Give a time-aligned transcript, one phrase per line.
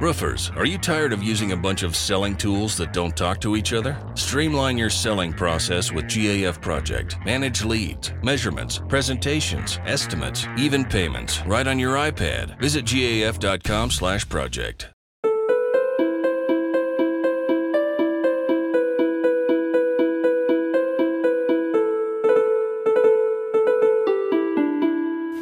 [0.00, 3.54] Roofers, are you tired of using a bunch of selling tools that don't talk to
[3.54, 3.98] each other?
[4.14, 7.18] Streamline your selling process with GAF Project.
[7.22, 12.58] Manage leads, measurements, presentations, estimates, even payments right on your iPad.
[12.58, 14.88] Visit gaf.com/project.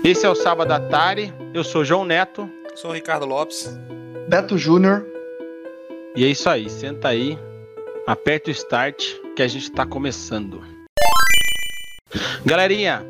[0.03, 1.33] Esse é o Sábado Atari.
[1.55, 2.51] Eu sou João Neto.
[2.75, 3.79] Sou o Ricardo Lopes.
[4.29, 5.07] Beto Júnior.
[6.15, 6.69] E é isso aí.
[6.69, 7.39] Senta aí,
[8.07, 9.03] aperta o start
[9.35, 10.63] que a gente tá começando.
[12.45, 13.07] Galerinha,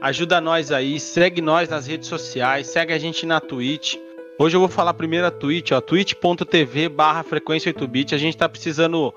[0.00, 3.96] ajuda nós aí, segue nós nas redes sociais, segue a gente na Twitch.
[4.38, 8.14] Hoje eu vou falar primeiro a Twitch, ó, twitch.tv barra frequência 8bit.
[8.14, 9.12] A gente tá precisando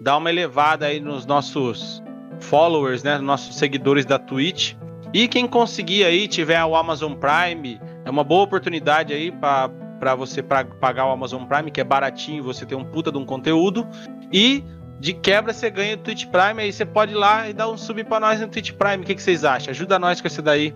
[0.00, 2.00] dar uma elevada aí nos nossos
[2.38, 4.74] followers, né, nossos seguidores da Twitch.
[5.12, 9.81] E quem conseguir aí, tiver o Amazon Prime, é uma boa oportunidade aí para
[10.14, 13.24] você pra pagar o Amazon Prime, que é baratinho, você tem um puta de um
[13.24, 13.86] conteúdo.
[14.32, 14.64] E
[14.98, 17.76] de quebra você ganha o Twitch Prime, aí você pode ir lá e dar um
[17.76, 19.02] sub para nós no Twitch Prime.
[19.02, 19.70] O que, que vocês acham?
[19.70, 20.74] Ajuda nós com esse daí.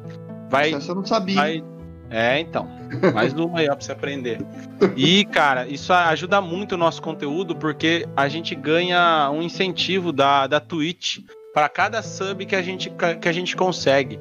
[0.49, 1.35] Vai, Essa eu não sabia.
[1.35, 1.65] vai-
[2.09, 2.69] É, então.
[3.15, 4.39] Mais uma aí, ó, pra você aprender.
[4.97, 10.47] E, cara, isso ajuda muito o nosso conteúdo, porque a gente ganha um incentivo da,
[10.47, 11.19] da Twitch
[11.53, 14.21] para cada sub que a gente, que a gente consegue.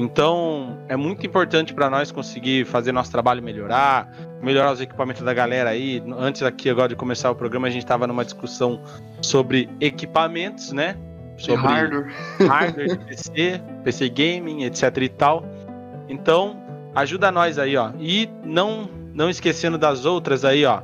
[0.00, 5.34] Então, é muito importante para nós conseguir fazer nosso trabalho melhorar, melhorar os equipamentos da
[5.34, 6.02] galera aí.
[6.16, 8.82] Antes aqui, agora de começar o programa, a gente estava numa discussão
[9.20, 10.96] sobre equipamentos, né?
[11.36, 12.14] Sobre hardware.
[12.48, 15.44] hardware de PC, PC gaming, etc e tal.
[16.08, 16.58] Então,
[16.94, 17.90] ajuda nós aí, ó.
[18.00, 20.80] E não não esquecendo das outras aí, ó.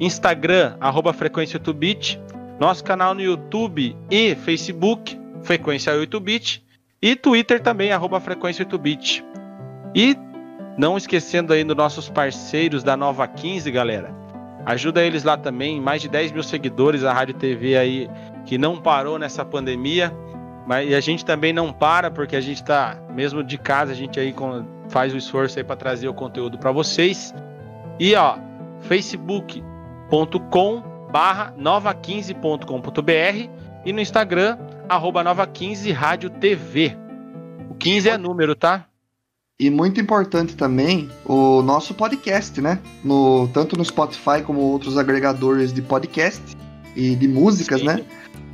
[0.00, 2.20] Instagram, arroba frequência 8bit.
[2.58, 6.65] Nosso canal no YouTube e Facebook, frequência 8bit.
[7.00, 9.24] E Twitter também, arroba frequência 8bit.
[9.94, 10.16] E
[10.78, 14.14] não esquecendo aí dos nossos parceiros da Nova 15, galera.
[14.64, 18.10] Ajuda eles lá também, mais de 10 mil seguidores, a Rádio TV aí
[18.44, 20.12] que não parou nessa pandemia.
[20.66, 23.94] Mas e a gente também não para, porque a gente tá, mesmo de casa, a
[23.94, 24.34] gente aí
[24.88, 27.32] faz o esforço aí para trazer o conteúdo para vocês.
[28.00, 28.36] E ó,
[28.80, 30.82] facebook.com
[31.12, 33.48] barra nova15.com.br
[33.84, 36.96] e no Instagram, arroba nova15 rádio TV.
[37.70, 38.86] O 15 é número, tá?
[39.58, 42.78] E muito importante também o nosso podcast, né?
[43.02, 46.42] No, tanto no Spotify como outros agregadores de podcast
[46.94, 47.86] e de músicas, Sim.
[47.86, 48.04] né?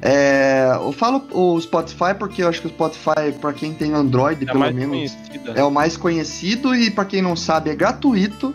[0.00, 4.42] É, eu falo o Spotify porque eu acho que o Spotify, para quem tem Android,
[4.44, 5.52] É pelo menos, conhecida.
[5.54, 8.54] é o mais conhecido e para quem não sabe é gratuito.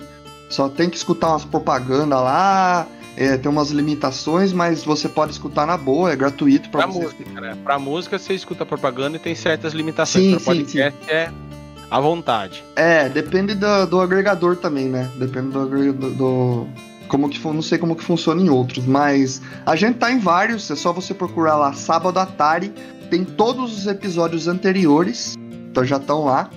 [0.49, 2.87] Só tem que escutar umas propagandas lá,
[3.17, 7.00] é, tem umas limitações, mas você pode escutar na boa, é gratuito para Pra você.
[7.03, 7.57] música, né?
[7.63, 10.23] Pra música você escuta propaganda e tem certas limitações.
[10.23, 11.31] Sim, pra sim, podcast é
[11.89, 12.63] à vontade.
[12.75, 15.09] É, depende do, do agregador também, né?
[15.16, 16.11] Depende do agregador.
[16.11, 16.67] Do,
[17.07, 20.69] como que não sei como que funciona em outros, mas a gente tá em vários,
[20.69, 22.72] é só você procurar lá Sábado Atari,
[23.09, 25.35] tem todos os episódios anteriores,
[25.72, 26.49] então já estão lá.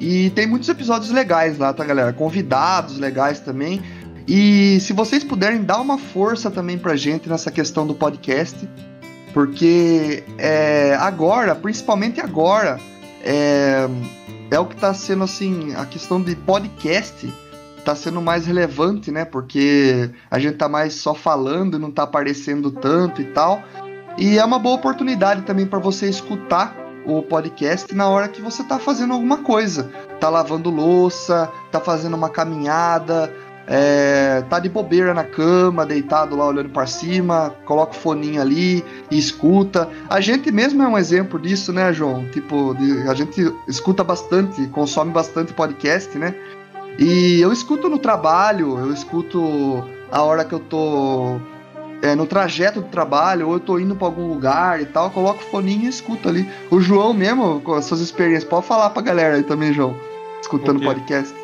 [0.00, 2.12] E tem muitos episódios legais lá, tá, galera?
[2.12, 3.82] Convidados legais também.
[4.28, 8.68] E se vocês puderem dar uma força também pra gente nessa questão do podcast,
[9.32, 12.78] porque é, agora, principalmente agora,
[13.24, 13.88] é,
[14.50, 17.32] é o que tá sendo assim, a questão de podcast
[17.86, 19.24] tá sendo mais relevante, né?
[19.24, 23.62] Porque a gente tá mais só falando e não tá aparecendo tanto e tal.
[24.18, 28.62] E é uma boa oportunidade também para você escutar o podcast na hora que você
[28.62, 29.90] tá fazendo alguma coisa.
[30.20, 33.32] Tá lavando louça, tá fazendo uma caminhada,
[33.70, 38.82] é, tá de bobeira na cama, deitado lá olhando para cima, coloca o foninho ali
[39.10, 39.86] e escuta.
[40.08, 42.24] A gente mesmo é um exemplo disso, né, João?
[42.30, 46.34] Tipo, de- a gente escuta bastante, consome bastante podcast, né?
[46.98, 51.36] E eu escuto no trabalho, eu escuto a hora que eu tô
[52.00, 55.40] é, no trajeto do trabalho, ou eu tô indo pra algum lugar e tal, coloco
[55.42, 56.48] o foninho e escuto ali.
[56.70, 59.94] O João mesmo, com as suas experiências, pode falar pra galera aí também, João,
[60.40, 61.34] escutando podcast.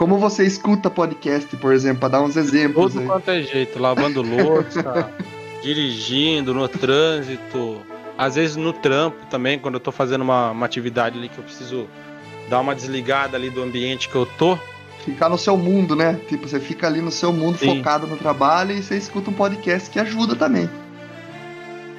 [0.00, 4.22] Como você escuta podcast, por exemplo, pra dar uns exemplos Todo quanto é jeito, lavando
[4.22, 5.12] louça,
[5.62, 7.82] dirigindo, no trânsito,
[8.16, 11.44] às vezes no trampo também, quando eu tô fazendo uma, uma atividade ali que eu
[11.44, 11.86] preciso
[12.48, 14.58] dar uma desligada ali do ambiente que eu tô.
[15.04, 16.18] Ficar no seu mundo, né?
[16.30, 17.76] Tipo, você fica ali no seu mundo Sim.
[17.76, 20.66] focado no trabalho e você escuta um podcast que ajuda também.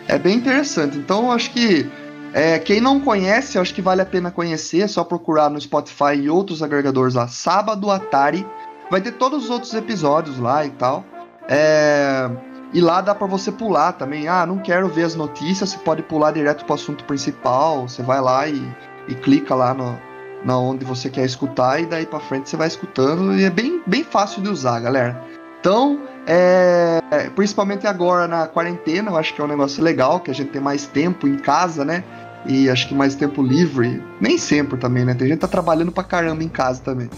[0.07, 0.97] É bem interessante.
[0.97, 1.87] Então, eu acho que
[2.33, 4.81] é, quem não conhece, acho que vale a pena conhecer.
[4.81, 7.27] É só procurar no Spotify e outros agregadores lá.
[7.27, 8.45] Sábado Atari.
[8.89, 11.05] Vai ter todos os outros episódios lá e tal.
[11.47, 12.29] É,
[12.73, 14.27] e lá dá pra você pular também.
[14.27, 15.69] Ah, não quero ver as notícias.
[15.69, 17.87] Você pode pular direto pro assunto principal.
[17.87, 18.61] Você vai lá e,
[19.07, 19.97] e clica lá no,
[20.43, 23.81] na onde você quer escutar e daí pra frente você vai escutando e é bem,
[23.85, 25.21] bem fácil de usar, galera.
[25.59, 27.01] Então, É,
[27.35, 30.61] principalmente agora na quarentena, eu acho que é um negócio legal, que a gente tem
[30.61, 32.03] mais tempo em casa, né?
[32.45, 34.01] E acho que mais tempo livre.
[34.19, 35.13] Nem sempre também, né?
[35.13, 37.09] Tem gente que tá trabalhando pra caramba em casa também.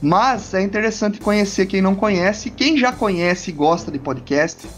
[0.00, 2.50] Mas é interessante conhecer quem não conhece.
[2.50, 4.68] Quem já conhece e gosta de podcast,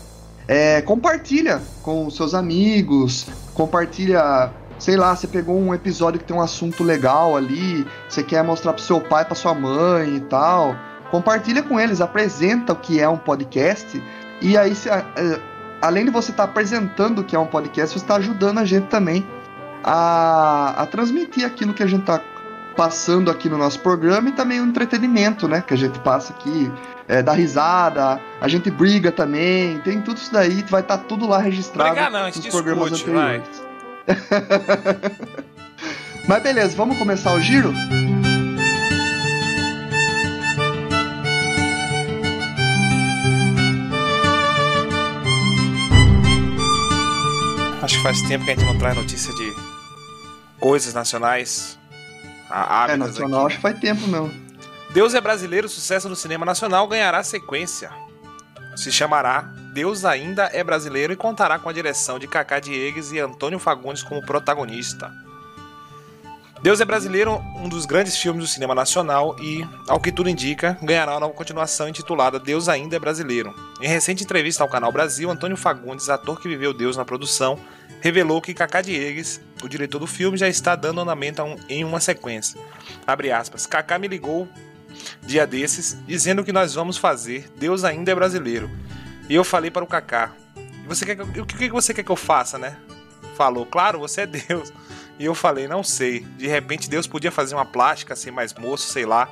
[0.48, 4.50] é, compartilha com seus amigos, compartilha
[4.80, 8.72] sei lá, você pegou um episódio que tem um assunto legal ali, você quer mostrar
[8.72, 10.74] pro seu pai, pra sua mãe e tal,
[11.10, 14.02] compartilha com eles, apresenta o que é um podcast,
[14.40, 14.88] e aí, se,
[15.80, 18.64] além de você estar tá apresentando o que é um podcast, você está ajudando a
[18.64, 19.26] gente também
[19.84, 22.20] a, a transmitir aquilo que a gente está
[22.76, 25.62] passando aqui no nosso programa e também o entretenimento, né?
[25.66, 26.70] Que a gente passa aqui,
[27.08, 31.26] é, dá risada, a gente briga também, tem tudo isso daí, vai estar tá tudo
[31.26, 33.62] lá registrado Brigar não, nos programas discute, anteriores.
[34.06, 35.12] Vai.
[36.26, 37.72] Mas beleza, vamos começar o giro?
[47.90, 49.52] Acho que faz tempo que a gente não traz notícia de
[50.60, 51.76] coisas nacionais.
[52.48, 53.46] É, nacional aqui.
[53.46, 54.32] acho que faz tempo mesmo.
[54.90, 57.90] Deus é brasileiro, sucesso no cinema nacional ganhará sequência.
[58.76, 63.19] Se chamará Deus ainda é brasileiro e contará com a direção de Cacá Diegues e
[63.19, 65.12] Antônio Fagundes como protagonista.
[66.62, 70.76] Deus é brasileiro, um dos grandes filmes do cinema nacional e, ao que tudo indica,
[70.82, 73.54] ganhará uma continuação intitulada Deus ainda é brasileiro.
[73.80, 77.58] Em recente entrevista ao canal Brasil, Antônio Fagundes, ator que viveu Deus na produção,
[78.02, 82.60] revelou que Cacá Diegues, o diretor do filme, já está dando andamento em uma sequência.
[83.06, 84.46] Abre aspas, Cacá me ligou
[85.22, 88.70] dia desses dizendo que nós vamos fazer Deus ainda é brasileiro.
[89.30, 90.32] E eu falei para o Kaká:
[90.86, 92.76] você quer, o que você quer que eu faça, né?
[93.34, 94.70] Falou: Claro, você é Deus.
[95.20, 96.20] E eu falei: Não sei.
[96.38, 99.28] De repente Deus podia fazer uma plástica assim, mais moço, sei lá.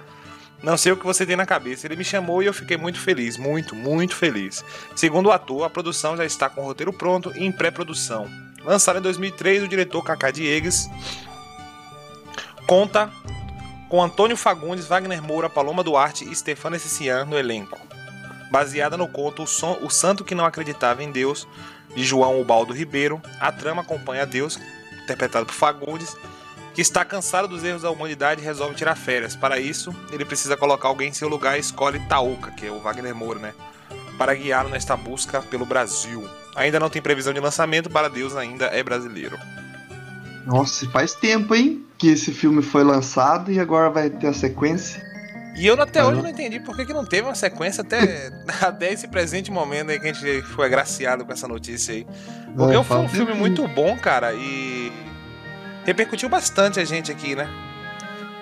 [0.62, 1.86] Não sei o que você tem na cabeça.
[1.86, 4.64] Ele me chamou e eu fiquei muito feliz, muito, muito feliz.
[4.94, 8.28] Segundo o ator, a produção já está com o roteiro pronto e em pré-produção.
[8.62, 10.90] Lançado em 2003, o diretor Kaká Diegues
[12.66, 13.10] conta
[13.88, 17.88] com Antônio Fagundes, Wagner Moura, Paloma Duarte e Stefano Cician no elenco
[18.50, 21.46] baseada no conto o, Son, o Santo que Não Acreditava em Deus,
[21.94, 23.20] de João Ubaldo Ribeiro.
[23.40, 24.58] A trama acompanha Deus,
[25.08, 26.14] interpretado por Fagundes,
[26.74, 29.34] que está cansado dos erros da humanidade e resolve tirar férias.
[29.34, 32.78] Para isso, ele precisa colocar alguém em seu lugar e escolhe Taouca, que é o
[32.78, 33.54] Wagner Moura, né?
[34.16, 36.28] Para guiá-lo nesta busca pelo Brasil.
[36.54, 39.38] Ainda não tem previsão de lançamento, para Deus ainda é brasileiro.
[40.46, 41.84] Nossa, faz tempo, hein?
[41.96, 45.06] Que esse filme foi lançado e agora vai ter a sequência.
[45.56, 48.30] E eu até hoje não entendi por que, que não teve uma sequência até,
[48.62, 52.06] até esse presente momento aí que a gente foi agraciado com essa notícia aí.
[52.56, 54.92] Porque é, foi um filme muito bom, cara, e
[55.84, 57.48] repercutiu bastante a gente aqui, né?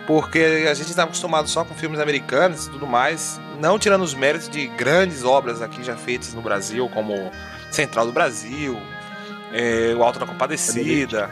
[0.06, 4.14] Porque a gente estava acostumado só com filmes americanos e tudo mais, não tirando os
[4.14, 7.12] méritos de grandes obras aqui já feitas no Brasil, como
[7.70, 8.78] Central do Brasil,
[9.52, 11.28] é, O Alto da Compadecida.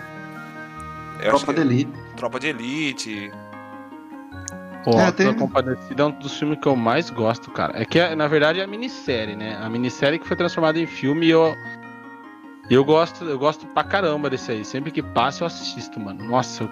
[1.21, 1.93] Tropa de Elite.
[2.17, 3.33] Tropa de Elite.
[4.85, 5.33] Pô, é, tem...
[5.35, 7.81] Compadecida é um dos filmes que eu mais gosto, cara.
[7.81, 9.59] É que, na verdade, é a minissérie, né?
[9.63, 11.55] A minissérie que foi transformada em filme e eu.
[12.71, 14.65] Eu gosto, eu gosto pra caramba desse aí.
[14.65, 16.25] Sempre que passa, eu assisto, mano.
[16.25, 16.71] Nossa, eu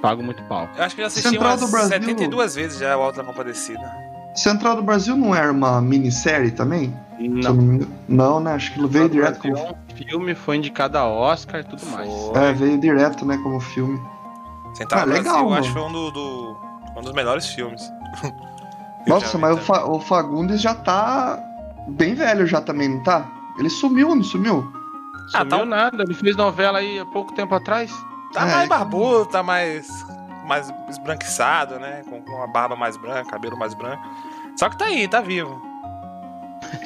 [0.00, 0.68] pago muito pau.
[0.76, 1.90] Eu acho que eu já assisti Central umas do Brasil...
[1.90, 4.14] 72 vezes já o Alto da Compadecida.
[4.34, 6.94] Central do Brasil não era uma minissérie também?
[7.18, 7.54] Não.
[7.54, 8.54] Não, não, né?
[8.54, 9.54] Acho que veio direto como.
[9.54, 12.10] Um filme foi indicado a Oscar e tudo mais.
[12.34, 14.00] É, veio direto, né, como filme.
[14.74, 15.60] Central ah, do legal, Brasil, mano.
[15.60, 16.56] acho que foi um do, do
[16.96, 17.82] um dos melhores filmes.
[19.06, 21.38] Nossa, mas o, Fa o, Fagundes já tá
[21.88, 23.30] bem velho já também, não tá?
[23.58, 24.66] Ele sumiu, não sumiu?
[25.32, 25.64] Ah, tá...
[25.64, 27.90] nada, ele fez novela aí há pouco tempo atrás.
[28.32, 28.52] Tá é.
[28.52, 29.88] mais barbudo, tá mais,
[30.46, 32.02] mais esbranquiçado, né?
[32.08, 34.02] Com, com a barba mais branca, cabelo mais branco.
[34.58, 35.62] Só que tá aí, tá vivo.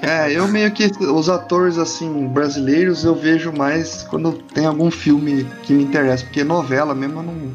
[0.02, 5.44] É, eu meio que os atores assim brasileiros eu vejo mais quando tem algum filme
[5.62, 7.54] que me interessa, porque novela mesmo eu não,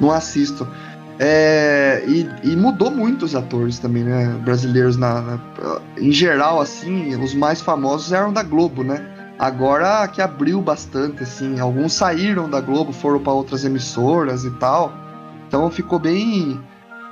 [0.00, 0.68] não assisto.
[1.18, 4.26] É, e, e, mudou muito os atores também, né?
[4.44, 5.40] Brasileiros na, na,
[5.96, 9.17] em geral, assim, os mais famosos eram da Globo, né?
[9.38, 14.92] Agora que abriu bastante, assim, alguns saíram da Globo, foram para outras emissoras e tal.
[15.46, 16.60] Então ficou bem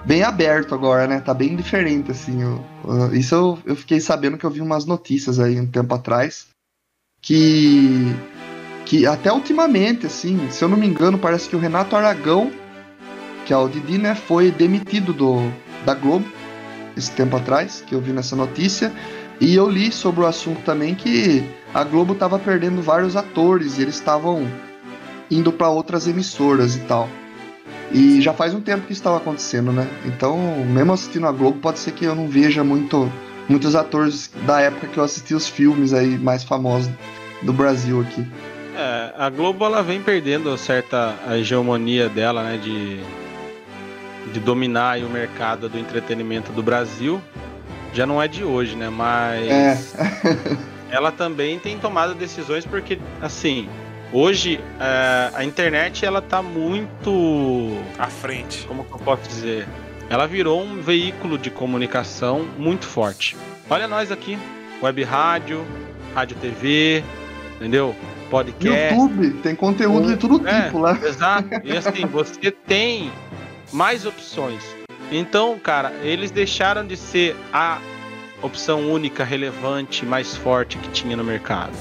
[0.04, 1.20] bem aberto agora, né?
[1.20, 2.42] Tá bem diferente, assim.
[2.42, 5.94] Eu, uh, isso eu, eu fiquei sabendo que eu vi umas notícias aí um tempo
[5.94, 6.48] atrás
[7.22, 8.14] que
[8.84, 12.52] que até ultimamente, assim, se eu não me engano, parece que o Renato Aragão
[13.46, 15.36] que é o Didi, né, foi demitido do,
[15.84, 16.26] da Globo
[16.96, 18.92] esse tempo atrás, que eu vi nessa notícia,
[19.40, 21.44] e eu li sobre o assunto também que
[21.76, 24.50] a Globo estava perdendo vários atores e eles estavam
[25.30, 27.06] indo para outras emissoras e tal.
[27.92, 29.86] E já faz um tempo que isso estava acontecendo, né?
[30.06, 33.12] Então, mesmo assistindo a Globo, pode ser que eu não veja muito
[33.46, 36.90] muitos atores da época que eu assisti os filmes aí mais famosos
[37.42, 38.26] do Brasil aqui.
[38.74, 43.00] É, a Globo ela vem perdendo certa hegemonia dela, né, de,
[44.32, 47.20] de dominar o mercado do entretenimento do Brasil.
[47.92, 50.66] Já não é de hoje, né, mas É.
[50.90, 53.68] ela também tem tomado decisões porque, assim,
[54.12, 58.64] hoje é, a internet ela tá muito À frente.
[58.66, 59.66] como que eu posso dizer?
[60.08, 63.36] Ela virou um veículo de comunicação muito forte.
[63.68, 64.38] Olha nós aqui,
[64.80, 65.64] web rádio,
[66.14, 67.02] rádio TV,
[67.56, 67.94] entendeu?
[68.30, 68.94] Podcast.
[68.94, 70.62] YouTube tem conteúdo de todo É.
[70.66, 70.98] tipo lá.
[71.02, 71.48] Exato.
[71.64, 73.10] E assim, você tem
[73.72, 74.62] mais opções.
[75.10, 77.78] Então, cara, eles deixaram de ser a
[78.42, 81.72] opção única, relevante, mais forte que tinha no mercado.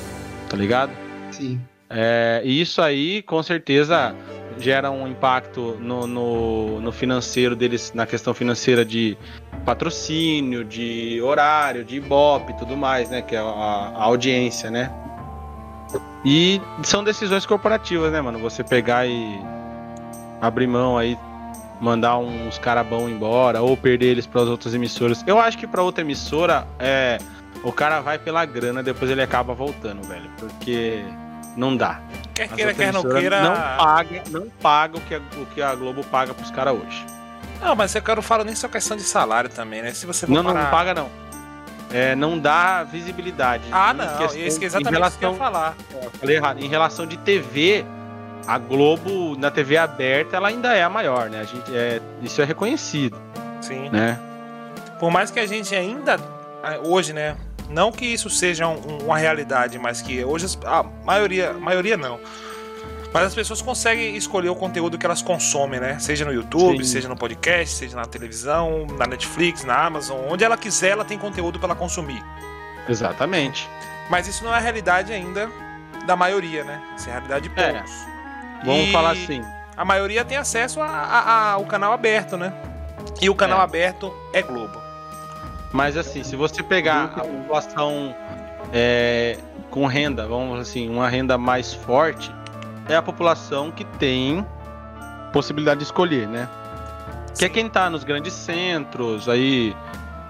[0.50, 0.92] Tá ligado?
[1.32, 1.60] Sim.
[1.90, 4.16] É, e isso aí, com certeza,
[4.58, 9.18] gera um impacto no, no, no financeiro deles, na questão financeira de
[9.66, 13.22] patrocínio, de horário, de ibope e tudo mais, né?
[13.22, 14.92] Que é a, a audiência, né?
[16.24, 18.40] E são decisões corporativas, né, mano?
[18.40, 19.40] Você pegar e
[20.42, 21.18] abrir mão aí,
[21.86, 25.24] mandar uns carabão embora, ou perder eles para as outras emissoras.
[25.28, 27.20] Eu acho que para outra emissora, é,
[27.64, 30.30] o cara vai pela grana, depois ele acaba voltando, velho.
[30.40, 31.06] Porque
[31.56, 32.02] não dá.
[32.34, 33.42] Quer queira, quer não queira.
[33.44, 37.06] Não paga, não paga o que a, o que a Globo paga pros caras hoje.
[37.62, 39.92] Não, mas eu quero falar nem só questão de salário também, né?
[39.94, 41.10] Se você Não, não, parar- não paga não.
[41.94, 43.64] É, não dá visibilidade.
[43.72, 44.06] Ah, não.
[44.26, 45.76] Isso que é exatamente isso que eu ia relação, falar.
[45.94, 46.60] eu falei errado.
[46.64, 47.86] Em relação de TV,
[48.48, 51.42] a Globo na TV aberta ela ainda é a maior, né?
[51.42, 53.18] A gente, é, isso é reconhecido,
[53.62, 53.90] Sim.
[53.90, 54.20] né?
[55.00, 56.18] Por mais que a gente ainda,
[56.84, 57.36] hoje, né?
[57.70, 62.20] Não que isso seja um- uma realidade, mas que hoje a maioria, maioria não.
[63.12, 65.98] Mas as pessoas conseguem escolher o conteúdo que elas consomem, né?
[66.00, 66.92] Seja no YouTube, Sim.
[66.92, 71.18] seja no podcast, seja na televisão, na Netflix, na Amazon, onde ela quiser, ela tem
[71.18, 72.22] conteúdo para ela consumir.
[72.88, 73.70] Exatamente.
[74.10, 75.50] Mas isso não é a realidade ainda
[76.06, 76.80] da maioria, né?
[76.98, 77.72] Isso é a realidade de É.
[78.66, 79.42] Vamos E falar assim.
[79.78, 82.52] A maioria tem acesso a- a- a- ao canal aberto, né?
[83.22, 83.64] E o canal É.
[83.64, 84.82] aberto é Globo.
[85.72, 88.16] Mas assim, se você pegar a população
[88.74, 89.38] é,
[89.70, 92.34] com renda, vamos assim, uma renda mais forte,
[92.90, 94.46] é a população que tem
[95.32, 96.50] possibilidade de escolher, né?
[97.38, 99.76] Que é quem tá nos grandes centros, aí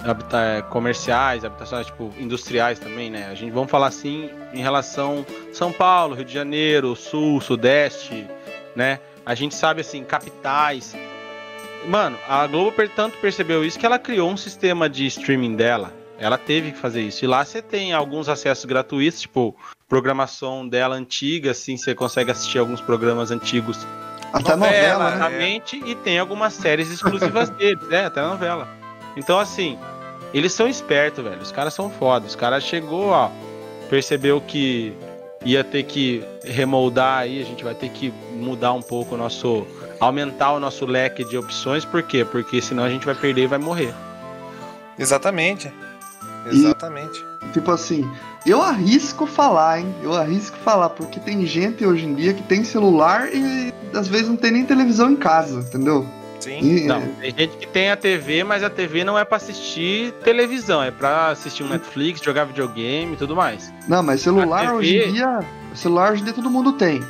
[0.06, 3.28] habita- é, comerciais, habitações tipo industriais também, né?
[3.30, 8.28] A gente vamos falar assim em relação São Paulo, Rio de Janeiro, Sul, Sudeste,
[8.76, 9.00] né?
[9.26, 10.96] A gente sabe assim capitais.
[11.88, 15.94] Mano, a Globo per- tanto percebeu isso que ela criou um sistema de streaming dela.
[16.18, 17.26] Ela teve que fazer isso.
[17.26, 19.56] E lá você tem alguns acessos gratuitos, tipo
[19.88, 23.86] programação dela antiga, assim, você consegue assistir alguns programas antigos
[24.34, 25.62] Até Novela, novela, né?
[25.86, 28.06] e tem algumas séries exclusivas deles, né?
[28.06, 28.68] Até novela.
[29.16, 29.78] Então, assim,
[30.38, 31.42] eles são espertos, velho.
[31.42, 32.26] Os caras são foda.
[32.28, 33.30] Os caras chegou, ó,
[33.90, 34.94] percebeu que
[35.46, 39.66] ia ter que remoldar aí, a gente vai ter que mudar um pouco o nosso.
[40.00, 42.26] aumentar o nosso leque de opções, por quê?
[42.26, 43.94] Porque senão a gente vai perder e vai morrer.
[44.98, 45.72] Exatamente.
[46.48, 47.24] E- Exatamente.
[47.54, 48.10] Tipo assim,
[48.46, 49.96] eu arrisco falar, hein?
[50.04, 54.28] Eu arrisco falar, porque tem gente hoje em dia que tem celular e às vezes
[54.28, 56.06] não tem nem televisão em casa, entendeu?
[56.46, 56.60] Sim.
[56.62, 60.12] E- Não, tem gente que tem a TV, mas a TV não é pra assistir
[60.24, 63.74] televisão, é pra assistir um Netflix, jogar videogame e tudo mais.
[63.88, 65.40] Não, mas celular TV hoje em dia.
[65.74, 67.02] Celular hoje em dia todo mundo tem.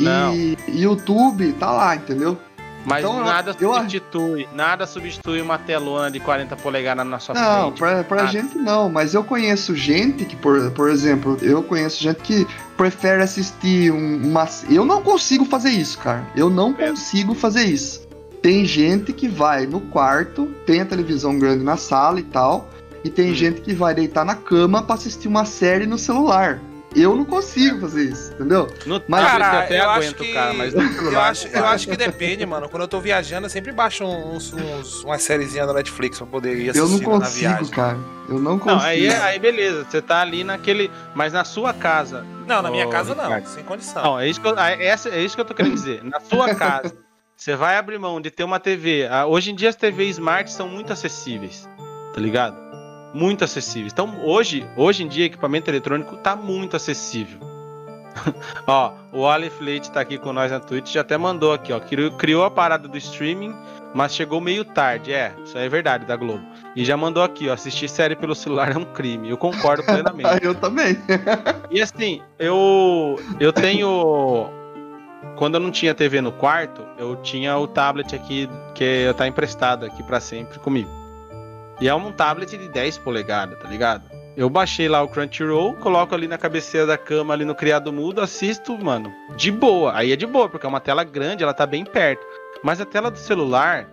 [0.00, 0.34] Não.
[0.34, 2.36] E YouTube tá lá, entendeu?
[2.84, 7.32] Mas Então, eu- nada eu- substitui, nada substitui uma telona de 40 polegadas na sua
[7.32, 7.78] Não, frente.
[7.78, 8.28] pra, pra nada.
[8.32, 12.44] gente não, mas eu conheço gente que, por, por exemplo, eu conheço gente que
[12.76, 14.48] prefere assistir um- uma.
[14.68, 16.26] Eu não consigo fazer isso, cara.
[16.34, 16.88] Eu não É.
[16.88, 18.02] consigo fazer isso.
[18.42, 22.68] Tem gente que vai no quarto, tem a televisão grande na sala e tal,
[23.04, 23.34] e tem Hum.
[23.34, 26.60] gente que vai deitar na cama pra assistir uma série no celular.
[26.94, 28.68] Eu não consigo fazer isso, entendeu?
[28.84, 31.28] No Mas- Cara, eu até eu acho aguento, que- cara, mas no Eu celular.
[31.30, 32.68] acho, eu acho que depende, mano.
[32.68, 36.54] Quando eu tô viajando, eu sempre baixo uns, uns, umas sériezinhas da Netflix pra poder
[36.58, 37.66] ir Eu não assistindo na consigo, viagem.
[37.68, 37.98] cara.
[38.28, 38.78] Eu não consigo.
[38.80, 40.90] Não, aí, aí beleza, você tá ali naquele.
[41.14, 42.26] Mas na sua casa.
[42.46, 43.46] Não, na minha Ô, casa não, Ricardo.
[43.46, 44.02] sem condição.
[44.02, 46.04] Não, é isso que eu, é, é isso que eu tô querendo dizer.
[46.04, 46.92] Na sua casa,
[47.42, 49.08] você vai abrir mão de ter uma TV.
[49.10, 51.68] Ah, Hoje em dia as TVs smart são muito acessíveis,
[52.14, 52.56] tá ligado?
[53.12, 53.92] Muito acessíveis.
[53.92, 57.40] Então hoje, hoje em dia, equipamento eletrônico tá muito acessível.
[58.64, 61.80] ó, o Aleph Leite tá aqui com nós na Twitch, já até mandou aqui, ó.
[61.80, 63.52] Criou, a parada do streaming,
[63.92, 65.12] mas chegou meio tarde.
[65.12, 66.44] É, isso aí é verdade da Globo.
[66.76, 67.54] E já mandou aqui, ó.
[67.54, 69.28] Assistir série pelo celular é um crime.
[69.28, 70.28] Eu concordo plenamente.
[70.28, 70.96] Ah, eu também.
[71.72, 74.48] E assim, eu eu tenho
[75.36, 79.86] quando eu não tinha TV no quarto, eu tinha o tablet aqui que tá emprestado
[79.86, 80.90] aqui pra sempre comigo.
[81.80, 84.04] E é um tablet de 10 polegadas, tá ligado?
[84.36, 88.20] Eu baixei lá o Crunchyroll, coloco ali na cabeceira da cama, ali no criado mudo,
[88.20, 89.94] assisto, mano, de boa.
[89.94, 92.24] Aí é de boa, porque é uma tela grande, ela tá bem perto.
[92.62, 93.88] Mas a tela do celular,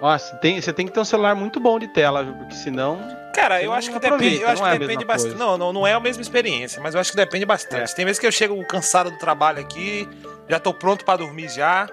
[0.00, 2.34] nossa, tem, você tem que ter um celular muito bom de tela, viu?
[2.34, 3.00] Porque senão.
[3.34, 5.36] Cara, eu acho que depende, aproveita, eu acho não que é a depende mesma bastante.
[5.36, 7.92] Não, não, não é a mesma experiência, mas eu acho que depende bastante.
[7.92, 7.94] É.
[7.94, 10.08] Tem vezes que eu chego cansado do trabalho aqui,
[10.48, 11.88] já tô pronto pra dormir já.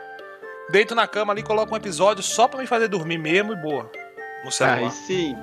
[0.72, 3.92] Deito na cama ali, coloco um episódio só pra me fazer dormir mesmo e boa.
[4.44, 4.77] No celular.
[4.80, 5.36] Aí sim.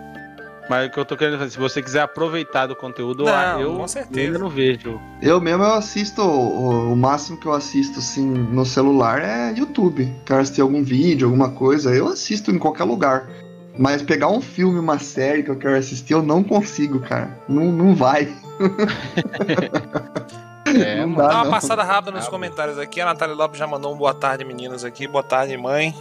[0.69, 3.75] Mas o que eu tô querendo fazer, se você quiser aproveitar do conteúdo, Não, eu,
[3.77, 4.21] com eu certeza.
[4.21, 5.01] ainda não vejo.
[5.21, 10.13] Eu mesmo eu assisto, o, o máximo que eu assisto assim no celular é YouTube.
[10.25, 13.29] Quero assistir algum vídeo, alguma coisa, eu assisto em qualquer lugar.
[13.79, 17.39] Mas pegar um filme, uma série que eu quero assistir, eu não consigo, cara.
[17.49, 18.29] Não, não vai.
[20.65, 21.17] É, não mano.
[21.23, 21.51] dá, Dá uma não.
[21.51, 23.01] passada rápida nos Ah, comentários aqui.
[23.01, 25.07] A Natália Lopes já mandou um boa tarde, meninos, aqui.
[25.07, 25.95] Boa tarde, mãe.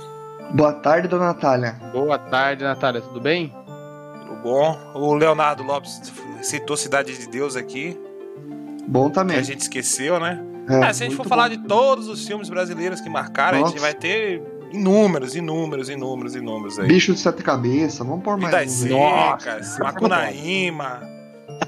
[0.54, 1.76] Boa tarde, dona Natália.
[1.92, 3.54] Boa tarde, Natália, tudo bem?
[4.28, 4.78] Tudo bom?
[4.94, 8.00] O Leonardo Lopes citou Cidade de Deus aqui,
[8.88, 9.38] Bom que também.
[9.38, 10.42] a gente esqueceu, né?
[10.70, 11.56] É, É, se a gente for falar bom.
[11.58, 13.82] de todos os filmes brasileiros que marcaram, a gente Nossa.
[13.82, 16.88] vai ter inúmeros, inúmeros, inúmeros, inúmeros aí.
[16.88, 19.42] Bicho de sete cabeças, vamos pôr mais Vidas.
[19.42, 21.02] Secas, Macunaíma,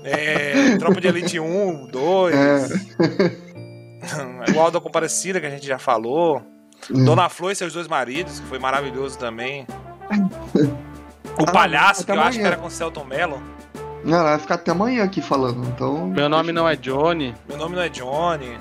[0.03, 2.67] é, Tropa de Elite 1, 2, É.
[4.55, 6.41] o Aldo Comparecida, que a gente já falou,
[6.91, 7.05] Hum.
[7.05, 9.65] Dona Flor e seus dois maridos, que foi maravilhoso também.
[11.39, 12.47] O Ah, Palhaço, que até eu acho que amanhã.
[12.53, 13.41] era com o Celton Mello.
[14.03, 16.05] Não, ela vai ficar até amanhã aqui falando, então.
[16.09, 17.33] Meu nome não é Johnny.
[17.49, 18.55] Meu nome não é Johnny.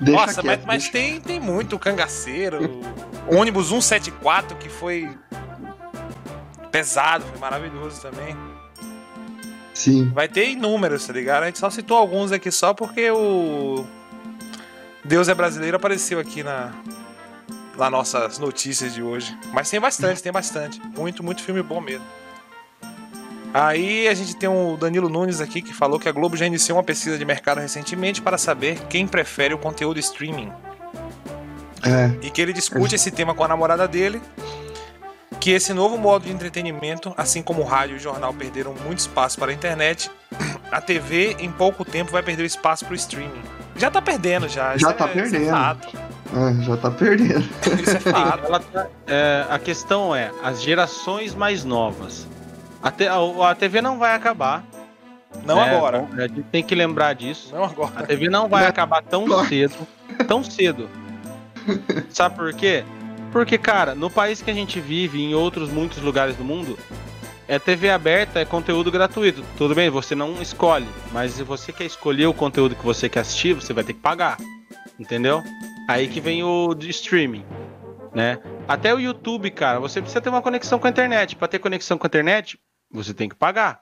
[0.00, 2.82] Deixa Nossa, quieto, mas, mas tem, tem muito cangaceiro.
[3.28, 5.08] o ônibus 174, que foi
[6.70, 8.36] pesado, foi maravilhoso também.
[9.72, 10.10] Sim.
[10.10, 11.42] Vai ter inúmeros, tá ligado?
[11.42, 13.86] A gente só citou alguns aqui só porque o
[15.04, 16.72] Deus é brasileiro apareceu aqui na
[17.76, 19.36] nas nossas notícias de hoje.
[19.52, 20.80] Mas tem bastante, tem bastante.
[20.96, 22.04] Muito, muito filme bom mesmo.
[23.58, 26.76] Aí a gente tem o Danilo Nunes aqui que falou que a Globo já iniciou
[26.76, 30.52] uma pesquisa de mercado recentemente para saber quem prefere o conteúdo streaming.
[31.82, 32.10] É.
[32.20, 34.20] E que ele discute esse tema com a namorada dele.
[35.40, 38.98] Que esse novo modo de entretenimento, assim como o rádio e o jornal perderam muito
[38.98, 40.10] espaço para a internet,
[40.70, 43.40] a TV em pouco tempo vai perder o espaço para o streaming.
[43.76, 44.76] Já tá perdendo, já.
[44.76, 45.46] Já Isso tá é- Isso perdendo.
[45.46, 45.88] é fato.
[46.36, 47.48] É, já tá perdendo.
[47.80, 48.44] Isso é fato.
[48.44, 52.26] Ela tá- é, a questão é, as gerações mais novas.
[52.86, 54.64] A, te- a- a TV não vai acabar.
[55.44, 55.74] Não né?
[55.76, 56.06] agora.
[56.16, 57.54] A gente tem que lembrar disso.
[57.54, 58.06] Não A agora.
[58.06, 58.70] TV não vai Não.
[58.70, 59.86] acabar tão cedo.
[60.26, 60.88] Tão cedo.
[62.10, 62.84] Sabe por quê?
[63.32, 66.78] Porque, cara, no país que a gente vive, e em outros muitos lugares do mundo,
[67.48, 69.42] é TV aberta, é conteúdo gratuito.
[69.58, 70.86] Tudo bem, você não escolhe.
[71.12, 74.00] Mas se você quer escolher o conteúdo que você quer assistir, você vai ter que
[74.00, 74.38] pagar.
[74.98, 75.42] Entendeu?
[75.88, 77.44] Aí que vem o streaming.
[78.14, 78.38] Né?
[78.66, 81.36] Até o YouTube, cara, você precisa ter uma conexão com a internet.
[81.36, 82.58] Pra ter conexão com a internet,
[82.90, 83.80] você tem que pagar.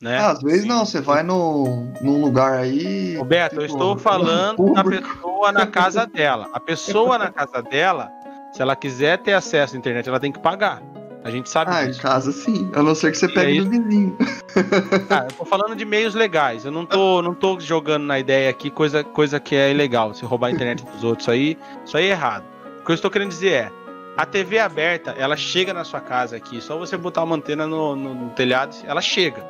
[0.00, 0.18] Né?
[0.18, 1.64] Ah, às vezes não, você vai no,
[2.00, 3.16] num lugar aí.
[3.16, 6.50] Roberto, eu tipo, estou falando da pessoa na casa dela.
[6.52, 8.10] A pessoa na casa dela,
[8.52, 10.82] se ela quiser ter acesso à internet, ela tem que pagar.
[11.24, 12.02] A gente sabe Ah, em disso.
[12.02, 12.68] casa sim.
[12.74, 14.18] A não ser que você E pegue aí- do vizinho.
[15.08, 16.64] Ah, eu tô falando de meios legais.
[16.64, 20.12] Eu não tô, não tô jogando na ideia aqui coisa, coisa que é ilegal.
[20.14, 22.44] Se roubar a internet dos outros aí, isso aí é errado.
[22.80, 23.72] O que eu estou querendo dizer é,
[24.16, 26.60] a TV aberta, ela chega na sua casa aqui.
[26.60, 29.44] Só você botar uma antena no, no- no telhado, ela chega.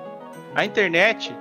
[0.55, 1.35] A internet,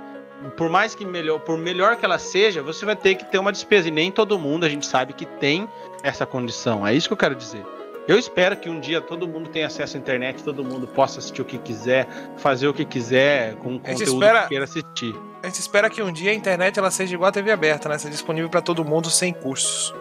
[0.57, 3.51] por mais que melhor, por melhor que ela seja, você vai ter que ter uma
[3.51, 3.87] despesa.
[3.89, 5.67] E nem todo mundo a gente sabe que tem
[6.01, 6.85] essa condição.
[6.87, 7.63] É isso que eu quero dizer.
[8.07, 11.43] Eu espero que um dia todo mundo tenha acesso à internet, todo mundo possa assistir
[11.43, 12.07] o que quiser,
[12.37, 15.15] fazer o que quiser com o conteúdo espera- que queira assistir.
[15.43, 17.97] A gente espera que um dia a internet ela seja igual a TV aberta, né?
[17.99, 19.93] Seja disponível para todo mundo sem custos.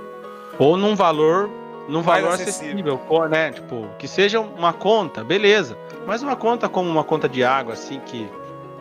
[0.58, 1.50] Ou num valor,
[1.88, 2.94] num Mais valor acessível.
[2.94, 3.52] acessível, né?
[3.52, 5.76] Tipo, que seja uma conta, beleza.
[6.06, 8.28] Mas uma conta como uma conta de água, assim, que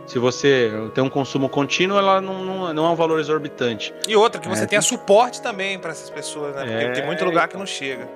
[0.06, 3.94] se você tem um consumo contínuo, ela não, não, não é um valor exorbitante.
[4.08, 6.62] E outra, que você É, tenha suporte também para essas pessoas, né?
[6.62, 6.92] Porque É.
[6.92, 8.08] tem muito lugar que não chega.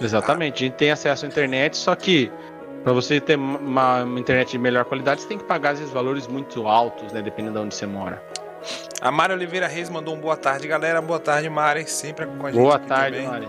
[0.00, 0.62] Exatamente.
[0.64, 2.30] A gente tem acesso à internet, só que
[2.84, 6.26] para você ter uma, uma internet de melhor qualidade, você tem que pagar esses valores
[6.28, 7.20] muito altos, né?
[7.20, 8.22] Dependendo de onde você mora.
[9.00, 11.00] A Mari Oliveira Reis mandou um boa tarde, galera.
[11.00, 11.88] Boa tarde, Mari.
[11.88, 12.60] Sempre com a gente.
[12.60, 13.28] Boa tarde, também.
[13.30, 13.48] Mari.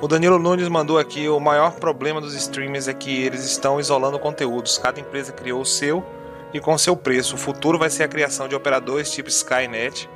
[0.00, 4.18] O Danilo Nunes mandou aqui: o maior problema dos streamers é que eles estão isolando
[4.18, 4.78] conteúdos.
[4.78, 6.04] Cada empresa criou o seu
[6.52, 7.34] e com seu preço.
[7.34, 10.08] O futuro vai ser a criação de operadores tipo Skynet.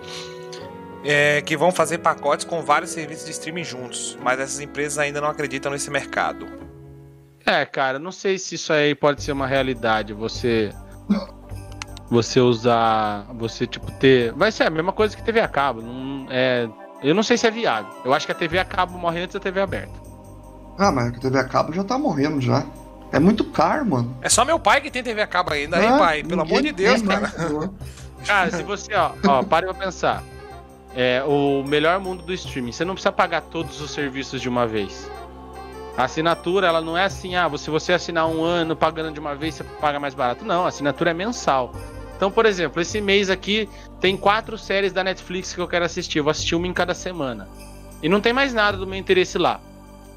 [1.04, 5.20] é, que vão fazer pacotes com vários serviços de streaming juntos, mas essas empresas ainda
[5.20, 6.46] não acreditam nesse mercado.
[7.46, 10.12] É, cara, não sei se isso aí pode ser uma realidade.
[10.12, 10.70] Você.
[12.10, 13.26] Você usar.
[13.34, 14.32] Você, tipo, ter.
[14.32, 15.80] Vai ser a mesma coisa que TV a cabo.
[15.80, 16.68] Não, é,
[17.02, 17.90] eu não sei se é viável.
[18.04, 19.92] Eu acho que a TV a cabo morre antes da TV aberta.
[20.78, 22.64] Ah, mas a TV a cabo já tá morrendo já.
[23.11, 24.16] É muito caro, mano.
[24.20, 26.22] É só meu pai que tem TV a cabo ainda, hein, Ah, pai?
[26.22, 27.20] Pelo amor de Deus, cara.
[27.20, 27.70] mais.
[28.26, 30.22] Cara, se você, ó, ó, pare pra pensar.
[30.94, 32.72] É o melhor mundo do streaming.
[32.72, 35.08] Você não precisa pagar todos os serviços de uma vez.
[35.96, 39.34] A assinatura, ela não é assim, ah, se você assinar um ano pagando de uma
[39.34, 40.44] vez, você paga mais barato.
[40.44, 41.72] Não, a assinatura é mensal.
[42.18, 43.68] Então, por exemplo, esse mês aqui
[44.00, 46.18] tem quatro séries da Netflix que eu quero assistir.
[46.18, 47.48] Eu vou assistir uma em cada semana.
[48.02, 49.61] E não tem mais nada do meu interesse lá.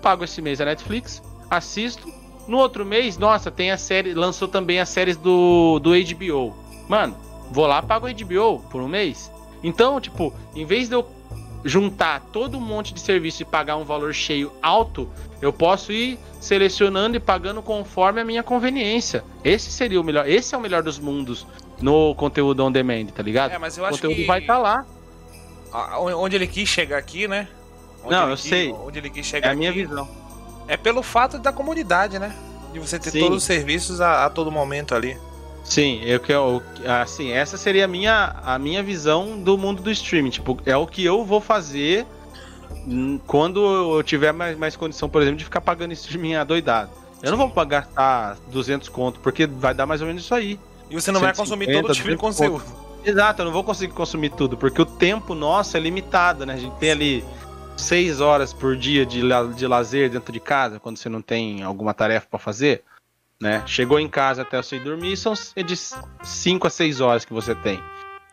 [0.02, 2.12] Pago esse mês a Netflix, assisto.
[2.48, 4.16] No outro mês, nossa, tem a série.
[4.16, 6.56] Lançou também as séries do, do HBO.
[6.90, 7.16] Mano,
[7.52, 9.32] vou lá, pago o HBO por um mês.
[9.64, 11.08] Então, tipo, em vez de eu
[11.64, 15.08] juntar todo um monte de serviço e pagar um valor cheio alto,
[15.40, 19.24] eu posso ir selecionando e pagando conforme a minha conveniência.
[19.44, 20.28] Esse seria o melhor.
[20.28, 21.46] Esse é o melhor dos mundos
[21.82, 23.52] no conteúdo on demand, tá ligado?
[23.52, 24.86] É, mas eu o acho conteúdo que vai estar lá.
[25.74, 27.48] a- onde ele quis chegar aqui, né?
[28.04, 28.72] Onde Não, eu quis- sei.
[28.74, 30.08] Onde ele quis É chegar a minha aqui visão.
[30.68, 32.36] é pelo fato da comunidade, né?
[32.74, 33.20] De você ter Sim.
[33.20, 35.18] todos os serviços a, a todo momento ali.
[35.64, 36.34] Sim, eu que
[36.88, 40.32] assim, essa seria a minha, a minha visão do mundo do streaming.
[40.32, 42.06] Tipo, é o que eu vou fazer
[43.28, 43.64] quando
[43.96, 46.90] eu tiver mais, mais condição, por exemplo, de ficar pagando streaming adoidado.
[47.22, 50.60] Eu não vou pa- gastar 200 conto, porque vai dar mais ou menos isso aí.
[50.92, 52.64] E você não vai 150, consumir todo tipo de 200 conteúdo.
[53.04, 56.54] Exato, eu não vou conseguir consumir tudo, porque o tempo nosso é limitado, né?
[56.54, 57.26] A gente tem ali
[57.76, 61.64] seis horas por dia de, la- de lazer dentro de casa, quando você não tem
[61.64, 62.84] alguma tarefa pra fazer,
[63.42, 63.64] né?
[63.66, 65.76] Chegou em casa até você ir dormir, são é de
[66.22, 67.82] 5 a 6 horas que você tem.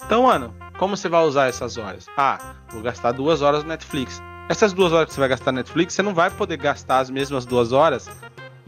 [0.05, 2.07] Então, mano, como você vai usar essas horas?
[2.17, 4.21] Ah, vou gastar duas horas no Netflix.
[4.51, 7.09] Essas duas horas que você vai gastar no Netflix, você não vai poder gastar as
[7.11, 8.09] mesmas duas horas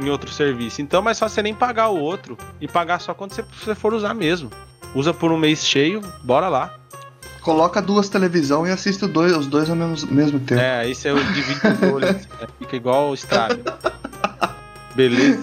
[0.01, 0.83] em outro serviço.
[0.83, 3.75] Então, é mais fácil você nem pagar o outro e pagar só quando você, você
[3.75, 4.51] for usar mesmo.
[4.95, 6.75] Usa por um mês cheio, bora lá.
[7.43, 10.61] Coloca duas televisão e assiste os dois, os dois ao mesmo, mesmo tempo.
[10.61, 12.21] É, aí você divide os olhos, né?
[12.59, 13.63] fica igual o estrago.
[14.95, 15.41] Beleza.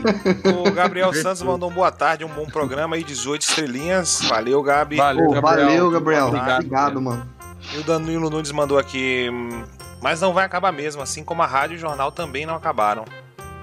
[0.66, 4.22] O Gabriel Santos mandou um boa tarde, um bom programa aí, 18 estrelinhas.
[4.28, 4.98] Valeu, Gabi.
[4.98, 6.28] Valeu, Pô, valeu, Gabriel.
[6.28, 7.28] Obrigado, Obrigado, mano.
[7.74, 9.30] E o Danilo Nunes mandou aqui.
[9.32, 9.64] hum,
[10.02, 13.06] Mas não vai acabar mesmo, assim como a rádio e o jornal também não acabaram.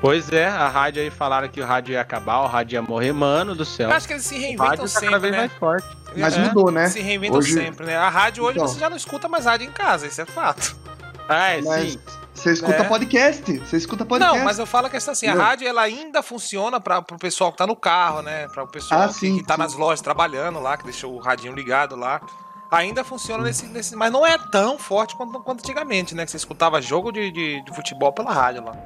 [0.01, 3.13] Pois é, a rádio aí falaram que o rádio ia acabar, o rádio ia morrer,
[3.13, 3.89] mano do céu.
[3.89, 5.39] Eu acho que eles se o reinventam tá cada sempre, vez né?
[5.39, 5.89] mais forte.
[6.17, 6.89] Mas É, mudou, né?
[6.89, 7.97] Se reinventam Hoje- sempre, né?
[7.97, 8.69] A rádio hoje Então.
[8.69, 10.77] você já não escuta mais rádio em casa, isso é fato.
[11.27, 11.99] Ah, é, Mas sim.
[12.35, 12.85] você escuta É.
[12.85, 13.59] podcast.
[13.61, 14.37] Você escuta podcast.
[14.39, 15.43] Não, mas eu falo a questão assim, a Não.
[15.43, 18.47] rádio ela ainda funciona para pro pessoal que tá no carro, né?
[18.49, 19.61] Para o pessoal Ah, que, sim, que tá sim.
[19.61, 22.21] nas lojas trabalhando lá, que deixou o radinho ligado lá.
[22.71, 23.97] Ainda funciona nesse, nesse.
[23.97, 26.27] Mas não é tão forte quanto, quanto antigamente, né?
[26.27, 28.77] Que você escutava jogo de, de, de futebol pela rádio lá.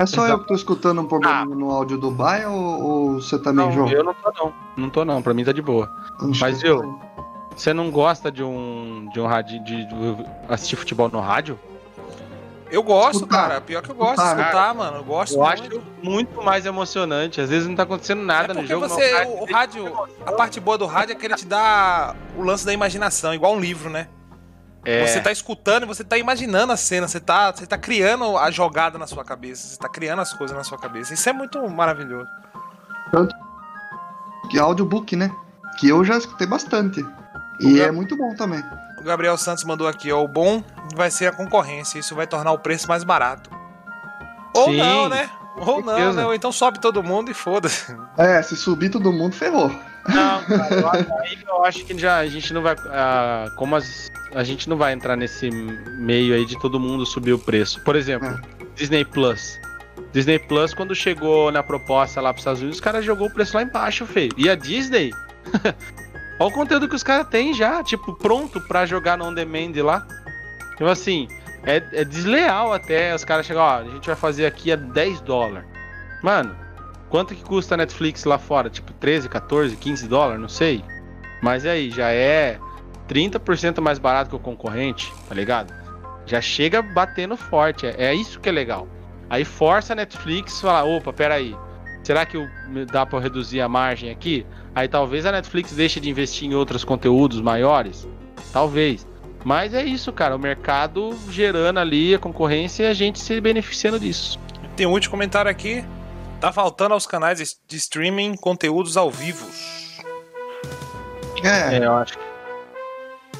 [0.00, 0.42] É só eu Exato.
[0.42, 1.44] que tô escutando um problema Ah.
[1.44, 3.88] no áudio do Baia ou, ou você também, Não, João?
[3.90, 4.52] eu não tô não.
[4.74, 5.90] Não tô não, pra mim tá de boa.
[6.40, 6.98] Mas viu?
[7.54, 9.94] Você não gosta de um de um rádio de, de
[10.48, 11.58] assistir futebol no rádio?
[12.70, 13.48] Eu gosto, Escutar.
[13.48, 13.60] cara.
[13.60, 14.96] Pior que eu gosto de Escutar, escutar, mano.
[14.98, 15.82] Eu gosto Eu acho muito.
[16.02, 17.38] muito mais emocionante.
[17.40, 18.88] Às vezes não tá acontecendo nada é no porque jogo.
[18.88, 19.92] você, mas o, o rádio,
[20.24, 23.52] a parte boa do rádio é que ele te dá o lance da imaginação, igual
[23.54, 24.08] um livro, né?
[24.84, 28.36] É, Você tá escutando e você tá imaginando a cena, você tá, você tá criando
[28.38, 31.12] a jogada na sua cabeça, você tá criando as coisas na sua cabeça.
[31.14, 32.28] Isso é muito maravilhoso.
[34.50, 35.30] Que é audiobook, né?
[35.78, 37.04] Que eu já escutei bastante.
[37.60, 38.62] E Ga- é muito bom também.
[38.98, 40.62] O Gabriel Santos mandou aqui, ó, o bom
[40.94, 43.50] vai ser a concorrência, isso vai tornar o preço mais barato.
[44.54, 45.30] Ou Sim, não, né?
[45.56, 46.24] Ou não, né?
[46.26, 47.94] Ou então sobe todo mundo e foda-se.
[48.18, 49.70] É, se subir todo mundo, ferrou.
[50.08, 52.74] Não, cara, eu acho, aí eu acho que já a gente não vai.
[52.88, 57.32] ah, como as- a gente não vai entrar nesse meio aí de todo mundo subir
[57.32, 57.80] o preço.
[57.84, 58.64] Por exemplo, É.
[58.74, 59.60] Disney Plus.
[60.12, 63.56] Disney Plus, quando chegou na proposta lá pros Estados Unidos, os caras jogou o preço
[63.56, 64.30] lá embaixo, feio.
[64.36, 65.10] E a Disney.
[66.38, 69.72] Olha o conteúdo que os caras têm já, tipo, pronto pra jogar no on demand
[69.84, 70.06] lá.
[70.74, 71.28] Então, assim,
[71.64, 75.20] é, é desleal até os caras chegam, ó, a gente vai fazer aqui a 10
[75.20, 75.68] dólares.
[76.22, 76.56] Mano,
[77.10, 78.70] quanto que custa a Netflix lá fora?
[78.70, 80.82] Tipo, 13, 14, 15 dólares, não sei.
[81.42, 82.58] Mas aí, já é
[83.08, 85.74] 30% mais barato que o concorrente, tá ligado?
[86.24, 88.86] Já chega batendo forte, é, é isso que é legal.
[89.28, 91.56] Aí força a Netflix falar, opa, peraí,
[92.02, 92.48] será que eu-
[92.90, 94.46] dá eu reduzir a margem aqui?
[94.74, 98.06] Aí talvez a Netflix deixe de investir em outros conteúdos maiores,
[98.52, 99.06] talvez.
[99.44, 103.98] Mas é isso, cara, o mercado gerando ali a concorrência e a gente se beneficiando
[103.98, 104.38] disso.
[104.76, 105.84] Tem um último comentário aqui.
[106.40, 109.46] Tá faltando aos canais de streaming conteúdos ao vivo.
[111.44, 112.18] É, eu acho.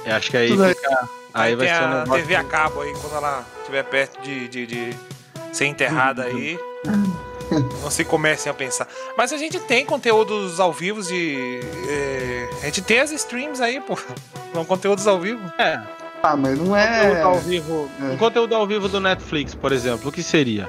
[0.05, 0.75] Eu acho que aí Tudo aí.
[0.75, 1.09] fica.
[1.33, 2.17] Aí Aí vai tem ser um a.
[2.17, 4.97] TV a cabo aí, quando ela estiver perto de, de, de
[5.53, 6.59] ser enterrada aí.
[7.83, 8.87] Não se comecem a pensar.
[9.17, 11.61] Mas a gente tem conteúdos ao vivo de.
[11.89, 13.99] é, a gente tem as streams aí, pô.
[14.53, 15.41] São conteúdos ao vivo.
[15.59, 15.81] É,
[16.23, 16.77] ah, mas não conteúdo
[17.17, 17.91] é ao vivo.
[18.01, 18.05] É.
[18.05, 20.69] Um conteúdo ao vivo do Netflix, por exemplo, o que seria?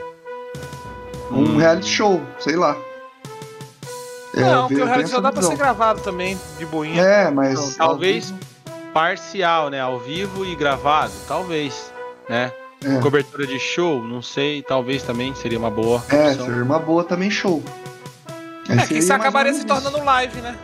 [1.31, 2.75] Um reality show, sei lá.
[4.33, 7.01] Não, porque o reality show dá essa pra ser gravado também, de boinha.
[7.01, 7.59] É, mas.
[7.75, 8.33] Então, talvez
[8.93, 9.79] parcial, né?
[9.81, 11.91] Ao vivo e gravado, talvez,
[12.29, 12.51] né?
[12.83, 12.99] É.
[12.99, 16.45] Cobertura de show, não sei, talvez também seria uma boa É, opção.
[16.47, 17.61] seria uma boa também show.
[18.69, 20.57] É, que isso acabaria se tornando live, né?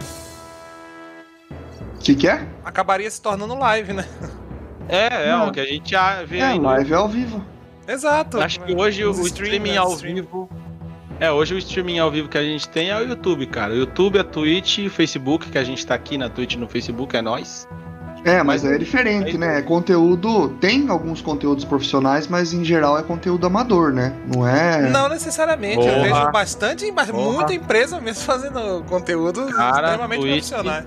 [1.95, 2.47] O que, que é?
[2.63, 4.07] Acabaria se tornando live, né?
[4.89, 5.49] É, é Não.
[5.49, 6.57] o que a gente já vê É, aí.
[6.57, 7.43] no- live ao vivo.
[7.87, 8.39] Exato.
[8.41, 10.15] Acho que hoje o streaming ao Stream.
[10.15, 10.49] vivo.
[11.19, 13.73] É, hoje o streaming ao vivo que a gente tem é o YouTube, cara.
[13.73, 16.67] O YouTube, a Twitch, o Facebook, que a gente tá aqui na Twitch e no
[16.67, 17.67] Facebook, é nós.
[18.25, 19.59] É, mas é diferente, né?
[19.59, 20.49] É conteúdo.
[20.59, 24.13] Tem alguns conteúdos profissionais, mas em geral é conteúdo amador, né?
[24.35, 24.89] Não é.
[24.89, 25.77] Não necessariamente.
[25.87, 26.03] Eu Porra.
[26.03, 27.31] vejo bastante, mas Porra.
[27.31, 30.83] muita empresa mesmo fazendo conteúdo Cara, extremamente Twitch- profissional.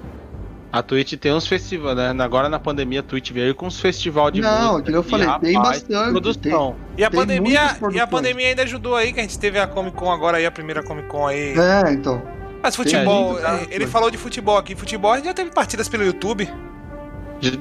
[0.73, 2.15] A Twitch tem uns festivais, né?
[2.23, 4.79] Agora na pandemia a Twitch veio com uns festival de Não, música.
[4.79, 6.77] aquilo eu e, falei, tem rapaz, bastante, Produção.
[6.97, 9.67] E a Tem pandemia, e a pandemia ainda ajudou aí, que a gente teve a
[9.67, 11.55] Comic Con agora aí, a primeira Comic Con aí.
[11.59, 12.23] É, então.
[12.63, 13.57] Mas futebol, muito, cara.
[13.63, 14.77] eh, ele falou de futebol aqui.
[14.77, 16.49] Futebol a gente já teve partidas pelo YouTube.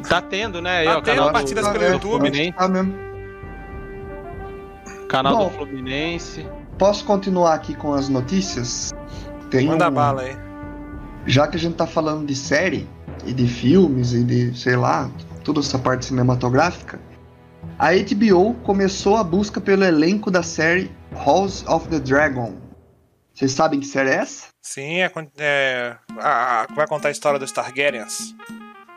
[0.08, 0.80] Tá tendo, né?
[0.80, 2.12] Aí, Tá ó, tendo canal partidas do, pelo é, YouTube.
[2.20, 2.94] Fluminense, Tá mesmo.
[5.08, 5.48] canal Bom.
[5.48, 6.46] do Fluminense.
[6.78, 8.94] Posso continuar aqui com as notícias?
[9.50, 10.38] Tem Manda um- bala aí.
[11.26, 12.88] Já que a gente tá falando de série
[13.26, 15.10] e de filmes e de, sei lá,
[15.44, 17.00] toda essa parte cinematográfica,
[17.78, 20.92] a HBO começou a busca pelo elenco da série
[21.26, 22.54] House of the Dragon.
[23.34, 24.48] Vocês sabem que série é essa?
[24.62, 28.36] Sim, é, é, a- a- vai contar a história dos Targaryens.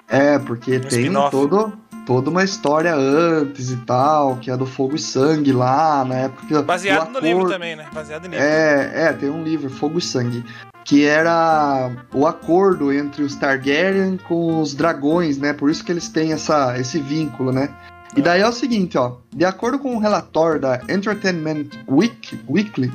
[0.09, 1.73] É, porque Um tem todo,
[2.05, 6.63] toda uma história antes e tal, que é do Fogo e Sangue lá, na época.
[6.63, 7.87] Baseado do no livro também, né?
[7.95, 8.45] Baseado no livro.
[8.45, 10.45] É, é, tem um livro, Fogo e Sangue,
[10.85, 15.53] que era o acordo entre os Targaryen com os dragões, né?
[15.53, 17.69] Por isso que eles têm essa, esse vínculo, né?
[18.17, 22.93] E daí é o seguinte, ó, de acordo com o relatório da Entertainment Week, Weekly,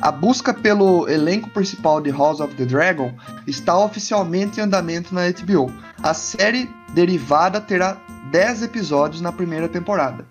[0.00, 3.12] a busca pelo elenco principal de House of the Dragon
[3.46, 5.72] está oficialmente em andamento na HBO.
[6.02, 7.96] A série derivada terá
[8.30, 10.24] 10 episódios na primeira temporada.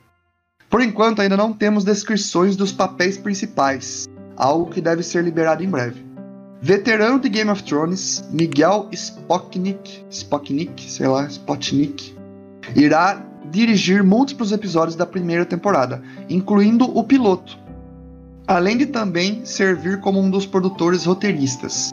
[0.69, 5.69] Por enquanto, ainda não temos descrições dos papéis principais, algo que deve ser liberado em
[5.69, 6.06] breve.
[6.61, 12.15] Veterano de Game of Thrones, Miguel Spocknick, Spocknick, sei lá, Spotnik,
[12.75, 17.57] irá dirigir múltiplos episódios da primeira temporada, incluindo o piloto,
[18.47, 21.91] além de também servir como um dos produtores roteiristas.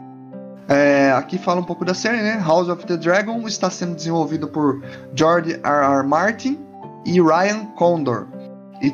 [0.67, 2.43] É, aqui fala um pouco da série, né?
[2.43, 5.99] House of the Dragon está sendo desenvolvido por George R.
[5.99, 6.07] R.
[6.07, 6.59] Martin
[7.05, 8.25] e Ryan Condor.
[8.81, 8.91] E,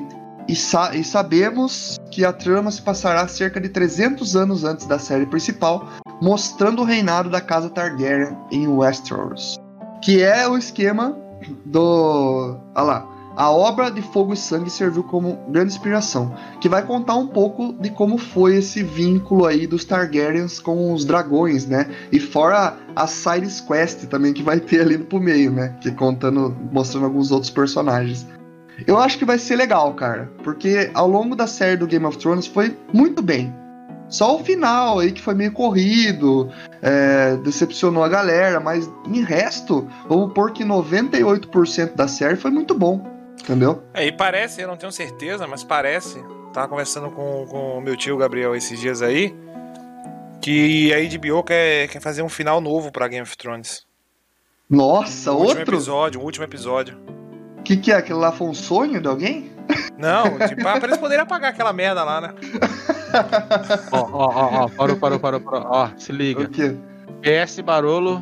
[0.51, 4.99] e, sa- e sabemos que a trama se passará cerca de 300 anos antes da
[4.99, 5.87] série principal,
[6.21, 9.57] mostrando o reinado da casa Targaryen em Westeros.
[10.03, 11.15] Que é o esquema
[11.65, 12.57] do.
[12.75, 13.07] Olha lá.
[13.33, 17.71] A obra de Fogo e Sangue serviu como grande inspiração, que vai contar um pouco
[17.79, 21.89] de como foi esse vínculo aí dos Targaryens com os dragões, né?
[22.11, 25.73] E fora a Sides Quest também que vai ter ali pro meio, né?
[25.79, 28.27] Que contando, mostrando alguns outros personagens.
[28.87, 32.17] Eu acho que vai ser legal, cara, porque ao longo da série do Game of
[32.17, 33.53] Thrones foi muito bem.
[34.09, 39.87] Só o final aí que foi meio corrido, é, decepcionou a galera, mas em resto,
[40.07, 43.07] vamos pôr que 98% da série foi muito bom,
[43.39, 43.81] entendeu?
[43.93, 46.21] É, e parece, eu não tenho certeza, mas parece.
[46.53, 49.33] Tava conversando com com o meu tio Gabriel esses dias aí.
[50.41, 53.85] Que a HBO quer, quer fazer um final novo pra Game of Thrones.
[54.69, 55.75] Nossa, um último outro?
[55.75, 56.97] episódio, um último episódio.
[57.61, 57.95] O que, que é?
[57.95, 59.51] Aquilo lá foi um sonho de alguém?
[59.97, 62.33] Não, tipo, ah, pra eles poderem apagar aquela merda lá, né?
[63.91, 65.67] Ó, ó, ó, ó, parou, parou, parou, parou.
[65.69, 66.47] Ó, se O liga.
[66.49, 66.75] quê?
[67.21, 68.21] PS Barolo,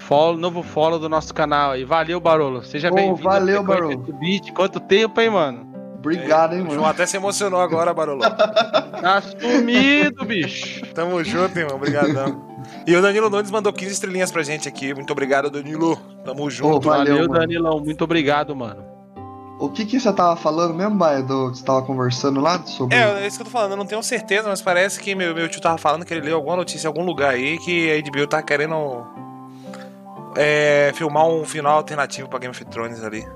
[0.00, 1.84] follow, novo follow do nosso canal aí.
[1.84, 2.62] Valeu, Barolo.
[2.64, 3.22] Seja Ô, bem-vindo.
[3.22, 3.96] valeu, Barolo.
[3.98, 4.52] do Beat.
[4.52, 5.66] Quanto tempo, hein, mano?
[5.98, 6.86] Obrigado, hein, O João mano.
[6.88, 8.20] até se emocionou agora, Barulho.
[8.20, 10.84] Tá sumido, bicho.
[10.94, 11.76] Tamo junto, irmão.
[11.76, 12.45] Obrigadão.
[12.86, 14.94] E o Danilo Nunes mandou 15 estrelinhas pra gente aqui.
[14.94, 15.96] Muito obrigado, Danilo.
[16.24, 16.76] Tamo junto.
[16.76, 17.28] Ô, Valeu, Valeu.
[17.28, 17.80] Danilão.
[17.80, 18.84] Muito obrigado, mano.
[19.58, 22.94] O que, que você tava falando mesmo, Baia, do que você tava conversando lá sobre.
[22.94, 25.34] É, é isso que eu tô falando, eu não tenho certeza, mas parece que meu,
[25.34, 28.10] meu tio tava falando que ele leu alguma notícia em algum lugar aí que a
[28.10, 29.06] HBO tá querendo
[30.36, 33.26] é, filmar um final alternativo pra Game of Thrones ali.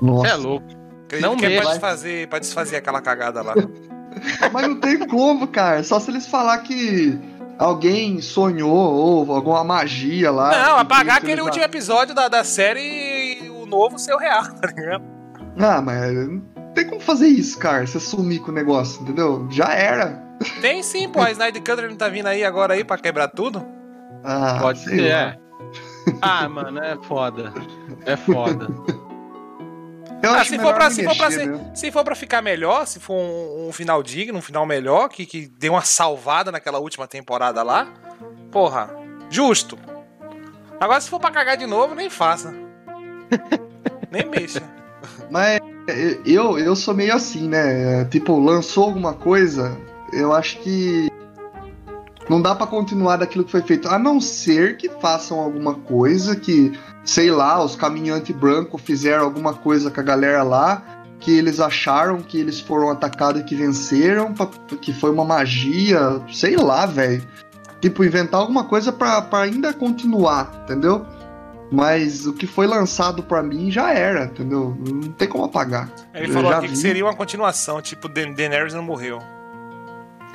[0.00, 0.28] Nossa.
[0.28, 0.66] É louco.
[1.06, 1.70] Acredito Não que é pra mesmo.
[1.70, 3.54] desfazer, pra desfazer aquela cagada lá.
[4.52, 5.82] Mas não tem como, cara.
[5.82, 7.18] Só se eles falar que
[7.62, 10.50] alguém sonhou ou alguma magia lá.
[10.68, 12.80] não, apagar aquele eles- último episódio da, da série
[13.44, 15.04] e o novo ser o real, tá ligado?
[15.58, 16.40] Ah, mas não
[16.74, 17.86] tem como fazer isso, cara.
[17.86, 19.46] Você sumir com o negócio, entendeu?
[19.50, 20.22] Já era.
[20.60, 21.20] Tem sim, pô.
[21.20, 23.64] A Snyder Country não tá vindo aí agora aí pra quebrar tudo?
[24.24, 25.38] Ah, Pode ser, é.
[26.20, 27.52] Ah, mano, é foda.
[28.06, 28.66] É foda.
[30.22, 31.70] Eu Ah, se for, pra, se, for pra mexer mesmo.
[31.74, 35.26] se for pra ficar melhor, se for um, um final digno, um final melhor, que,
[35.26, 37.88] que dê uma salvada naquela última temporada lá,
[38.52, 38.90] Porra,
[39.30, 39.78] justo.
[40.78, 42.52] Agora, se for pra cagar de novo, nem faça.
[44.12, 44.62] nem mexa.
[45.30, 45.58] Mas
[46.26, 48.04] eu, eu sou meio assim, né?
[48.04, 49.76] Tipo, lançou alguma coisa,
[50.12, 51.08] eu acho que
[52.28, 56.36] não dá pra continuar daquilo que foi feito, a não ser que façam alguma coisa
[56.36, 60.82] que, sei lá, os caminhantes brancos fizeram alguma coisa com a galera lá,
[61.20, 64.48] que eles acharam que eles foram atacados e que venceram, pra-
[64.80, 67.22] que foi uma magia, sei lá, velho.
[67.80, 71.04] Tipo, inventar alguma coisa pra, pra ainda continuar, entendeu?
[71.70, 74.76] Mas o que foi lançado pra mim já era, entendeu?
[74.78, 75.88] Não tem como apagar.
[76.14, 79.18] Ele Eu falou aqui que seria uma continuação, tipo, Da- Daenerys não morreu.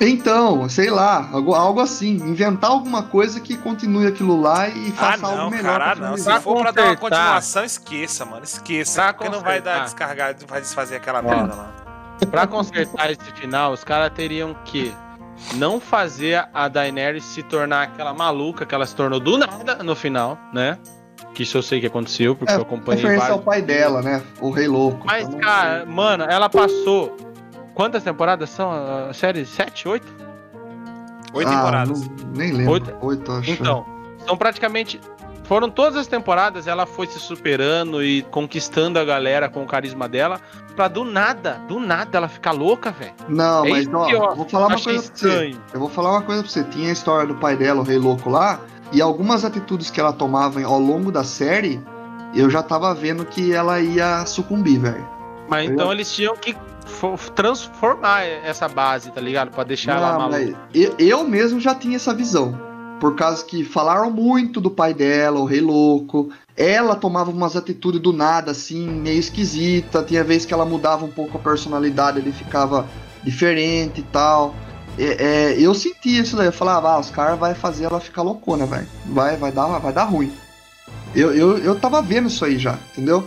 [0.00, 2.14] Então, sei lá, algo, algo assim.
[2.16, 5.78] Inventar alguma coisa que continue aquilo lá e Ah, faça algo não, melhor.
[5.80, 6.16] cara, pra não.
[6.16, 6.40] Se finalizar.
[6.42, 8.44] for pra dar uma continuação, esqueça, mano.
[8.44, 9.02] Esqueça.
[9.02, 11.72] Pra porque não vai dar descargar, não vai desfazer aquela merda lá.
[12.30, 14.94] Pra consertar esse final, os caras teriam que
[15.54, 19.94] não fazer a Daenerys se tornar aquela maluca que ela se tornou do nada no
[19.96, 20.78] final, né?
[21.34, 23.44] Que isso eu sei que aconteceu, porque eu acompanhei Referência ao vários.
[23.44, 24.20] pai dela, né?
[24.40, 25.06] O Rei Louco.
[25.06, 27.16] Mas, Então, cara, mano, ela passou.
[27.78, 28.72] Quantas temporadas são?
[28.72, 29.46] A série?
[29.46, 29.86] Sete?
[29.86, 30.12] Oito?
[31.32, 32.08] Oito ah, temporadas.
[32.08, 32.72] não- nem lembro.
[32.72, 32.92] Oito?
[33.00, 33.50] Oito, acho.
[33.52, 33.86] Então,
[34.26, 35.00] são praticamente.
[35.44, 40.08] Foram todas as temporadas, ela foi se superando e conquistando a galera com o carisma
[40.08, 40.40] dela,
[40.74, 43.12] pra do nada, do nada ela ficar louca, velho.
[43.28, 45.28] Não, É mas isso ó, eu vou falar uma coisa pra você.
[45.28, 45.60] estranho.
[45.72, 46.64] Eu vou falar uma coisa pra você.
[46.64, 48.58] Tinha a história do pai dela, o Rei Louco lá,
[48.90, 51.80] e algumas atitudes que ela tomava ao longo da série,
[52.34, 55.08] eu já tava vendo que ela ia sucumbir, velho.
[55.48, 56.56] Mas então eles tinham que
[57.34, 59.50] transformar essa base, tá ligado?
[59.50, 60.38] Pra deixar ela Não, maluca.
[60.38, 62.58] mas eu, eu mesmo já tinha essa visão.
[63.00, 66.30] Por causa que falaram muito do pai dela, o Rei Louco.
[66.56, 70.02] Ela tomava umas atitudes do nada, assim, meio esquisita.
[70.02, 72.88] Tinha vez que ela mudava um pouco a personalidade, ele ficava
[73.22, 74.52] diferente e tal.
[74.98, 76.46] É, é, eu sentia isso daí.
[76.46, 78.88] Eu falava, ah, os caras vão fazer ela ficar loucona, velho.
[79.06, 80.32] Vai, vai, dar, vai dar ruim.
[81.14, 83.24] Eu, eu, eu tava vendo isso aí já, entendeu?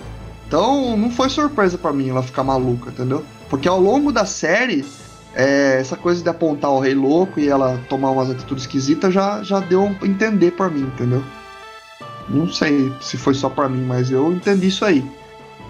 [0.48, 3.24] Então não foi surpresa pra mim ela ficar maluca, entendeu?
[3.52, 4.86] Porque ao longo da série,
[5.36, 9.44] é, essa coisa de apontar o rei louco e ela tomar umas atitudes esquisitas já,
[9.44, 11.22] já deu a entender pra mim, entendeu?
[12.30, 15.04] Não sei se foi só pra mim, mas eu entendi isso aí.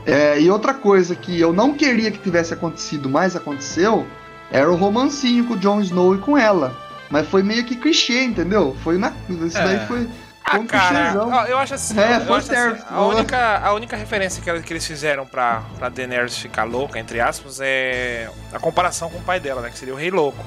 [0.06, 4.06] É, e outra coisa que eu não queria que tivesse acontecido, mas aconteceu,
[4.52, 6.78] era o romancinho com o Jon Snow e com ela.
[7.10, 8.76] Mas foi meio que clichê, entendeu?
[8.84, 9.12] Foi na.
[9.28, 9.63] Isso É.
[9.63, 10.08] daí foi.
[10.43, 11.99] Ah, um cara, ó, eu acho assim.
[11.99, 15.88] É, eu acho assim, a, única, a única referência que, que eles fizeram pra, pra
[15.88, 19.69] Daenerys ficar louca, entre aspas, é a comparação com o pai dela, né?
[19.69, 20.43] Que seria o Rei Louco.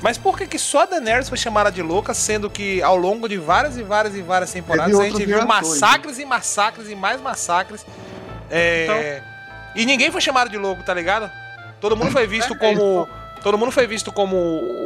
[0.00, 3.28] Mas por que, que só a Daenerys foi chamada de louca, sendo que ao longo
[3.28, 6.94] de várias e várias e várias temporadas a gente viu gerações, massacres e massacres e
[6.94, 7.84] mais massacres.
[8.50, 9.20] É,
[9.74, 11.30] E ninguém foi chamado de louco, tá ligado?
[11.80, 13.08] Todo mundo foi visto É, como.
[13.42, 14.36] Todo mundo foi visto como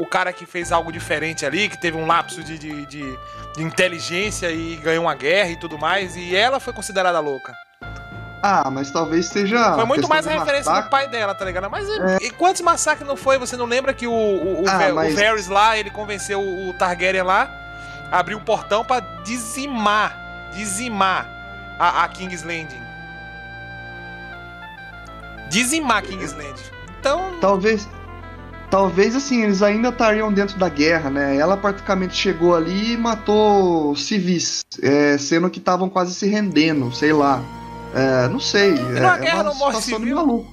[0.01, 3.19] o cara que fez algo diferente ali, que teve um lapso de, de, de-
[3.57, 7.55] de inteligência e ganhou uma guerra e tudo mais, e ela foi considerada louca.
[8.43, 9.75] Ah, mas talvez seja.
[9.75, 10.91] foi muito mais a referência do massacre.
[10.91, 11.71] pai dela, tá ligado?
[11.71, 11.87] Mas
[12.21, 13.39] e quantos massacres não foi?
[13.39, 16.41] Você não lembra que o, o, o, Ah, Ver- o mas- Varys lá, ele convenceu
[16.41, 17.49] o Targaryen lá,
[18.11, 21.27] abriu o portão pra dizimar, dizimar
[21.79, 22.83] a, a King's Landing.
[25.49, 26.63] Dizimar King's Landing.
[26.99, 27.89] Então, Talvez.
[28.73, 31.37] Talvez assim, eles ainda estariam dentro da guerra, né?
[31.37, 37.13] Ela praticamente chegou ali e matou civis, é, sendo que estavam quase se rendendo, sei
[37.13, 37.43] lá.
[37.95, 38.71] É, não sei.
[38.71, 40.17] É, é guerra uma não morre situação de civil?
[40.17, 40.51] maluco.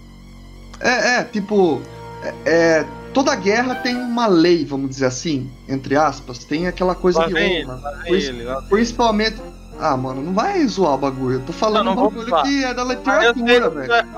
[0.81, 1.81] É, é, tipo.
[2.21, 6.39] é, é, toda guerra tem uma lei, vamos dizer assim, entre aspas.
[6.39, 8.01] Tem aquela coisa Lá de vem honra.
[8.05, 9.37] Ele, lá- Principalmente.
[9.79, 11.35] Ah, mano, não vai zoar o bagulho.
[11.35, 13.87] Eu tô falando Não, não um bagulho que é da literatura, velho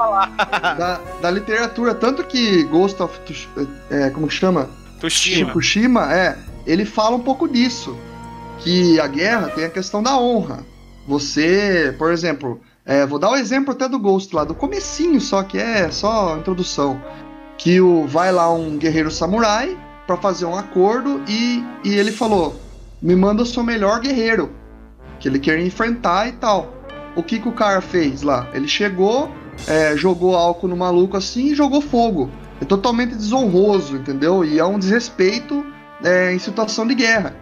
[0.77, 3.47] da, da literatura, tanto que Ghost of Tush-
[3.89, 4.69] é, como que chama?
[4.99, 5.47] Tushima.
[5.49, 7.95] Fukushima, é, ele fala um pouco disso,
[8.59, 10.65] que a guerra tem a questão da honra.
[11.07, 15.43] Você, por exemplo, é, vou dar o exemplo até do Ghost lá, do comecinho só,
[15.43, 17.01] que é só introdução,
[17.57, 22.59] que o vai lá um guerreiro samurai pra fazer um acordo e, e ele falou,
[23.01, 24.51] me manda o seu melhor guerreiro,
[25.21, 26.73] que ele quer enfrentar e tal.
[27.15, 28.47] O que que o cara fez lá?
[28.53, 29.31] Ele chegou,
[29.67, 32.29] é, jogou álcool no maluco assim e jogou fogo.
[32.59, 34.43] É totalmente desonroso, entendeu?
[34.43, 35.65] E é um desrespeito
[36.03, 37.35] é, em situação de guerra.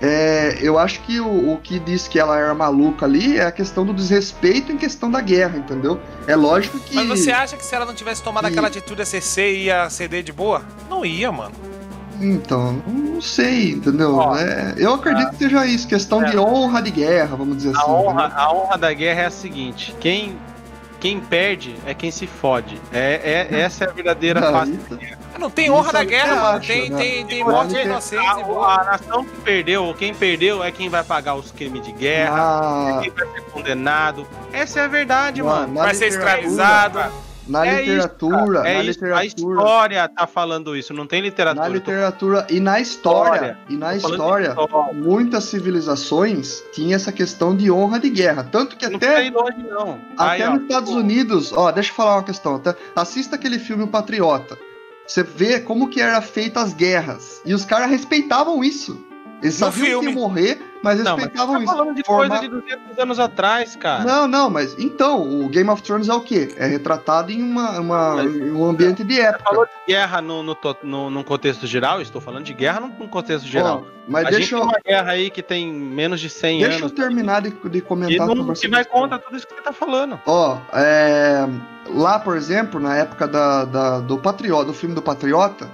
[0.00, 3.50] É, eu acho que o, o que diz que ela era maluca ali é a
[3.52, 5.98] questão do desrespeito em questão da guerra, entendeu?
[6.26, 6.94] É lógico que.
[6.96, 9.88] Mas você acha que se ela não tivesse tomado E- aquela atitude a CC ia
[9.88, 10.62] ceder de boa?
[10.90, 11.54] Não ia, mano.
[12.20, 14.16] Então, não sei, entendeu?
[14.16, 17.80] Ó, É, eu acredito que seja isso, questão de honra de guerra, vamos dizer A
[17.80, 17.90] assim.
[17.90, 18.44] honra, entendeu?
[18.44, 20.38] a honra da guerra é a seguinte: quem,
[20.98, 22.80] quem perde é quem se fode.
[22.92, 24.72] É, é essa é a verdadeira Não, face.
[24.72, 24.98] isso-
[25.38, 26.60] Não tem honra Isso aí guerra, mano.
[26.60, 26.96] tem, né?
[26.98, 30.70] tem, tem morte tem- inocente e A, a nação que perdeu, ou quem perdeu, é
[30.70, 32.36] quem vai pagar os crimes de guerra,
[32.94, 34.26] Na, quem vai ser condenado.
[34.52, 35.74] Essa é a verdade, mano.
[35.74, 36.98] na Vai ser escravizado.
[37.46, 41.20] Na É isso, literatura, É na isso, a literatura, história tá falando isso, não tem
[41.20, 41.68] literatura.
[41.68, 43.58] na eu tô literatura e na história, História.
[43.68, 44.92] e na história, história.
[44.94, 49.98] muitas civilizações tinham essa questão de honra de guerra, tanto que Não até longe, não.
[50.16, 52.56] Até Aí, ó, nos Estados pô, Unidos, ó, deixa eu falar uma questão.
[52.56, 54.58] Até, assista aquele filme O Patriota.
[55.06, 57.40] Você vê como que era feita as guerras.
[57.44, 59.00] E os caras respeitavam isso.
[59.42, 60.06] Eles No sabiam filme.
[60.06, 61.72] que iam morrer, mas Não, mas respeitavam tá isso.
[61.76, 64.02] falando de Forma- coisa de 200 anos atrás, cara.
[64.02, 66.54] Não, não, mas então, o Game of Thrones é o quê?
[66.56, 69.44] É retratado em, uma, uma- Mas- um ambiente de época.
[69.44, 72.90] Falou de guerra no, no, no- num contexto geral, eu estou falando de guerra num,
[73.08, 73.84] contexto geral.
[73.86, 76.60] Ó, mas a deixa gente eu, tem uma guerra aí que tem menos de 100
[76.60, 76.92] deixa eu anos.
[76.92, 79.00] terminar de, de E comentar não sobre que vai questão.
[79.02, 80.18] contra tudo isso que você tá falando.
[80.24, 81.46] Ó, é,
[81.90, 85.70] lá, por exemplo, na época da, da- do Patriota, do filme do Patriota,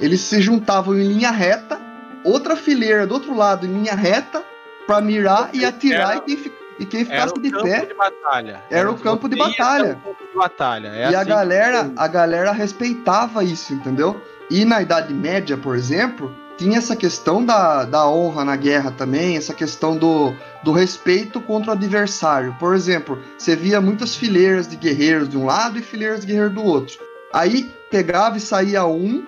[0.00, 1.78] eles se juntavam em linha reta,
[2.26, 4.42] outra fileira do outro lado em linha reta,
[4.86, 7.86] pra mirar e atirar Era- e quem, e quem Era ficasse o de campo pé.
[7.86, 8.62] de batalha.
[8.70, 9.94] Era o campo de batalha.
[10.04, 10.88] campo de batalha.
[10.88, 11.28] É e a assim.
[11.28, 14.20] galera, a galera respeitava isso, entendeu?
[14.50, 19.36] E na Idade Média, por exemplo, tinha essa questão da, da honra na guerra também,
[19.36, 22.54] essa questão do, do respeito contra o adversário.
[22.60, 26.54] Por exemplo, você via muitas fileiras de guerreiros de um lado e fileiras de guerreiros
[26.54, 26.98] do outro.
[27.32, 29.26] Aí pegava e saía um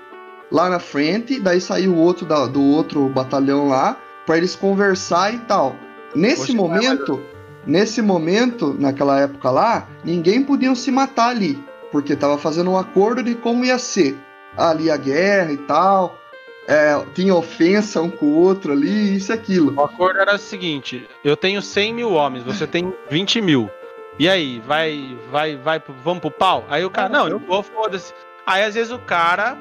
[0.51, 3.97] lá na frente, daí saía o outro da- do outro batalhão lá,
[4.27, 5.75] para eles conversar e tal.
[6.15, 7.23] Nesse não é momento,
[7.67, 13.23] nesse momento, naquela época lá, ninguém podia se matar ali, porque tava fazendo um acordo
[13.23, 14.17] de como ia ser
[14.57, 16.19] ali a guerra e tal.
[16.67, 19.75] É, tinha ofensa um com o outro ali, isso e aquilo.
[19.75, 23.71] O acordo era o seguinte: eu tenho 100 mil homens, você tem 20 mil.
[24.19, 26.67] E aí, vai, vai, vai, vamos pro pau?
[26.69, 28.13] Aí o cara, não, eu vou, foda-se.
[28.45, 29.57] Aí às vezes o cara,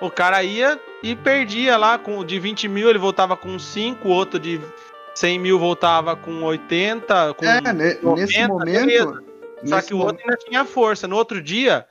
[0.00, 4.10] o cara ia e perdia lá com de 20 mil, ele voltava com 5, o
[4.10, 4.60] outro de
[5.14, 8.86] 100 mil voltava com 80, com É, ne- 90, nesse momento.
[8.86, 9.22] beleza.
[9.64, 11.08] Só nesse que o outro ainda tinha força.
[11.08, 11.84] No outro dia,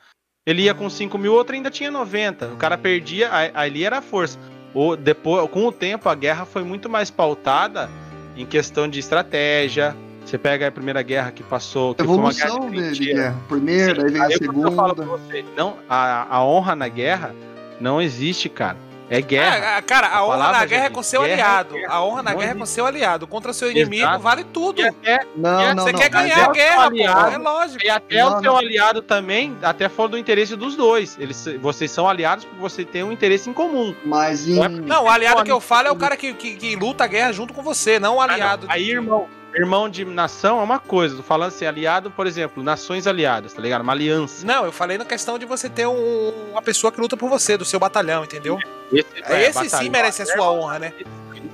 [0.46, 2.48] ele ia com 5 mil, o outro ainda tinha 90.
[2.48, 4.40] O cara perdia, ali era a força.
[4.74, 7.90] O, depois, com o tempo, a guerra foi muito mais pautada
[8.38, 9.96] em questão de estratégia.
[10.24, 13.22] Você pega a primeira guerra que passou, que evolução foi uma de, guerra de trincheira.
[13.22, 13.42] guerra.
[13.48, 15.24] Primeira, aí vem a que eu falo pra segunda.
[15.26, 17.34] você, não, a, a honra na guerra
[17.80, 18.78] não existe, cara.
[19.10, 19.78] É guerra.
[19.78, 21.74] Ah, cara, a honra palavra na guerra é com seu guerra é aliado.
[21.76, 21.94] guerra.
[21.94, 23.26] A honra na guerra é com seu aliado.
[23.26, 24.20] Contra seu inimigo Exato.
[24.20, 24.86] vale tudo.
[24.86, 26.00] Até, Não, não, Você não.
[26.00, 26.88] quer ganhar é- a guerra, pô.
[26.88, 27.32] aliado.
[27.32, 27.86] É lógico.
[27.86, 28.58] e até Não, o seu não.
[28.58, 31.16] aliado também, até fora do interesse dos dois.
[31.18, 33.96] Eles, vocês são aliados porque você tem um interesse em comum.
[34.04, 34.56] Mas em.
[34.56, 37.06] Não é- Não, o aliado que eu falo é o cara que, que, que luta
[37.06, 38.34] a guerra junto com você, não o Ah, não.
[38.34, 38.66] aliado.
[38.68, 41.16] Aí, irmão, irmão de nação é uma coisa.
[41.18, 43.82] Tô falando assim, aliado, por exemplo, nações aliadas, tá ligado?
[43.82, 44.46] Uma aliança.
[44.46, 47.58] Não, eu falei na questão de você ter um- uma pessoa que luta por você,
[47.58, 48.58] do seu batalhão, entendeu?
[48.92, 49.92] Esse, Esse sim batalhão.
[49.92, 50.94] merece a sua honra, né?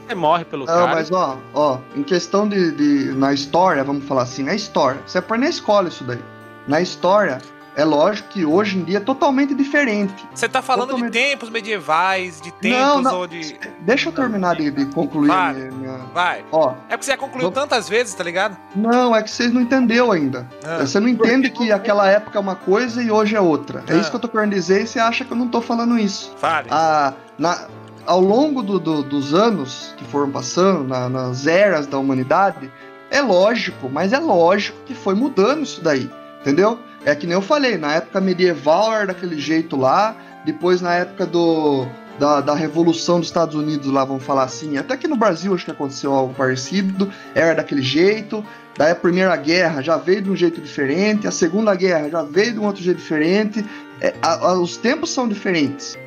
[0.08, 0.88] Você morre pelo Não, cara.
[0.96, 5.00] mas ó, ó, em questão de, de- Na história, vamos falar assim, na história.
[5.06, 6.20] Você põe na escola isso daí.
[6.68, 7.39] Na história,
[7.76, 10.13] é lógico que hoje em dia é totalmente diferente.
[10.34, 11.11] Você tá falando Totalmente.
[11.13, 13.17] de tempos medievais, de tempos Não, não.
[13.19, 13.57] ou de.
[13.82, 15.53] Deixa eu terminar de, de concluir Vai.
[15.53, 16.45] minha, Vai.
[16.51, 18.55] Ó, É porque você já concluiu Vamos- tantas vezes, tá ligado?
[18.76, 20.47] não, é que vocês não entenderam ainda.
[20.63, 20.78] Ah.
[20.86, 23.84] Você não entende que aquela época é uma coisa e hoje é outra.
[23.88, 23.97] É Ah.
[23.97, 26.34] isso que eu tô querendo dizer e você acha que eu não tô falando isso.
[26.38, 26.67] Fale.
[26.71, 27.67] a, na,
[28.05, 32.71] ao longo do- do- dos anos que foram passando, na- nas eras da humanidade,
[33.09, 36.09] é lógico, mas é lógico que foi mudando isso daí,
[36.41, 36.80] entendeu?
[37.06, 41.26] É que nem eu falei, na época medieval era daquele jeito lá, depois na época
[41.26, 41.86] do,
[42.18, 45.66] da, da Revolução dos Estados Unidos lá, vamos falar assim, até que no Brasil acho
[45.66, 48.43] que aconteceu algo parecido, era daquele jeito,
[48.78, 52.54] daí a Primeira Guerra já veio de um jeito diferente, a Segunda Guerra já veio
[52.54, 53.66] de um outro jeito diferente,
[53.99, 55.97] é, a- a- os tempos são diferentes.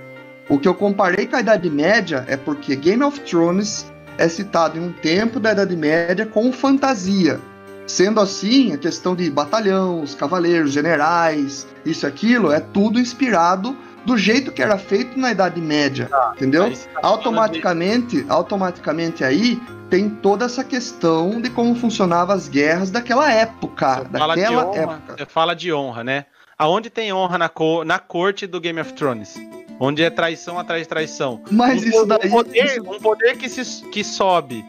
[0.48, 3.84] O que eu comparei com a Idade Média é porque Game of Thrones
[4.16, 7.38] é citado em um tempo da Idade Média com fantasia.
[7.86, 13.76] Sendo assim, a questão de batalhão, os cavaleiros, generais, isso e aquilo, é tudo inspirado
[14.04, 16.70] do jeito que era feito na Idade Média, entendeu?
[16.70, 19.60] Tá falando Automaticamente, automaticamente aí
[19.90, 24.66] tem toda essa questão de como funcionavam as guerras daquela época, Você fala, de daquela
[24.66, 25.14] honra, época.
[25.18, 26.26] você fala de honra, né?
[26.58, 29.34] Aonde tem honra na, co- na corte do Game of Thrones?
[29.78, 31.42] Onde é traição atrás de traição.
[31.50, 34.64] Mas um, isso daí, um poder, isso- um poder que, se, que sobe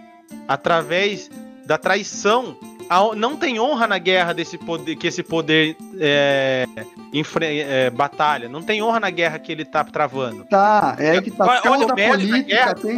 [0.48, 1.30] através
[1.66, 2.58] da traição
[2.90, 6.66] a- não tem honra na guerra desse poder, que esse poder é,
[7.14, 8.48] enfre- é, batalha.
[8.50, 10.46] Não tem honra na guerra que ele tá travando.
[10.46, 12.98] Tá, é aí que tá Olha toda o a política guerra de tem.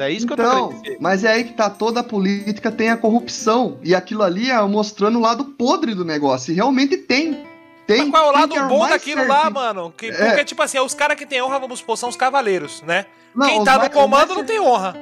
[0.00, 0.96] É isso que eu tô Então, dizer.
[1.00, 3.78] mas é aí que tá toda a política tem a corrupção.
[3.82, 6.52] E aquilo ali é mostrando o lado podre do negócio.
[6.52, 7.44] E realmente tem.
[7.86, 7.98] Tem.
[8.02, 9.28] Mas qual é o lado era bom daquilo certo?
[9.28, 9.92] lá, mano?
[9.96, 10.12] Que, É.
[10.12, 13.06] Porque, tipo assim, os caras que tem honra, vamos supor, são os cavaleiros, né?
[13.34, 14.96] Não, Quem tá no comando não tem honra.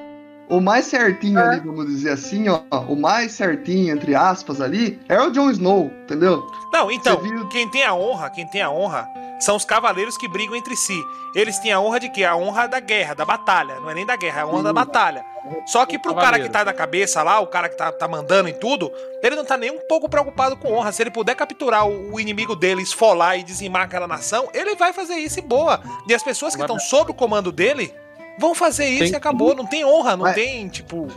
[0.48, 1.42] O mais certinho É.
[1.42, 2.60] ali, vamos dizer assim, ó.
[2.88, 6.44] O mais certinho, entre aspas, ali, é o Jon Snow, entendeu?
[6.72, 7.48] Não, então, viu?
[7.48, 9.08] quem tem a honra, quem tem a honra,
[9.40, 10.98] são os cavaleiros que brigam entre si.
[11.34, 12.24] Eles têm a honra de quê?
[12.24, 13.80] A honra da guerra, da batalha.
[13.80, 14.62] Não é nem da guerra, é a honra Sim.
[14.64, 15.24] da batalha.
[15.66, 18.48] Só que pro cara que tá na cabeça lá, o cara que tá, tá mandando
[18.48, 18.90] em tudo,
[19.22, 20.90] ele não tá nem um pouco preocupado com honra.
[20.92, 24.92] Se ele puder capturar o, o inimigo dele, esfolar e dizimar aquela nação, ele vai
[24.92, 25.80] fazer isso e boa.
[26.08, 27.92] E as pessoas que estão sob o comando dele
[28.38, 29.54] vão fazer isso Tem e acabou.
[29.54, 31.08] Não tem honra, não Mas- tem, tipo.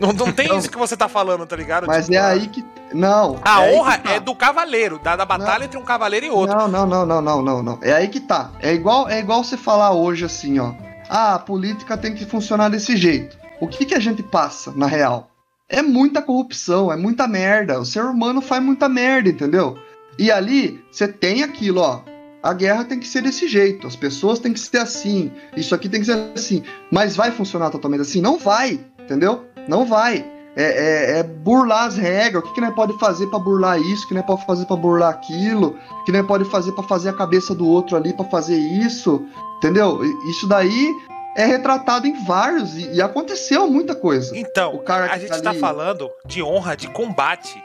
[0.00, 0.58] Não, não tem Não.
[0.58, 1.86] isso que você tá falando, tá ligado?
[1.86, 2.64] Mas Tipo, é aí que.
[2.92, 3.38] Não.
[3.44, 4.12] A é honra tá.
[4.12, 6.56] é do cavaleiro, da, da batalha entre um cavaleiro e outro.
[6.56, 7.78] Não, não, não, não, não, não, não.
[7.82, 8.50] É aí que tá.
[8.60, 10.72] É igual, é igual você falar hoje assim, ó.
[11.08, 13.36] Ah, a política tem que funcionar desse jeito.
[13.60, 15.30] O que que a gente passa, na real?
[15.68, 17.78] É muita corrupção, é muita merda.
[17.80, 19.76] O ser humano faz muita merda, entendeu?
[20.18, 22.00] E ali, você tem aquilo, ó.
[22.42, 25.88] A guerra tem que ser desse jeito, as pessoas têm que ser assim, isso aqui
[25.88, 26.62] tem que ser assim.
[26.90, 28.20] Mas vai funcionar totalmente assim?
[28.20, 29.44] Não vai, entendeu?
[29.68, 30.24] Não vai.
[30.56, 32.42] É, é- é burlar as regras.
[32.42, 34.04] O que, que nós pode fazer pra burlar isso?
[34.04, 35.76] O que nós pode fazer pra burlar aquilo?
[36.00, 39.24] O que nós pode fazer pra fazer a cabeça do outro ali pra fazer isso?
[39.58, 40.00] Entendeu?
[40.30, 40.92] Isso daí
[41.36, 44.36] é retratado em vários e, e aconteceu muita coisa.
[44.36, 47.62] Então, O cara a gente tá tá ali- falando de honra de combate.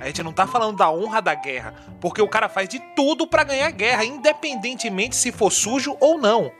[0.00, 3.26] A gente não tá falando da honra da guerra, porque o cara faz de tudo
[3.26, 6.50] pra ganhar a guerra, independentemente se for sujo ou não.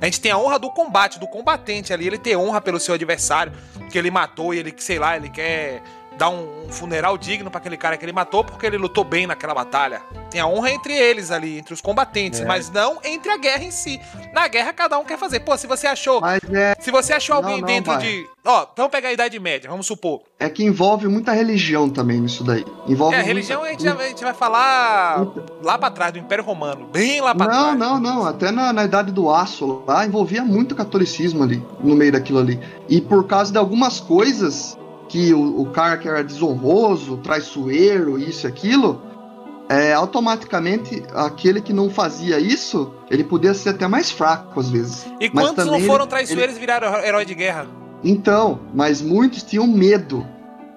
[0.00, 2.94] A gente tem a honra do combate, do combatente ali, ele tem honra pelo seu
[2.94, 3.52] adversário,
[3.90, 5.82] que ele matou e ele, sei lá, ele quer
[6.20, 9.26] dar um, um funeral digno pra aquele cara que ele matou porque ele lutou bem
[9.26, 10.02] naquela batalha.
[10.30, 12.44] Tem a honra entre eles ali, entre os combatentes, É.
[12.44, 13.98] mas não entre a guerra em si.
[14.34, 15.40] Na guerra cada um quer fazer.
[15.40, 18.02] Pô, se você achou é, se você achou Não, alguém não, dentro vai.
[18.02, 18.26] de.
[18.44, 20.20] Ó, vamos pegar a Idade Média, vamos supor.
[20.38, 22.64] é que envolve muita religião também nisso daí.
[22.86, 25.26] Envolve É, a muita- religião a gente, já- a gente vai falar
[25.62, 26.86] lá pra trás, do Império Romano.
[26.92, 27.78] Bem lá pra Não, trás.
[27.78, 28.26] não, não.
[28.26, 32.60] Até na, na idade do aço lá envolvia muito catolicismo ali, no meio daquilo ali.
[32.90, 34.78] E por causa de algumas coisas
[35.10, 39.02] que o, o cara que era desonroso, traiçoeiro, isso e aquilo,
[39.68, 45.04] é, automaticamente aquele que não fazia isso, ele podia ser até mais fraco às vezes.
[45.20, 47.66] E Mas quantos não foram ele- traiçoeiros e viraram herói de guerra?
[48.04, 50.24] Então, mas muitos tinham medo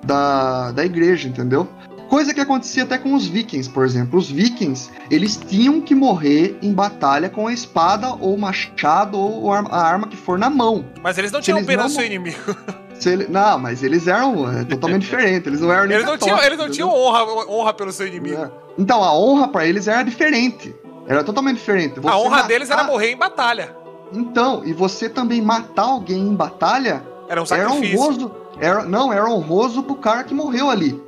[0.04, 1.68] da, da igreja, entendeu?
[2.10, 4.20] Coisa que acontecia até com os vikings, por exemplo.
[4.20, 9.58] Os vikings, eles tinham que morrer em batalha com a espada ou machado ou a
[9.82, 10.86] arma- que for na mão.
[11.02, 12.38] Mas eles não tinham eles pena não do seu inimigo.
[13.10, 15.47] Ele- não, mas eles eram é, totalmente diferentes.
[15.47, 18.41] Eles não eram Eles não tinham, eles não tinham honra, honra pelo seu inimigo.
[18.43, 18.51] É.
[18.78, 20.76] Então, a honra pra eles era diferente.
[21.08, 21.99] Era totalmente diferente.
[21.99, 23.76] A Você honra matar- deles era morrer em batalha.
[24.12, 27.99] Então, e você também matar alguém em batalha Era um era sacrifício.
[27.99, 28.32] honroso.
[28.60, 31.01] Era, não, era honroso pro cara que morreu ali.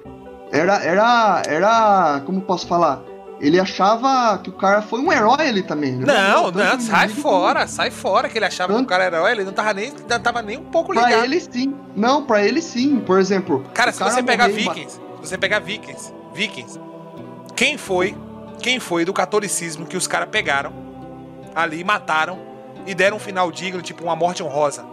[0.51, 3.01] Era, era, era, como posso falar?
[3.39, 5.95] Ele achava que o cara foi um herói ali também.
[5.95, 9.03] Ele Não, tanto não, sai fora, sai fora que ele achava que o Tanto- cara
[9.03, 11.25] era herói, ele não tava nem, não tava nem um pouco Pra ligado.
[11.25, 11.75] ele sim.
[11.95, 12.99] Não, pra ele sim.
[13.01, 13.63] Por exemplo.
[13.73, 16.79] Cara, se você pegar Vikings, se você pegar Vikings, Vikings,
[17.55, 18.15] quem foi,
[18.61, 20.71] quem foi do catolicismo que os caras pegaram
[21.53, 22.39] ali, mataram
[22.87, 24.85] e deram um final digno, tipo uma morte honrosa?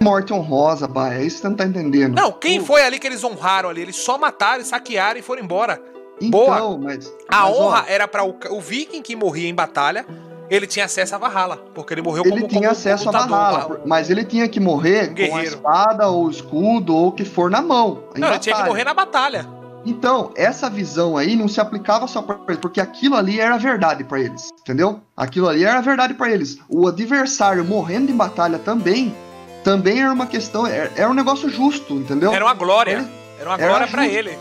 [0.00, 2.14] Morte honrosa, bah, é isso que você não tá entendendo.
[2.14, 3.80] Não, quem O- foi ali que eles honraram ali?
[3.82, 5.80] Eles só mataram, saquearam e foram embora.
[6.20, 6.78] Então, boa.
[6.78, 7.12] mas.
[7.28, 10.04] A mas, ó, honra era para o, o viking que morria em batalha,
[10.50, 13.28] ele tinha acesso a Valhalla, porque ele morreu ele como tinha como acesso a lutador,
[13.28, 13.64] Valhalla, lá.
[13.66, 17.50] por- mas ele tinha que morrer com a espada ou escudo ou o que for
[17.50, 18.02] na mão.
[18.16, 18.68] em Não, ele tinha que batalha.
[18.68, 19.46] morrer na batalha.
[19.86, 24.02] Então, essa visão aí não se aplicava só pra eles, porque aquilo ali era verdade
[24.04, 25.00] pra eles, entendeu?
[25.16, 26.58] Aquilo ali era verdade pra eles.
[26.68, 29.14] O adversário morrendo em batalha também,
[29.62, 32.32] também era uma questão, era, era um negócio justo, entendeu?
[32.34, 32.92] Era uma glória.
[32.92, 33.08] Ele-
[33.40, 34.00] Era uma glória justo.
[34.02, 34.36] ele.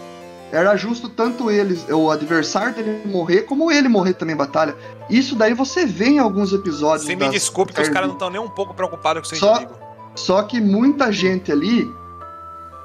[0.52, 4.76] Era justo tanto eles, o adversário dele morrer, como ele morrer também em batalha.
[5.10, 7.06] Isso daí você vê em alguns episódios.
[7.06, 9.56] Você me desculpe que os caras não estão nem um pouco preocupados com seu Só-
[9.58, 9.78] inimigo.
[10.16, 11.88] Só que muita gente ali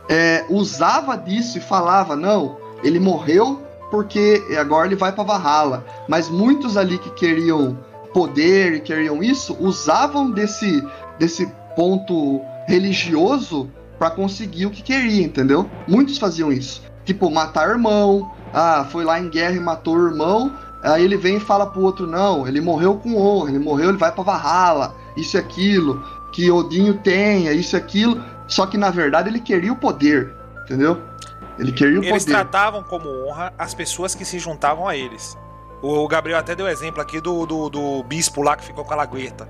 [0.08, 5.84] é, usava disso e falava, não, ele morreu porque agora ele vai pra Valhalla.
[6.08, 7.78] Mas muitos ali que queriam
[8.12, 10.82] poder e queriam isso, usavam desse,
[11.18, 11.46] desse
[11.76, 15.70] ponto religioso pra conseguir o que queria, entendeu?
[15.86, 16.82] Muitos faziam isso.
[17.04, 21.36] Tipo, matar irmão, ah, foi lá em guerra e matou o irmão, aí ele vem
[21.36, 24.94] e fala pro outro, não, ele morreu com honra, ele morreu, ele vai pra Valhalla,
[25.16, 28.22] isso e aquilo que Odinho tenha, isso e aquilo.
[28.48, 30.34] Só que na verdade ele queria o poder,
[30.64, 31.00] entendeu?
[31.58, 32.36] Ele queria o Eles poder.
[32.36, 35.36] tratavam como honra as pessoas que se juntavam a eles.
[35.82, 38.96] O Gabriel até deu exemplo aqui do, do, do bispo lá que ficou com a
[38.96, 39.48] lagueta.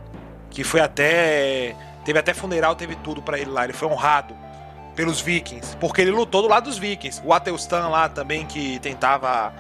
[0.51, 1.77] Que foi até.
[2.05, 3.65] Teve até funeral, teve tudo pra ele lá.
[3.65, 4.35] Ele foi honrado
[4.95, 5.77] pelos vikings.
[5.79, 7.21] Porque ele lutou do lado dos vikings.
[7.25, 9.53] O Ateustan lá também, que tentava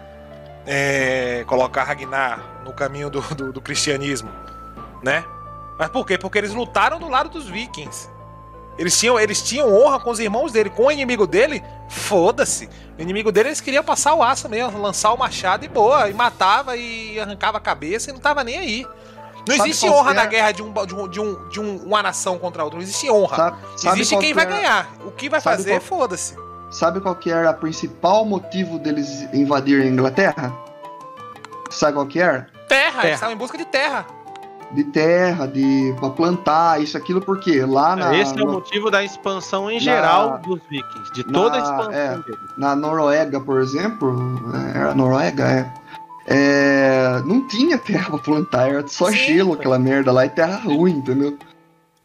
[0.66, 4.30] é, colocar Ragnar no caminho do, do, do cristianismo.
[5.02, 5.24] Né?
[5.78, 6.16] Mas por quê?
[6.16, 8.08] Porque eles lutaram do lado dos vikings.
[8.78, 10.70] Eles tinham, eles tinham honra com os irmãos dele.
[10.70, 12.68] Com o inimigo dele, foda-se.
[12.98, 16.08] O inimigo dele, eles queriam passar o aço mesmo, lançar o machado e boa.
[16.08, 18.86] E matava e arrancava a cabeça e não tava nem aí.
[19.48, 20.14] Não Sabe existe honra é?
[20.14, 22.76] na guerra de, um, de, um, de, um, de um- uma nação contra outra.
[22.78, 23.36] Não existe honra.
[23.36, 24.88] Sabe, sabe existe quem que vai era- ganhar.
[25.04, 26.36] O que vai sabe fazer, qual- foda-se.
[26.70, 30.52] Sabe qual que era o principal motivo deles invadirem a Inglaterra?
[31.70, 32.48] Sabe qual que era?
[32.68, 33.14] Terra, eles Terra.
[33.14, 34.06] estavam em busca de terra.
[34.70, 38.90] De terra, de pra plantar, isso, aquilo, porque lá na, Esse é o no- motivo
[38.90, 42.18] da expansão em na- geral dos vikings, de toda a na- expansão é.
[42.56, 44.16] na Noruega, por exemplo,
[44.74, 45.70] é, era Noruega, é,
[46.26, 50.56] é, não tinha terra pra plantar, era só Sim, gelo aquela merda lá e terra
[50.56, 51.36] ruim, entendeu?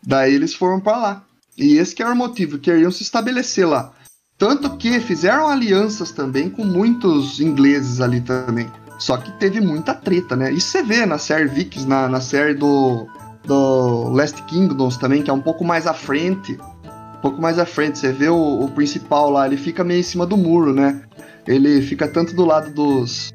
[0.06, 1.24] Daí eles foram pra lá.
[1.58, 3.92] E esse que era o motivo, queriam se estabelecer lá.
[4.38, 8.70] Tanto que fizeram alianças também com muitos ingleses ali também.
[9.00, 10.52] Só que teve muita treta, né?
[10.52, 13.08] Isso você vê na série Vikings, na, na série do,
[13.44, 16.58] do Last Kingdoms também, que é um pouco mais à frente.
[17.18, 20.04] Um pouco mais à frente, você vê o, o principal lá, ele fica meio em
[20.04, 21.02] cima do muro, né?
[21.48, 23.32] Ele fica tanto do lado dos.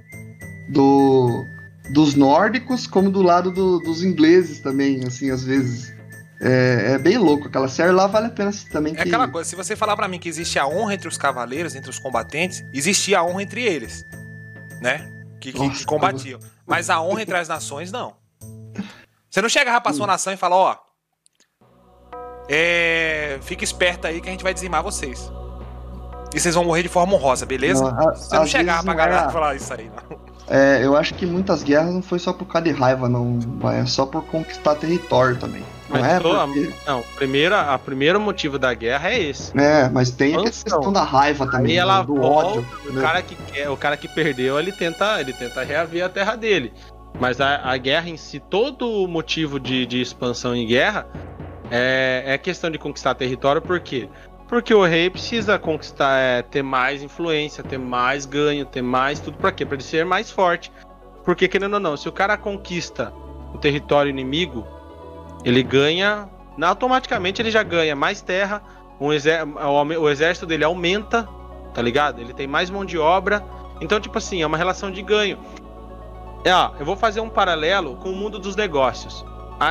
[0.72, 1.44] Do
[1.90, 5.92] dos nórdicos, como do lado do- dos ingleses também, assim, às vezes.
[6.40, 7.48] É, é bem louco.
[7.48, 8.92] Aquela série lá vale a pena também.
[8.94, 11.18] É que- aquela coisa, se você falar pra mim que existe a honra entre os
[11.18, 14.04] cavaleiros, entre os combatentes, existia a honra entre eles,
[14.80, 15.08] né?
[15.40, 16.38] Que, que- que Nossa, combatiam.
[16.66, 18.14] Mas a honra entre as nações, não.
[19.30, 20.76] Você não chega pra sua nação e fala, ó.
[22.48, 25.30] É, fica esperto aí que a gente vai dizimar vocês.
[26.34, 27.84] E vocês vão morrer de forma honrosa, beleza?
[27.90, 30.21] Não, a- Você não vezes pra não galera era- e falar isso aí, não.
[30.48, 33.38] É, eu acho que muitas guerras não foi só por causa de raiva, não.
[33.72, 35.62] É só por conquistar território também.
[35.88, 36.70] Não Mas é porque...
[36.86, 39.56] Não, o primeiro, a primeiro motivo da guerra é esse.
[39.58, 42.66] É, mas tem a questão da raiva também, Aí ela do volta, ódio.
[42.88, 43.02] o né?
[43.02, 46.72] cara que quer, o cara que perdeu, ele tenta, ele tenta reaver a terra dele.
[47.20, 51.06] Mas a, a guerra em si, todo o motivo de, de expansão em guerra
[51.70, 54.08] é, é questão de conquistar território, por quê?
[54.52, 59.38] Porque o rei precisa conquistar, é, ter mais influência, ter mais ganho, ter mais tudo
[59.38, 59.64] pra quê?
[59.64, 60.70] Pra ele ser mais forte.
[61.24, 63.14] Porque querendo ou não, se o cara conquista
[63.54, 64.66] o território inimigo,
[65.42, 66.28] ele ganha,
[66.60, 68.62] automaticamente ele já ganha mais terra,
[69.00, 71.26] um o exército dele aumenta,
[71.72, 72.20] tá ligado?
[72.20, 73.42] Ele tem mais mão de obra.
[73.80, 75.38] Então, tipo assim, é uma relação de ganho.
[76.44, 79.24] É, ó, eu vou fazer um paralelo com o mundo dos negócios.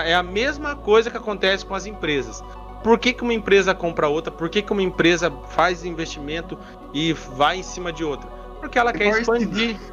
[0.05, 2.43] É a mesma coisa que acontece com as empresas.
[2.83, 4.31] Por que, que uma empresa compra outra?
[4.31, 6.57] Por que, que uma empresa faz investimento
[6.93, 8.27] e vai em cima de outra?
[8.59, 9.35] Porque ela quer Parecido.
[9.37, 9.77] expandir.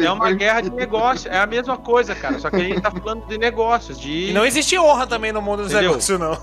[0.00, 1.30] É uma guerra de negócio.
[1.30, 2.40] É a mesma coisa, cara.
[2.40, 4.30] Só que a gente tá falando de negócios, de.
[4.30, 5.90] E não existe honra também no mundo dos Entendeu?
[5.90, 6.36] negócios, não.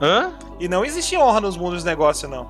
[0.00, 0.32] Hã?
[0.60, 2.46] E não existe honra nos mundos dos negócios, não.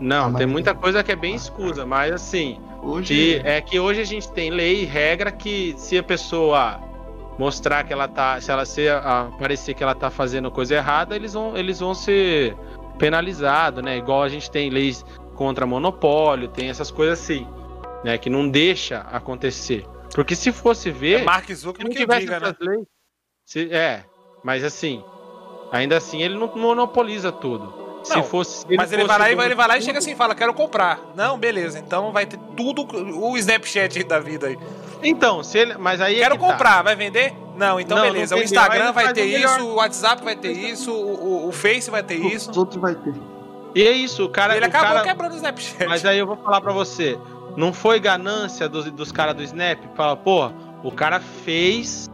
[0.00, 2.58] Não, Ah, tem muita coisa que é bem escusa, mas assim.
[2.82, 6.80] Hoje, é que hoje a gente tem lei e regra que se a pessoa
[7.38, 11.14] mostrar que ela tá, se ela ser, a, parecer que ela tá fazendo coisa errada,
[11.14, 12.56] eles vão, eles vão ser
[12.98, 13.96] penalizados, né?
[13.98, 17.46] Igual a gente tem leis contra monopólio, tem essas coisas assim,
[18.02, 18.16] né?
[18.18, 19.84] Que não deixa acontecer.
[20.14, 22.54] Porque se fosse ver, É Mark se Zuckerberg que né?
[22.60, 22.86] leis,
[23.44, 24.04] se- é,
[24.42, 25.04] mas assim,
[25.70, 27.85] ainda assim ele não monopoliza tudo.
[28.06, 29.98] Se Não, fosse, se Mas ele fosse vai lá e ele vai lá e chega
[29.98, 31.00] assim e fala, quero comprar.
[31.16, 32.86] Não, beleza, então vai ter tudo,
[33.18, 34.58] o Snapchat da vida aí.
[35.02, 36.52] Então, se ele, mas aí é Quero que tá.
[36.52, 37.34] comprar, vai vender?
[37.56, 38.34] Não, então Não, não beleza.
[38.34, 39.58] o vendeu, aí Instagram ele vai ter o melhor.
[39.58, 42.50] isso, o WhatsApp vai ter isso, o, o- o Face vai ter isso.
[42.50, 43.14] Os outros vai ter.
[43.74, 44.56] E é isso, o cara.
[44.56, 45.86] ele o acabou cara- quebrando o Snapchat.
[45.86, 47.18] Mas aí eu vou falar pra você.
[47.56, 49.78] Não foi ganância dos, dos caras do Snap?
[49.94, 50.50] Fala, pô,
[50.82, 52.08] o cara fez.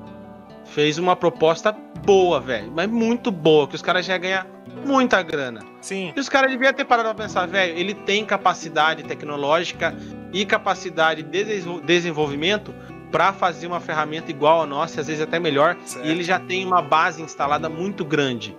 [0.65, 1.71] Fez uma proposta
[2.05, 2.73] boa, velho.
[2.75, 4.47] Mas muito boa, que os caras já ganhar
[4.85, 5.61] muita grana.
[5.81, 6.13] Sim.
[6.15, 9.95] E os caras deviam ter parado pra pensar, velho, ele tem capacidade tecnológica
[10.33, 12.75] e capacidade de desenvol- desenvolvimento
[13.11, 15.77] pra fazer uma ferramenta igual a nossa, às vezes até melhor.
[15.85, 16.07] Certo.
[16.07, 18.57] E ele já tem uma base instalada muito grande.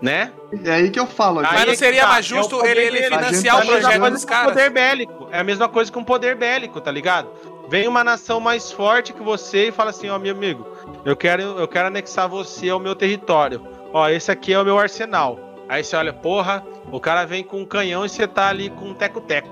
[0.00, 0.32] Né?
[0.64, 1.40] É aí que eu falo.
[1.40, 3.58] Aí Mas é não seria tá, mais é o justo poder ele, ele financiar o
[3.58, 4.52] tá É mesma projeto dos caras?
[4.54, 5.28] poder bélico.
[5.30, 7.28] É a mesma coisa com poder bélico, tá ligado?
[7.68, 10.66] Vem uma nação mais forte que você e fala assim, ó, meu amigo,
[11.04, 13.60] eu quero, eu quero anexar você ao meu território.
[13.92, 15.38] Ó, esse aqui é o meu arsenal.
[15.68, 18.86] Aí você olha, porra, o cara vem com um canhão e você tá ali com
[18.86, 19.48] um teco-teco.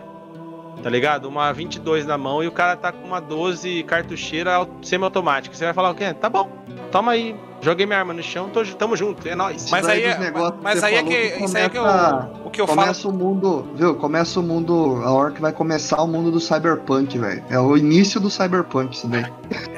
[0.83, 1.27] tá ligado?
[1.29, 5.55] Uma 22 na mão e o cara tá com uma 12 cartucheira au- semi-automática.
[5.55, 6.15] Você vai falar o quê?
[6.15, 6.49] Tá bom,
[6.93, 7.35] toma aí.
[7.61, 9.69] Joguei minha arma no chão, tô, tamo junto, é nóis.
[9.69, 11.83] Mas aí, dos é, que mas aí é que, que isso aí é que eu,
[11.83, 12.81] começa- o que eu falo.
[12.81, 13.95] Começa o mundo, viu?
[13.97, 17.45] Começa o mundo, a hora que vai começar o mundo do cyberpunk, velho.
[17.51, 19.25] É o início do cyberpunk isso daí.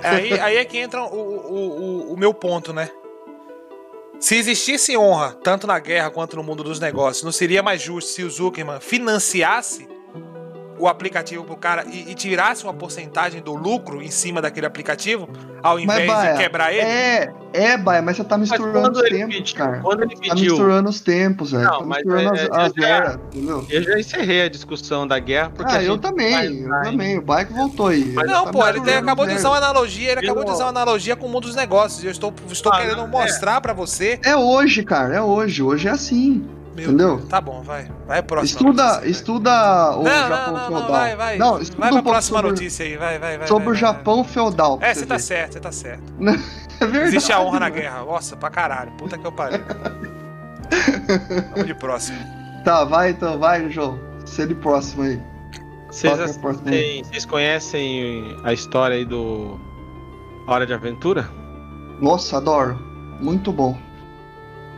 [0.04, 2.90] Aí, aí é que entra o, o, o, o meu ponto, né?
[4.20, 8.10] Se existisse honra, tanto na guerra quanto no mundo dos negócios, não seria mais justo
[8.10, 9.88] se o Zuckerman financiasse
[10.80, 15.28] o aplicativo pro cara e, e tirasse uma porcentagem do lucro em cima daquele aplicativo,
[15.62, 16.80] ao invés Baia, de quebrar ele?
[16.82, 19.80] É, é, Baia, mas você tá Mas misturando os tempos, pediu, cara.
[19.80, 21.64] quando ele Tá pediu, misturando os tempos, velho.
[21.64, 23.66] Não, Tá mas misturando é- as, as é- eras, entendeu?
[23.68, 27.18] eu já encerrei a discussão da guerra porque Ah, eu também, eu vai- também.
[27.18, 28.04] O bike voltou aí.
[28.14, 30.54] Mas Não, Tá pô, ele tem- acabou de usar uma analogia, ele acabou de Eu-
[30.54, 32.02] usar uma analogia com o mundo dos negócios.
[32.02, 33.06] Eu estou, estou Ah, querendo é.
[33.06, 34.18] mostrar pra você.
[34.24, 35.62] É hoje, cara, é hoje.
[35.62, 36.42] Hoje é assim.
[36.74, 37.16] Meu Entendeu?
[37.16, 37.90] Deus, Tá bom, vai.
[38.06, 39.50] Vai próxima Estuda, notícia, estuda
[39.96, 40.90] o Não, Japão não, não, não, feudal.
[40.90, 41.36] vai, vai.
[41.38, 43.48] Não, estuda vai um pra pouco próxima sobre, notícia aí, vai, vai, vai.
[43.48, 44.78] sobre vai, o vai, Japão feudal.
[44.80, 45.20] É, você tá ver.
[45.22, 46.02] certo, você tá certo.
[46.80, 47.08] É verdade.
[47.16, 47.74] Existe a honra na mano.
[47.74, 48.04] guerra.
[48.06, 48.90] Nossa, pra caralho.
[48.92, 49.60] Puta que eu pariu.
[51.52, 52.18] Vamos de próximo.
[52.64, 53.98] Tá, vai então, vai, João.
[54.24, 55.20] Você de próximo aí.
[55.90, 59.58] Vocês, é assistem- vocês conhecem a história aí do
[60.46, 61.28] Hora de Aventura?
[62.00, 62.78] Nossa, adoro.
[63.20, 63.76] Muito bom.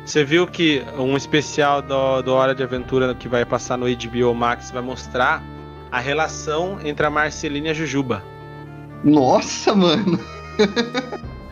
[0.05, 4.35] Você viu que um especial do, do Hora de Aventura que vai passar no HBO
[4.35, 5.43] Max vai mostrar
[5.91, 8.23] a relação entre a Marcelina e a Jujuba.
[9.05, 10.19] Nossa, mano.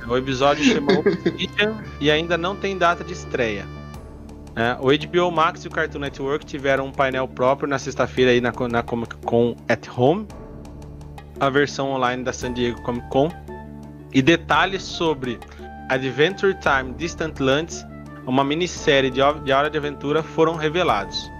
[0.08, 3.64] O episódio chama Obsidian e ainda não tem data de estreia.
[4.56, 8.40] É, o HBO Max e o Cartoon Network tiveram um painel próprio na sexta-feira aí
[8.40, 10.26] na, na Comic Con at Home,
[11.38, 13.30] a versão online da San Diego Comic Con,
[14.12, 15.38] e detalhes sobre
[15.88, 17.86] Adventure Time Distant Lands,
[18.30, 21.30] uma minissérie de, de Hora de Aventura, foram revelados.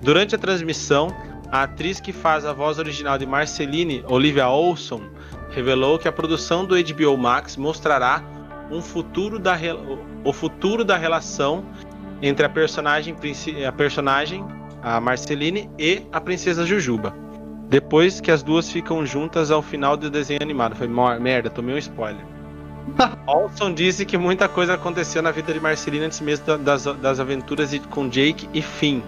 [0.00, 1.08] Durante a transmissão,
[1.50, 5.02] a atriz que faz a voz original de Marceline, Olivia Olson,
[5.50, 8.22] revelou que a produção do HBO Max mostrará
[8.70, 9.56] um futuro da
[10.24, 11.64] o futuro da relação
[12.20, 13.16] entre a personagem
[13.66, 14.44] a personagem
[14.82, 17.14] a Marceline e a princesa Jujuba.
[17.68, 20.76] Depois que as duas ficam juntas ao final do desenho animado.
[20.76, 22.24] Foi "Mo- merda, tomei um spoiler.
[23.26, 27.20] Olson disse que muita coisa aconteceu na vida de Marceline antes mesmo da- das, das
[27.20, 29.00] aventuras com Jake e Finn.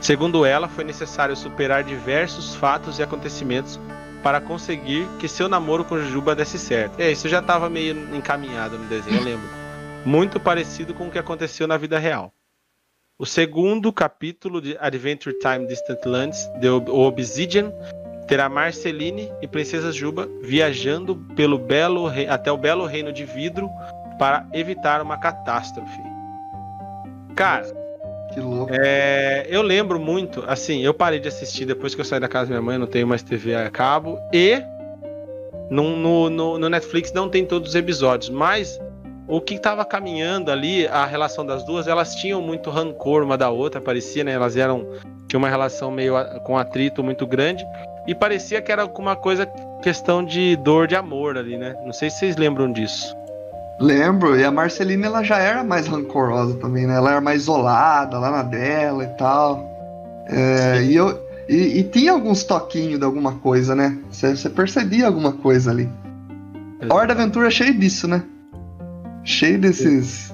[0.00, 3.80] Segundo ela, foi necessário superar diversos fatos e acontecimentos
[4.22, 7.00] para conseguir que seu namoro com Jujuba desse certo.
[7.00, 9.48] É, isso já estava meio encaminhado no desenho, eu lembro.
[10.04, 12.32] Muito parecido com o que aconteceu na vida real.
[13.18, 17.72] O segundo capítulo de Adventure Time Distant Lands, The Ob- Obsidian,
[18.26, 23.68] terá Marceline e Princesa Juba viajando pelo belo rei- até o belo reino de vidro
[24.18, 26.00] para evitar uma catástrofe.
[27.34, 27.66] Cara,
[28.32, 28.72] Que louco.
[28.74, 32.46] é, eu lembro muito, assim, eu parei de assistir depois que eu saí da casa
[32.46, 34.62] da minha mãe, não tenho mais TV a cabo, e
[35.70, 38.80] no, no, no- no Netflix não tem todos os episódios, mas
[39.28, 43.50] o que tava caminhando ali, a relação das duas, elas tinham muito rancor uma da
[43.50, 44.32] outra, parecia, né?
[44.32, 44.86] Elas eram.
[45.28, 47.64] tinham uma relação meio a- com atrito muito grande,
[48.06, 49.46] e parecia que era alguma coisa,
[49.82, 51.74] questão de dor de amor ali, né?
[51.84, 53.14] Não sei se vocês lembram disso.
[53.78, 56.94] Lembro, e a Marcelina ela já era mais rancorosa também, né?
[56.96, 59.64] Ela era mais isolada lá na dela e tal.
[60.28, 63.98] É, e, eu, e, e tinha alguns toquinhos de alguma coisa, né?
[64.10, 65.88] Você percebia alguma coisa ali.
[66.88, 68.22] A Hora da Aventura é cheio disso, né?
[69.24, 70.32] Cheio desses.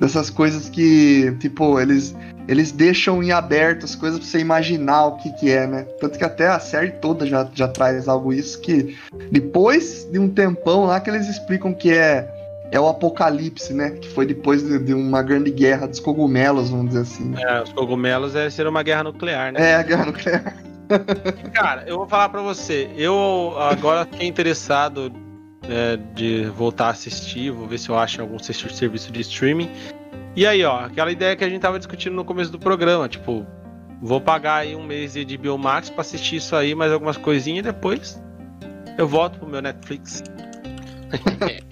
[0.00, 2.14] Dessas coisas que, tipo, eles,
[2.46, 5.82] eles deixam em aberto as coisas pra você imaginar o que que é, né?
[6.00, 8.96] Tanto que até a série toda já, já traz algo isso que
[9.30, 12.32] depois de um tempão lá que eles explicam que é
[12.70, 13.90] é o apocalipse, né?
[13.90, 17.24] Que foi depois de, de uma grande guerra dos cogumelos, vamos dizer assim.
[17.26, 17.40] né?
[17.42, 19.70] É, os cogumelos é ser uma guerra nuclear, né?
[19.70, 20.56] É, a guerra nuclear.
[21.52, 22.90] Cara, eu vou falar pra você.
[22.96, 25.12] Eu agora fiquei interessado
[25.68, 27.50] é, de voltar a assistir.
[27.50, 29.70] Vou ver se eu acho algum ser- serviço de streaming.
[30.34, 33.08] E aí, ó, aquela ideia que a gente tava discutindo no começo do programa.
[33.08, 33.46] Tipo,
[34.02, 37.62] vou pagar aí um mês de Biomax pra assistir isso aí, mais algumas coisinhas e
[37.72, 38.20] depois
[38.98, 40.22] eu volto pro meu Netflix.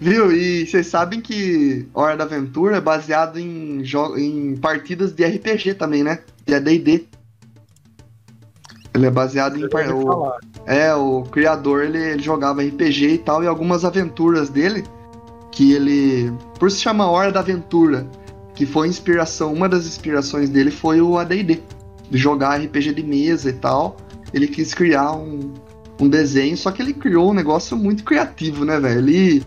[0.00, 0.32] Viu?
[0.32, 3.82] E vocês sabem que Hora da Aventura é baseado em,
[4.18, 6.18] em partidas de RPG também, né?
[6.44, 7.08] De AD&D.
[8.94, 9.68] Ele é baseado em...
[9.68, 10.32] par- o-
[10.66, 14.84] É, o criador, ele, ele jogava RPG e tal, e algumas aventuras dele,
[15.50, 16.32] que ele...
[16.58, 18.06] Por se chama Hora da Aventura,
[18.54, 21.60] que foi inspiração, uma das inspirações dele foi o AD&D,
[22.10, 23.96] de jogar RPG de mesa e tal.
[24.32, 25.52] Ele quis criar um,
[26.00, 28.98] um desenho, só que ele criou um negócio muito criativo, né, velho?
[28.98, 29.42] Ele,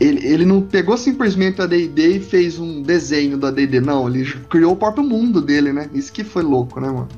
[0.00, 4.24] ele, ele não pegou simplesmente o AD&D e fez um desenho do AD&D, não, ele
[4.48, 5.88] criou o próprio mundo dele, né?
[5.92, 7.08] Isso que foi louco, né, mano?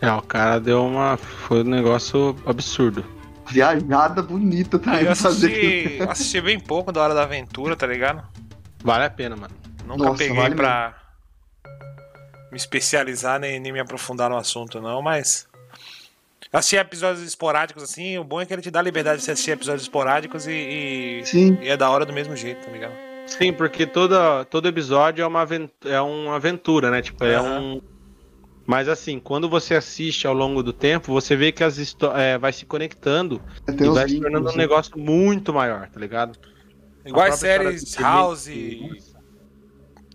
[0.00, 1.16] É, o cara deu uma.
[1.16, 3.04] Foi um negócio absurdo.
[3.48, 5.00] Viajada bonita, tá?
[5.00, 8.22] Eu assisti, assisti bem pouco da Hora da Aventura, tá ligado?
[8.82, 9.54] Vale a pena, mano.
[9.86, 10.94] Nunca Nossa, peguei vale pra
[12.50, 15.46] me especializar nem, nem me aprofundar no assunto, não, mas.
[16.52, 19.24] Eu assisti episódios esporádicos assim, o bom é que ele te dá a liberdade de
[19.24, 22.70] você assistir episódios esporádicos e, e, Sim, e é da hora do mesmo jeito, tá
[22.70, 22.94] ligado?
[23.26, 27.02] Sim, porque toda, todo episódio é uma, aven- é uma aventura, né?
[27.02, 27.80] Tipo, é um.
[28.66, 32.36] Mas assim, quando você assiste ao longo do tempo, você vê que as histó- é,
[32.36, 33.40] vai se conectando
[33.76, 34.58] tem e vai se tornando um né?
[34.58, 36.36] negócio muito maior, tá ligado?
[37.04, 38.98] Igual A as séries House, Felipe,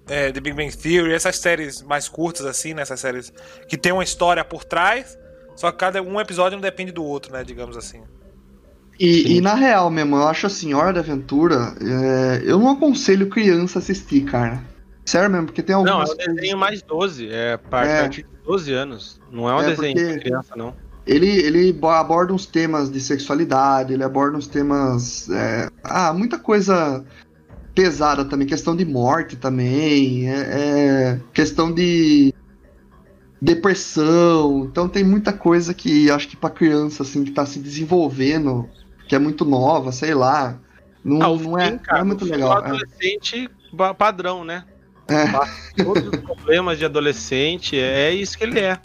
[0.09, 2.81] é, The Big Bang Theory, essas séries mais curtas assim, né?
[2.81, 3.31] Essas séries
[3.69, 5.17] que tem uma história por trás,
[5.55, 7.45] só que cada um episódio não depende do outro, né?
[7.45, 8.01] Digamos assim.
[8.99, 13.29] E, e na real mesmo, eu acho assim, Hora da Aventura, é, eu não aconselho
[13.29, 14.61] criança a assistir, cara.
[15.05, 18.09] Sério mesmo, porque tem Não, é um desenho mais 12, é a par- É.
[18.51, 19.19] partir de 12 anos.
[19.31, 20.73] Não é um É, desenho de criança, não.
[21.05, 25.29] Ele, ele bo- aborda uns temas de sexualidade, ele aborda uns temas.
[25.29, 27.03] é, ah, muita coisa
[27.73, 32.33] pesada também, questão de morte também, é, é, questão de
[33.41, 34.65] depressão.
[34.65, 38.69] Então tem muita coisa que acho que pra criança, assim, que tá se desenvolvendo,
[39.07, 40.59] que é muito nova, sei lá.
[41.03, 42.61] Não, Ah, não, é, fim, cara, não é muito legal.
[42.61, 42.69] do é.
[42.69, 43.49] adolescente
[43.97, 44.65] padrão, né?
[45.07, 45.83] É.
[45.83, 48.79] Todos os problemas de adolescente, é isso que ele é.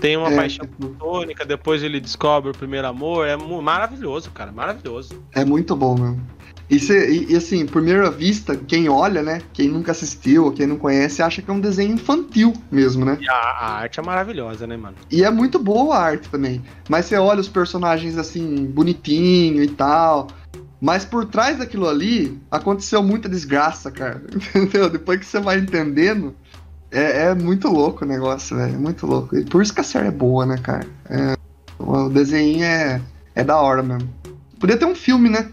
[0.00, 3.26] Tem uma É, paixão platônica, depois ele descobre o primeiro amor.
[3.26, 5.22] É maravilhoso, cara, maravilhoso.
[5.34, 6.20] É muito bom mesmo.
[6.68, 9.40] E, cê- e- e, assim, primeira vista, quem olha, né?
[9.52, 13.18] Quem nunca assistiu, quem não conhece, acha que é um desenho infantil mesmo, né?
[13.20, 14.96] E a, a arte é maravilhosa, né, mano?
[15.10, 16.62] E é muito boa a arte também.
[16.88, 20.28] Mas você olha os personagens assim, bonitinho e tal.
[20.84, 24.22] Mas por trás daquilo ali, aconteceu muita desgraça, cara.
[24.54, 24.90] Entendeu?
[24.90, 26.36] Depois que você vai entendendo,
[26.92, 28.74] é, é muito louco o negócio, velho.
[28.74, 29.34] É muito louco.
[29.34, 30.86] E por isso que a série é boa, né, cara?
[31.08, 31.38] É,
[31.78, 33.00] o desenho é,
[33.34, 34.12] é da hora mesmo.
[34.60, 35.50] Podia ter um filme, né?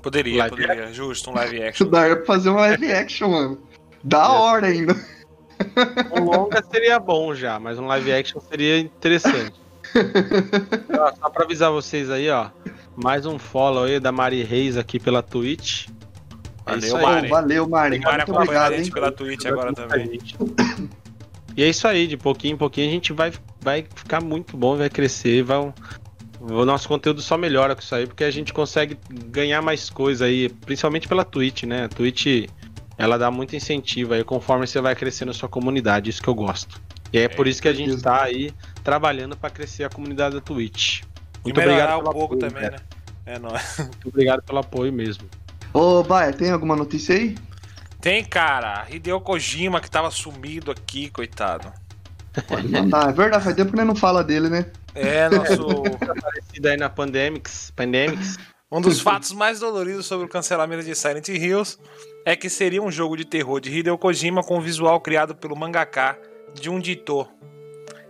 [0.00, 0.92] Poderia, Live poderia.
[0.94, 1.86] Justo, um live action.
[1.90, 3.58] Daria pra fazer um live action, mano.
[4.02, 4.96] Da hora ainda.
[6.18, 9.52] Um longa seria bom já, mas um live action seria interessante.
[10.98, 12.48] Ó, só pra avisar vocês aí, ó.
[12.96, 15.88] Mais um follow aí da Mari Reis aqui pela Twitch.
[16.66, 17.02] É Valeu, isso aí.
[17.02, 17.28] Mari.
[17.28, 18.00] Valeu, Mari.
[18.00, 18.92] Mari Muito obrigado, a gente hein?
[18.92, 20.18] pela Twitch agora também.
[21.56, 24.76] E é isso aí, de pouquinho em pouquinho a gente vai, vai ficar muito bom,
[24.76, 25.72] vai crescer, vai,
[26.38, 30.26] o nosso conteúdo só melhora com isso aí, porque a gente consegue ganhar mais coisa
[30.26, 31.84] aí, principalmente pela Twitch, né?
[31.84, 32.46] A Twitch,
[32.98, 36.34] ela dá muito incentivo aí conforme você vai crescendo a sua comunidade, isso que eu
[36.34, 36.80] gosto.
[37.12, 38.52] E é por isso que a gente tá aí
[38.84, 41.02] trabalhando para crescer a comunidade da Twitch.
[41.46, 42.76] E Muito melhorar obrigado um pelo pouco apoio, também, cara.
[42.76, 42.96] né?
[43.26, 43.78] É nóis.
[43.78, 45.28] Muito obrigado pelo apoio mesmo.
[45.72, 47.36] Ô, Baia, tem alguma notícia aí?
[48.00, 51.72] Tem, cara, Hideo Kojima que tava sumido aqui, coitado.
[52.46, 53.08] Pode mandar.
[53.08, 54.66] É verdade, faz tempo que nós não fala dele, né?
[54.94, 55.82] É, nosso.
[56.08, 58.38] Aparecido aí na Pandemics, Pandemics.
[58.70, 61.78] Um dos fatos mais doloridos sobre o cancelamento de Silent Hills
[62.24, 66.18] é que seria um jogo de terror de Hideo Kojima com visual criado pelo mangaka
[66.60, 67.28] Junji Ito,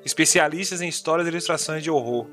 [0.05, 2.27] especialistas em histórias e ilustrações de horror.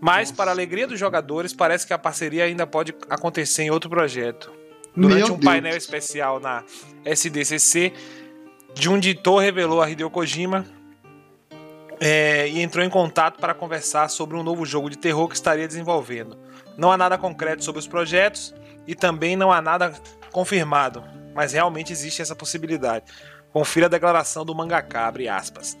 [0.00, 3.88] Mas, para a alegria dos jogadores, parece que a parceria ainda pode acontecer em outro
[3.88, 4.52] projeto.
[4.94, 5.44] Durante Meu um Deus.
[5.44, 6.64] painel especial na
[7.04, 7.92] SDCC,
[8.74, 10.64] Junji Ito revelou a Hideo Kojima
[12.00, 15.66] é, e entrou em contato para conversar sobre um novo jogo de terror que estaria
[15.66, 16.38] desenvolvendo.
[16.76, 18.54] Não há nada concreto sobre os projetos
[18.86, 19.92] e também não há nada
[20.30, 21.02] confirmado,
[21.34, 23.06] mas realmente existe essa possibilidade.
[23.52, 25.76] Confira a declaração do mangaka, aspas.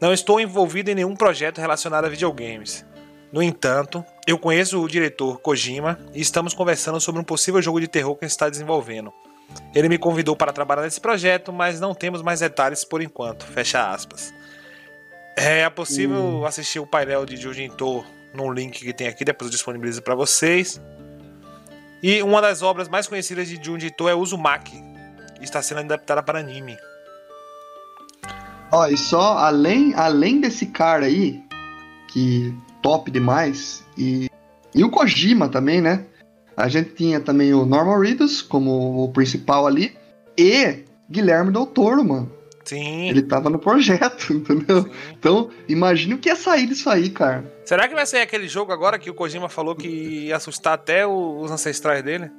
[0.00, 2.84] Não estou envolvido em nenhum projeto relacionado a videogames.
[3.32, 7.88] No entanto, eu conheço o diretor Kojima e estamos conversando sobre um possível jogo de
[7.88, 9.12] terror que ele está desenvolvendo.
[9.74, 13.44] Ele me convidou para trabalhar nesse projeto, mas não temos mais detalhes por enquanto.
[13.46, 14.32] Fecha aspas.
[15.36, 20.02] É possível assistir o painel de Jujinto num link que tem aqui, depois eu disponibilizo
[20.02, 20.80] para vocês.
[22.02, 24.76] E uma das obras mais conhecidas de Junji Ito é Uzumaki,
[25.40, 26.76] e está sendo adaptada para anime.
[28.70, 31.42] Ó, e só além, além desse cara aí,
[32.12, 34.30] que top demais, e,
[34.74, 36.04] e o Kojima também, né?
[36.56, 39.96] A gente tinha também o Norman Reedus como o principal ali,
[40.38, 42.32] e Guilherme Del Toro, mano.
[42.64, 43.08] Sim.
[43.08, 44.82] Ele tava no projeto, entendeu?
[44.82, 44.90] sim.
[45.18, 47.44] Então, imagine o que ia sair disso aí, cara.
[47.64, 49.88] Será que vai ser aquele jogo agora que o Kojima falou que
[50.26, 52.30] ia assustar até os ancestrais dele?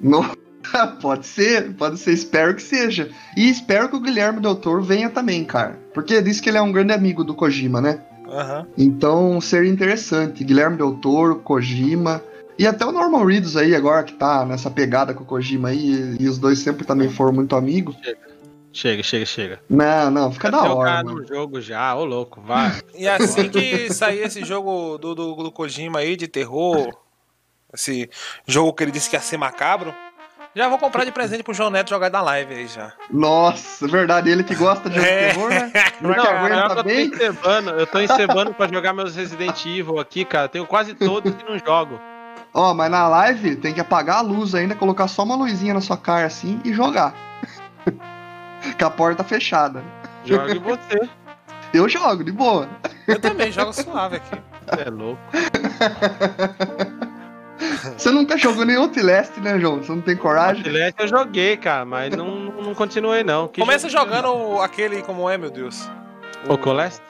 [0.00, 0.22] Não,
[1.00, 3.10] pode ser, pode ser, espero que seja.
[3.36, 5.78] E espero que o Guilherme Del Toro venha também, cara.
[5.94, 8.02] Porque disse que ele é um grande amigo do Kojima, né?
[8.32, 8.66] Aham.
[8.76, 10.42] Então seria interessante.
[10.42, 12.22] Guilherme Del Toro, Kojima.
[12.58, 16.16] E até o Norman Reedus aí, agora que tá nessa pegada com o Kojima aí,
[16.18, 17.96] e os dois sempre também foram muito amigos.
[18.72, 19.60] Chega, chega, chega.
[19.68, 21.20] Não, não, fica da hora, cara mano.
[21.20, 22.80] no jogo já, ô louco, vai.
[22.94, 26.96] E assim que sair esse jogo do, do, do Kojima aí de terror,
[27.72, 28.08] esse
[28.46, 29.94] jogo que ele disse que ia ser macabro,
[30.54, 32.92] já vou comprar de presente pro João Neto jogar na live aí já.
[33.10, 35.28] Nossa, verdade, ele que gosta de jogo de É.
[35.32, 35.72] terror, né?
[36.00, 37.06] Não, Não, que cara, eu aguenta tô bem.
[37.06, 40.48] encebando, eu tô encebando pra jogar meus Resident Evil aqui, cara.
[40.48, 41.98] Tenho quase todos e não jogo.
[42.54, 45.80] Ó, mas na live tem que apagar a luz ainda, colocar só uma luzinha na
[45.80, 47.14] sua cara assim e jogar.
[48.78, 49.82] Com a porta fechada.
[50.24, 51.08] Jogue você.
[51.72, 52.68] Eu jogo, de boa.
[53.08, 54.38] Eu também jogo suave aqui.
[54.86, 55.20] É louco.
[57.96, 59.82] Você nunca jogou nem Outlast, né, João?
[59.82, 60.62] Você não tem coragem?
[60.64, 63.48] Celeste eu joguei, cara, mas não, não continuei não.
[63.48, 65.88] Que Começa jogo- jogando aquele como é, meu Deus.
[66.48, 67.02] O Coleste?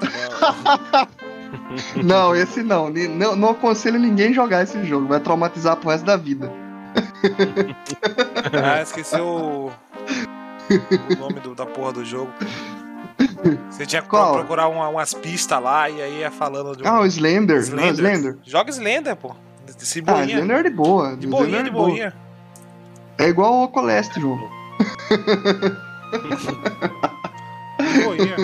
[2.04, 2.90] Não, esse não.
[2.90, 5.06] Não, não aconselho ninguém jogar esse jogo.
[5.08, 6.52] Vai traumatizar pro resto da vida.
[8.62, 12.30] Ah, esqueci o, o nome do- da porra do jogo.
[13.70, 14.34] Você tinha que Qual?
[14.34, 17.56] procurar uma- umas pistas lá e aí ia falando de um Ah, o Slender.
[17.56, 17.94] Não, Slender.
[17.94, 18.38] Slender.
[18.44, 19.34] Joga Slender, pô.
[19.68, 20.36] Esse Ah, boinha.
[20.38, 21.16] Slender é de boa.
[21.16, 21.88] de boinha, é de boa.
[21.88, 22.14] boinha.
[23.18, 24.38] É igual o Ocoleste, João.
[27.78, 28.36] De boinha.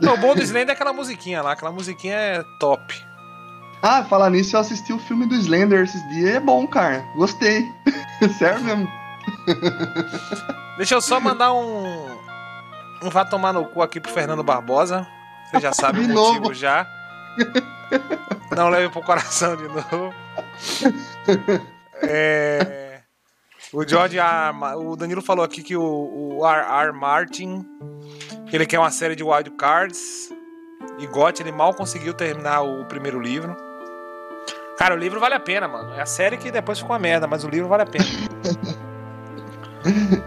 [0.00, 1.52] Não, o bom do Slender é aquela musiquinha lá.
[1.52, 2.94] Aquela musiquinha é top.
[3.82, 6.34] Ah, falar nisso, eu assisti o filme do Slender esses dias.
[6.36, 7.04] É bom, cara.
[7.16, 7.64] Gostei.
[8.38, 8.88] Sério mesmo.
[10.76, 12.08] Deixa eu só mandar um.
[13.02, 15.06] Um vá tomar no cu aqui pro Fernando Barbosa.
[15.50, 16.54] Você já sabe o motivo novo.
[16.54, 16.86] já.
[18.56, 20.12] Não leve pro coração de novo.
[22.02, 23.00] É,
[23.72, 24.54] O George R.
[24.76, 25.82] O Danilo falou aqui que o,
[26.38, 26.86] o R.
[26.86, 26.92] R.
[26.92, 27.64] Martin.
[28.52, 30.30] Ele quer uma série de Wild Cards.
[30.98, 33.56] E Got, ele mal conseguiu terminar o primeiro livro.
[34.76, 35.92] Cara, o livro vale a pena, mano.
[35.94, 38.04] É a série que depois ficou uma merda, mas o livro vale a pena.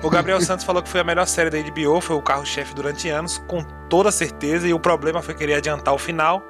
[0.01, 3.09] O Gabriel Santos falou que foi a melhor série da HBO, foi o carro-chefe durante
[3.09, 6.41] anos, com toda certeza, e o problema foi querer adiantar o final.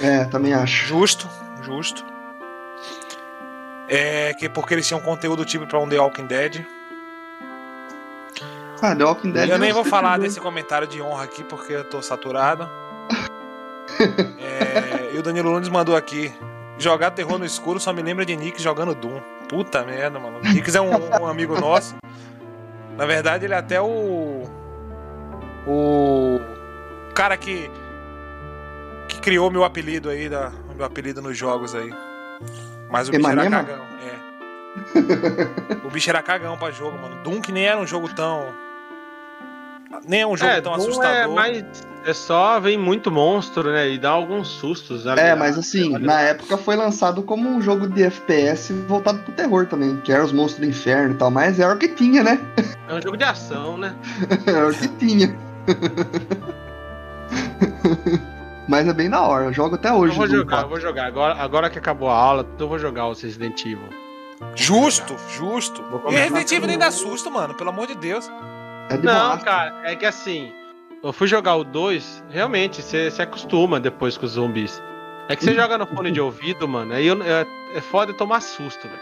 [0.00, 0.86] É, também acho.
[0.86, 1.28] Justo,
[1.62, 2.04] justo.
[3.88, 6.64] É, que porque eles tinham conteúdo tipo pra um The Walking Dead.
[8.82, 9.48] Ah, The Walking Dead.
[9.48, 10.24] eu nem vou falar vi.
[10.24, 12.68] desse comentário de honra aqui porque eu tô saturado.
[14.38, 16.32] É, e o Danilo Nunes mandou aqui:
[16.78, 19.20] jogar terror no escuro só me lembra de Nick jogando Doom.
[19.48, 20.38] Puta merda, mano.
[20.40, 21.96] Nick é um, um amigo nosso.
[22.96, 24.44] Na verdade, ele é até o.
[25.66, 26.38] O.
[27.14, 27.68] cara que.
[29.28, 31.92] Criou meu apelido aí, da, meu apelido nos jogos aí.
[32.90, 35.84] Mas o bicho era cagão, é.
[35.86, 37.22] o bicho era cagão pra jogo, mano.
[37.22, 38.46] Doom que nem era um jogo tão.
[40.06, 41.14] Nem é um jogo É, tão Doom assustador.
[41.14, 41.62] é, mas
[42.06, 43.90] é só, vem muito monstro, né?
[43.90, 45.06] E dá alguns sustos.
[45.06, 45.20] ali.
[45.20, 49.66] É, mas assim, na época foi lançado como um jogo de FPS voltado pro terror
[49.66, 52.40] também, que era os monstros do inferno e tal, mas era o que tinha, né?
[52.88, 53.94] É um jogo de ação, né?
[54.46, 55.36] Era o que tinha.
[58.68, 60.16] mas é bem da hora, eu jogo até Eu hoje.
[60.16, 60.68] vou Doom jogar, eu 4.
[60.68, 61.06] vou jogar.
[61.06, 63.88] Agora, agora que acabou a aula, eu vou jogar o Resident Evil.
[64.54, 65.82] Justo, justo.
[65.82, 67.54] Vou E Resident Evil nem dá susto, mano.
[67.54, 68.30] Pelo amor de Deus.
[68.90, 70.52] É de Não, cara, é que assim,
[71.02, 74.82] eu fui jogar o 2, realmente, você se acostuma depois com os zumbis.
[75.28, 78.40] É que você joga no fone de ouvido, mano, aí eu- é, é foda tomar
[78.40, 79.00] susto, velho.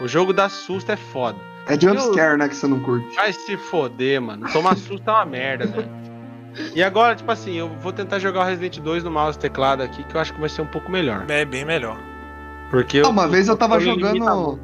[0.00, 1.38] O jogo dá susto é foda.
[1.66, 3.14] É jumpscare, né, que você não curte.
[3.14, 4.50] Vai se foder, mano.
[4.50, 5.90] Tomar susto é uma merda, velho.
[6.74, 10.02] E agora, tipo assim, eu vou tentar jogar o Resident 2 no mouse teclado aqui,
[10.04, 11.24] que eu acho que vai ser um pouco melhor.
[11.28, 11.98] É bem melhor.
[12.70, 14.58] Porque Ah, eu, uma vez eu tava limita jogando-.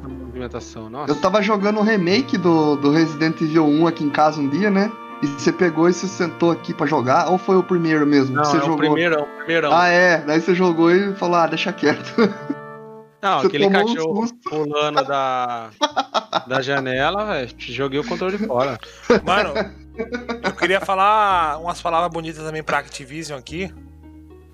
[1.07, 4.69] Eu tava jogando o remake do, do Resident Evil 1 aqui em casa um dia,
[4.69, 4.91] né?
[5.21, 7.29] E você pegou e se sentou aqui pra jogar?
[7.31, 8.35] Ou foi o primeiro mesmo?
[8.35, 8.77] Não, que você é o jogou?
[8.77, 9.71] primeirão, o primeirão.
[9.73, 10.19] Ah, é.
[10.21, 12.13] Daí você jogou e falou, ah, deixa quieto.
[13.19, 14.37] Não, você aquele um cachorro susto.
[14.47, 15.69] pulando da,
[16.45, 18.77] da janela, velho, joguei o controle fora.
[19.25, 19.53] Mano,
[20.43, 23.73] eu queria falar umas palavras bonitas também pra Activision aqui.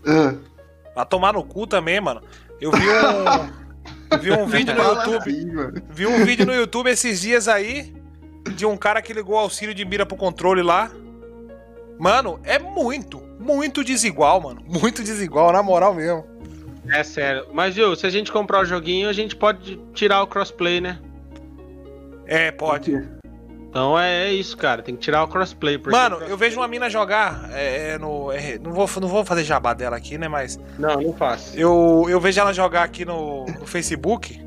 [0.05, 0.35] Ah,
[0.93, 2.21] Pra tomar no cu também, mano.
[2.61, 3.63] Eu vi um.
[4.19, 5.17] Vi um vídeo no YouTube.
[5.17, 5.81] assim, mano.
[5.89, 7.93] Vi um vídeo no YouTube esses dias aí
[8.55, 10.91] de um cara que ligou o auxílio de mira pro controle lá.
[11.99, 14.61] Mano, é muito, muito desigual, mano.
[14.67, 16.25] Muito desigual, na moral mesmo.
[16.89, 17.47] É sério.
[17.53, 20.99] Mas, viu, se a gente comprar o joguinho, a gente pode tirar o crossplay, né?
[22.25, 23.01] É, pode.
[23.73, 24.83] Então é, é isso, cara.
[24.83, 25.79] Tem que tirar o crossplay.
[25.79, 28.31] porque Mano, eu vejo uma mina jogar é, é, no.
[28.31, 30.27] é, não, vou, não vou fazer jabá dela aqui, né?
[30.27, 30.59] Mas.
[30.77, 31.57] Não, não faço.
[31.57, 34.39] Eu, eu vejo ela jogar aqui no, no Facebook.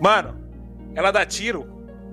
[0.00, 0.36] Mano,
[0.92, 1.68] ela dá tiro,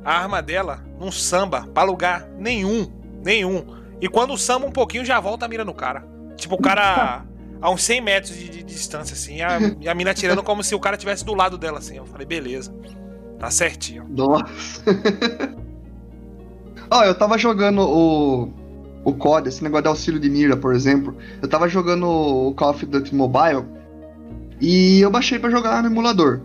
[0.06, 2.88] a arma dela, num samba, pra lugar nenhum.
[3.26, 3.66] Nenhum.
[4.00, 6.06] E quando samba um pouquinho, já volta a mira no cara.
[6.38, 7.26] Tipo, o cara
[7.60, 9.38] a uns 100 metros de, de distância, assim.
[9.38, 11.98] E a, e a mina atirando como se o cara tivesse do lado dela, assim.
[11.98, 12.72] Eu falei, beleza.
[13.40, 14.06] Tá certinho.
[14.08, 14.84] Nossa.
[16.92, 18.50] Ó, eu tava jogando o.
[19.04, 21.16] O COD, esse negócio de auxílio de mira, por exemplo.
[21.42, 23.66] Eu tava jogando o Call of Duty Mobile
[24.60, 26.42] e eu baixei pra jogar no emulador.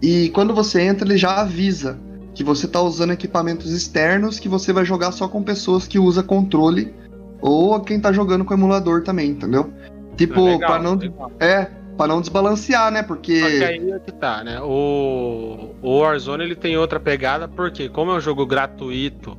[0.00, 1.98] E quando você entra, ele já avisa
[2.32, 6.22] que você tá usando equipamentos externos que você vai jogar só com pessoas que usam
[6.22, 6.94] controle
[7.40, 9.72] ou quem tá jogando com emulador também, entendeu?
[10.16, 10.94] Tipo, Legal, pra não.
[10.94, 11.32] legal.
[11.40, 13.02] É, pra não desbalancear, né?
[13.02, 13.40] Porque.
[13.40, 14.60] Só que aí é que tá, né?
[14.60, 19.36] O, o Warzone ele tem outra pegada, porque como é um jogo gratuito,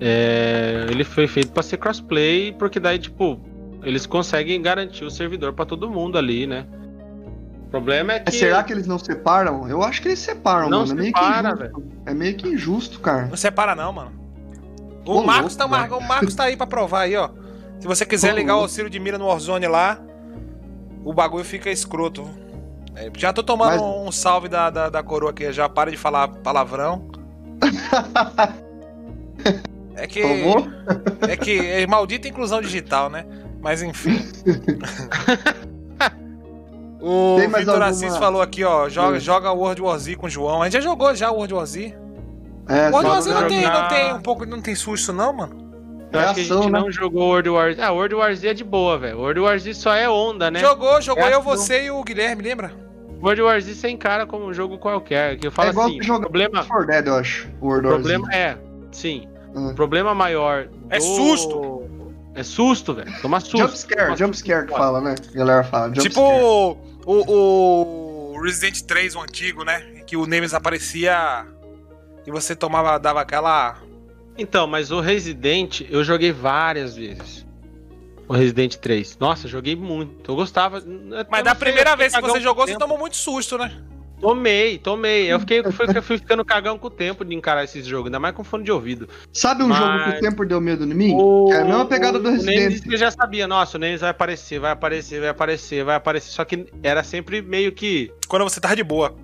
[0.00, 3.40] é, ele foi feito pra ser crossplay, porque daí, tipo,
[3.82, 6.66] eles conseguem garantir o servidor pra todo mundo ali, né?
[7.66, 8.32] O problema é que.
[8.32, 9.68] Será que eles não separam?
[9.68, 10.92] Eu acho que eles separam, Não mano.
[10.92, 11.82] É meio separa, que injusto.
[12.06, 13.26] É meio que injusto, cara.
[13.26, 14.12] Não separa não, mano.
[15.04, 17.30] O Ô, Marcos, louco, tá, o Marcos tá aí pra provar aí, ó.
[17.80, 18.64] Se você quiser Ô, ligar o louco.
[18.64, 20.00] auxílio de mira no Warzone lá,
[21.04, 22.26] o bagulho fica escroto.
[22.94, 25.96] É, já tô tomando Mas- um salve da, da, da coroa aqui, já para de
[25.96, 27.08] falar palavrão.
[29.96, 30.20] É que.
[30.20, 30.66] Tomou?
[31.28, 33.24] É que é maldita inclusão digital, né?
[33.60, 34.20] Mas enfim.
[37.00, 38.88] o Vitor alguma- Assis falou aqui, ó.
[38.88, 39.20] Joga, Hum.
[39.20, 40.62] joga World War Z com o João.
[40.62, 41.94] A gente já jogou já o World War Z.
[42.68, 45.32] É, World War Z não jogar- tem, não tem um pouco, não tem susto, não,
[45.32, 45.66] mano.
[46.12, 46.80] Eu acho que a gente né?
[46.80, 47.82] não jogou World War Z.
[47.82, 49.18] Ah, World War Z é de boa, velho.
[49.18, 50.60] World War Z só é onda, né?
[50.60, 52.72] Jogou, jogou É eu, você e o Guilherme, lembra?
[53.22, 55.36] World War Z sem cara como um jogo qualquer.
[55.36, 57.48] Que eu falo É igual assim, jogar o problema, For Dead, eu acho.
[57.60, 58.02] O World War Z.
[58.02, 58.56] problema é,
[58.92, 59.26] sim.
[59.56, 59.70] Hum.
[59.70, 61.82] O problema maior É do- susto.
[62.34, 63.10] É susto, velho.
[63.22, 63.56] Toma susto.
[63.58, 65.14] Jump scare, Toma jump scare que fala, né?
[65.32, 65.86] A galera fala.
[65.88, 66.42] Jump tipo scare.
[67.06, 69.80] o, o Resident 3, o antigo, né?
[70.06, 71.46] Que o Nemesis aparecia
[72.26, 73.78] e você tomava, dava aquela.
[74.36, 77.46] Então, mas o Resident eu joguei várias vezes.
[78.28, 79.16] O Resident 3.
[79.18, 80.30] Nossa, eu joguei muito.
[80.30, 80.82] Eu gostava.
[81.30, 83.72] Mas da primeira vez que você jogou, você tomou muito susto, né?
[84.20, 85.30] Tomei, tomei.
[85.30, 88.18] Eu fiquei, fui, eu fui ficando cagão com o tempo de encarar esses jogos, ainda
[88.18, 89.08] mais com fone de ouvido.
[89.32, 91.12] Sabe um mas- jogo que o tempo deu medo em mim?
[91.14, 92.46] O- É a mesma pegada do o Nemesis
[92.80, 92.92] Resident.
[92.92, 96.30] eu já sabia, nossa, o Nemesis vai aparecer, vai aparecer, vai aparecer, vai aparecer.
[96.30, 98.10] Só que era sempre meio que.
[98.26, 99.14] Quando você tava de boa.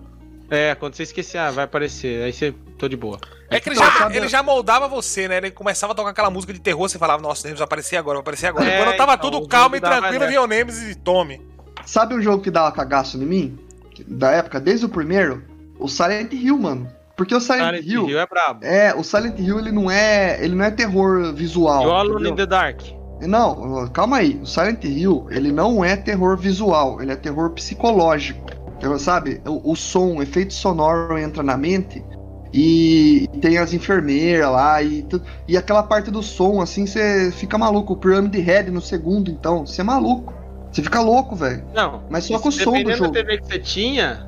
[0.51, 2.25] É, quando você esquecia, ah, vai aparecer.
[2.25, 3.19] Aí você tô de boa.
[3.49, 5.39] É que ele já, sabe- ele já moldava você, né?
[5.39, 7.97] Ele começava a tocar aquela música de terror, você falava, nossa, o Nemesis vai aparecer
[7.97, 8.67] agora, vai aparecer agora.
[8.67, 10.27] É, Quando tava então, tudo o calmo jogo e tranquilo, dessa.
[10.29, 11.41] vinha o Nemesis e tome.
[11.87, 13.59] Sabe um jogo que dava cagaço em mim?
[14.07, 15.43] Da época, desde o primeiro?
[15.79, 16.89] O Silent Hill, mano.
[17.17, 18.09] Porque o Silent, Silent Hill.
[18.09, 18.65] Hill é brabo.
[18.65, 21.83] É, o Silent Hill ele não é, ele não é terror visual.
[21.83, 22.81] E o Alone in the Dark.
[23.21, 24.41] Não, calma aí.
[24.43, 28.45] O Silent Hill, ele não é terror visual, ele é terror psicológico.
[28.79, 29.41] Então, sabe?
[29.47, 32.05] O, o som, o efeito sonoro entra na mente
[32.53, 35.07] e tem as enfermeiras lá e,
[35.47, 37.93] e aquela parte do som, assim, você fica maluco.
[37.93, 40.35] O Pyramid Head no segundo, então, você é maluco.
[40.73, 41.65] Você fica louco, velho.
[41.75, 42.03] Não.
[42.11, 43.13] Mas só com o som do dependendo jogo.
[43.13, 44.27] da TV que você tinha,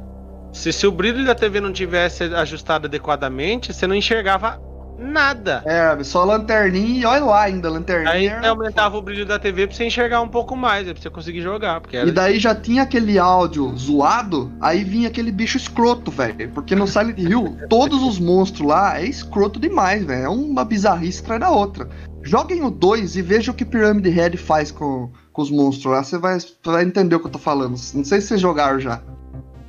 [0.53, 4.61] se, se o brilho da TV não tivesse ajustado adequadamente, você não enxergava
[4.97, 5.63] nada.
[5.67, 8.11] É, só lanterninha e olha lá ainda, lanterninha.
[8.11, 11.11] Aí era- aumentava o brilho da TV pra você enxergar um pouco mais, pra você
[11.11, 11.81] conseguir jogar.
[11.81, 16.49] Porque E daí já tinha aquele áudio zoado, aí vinha aquele bicho escroto, velho.
[16.51, 20.25] Porque no Silent Hill, todos os monstros lá é escroto demais, velho.
[20.25, 21.89] É uma bizarrice atrás da outra.
[22.23, 26.03] Joguem o 2 e vejam o que Pyramid Head faz com, com os monstros lá.
[26.03, 27.73] Você vai, vai entender o que eu tô falando.
[27.73, 29.03] Não sei se vocês jogaram já.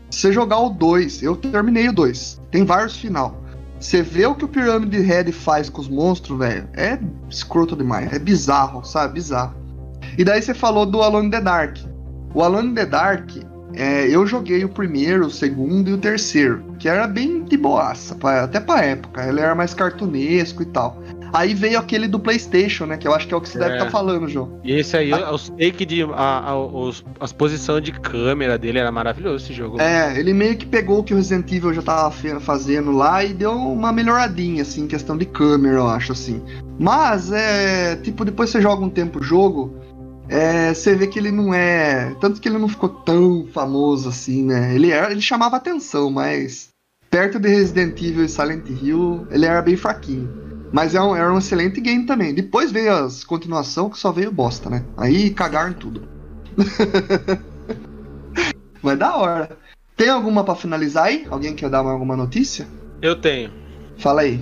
[0.10, 2.40] Se você jogar o 2, eu terminei o 2.
[2.52, 3.44] Tem vários final.
[3.78, 6.70] Você vê o que o Pyramid Head faz com os monstros, velho.
[6.74, 6.98] É
[7.30, 8.14] escroto demais.
[8.14, 9.16] É bizarro, sabe?
[9.16, 9.56] Bizarro.
[10.18, 11.78] E daí você falou do Alone in the Dark.
[12.34, 13.32] O Alone in the Dark,
[13.74, 18.16] é, eu joguei o primeiro, o segundo e o terceiro, que era bem de boaça,
[18.44, 19.28] até pra época.
[19.28, 21.02] Ele era mais cartunesco e tal.
[21.36, 22.98] Aí veio aquele do PlayStation, né?
[22.98, 23.78] Que eu acho que é o que você deve É.
[23.78, 24.60] estar falando, João.
[24.64, 26.04] E esse aí, os take de.
[26.04, 29.80] A, a- os, as posições de câmera dele era maravilhoso esse jogo.
[29.82, 33.34] É, ele meio que pegou o que o Resident Evil já tava fazendo lá e
[33.34, 36.42] deu uma melhoradinha, assim, em questão de câmera, eu acho, assim.
[36.80, 37.96] Mas, é.
[37.98, 39.76] Tipo, depois você joga um tempo o jogo,
[40.30, 42.16] é, você vê que ele não é.
[42.22, 44.74] Tanto que ele não ficou tão famoso assim, né?
[44.74, 46.70] Ele, era, ele chamava atenção, mas.
[47.10, 50.28] Perto de Resident Evil e Silent Hill, ele era bem fraquinho.
[50.76, 52.34] Mas é um, era um excelente game também.
[52.34, 54.84] Depois veio as continuação que só veio bosta, né?
[54.98, 56.06] Aí cagaram em tudo.
[58.84, 59.58] Mas da hora.
[59.96, 61.26] Tem alguma pra finalizar aí?
[61.32, 62.68] Alguém quer dar uma- alguma notícia?
[63.02, 63.52] Eu tenho.
[63.98, 64.38] Fala aí.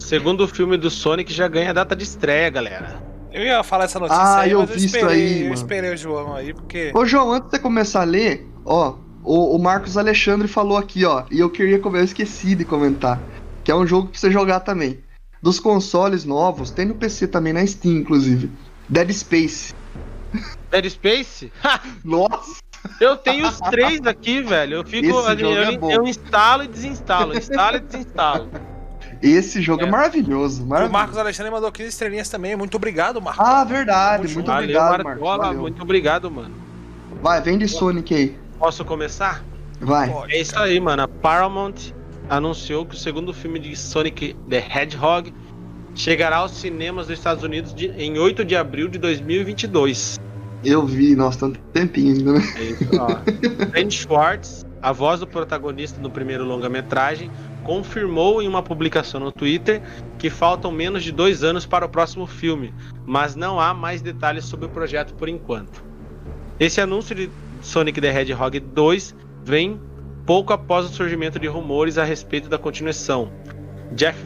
[0.00, 3.00] Segundo filme do Sonic já ganha data de estreia, galera.
[3.32, 5.42] Eu ia falar essa notícia Ah, aí, eu mas eu vi isso esperei, aí, eu
[5.44, 5.54] mano.
[5.54, 6.90] esperei o João aí, porque.
[6.92, 11.04] Ô, João, antes de você começar a ler, ó, o, o Marcos Alexandre falou aqui,
[11.04, 13.20] ó, e eu queria comer, eu esqueci de comentar,
[13.62, 15.05] que é um jogo pra você jogar também.
[15.42, 18.50] Dos consoles novos, tem no PC também, na Steam, inclusive.
[18.88, 19.74] Dead Space.
[20.70, 21.52] Dead Space?
[22.04, 22.60] Nossa!
[23.00, 24.76] Eu tenho os três aqui, velho.
[24.76, 25.06] Eu fico.
[25.06, 25.90] Esse assim, jogo eu, é bom.
[25.90, 28.50] eu instalo e desinstalo, instalo e desinstalo.
[29.22, 30.90] Esse jogo é, é maravilhoso, maravilhoso.
[30.90, 32.54] O Marcos Alexandre mandou 15 estrelinhas também.
[32.54, 33.44] Muito obrigado, Marcos.
[33.44, 34.24] Ah, verdade.
[34.24, 35.56] Muito, muito Valeu, obrigado, Marcos.
[35.58, 36.54] Muito obrigado, mano.
[37.22, 38.38] Vai, vem de Sonic aí.
[38.58, 39.42] Posso começar?
[39.80, 40.10] Vai.
[40.10, 41.02] Pode, É isso aí, mano.
[41.02, 41.92] A Paramount
[42.28, 45.32] anunciou que o segundo filme de Sonic the Hedgehog
[45.94, 50.18] chegará aos cinemas dos Estados Unidos de- em 8 de abril de 2022.
[50.64, 52.40] Eu vi, nossa, tanto tempinho ainda, né?
[52.56, 52.84] É isso.
[53.72, 57.30] Ben Schwartz, a voz do protagonista no primeiro longa-metragem,
[57.62, 59.82] confirmou em uma publicação no Twitter
[60.18, 62.72] que faltam menos de dois anos para o próximo filme,
[63.06, 65.84] mas não há mais detalhes sobre o projeto por enquanto.
[66.58, 67.30] Esse anúncio de
[67.60, 69.80] Sonic the Hedgehog 2 vem
[70.26, 73.30] pouco após o surgimento de rumores a respeito da continuação.
[73.92, 74.18] Jeff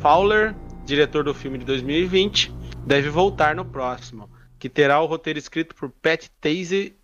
[0.00, 0.54] Fowler,
[0.84, 2.54] diretor do filme de 2020,
[2.86, 6.96] deve voltar no próximo, que terá o roteiro escrito por Pat Casey,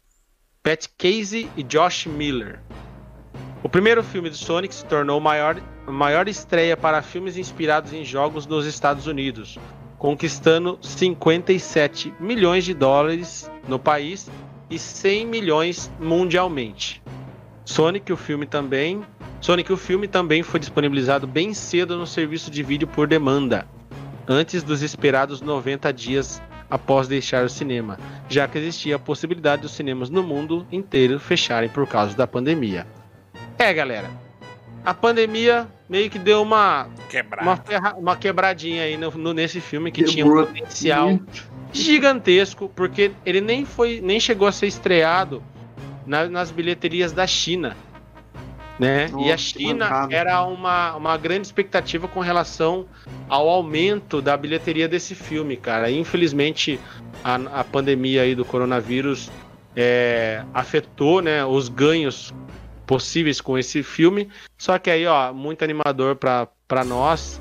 [0.62, 2.60] Pat Casey e Josh Miller.
[3.60, 8.04] O primeiro filme de Sonic se tornou a maior, maior estreia para filmes inspirados em
[8.04, 9.58] jogos nos Estados Unidos,
[9.98, 14.30] conquistando 57 milhões de dólares no país
[14.70, 17.02] e 100 milhões mundialmente.
[17.64, 19.02] Sonic o filme também,
[19.40, 23.66] Sonic o filme também foi disponibilizado bem cedo no serviço de vídeo por demanda,
[24.28, 29.72] antes dos esperados 90 dias após deixar o cinema, já que existia a possibilidade dos
[29.72, 32.86] cinemas no mundo inteiro fecharem por causa da pandemia.
[33.58, 34.10] É, galera.
[34.84, 36.88] A pandemia meio que deu uma,
[37.42, 41.08] uma, ferra- uma quebradinha aí no, no- nesse filme que tinha um potencial
[41.72, 45.42] gigantesco, porque ele nem foi, nem chegou a ser estreado
[46.06, 47.76] na- nas bilheterias da China,
[48.78, 49.06] né?
[49.06, 52.86] e a Nossa, China era uma, uma grande expectativa com relação
[53.28, 55.90] ao aumento da bilheteria desse filme, cara.
[55.90, 56.78] Infelizmente,
[57.22, 59.30] a, a pandemia aí do coronavírus
[59.76, 62.32] é, afetou, né, os ganhos
[62.86, 64.28] possíveis com esse filme.
[64.58, 67.40] Só que aí, ó, muito animador pra nós.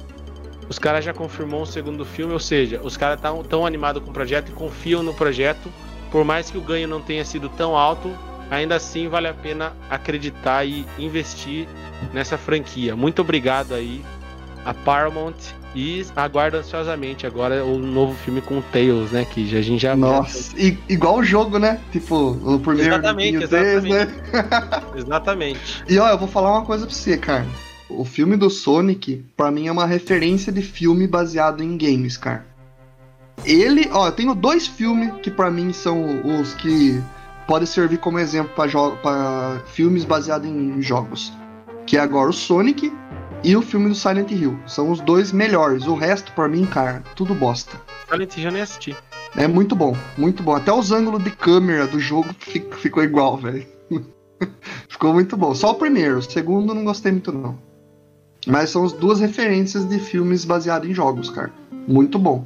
[0.70, 4.10] Os caras já confirmou um segundo filme, ou seja, os caras estão tão animados com
[4.10, 5.70] o projeto e confiam no projeto.
[6.10, 8.10] Por mais que o ganho não tenha sido tão alto,
[8.52, 11.68] ainda assim vale a pena acreditar e investir
[12.14, 12.96] nessa franquia.
[12.96, 14.04] Muito obrigado aí
[14.66, 15.34] a Paramount
[15.76, 19.26] e aguardo ansiosamente agora o novo filme com o Tails, né?
[19.26, 19.96] Que já- a gente já.
[19.96, 21.80] Nossa, I- igual o jogo, né?
[21.92, 24.08] Tipo, o primeiro Exatamente, amiguinho deles, né?
[24.96, 25.84] Exatamente.
[25.90, 27.46] E ó, eu vou falar uma coisa pra você, cara.
[27.90, 32.46] O filme do Sonic, pra mim, é uma referência de filme baseado em games, cara.
[33.46, 37.02] Ele, ó, eu tenho dois filmes que pra mim são os que
[37.48, 38.52] podem servir como exemplo
[39.02, 41.34] pra filmes baseados em jogos.
[41.86, 42.92] Que é agora o Sonic
[43.44, 44.58] e o filme do Silent Hill.
[44.66, 45.86] São os dois melhores.
[45.86, 47.76] O resto, pra mim, cara, tudo bosta.
[48.10, 48.96] Silent Hill eu nem assisti.
[49.36, 50.56] É muito bom, muito bom.
[50.56, 53.66] Até os ângulos de câmera do jogo fi- ficou igual, velho.
[54.88, 55.54] ficou muito bom.
[55.56, 57.58] Só o primeiro, o segundo não gostei muito não.
[58.46, 61.52] Mas são as duas referências de filmes baseados em jogos, cara.
[61.88, 62.46] Muito bom.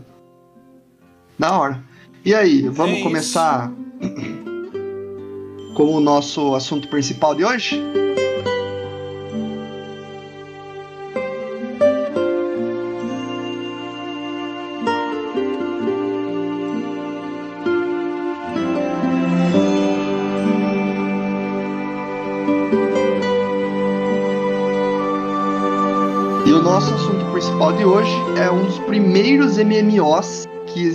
[1.38, 1.84] Da hora.
[2.24, 3.04] E aí, vamos isso.
[3.04, 3.72] começar
[5.78, 7.80] com o nosso assunto principal de hoje?
[26.44, 28.12] E o nosso assunto principal de hoje
[28.44, 30.48] é um dos primeiros MMOs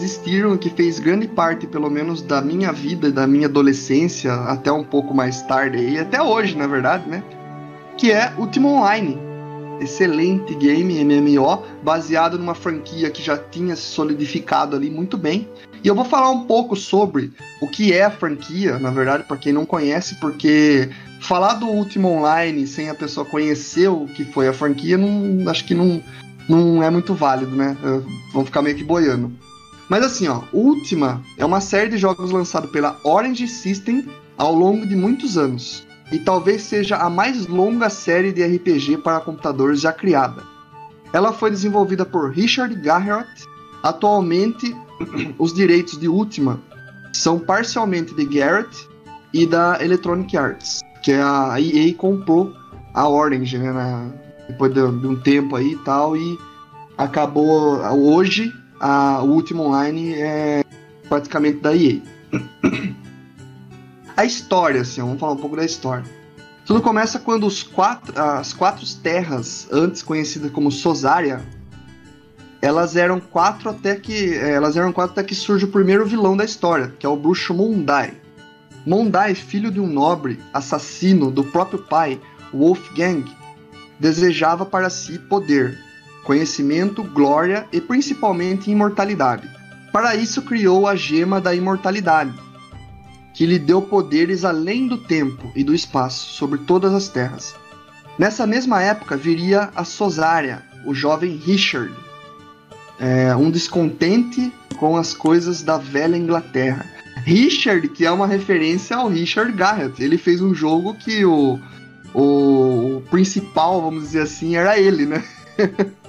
[0.02, 4.84] existiram, que fez grande parte, pelo menos, da minha vida, da minha adolescência, até um
[4.84, 7.22] pouco mais tarde, e até hoje, na verdade, né?
[7.96, 9.18] Que é Ultima Online.
[9.80, 15.48] Excelente game MMO, baseado numa franquia que já tinha se solidificado ali muito bem.
[15.82, 19.36] E eu vou falar um pouco sobre o que é a franquia, na verdade, para
[19.36, 20.88] quem não conhece, porque
[21.20, 25.64] falar do Ultima Online sem a pessoa conhecer o que foi a franquia, não, acho
[25.64, 26.00] que não,
[26.48, 27.76] não é muito válido, né?
[28.32, 29.32] Vão ficar meio que boiando.
[29.92, 34.08] Mas assim, ó, Ultima é uma série de jogos lançado pela Orange System
[34.38, 35.86] ao longo de muitos anos.
[36.10, 40.44] E talvez seja a mais longa série de RPG para computadores já criada.
[41.12, 43.28] Ela foi desenvolvida por Richard Garriott.
[43.82, 44.74] Atualmente,
[45.38, 46.58] os direitos de Ultima
[47.12, 48.88] são parcialmente de Garrett
[49.30, 52.50] e da Electronic Arts, que a EA comprou
[52.94, 54.10] a Orange, né, na-
[54.48, 56.38] depois de, de um tempo aí e tal, e
[56.96, 58.50] acabou hoje
[58.82, 60.64] a, o Ultima Online é
[61.08, 62.00] praticamente da EA.
[64.16, 66.04] a história, assim, vamos falar um pouco da história.
[66.66, 71.40] Tudo começa quando os quatro, as quatro terras, antes conhecidas como Sosaria,
[72.60, 76.36] elas eram quatro até que eh, elas eram quatro até que surge o primeiro vilão
[76.36, 78.14] da história, que é o bruxo Mondai.
[78.84, 82.20] Mondai, filho de um nobre assassino do próprio pai,
[82.52, 83.24] Wolfgang,
[83.98, 85.91] desejava para si poder.
[86.24, 89.48] Conhecimento, glória e principalmente imortalidade.
[89.92, 92.32] Para isso criou a gema da imortalidade,
[93.34, 97.54] que lhe deu poderes além do tempo e do espaço sobre todas as terras.
[98.18, 101.92] Nessa mesma época viria a Sosária, o jovem Richard,
[102.98, 106.86] é, um descontente com as coisas da velha Inglaterra.
[107.24, 110.02] Richard, que é uma referência ao Richard Garrett.
[110.02, 111.58] Ele fez um jogo que o,
[112.14, 115.22] o, o principal, vamos dizer assim, era ele, né?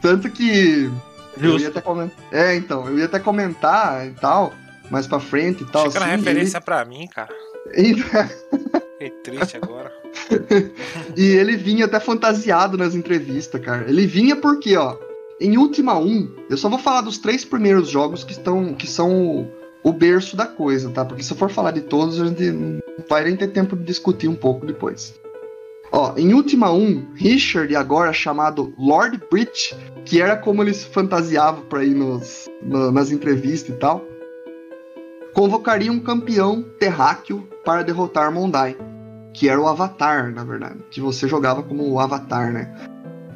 [0.00, 0.90] Tanto que.
[1.40, 2.24] Eu ia até comentar.
[2.30, 4.52] É, então, eu ia até comentar e tal,
[4.90, 5.90] mais pra frente e tal.
[5.90, 6.64] Chega assim, na referência ele...
[6.64, 7.30] pra mim, cara.
[9.02, 9.92] Fiquei triste agora.
[11.16, 13.88] e ele vinha até fantasiado nas entrevistas, cara.
[13.88, 14.96] Ele vinha porque, ó,
[15.40, 19.50] em Última 1, eu só vou falar dos três primeiros jogos que, estão, que são
[19.82, 21.04] o, berço da coisa, tá?
[21.04, 23.82] Porque se eu for falar de todos, a gente não vai nem ter tempo de
[23.82, 25.14] discutir um pouco depois.
[25.94, 31.60] Ó, em Última 1, Richard, agora chamado Lord Brit, que era como ele se fantasiava
[31.60, 34.02] pra ir nos, no, nas entrevistas e tal,
[35.34, 38.74] convocaria um campeão terráqueo para derrotar Mondai,
[39.34, 42.74] que era o Avatar, na verdade, que você jogava como o Avatar, né?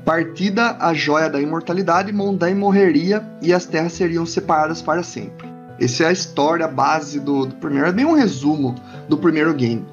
[0.06, 5.46] Partida a joia da imortalidade, Mondai morreria e as terras seriam separadas para sempre.
[5.78, 8.74] Essa é a história base do, do primeiro, é bem um resumo
[9.10, 9.84] do primeiro game.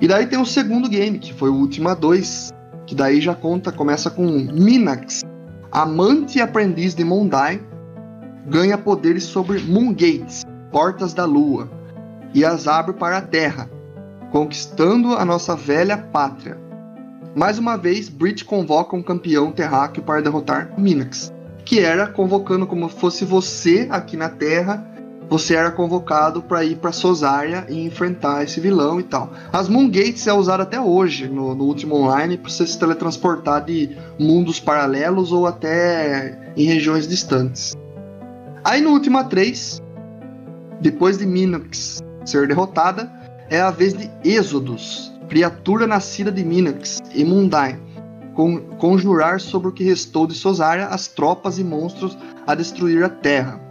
[0.00, 2.50] E daí tem o segundo game, que foi o Ultima 2,
[2.86, 5.22] que daí já conta, começa com Minax,
[5.70, 7.60] amante e aprendiz de Mondai,
[8.46, 11.70] ganha poderes sobre Moongates, portas da lua,
[12.32, 13.68] e as abre para a terra,
[14.30, 16.56] conquistando a nossa velha pátria.
[17.34, 21.30] Mais uma vez, Brit convoca um campeão terráqueo para derrotar Minax,
[21.64, 24.89] que era convocando como fosse você aqui na Terra,
[25.30, 29.32] você era convocado para ir para Sosaria e enfrentar esse vilão e tal.
[29.52, 33.64] As Moon Gates é usada até hoje no, no último online para você se teletransportar
[33.64, 37.76] de mundos paralelos ou até em regiões distantes.
[38.64, 39.80] Aí no Ultima 3,
[40.80, 43.08] depois de Minax ser derrotada,
[43.48, 47.78] é a vez de Êxodos, criatura nascida de Minax e Mundai,
[48.34, 53.08] con conjurar sobre o que restou de Sosaria as tropas e monstros a destruir a
[53.08, 53.69] Terra.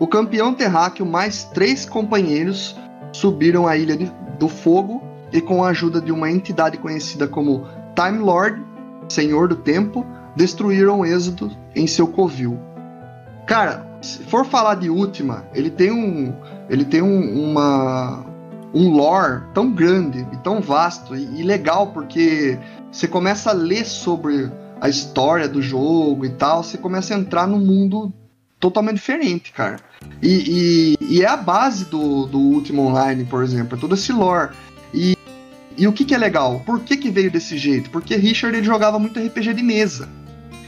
[0.00, 2.74] O campeão terráqueo mais três companheiros
[3.12, 3.98] subiram a Ilha
[4.38, 8.64] do Fogo e, com a ajuda de uma entidade conhecida como Time Lord,
[9.10, 12.58] Senhor do Tempo, destruíram o Êxodo em seu covil.
[13.46, 16.32] Cara, se for falar de Última, ele tem um,
[16.70, 18.24] ele tem um, uma,
[18.72, 22.58] um lore tão grande e tão vasto e, e, legal porque
[22.90, 24.50] você começa a ler sobre
[24.80, 28.10] a história do jogo e tal, você começa a entrar num mundo
[28.60, 29.78] totalmente diferente, cara.
[30.22, 34.12] E, e, e é a base do, do último online, por exemplo, é todo esse
[34.12, 34.50] lore.
[34.92, 35.16] E,
[35.76, 36.62] e o que, que é legal?
[36.64, 37.90] Por que, que veio desse jeito?
[37.90, 40.08] Porque Richard ele jogava muito RPG de mesa.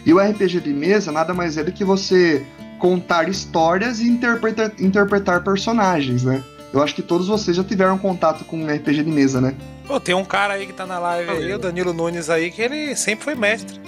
[0.05, 2.44] E o RPG de mesa nada mais é do que você
[2.78, 6.43] contar histórias e interpretar, interpretar personagens, né?
[6.73, 9.55] Eu acho que todos vocês já tiveram contato com RPG de mesa, né?
[9.86, 12.62] Pô, tem um cara aí que tá na live aí, o Danilo Nunes aí, que
[12.62, 13.78] ele sempre foi mestre.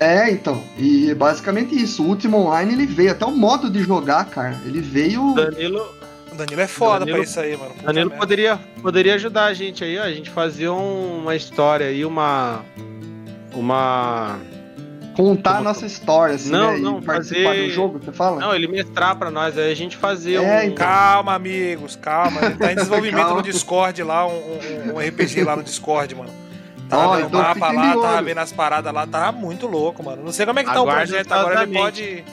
[0.00, 0.62] É, então.
[0.78, 2.02] E basicamente isso.
[2.02, 4.58] O último online ele veio, até o modo de jogar, cara.
[4.64, 5.34] Ele veio.
[5.34, 5.94] Danilo.
[6.32, 7.70] O Danilo é foda Danilo- pra isso aí, mano.
[7.70, 8.20] Puta Danilo merda.
[8.20, 10.02] poderia, poderia ajudar a gente aí, ó.
[10.02, 12.62] A gente fazia um- uma história aí, uma.
[13.54, 14.38] Uma.
[15.16, 16.78] contar a Como- nossa história, assim, Não, né?
[16.78, 18.40] não, e participar fazer- do jogo, você fala?
[18.40, 20.64] Não, ele mestrar pra nós, aí a gente fazia É, um.
[20.64, 20.74] então.
[20.84, 22.40] Calma, amigos, calma.
[22.46, 23.36] Ele tá em desenvolvimento Calma.
[23.36, 26.30] no Discord lá, um, um- um RPG lá no Discord, mano.
[26.90, 30.02] Ó, Tava vendo o então mapa lá, tava vendo as paradas lá, tava muito louco,
[30.04, 30.22] mano.
[30.24, 32.24] Não sei como é que tá o projeto agora, ele pode,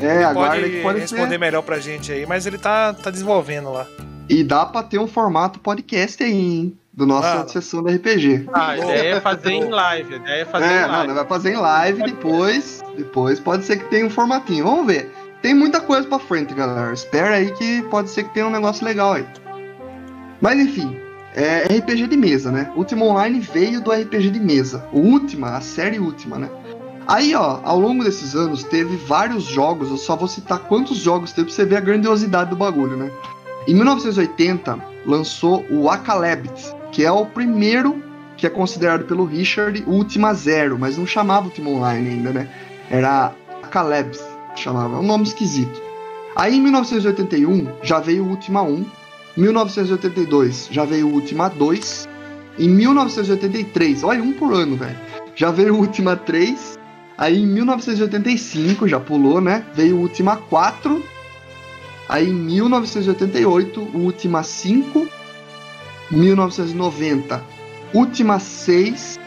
[0.00, 1.38] É, agora pode ele pode responder ser.
[1.38, 3.86] melhor pra gente aí, mas ele tá, tá desenvolvendo lá.
[4.28, 6.78] E dá pra ter um formato podcast aí, hein?
[6.92, 7.48] Do nossa Mano.
[7.50, 8.46] sessão da RPG.
[8.52, 10.14] Ah, a ideia é fazer em live.
[10.14, 11.06] A ideia é fazer É, em não, live.
[11.08, 12.82] nós vai fazer em live depois.
[12.96, 14.64] Depois pode ser que tenha um formatinho.
[14.64, 15.12] Vamos ver.
[15.42, 16.92] Tem muita coisa pra frente, galera.
[16.94, 19.26] Espera aí que pode ser que tenha um negócio legal aí.
[20.40, 20.98] Mas enfim,
[21.36, 22.72] é RPG de mesa, né?
[22.74, 24.86] Ultima Online veio do RPG de mesa.
[24.90, 26.48] O Última, a série Última, né?
[27.06, 29.90] Aí, ó, ao longo desses anos, teve vários jogos.
[29.90, 33.10] Eu só vou citar quantos jogos teve pra você ver a grandiosidade do bagulho, né?
[33.68, 38.02] Em 1980, lançou o Akalebit, que é o primeiro
[38.36, 42.48] que é considerado pelo Richard Ultima Zero, mas não chamava Ultima Online ainda, né?
[42.90, 43.32] Era
[43.62, 44.22] Akalebs,
[44.54, 45.82] chamava, é um nome esquisito.
[46.34, 48.84] Aí em 1981 já veio o Ultima 1,
[49.36, 52.08] 1982 já veio o Ultima 2,
[52.58, 54.96] em 1983, olha, um por ano, velho,
[55.34, 56.78] já veio o Ultima 3,
[57.18, 59.64] aí em 1985, já pulou, né?
[59.74, 61.04] Veio o Ultima 4,
[62.08, 65.06] aí em 1988 o Ultima 5,
[66.10, 67.56] 1990
[67.96, 69.18] Última 6,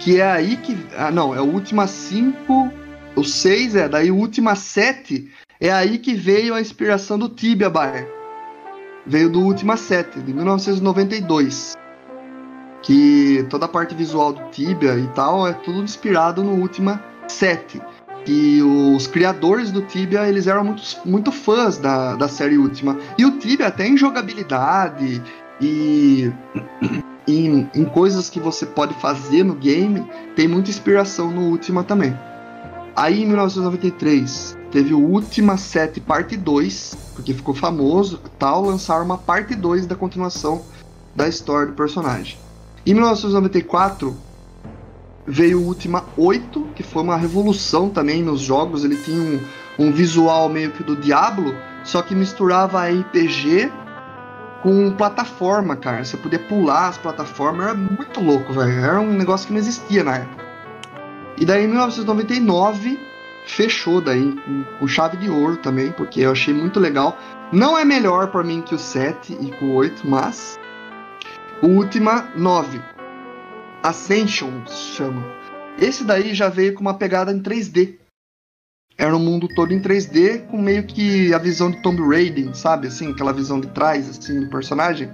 [0.00, 0.76] que é aí que.
[0.96, 2.72] Ah, não, é o Última 5.
[3.14, 5.30] O 6 é, daí o Ultima 7
[5.60, 8.17] é aí que veio a inspiração do Tibia Bar.
[9.08, 11.72] Veio do Ultima 7, de 1992.
[12.82, 17.80] Que toda a parte visual do Tibia e tal é tudo inspirado no Ultima 7.
[18.26, 22.98] E os criadores do Tibia, eles eram muito, muito fãs da, da série Ultima.
[23.16, 25.22] E o Tibia até em jogabilidade
[25.58, 26.30] e
[27.26, 30.06] em, em coisas que você pode fazer no game,
[30.36, 32.14] tem muita inspiração no Ultima também.
[32.94, 39.18] Aí em 1993 teve o Ultima 7 Parte 2, porque ficou famoso tal, lançaram uma
[39.18, 40.62] parte 2 da continuação
[41.14, 42.38] da história do personagem.
[42.86, 44.16] Em 1994
[45.26, 49.92] veio o Ultima 8, que foi uma revolução também nos jogos, ele tinha um, um
[49.92, 51.54] visual meio que do Diablo,
[51.84, 53.70] só que misturava RPG
[54.62, 56.04] com plataforma, cara.
[56.04, 58.72] Você podia pular as plataformas, era muito louco, velho.
[58.72, 60.44] Era um negócio que não existia na época.
[61.36, 62.98] E daí em 1999
[63.52, 67.18] fechou daí com, com chave de ouro também, porque eu achei muito legal.
[67.52, 70.58] Não é melhor para mim que o 7 e o 8, mas
[71.62, 72.80] o Ultima 9
[73.82, 75.24] Ascension se chama.
[75.80, 77.96] Esse daí já veio com uma pegada em 3D.
[78.96, 82.88] Era um mundo todo em 3D, com meio que a visão de Tomb Raider, sabe?
[82.88, 85.08] Assim, aquela visão de trás, assim, do personagem.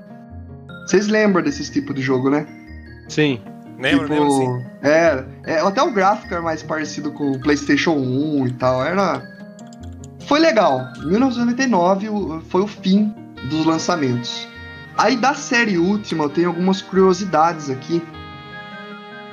[0.86, 2.46] Vocês lembram desse tipo de jogo, né?
[3.08, 3.42] Sim.
[3.78, 4.64] Lembro, tipo, lembro sim.
[4.82, 8.84] É, é, até o gráfico era mais parecido com o PlayStation 1 e tal.
[8.84, 9.22] Era.
[10.26, 10.80] Foi legal.
[11.04, 13.12] 1999 o- foi o fim
[13.50, 14.48] dos lançamentos.
[14.96, 18.02] Aí da série última eu tenho algumas curiosidades aqui.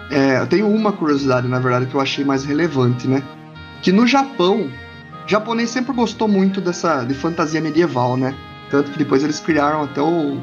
[0.10, 3.24] É, eu tenho uma curiosidade, na verdade, que eu achei mais relevante, né?
[3.82, 4.70] Que no Japão,
[5.26, 8.36] o japonês sempre gostou muito dessa de fantasia medieval, né?
[8.70, 10.42] Tanto que depois eles criaram até o,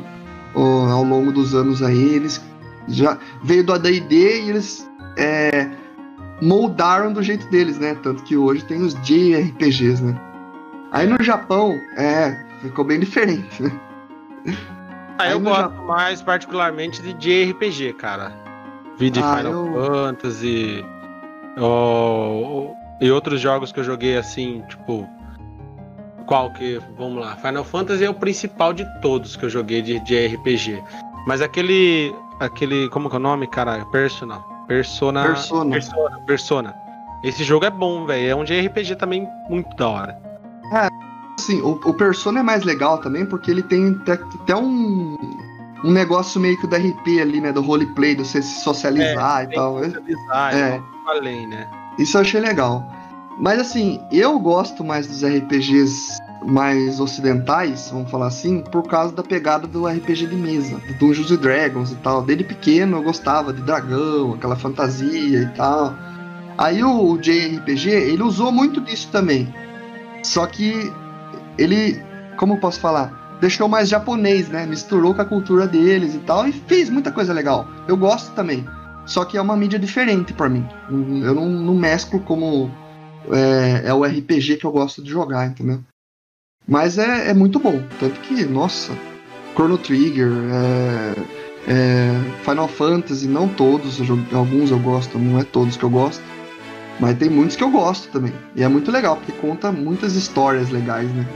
[0.55, 2.41] o- ao longo dos anos aí, eles
[2.89, 5.69] já veio do AD&D e eles é,
[6.43, 7.95] moldaram do jeito deles, né?
[8.03, 10.21] Tanto que hoje tem os JRPGs, né?
[10.91, 13.71] Aí no Japão, é, ficou bem diferente, né?
[15.19, 18.33] Ah, eu Aí no gosto mais particularmente de JRPG, cara.
[18.99, 20.85] Vi de Ah, Final eu- Fantasy
[21.59, 22.71] ó,
[23.01, 25.07] e outros jogos que eu joguei assim, tipo.
[26.27, 26.81] Qual que.
[26.99, 27.37] Vamos lá.
[27.37, 30.83] Final Fantasy é o principal de todos que eu joguei de, de RPG.
[31.27, 32.15] Mas aquele.
[32.41, 32.89] Aquele.
[32.89, 33.85] Como que é o nome, cara?
[33.87, 34.39] Persona.
[34.67, 35.23] Persona.
[35.25, 35.71] Persona.
[35.73, 36.21] Persona.
[36.27, 36.75] Persona.
[37.23, 38.29] Esse jogo é bom, velho.
[38.31, 40.19] É um JRPG também muito da hora.
[41.39, 45.17] Assim, o, o Persona é mais legal também porque ele tem até, até um,
[45.85, 47.53] um negócio meio que do RP ali, né?
[47.53, 49.81] Do roleplay, de você se socializar e tem tal.
[49.81, 50.77] design, É.
[50.77, 51.69] eu falei, né?
[51.99, 52.87] Isso eu achei legal.
[53.39, 59.23] Mas assim, eu gosto mais dos RPGs mais ocidentais, vamos falar assim, por causa da
[59.23, 62.23] pegada do RPG de mesa, do Dungeons and Dragons e tal.
[62.23, 65.95] Desde pequeno eu gostava de dragão, aquela fantasia e tal.
[66.57, 69.53] Aí o JRPG, ele usou muito disso também.
[70.23, 70.93] Só que
[71.57, 72.01] ele,
[72.37, 74.67] como eu posso falar, deixou mais japonês, né?
[74.67, 77.69] Misturou com a cultura deles e tal e fez muita coisa legal.
[77.87, 78.67] Eu gosto também.
[79.07, 80.67] Só que é uma mídia diferente pra mim.
[80.91, 82.71] Eu não, não mesclo como
[83.31, 85.81] é, é o RPG que eu gosto de jogar, entendeu?
[86.69, 87.83] Mas é, é muito bom.
[87.99, 88.93] Tanto que, nossa,
[89.55, 91.15] Chrono Trigger, é,
[91.67, 93.99] é, Final Fantasy, não todos,
[94.33, 96.23] alguns eu gosto, não é todos que eu gosto.
[97.01, 98.35] Mas tem muitos que eu gosto também.
[98.55, 101.27] E é muito legal, porque conta muitas histórias legais, né?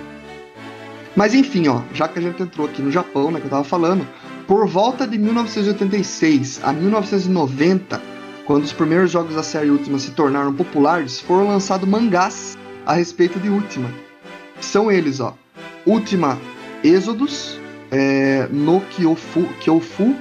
[1.17, 3.65] Mas enfim, ó, já que a gente entrou aqui no Japão, né, que eu tava
[3.65, 4.07] falando,
[4.47, 8.01] por volta de 1986 a 1990,
[8.45, 13.39] quando os primeiros jogos da série Ultima se tornaram populares, foram lançados mangás a respeito
[13.39, 13.89] de Ultima.
[14.63, 15.35] São eles, ó.
[15.87, 16.39] Ultima
[16.83, 17.59] Exodus,
[17.91, 20.17] é, no Kyofu, Kyofu,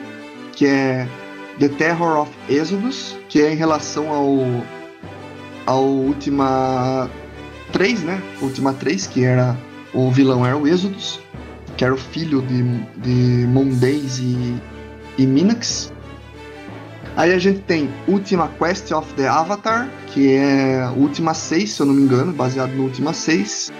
[0.53, 1.07] que é
[1.59, 4.37] The Terror of Exodus, que é em relação ao
[5.65, 7.09] ao Ultima
[7.71, 8.21] 3, né?
[8.41, 9.55] Ultima 3, que era
[9.93, 11.19] o vilão era o Exodus,
[11.77, 12.63] que era o filho de,
[12.97, 14.55] de Mondays e,
[15.17, 15.93] e Minax.
[17.15, 21.85] Aí a gente tem Ultima Quest of the Avatar, que é Ultima 6, se eu
[21.85, 23.71] não me engano, baseado no Ultima 6.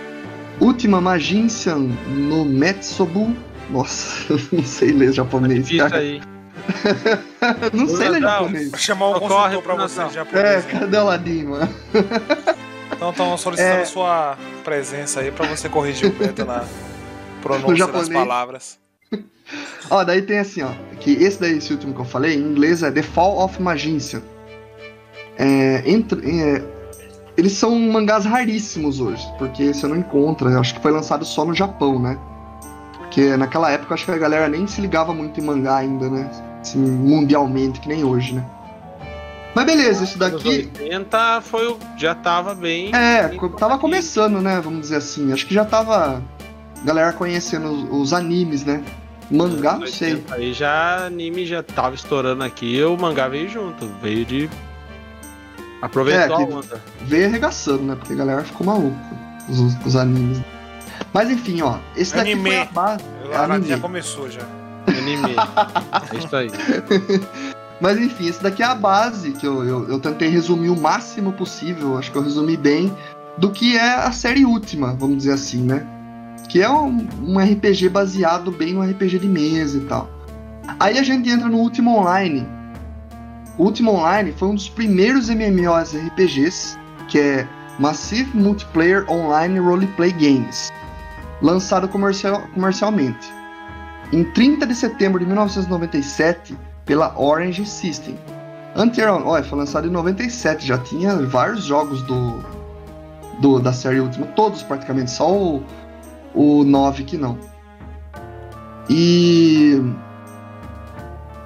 [0.61, 3.35] Ultima Magincian no Metsobu.
[3.69, 5.97] Nossa, não sei ler japonês, Difícil cara.
[5.97, 6.21] aí.
[7.73, 8.69] Não sei ler japonês.
[8.69, 10.45] Vou chamar um Ocorre consultor pra você japonês.
[10.45, 11.69] É, cadê o ladinho, mano?
[12.93, 13.85] Então estão solicitando É.
[13.85, 16.63] sua presença aí pra você corrigir o Beto na
[17.41, 18.77] pronúncia das palavras.
[19.89, 20.69] Ó, daí tem assim, ó.
[20.99, 24.21] Que esse daí, esse último que eu falei, em inglês é The Fall of Magincian.
[25.35, 26.63] É, entre, é,
[27.37, 30.49] eles são mangás raríssimos hoje, porque você não encontra.
[30.49, 32.17] eu Acho que foi lançado só no Japão, né?
[32.97, 36.29] Porque naquela época acho que a galera nem se ligava muito em mangá ainda, né?
[36.61, 38.45] Assim, mundialmente, que nem hoje, né?
[39.53, 40.47] Mas beleza, isso daqui
[40.79, 42.95] 80 foi, o- já tava bem.
[42.95, 43.27] É,
[43.59, 44.61] tava começando, né?
[44.63, 45.33] Vamos dizer assim.
[45.33, 46.21] Acho que já tava.
[46.85, 48.81] Galera conhecendo os, os animes, né?
[49.29, 50.13] Mangá, não sei.
[50.13, 54.49] 80 Aí já anime já tava estourando aqui, o mangá veio junto, veio de.
[55.81, 56.81] Aproveitou É, a que- onda.
[57.01, 57.95] Veio arregaçando, né?
[57.95, 58.95] Porque a galera ficou maluca.
[59.49, 60.39] Os, os animes.
[61.13, 61.77] Mas enfim, ó.
[61.95, 62.49] Esse daqui Anime.
[62.51, 63.03] foi a base.
[63.25, 63.67] Eu- a anime.
[63.67, 64.41] já começou já.
[64.87, 65.35] Anime.
[66.13, 66.49] é isso aí.
[67.81, 71.31] Mas enfim, esse daqui é a base que eu, eu, eu tentei resumir o máximo
[71.33, 71.97] possível.
[71.97, 72.95] Acho que eu resumi bem.
[73.37, 75.85] Do que é a série última, vamos dizer assim, né?
[76.49, 80.09] Que é um, um RPG baseado bem no RPG de mesa e tal.
[80.79, 82.45] Aí a gente entra no Último Online.
[83.61, 87.47] O Último Online foi um dos primeiros MMOs RPGs, que é
[87.77, 90.73] Massive Multiplayer Online Roleplay Games,
[91.43, 93.31] lançado comercial, comercialmente.
[94.11, 96.57] Em 30 de setembro de 1997,
[96.87, 98.17] pela Orange System.
[98.75, 102.43] Anterior, olha, foi lançado em 97, já tinha vários jogos do,
[103.41, 105.63] do da série última, todos praticamente, só o,
[106.33, 107.37] o 9 que não.
[108.89, 109.79] E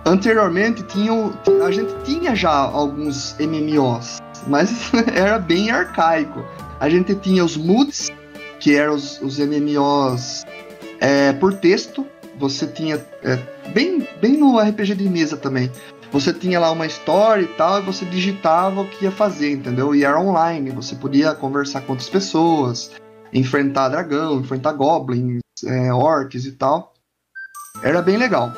[0.06, 1.34] anteriormente tinham,
[1.66, 6.46] a gente tinha já alguns MMOs, mas era bem arcaico.
[6.80, 8.12] A gente tinha os MUDs,
[8.60, 10.46] que eram os, os MMOs
[11.00, 12.06] é, por texto.
[12.38, 13.38] Você tinha é,
[13.72, 15.72] bem, bem no RPG de mesa também.
[16.12, 19.96] Você tinha lá uma história e tal, e você digitava o que ia fazer, entendeu?
[19.96, 22.92] E era online, você podia conversar com outras pessoas,
[23.34, 26.94] enfrentar dragão, enfrentar goblins, é, orcs e tal.
[27.84, 28.54] Era bem legal.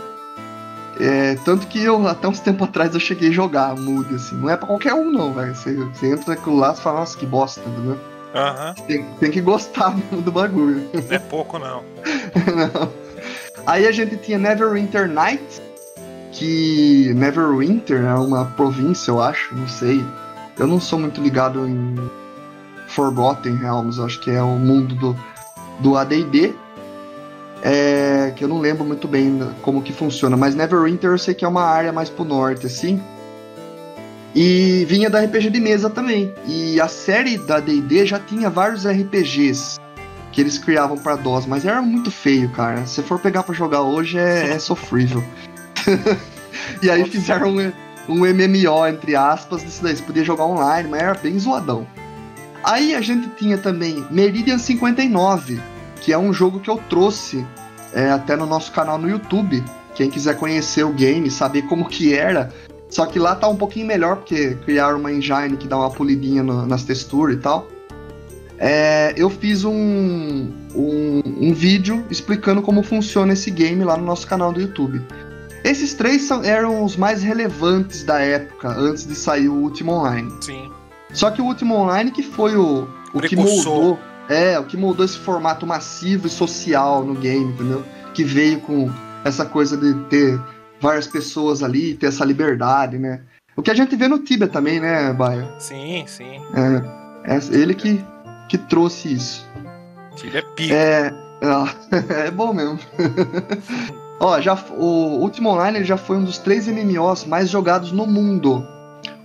[0.99, 4.35] É, tanto que eu, até uns tempo atrás, eu cheguei a jogar Mood, assim.
[4.35, 5.55] Não é pra qualquer um, não, velho.
[5.55, 7.97] Você, você entra naquilo lá e fala, nossa, que bosta, entendeu?
[8.33, 8.73] Aham.
[8.87, 10.89] Tem, tem que gostar mesmo do bagulho.
[10.93, 11.83] Não é pouco, não.
[12.55, 13.07] Não.
[13.65, 15.61] Aí a gente tinha Neverwinter Nights,
[16.31, 20.05] que Neverwinter é uma província, eu acho, não sei.
[20.57, 21.95] Eu não sou muito ligado em
[22.87, 25.17] Forgotten Realms, acho que é o mundo do,
[25.79, 26.55] do AD&D.
[27.69, 31.43] É, que eu não lembro muito bem como que funciona, mas Neverwinter eu sei que
[31.43, 33.03] é uma área mais pro norte, assim.
[34.33, 36.33] E vinha da RPG de mesa também.
[36.47, 39.77] E a série da D&D já tinha vários RPGs
[40.31, 42.85] que eles criavam pra DOS, mas era muito feio, cara.
[42.85, 45.21] Se for pegar pra jogar hoje é, é sofrível.
[46.81, 47.71] e aí fizeram um,
[48.07, 49.93] um MMO, entre aspas, disso daí.
[49.93, 51.85] Você podia jogar online, mas era bem zoadão.
[52.63, 55.59] Aí a gente tinha também Meridian 59,
[56.01, 57.45] que é um jogo que eu trouxe
[57.93, 59.63] é, até no nosso canal no YouTube.
[59.95, 62.51] Quem quiser conhecer o game, saber como que era.
[62.89, 66.41] Só que lá tá um pouquinho melhor, porque criaram uma engine que dá uma polidinha
[66.43, 67.67] no- nas texturas e tal.
[68.59, 74.25] É, eu fiz um, um, um vídeo explicando como funciona esse game lá no nosso
[74.25, 75.01] canal do YouTube.
[75.63, 80.31] Esses três são- eram os mais relevantes da época, antes de sair o último online.
[80.41, 80.71] Sim.
[81.13, 83.99] Só que o último online que foi o, o que moldou.
[84.29, 87.83] É, o que moldou esse formato massivo e social no game, entendeu?
[88.13, 88.91] Que veio com
[89.23, 90.39] essa coisa de ter
[90.79, 93.21] várias pessoas ali, ter essa liberdade, né?
[93.55, 95.49] O que a gente vê no Tibia também, né, Baia?
[95.59, 96.41] Sim, sim.
[97.25, 98.03] É, é ele que,
[98.47, 99.47] que trouxe isso.
[100.15, 100.73] Tira é pica.
[100.73, 101.13] É,
[101.43, 101.73] ah,
[102.25, 102.79] é bom mesmo.
[104.19, 108.65] Ó, já, o Ultima Online já foi um dos três MMOs mais jogados no mundo.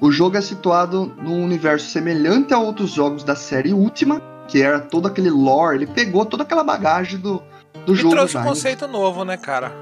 [0.00, 4.20] O jogo é situado num universo semelhante a outros jogos da série Ultima,
[4.52, 7.42] que era todo aquele lore, ele pegou toda aquela bagagem do,
[7.86, 8.42] do E jogo trouxe já.
[8.42, 9.72] um conceito novo, né, cara?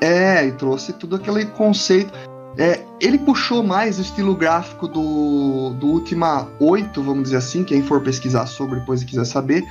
[0.00, 2.12] É, e trouxe tudo aquele conceito.
[2.56, 7.82] É, ele puxou mais o estilo gráfico do, do Ultima 8, vamos dizer assim, quem
[7.82, 9.64] for pesquisar sobre depois e quiser saber.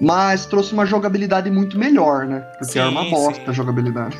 [0.00, 2.40] Mas trouxe uma jogabilidade muito melhor, né?
[2.58, 3.50] Porque era uma Sim, bosta sim.
[3.50, 4.16] a jogabilidade.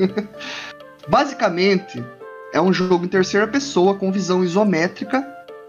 [1.08, 2.04] Basicamente,
[2.52, 5.24] é um jogo em terceira pessoa com visão isométrica.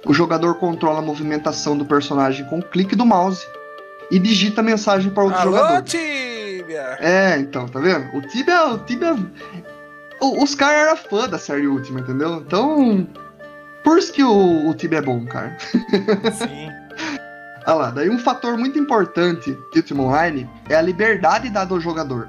[0.05, 3.45] O jogador controla a movimentação do personagem com o clique do mouse
[4.09, 5.81] e digita a mensagem para outro Alô, jogador.
[5.83, 6.97] Tibia!
[6.99, 8.15] É, então, tá vendo?
[8.17, 9.15] O Tibia, o Tibia.
[10.19, 12.35] o- os caras eram fã da série última, entendeu?
[12.35, 13.07] Então.
[13.83, 15.55] Por isso que o, o Tibia é bom, cara.
[16.33, 16.69] Sim.
[17.65, 21.79] Olha lá, daí um fator muito importante de Ultima Online é a liberdade dada ao
[21.79, 22.27] jogador.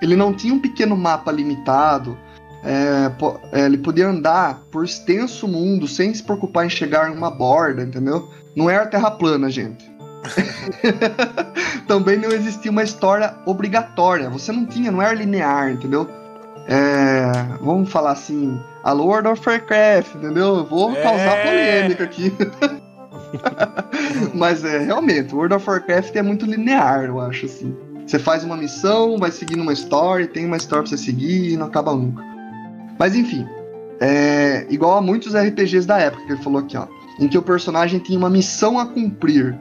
[0.00, 2.18] Ele não tinha um pequeno mapa limitado,
[2.64, 3.10] é,
[3.52, 7.82] é, ele podia andar por extenso mundo sem se preocupar em chegar em uma borda,
[7.82, 8.28] entendeu?
[8.54, 9.90] Não era terra plana, gente.
[11.88, 16.08] Também não existia uma história obrigatória, você não tinha, não era linear, entendeu?
[16.68, 20.58] É, vamos falar assim, a World of Warcraft, entendeu?
[20.58, 21.02] Eu vou É.
[21.02, 22.32] causar polêmica aqui.
[24.34, 27.74] Mas é, realmente, World of Warcraft é muito linear, eu acho, assim.
[28.06, 31.56] Você faz uma missão, vai seguindo uma história, tem uma história pra você seguir e
[31.56, 32.22] não acaba nunca.
[33.02, 33.44] Mas enfim.
[33.98, 36.86] É, igual a muitos RPGs da época que ele falou aqui, ó.
[37.18, 39.58] Em que o personagem tinha uma missão a cumprir.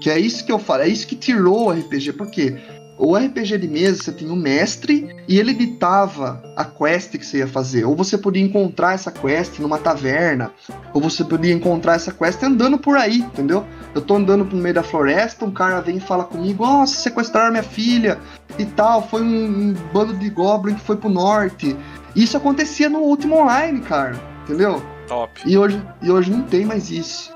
[0.00, 2.14] Que é isso que eu falo, é isso que tirou o RPG.
[2.14, 2.58] Por quê?
[3.02, 7.38] O RPG de mesa, você tinha um mestre e ele ditava a quest que você
[7.38, 7.86] ia fazer.
[7.86, 10.50] Ou você podia encontrar essa quest numa taverna,
[10.92, 13.64] ou você podia encontrar essa quest andando por aí, entendeu?
[13.94, 17.52] Eu tô andando no meio da floresta, um cara vem e fala comigo: Nossa, sequestraram
[17.52, 18.18] minha filha
[18.58, 19.08] e tal.
[19.08, 21.74] Foi um, um bando de goblin que foi pro norte.
[22.14, 24.82] Isso acontecia no último online, cara, entendeu?
[25.08, 25.40] Top.
[25.46, 27.34] E hoje, e hoje não tem mais isso.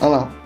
[0.00, 0.39] Olha lá.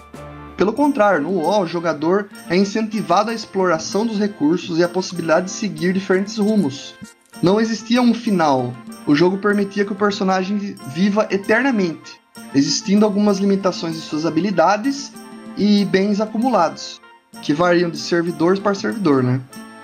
[0.57, 5.47] Pelo contrário, no WoW, o jogador é incentivado à exploração dos recursos e a possibilidade
[5.47, 6.95] de seguir diferentes rumos.
[7.43, 8.73] Não existia um final.
[9.07, 12.21] O jogo permitia que o personagem viva eternamente,
[12.55, 15.13] existindo algumas limitações de suas habilidades
[15.57, 17.01] e bens acumulados,
[17.43, 19.41] que variam de servidor para servidor, né?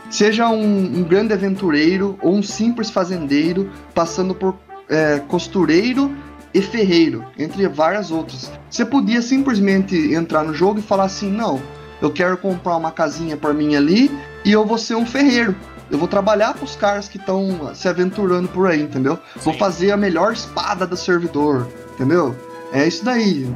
[0.08, 4.56] Seja um, um grande aventureiro ou um simples fazendeiro, passando por
[4.88, 6.10] é, costureiro
[6.52, 8.50] e ferreiro, entre várias outras.
[8.68, 11.60] Você podia simplesmente entrar no jogo e falar assim: não,
[12.00, 14.10] eu quero comprar uma casinha para mim ali
[14.44, 15.54] e eu vou ser um ferreiro.
[15.90, 19.16] Eu vou trabalhar com os caras que estão se aventurando por aí, entendeu?
[19.34, 19.40] Sim.
[19.40, 22.34] Vou fazer a melhor espada do servidor, entendeu?
[22.72, 23.52] É isso daí.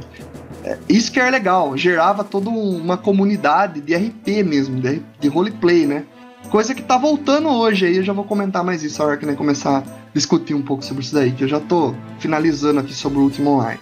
[0.65, 5.87] É, isso que é legal, gerava toda uma comunidade de RP mesmo, de, de roleplay,
[5.87, 6.05] né?
[6.55, 9.26] Coisa que tá voltando hoje aí, eu já vou comentar mais isso a hora que
[9.26, 9.82] nem começar a
[10.14, 13.51] discutir um pouco sobre isso daí, que eu já tô finalizando aqui sobre o Último
[13.51, 13.81] Online.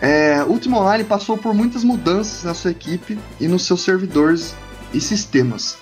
[0.00, 4.56] É, o Último Online passou por muitas mudanças na sua equipe e nos seus servidores
[4.94, 5.76] e sistemas.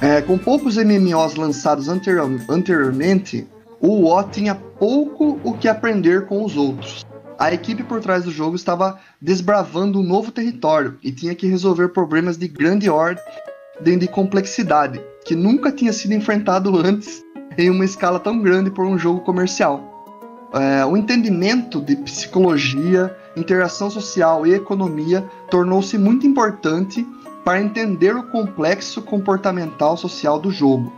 [0.00, 3.48] É, com poucos MMOs lançados anterior, anteriormente,
[3.80, 7.04] o WoW tinha pouco o que aprender com os outros.
[7.36, 11.88] A equipe por trás do jogo estava desbravando um novo território e tinha que resolver
[11.88, 13.24] problemas de grande ordem
[13.82, 17.24] de complexidade, que nunca tinha sido enfrentado antes
[17.56, 19.90] em uma escala tão grande por um jogo comercial.
[20.52, 27.06] É, o entendimento de psicologia, interação social e economia tornou-se muito importante
[27.44, 30.92] para entender o complexo comportamental social do jogo.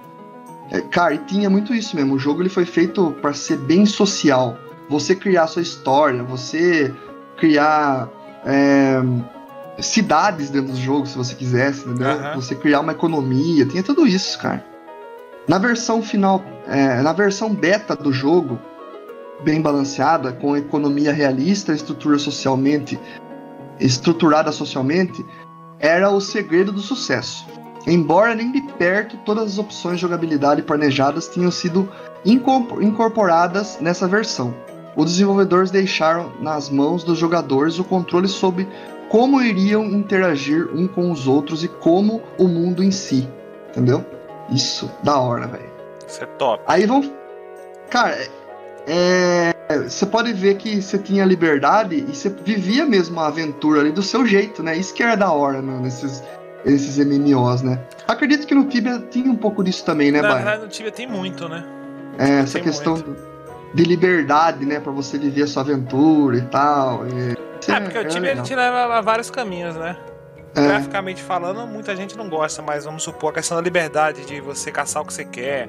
[0.71, 2.15] É, cara, e tinha muito isso mesmo.
[2.15, 4.57] O jogo ele foi feito para ser bem social.
[4.89, 6.93] Você criar sua história, você
[7.37, 8.09] criar
[8.45, 9.01] é,
[9.81, 12.17] cidades dentro do jogo, se você quisesse, entendeu?
[12.17, 12.35] Uhum.
[12.35, 14.65] Você criar uma economia, tinha tudo isso, cara.
[15.49, 18.59] Na versão final, é, na versão beta do jogo,
[19.43, 22.99] bem balanceada, com economia realista, estrutura socialmente
[23.81, 25.25] estruturada socialmente,
[25.79, 27.45] era o segredo do sucesso.
[27.87, 31.89] Embora nem de perto todas as opções de jogabilidade planejadas tinham sido
[32.25, 34.55] incorporadas nessa versão,
[34.95, 38.69] os desenvolvedores deixaram nas mãos dos jogadores o controle sobre
[39.13, 43.29] como iriam interagir um com os outros e como o mundo em si.
[43.69, 44.03] Entendeu?
[44.49, 45.71] Isso, da hora, velho.
[46.09, 46.65] Isso é top.
[46.67, 47.03] Aí vão.
[47.91, 48.17] Cara,
[48.87, 49.53] é.
[49.87, 54.03] Você pode ver que você tinha liberdade e você vivia mesmo a aventura ali do
[54.03, 54.79] seu jeito, né?
[54.79, 55.79] Isso que era da hora né?
[55.83, 56.23] nesses,
[56.65, 57.81] esses MMOs, né?
[58.09, 61.07] Acredito que no Tibia tinha um pouco disso também, né, Na verdade, no Tibia tem
[61.07, 61.63] muito, né?
[62.19, 63.03] É, essa questão
[63.75, 64.81] de liberdade, né?
[64.81, 67.07] Pra você viver a sua aventura e tal.
[67.07, 67.52] E...
[67.69, 69.97] É, porque o time ele te leva a vários caminhos, né?
[70.55, 70.67] É.
[70.67, 74.71] Graficamente falando, muita gente não gosta, mas vamos supor a questão da liberdade de você
[74.71, 75.69] caçar o que você quer,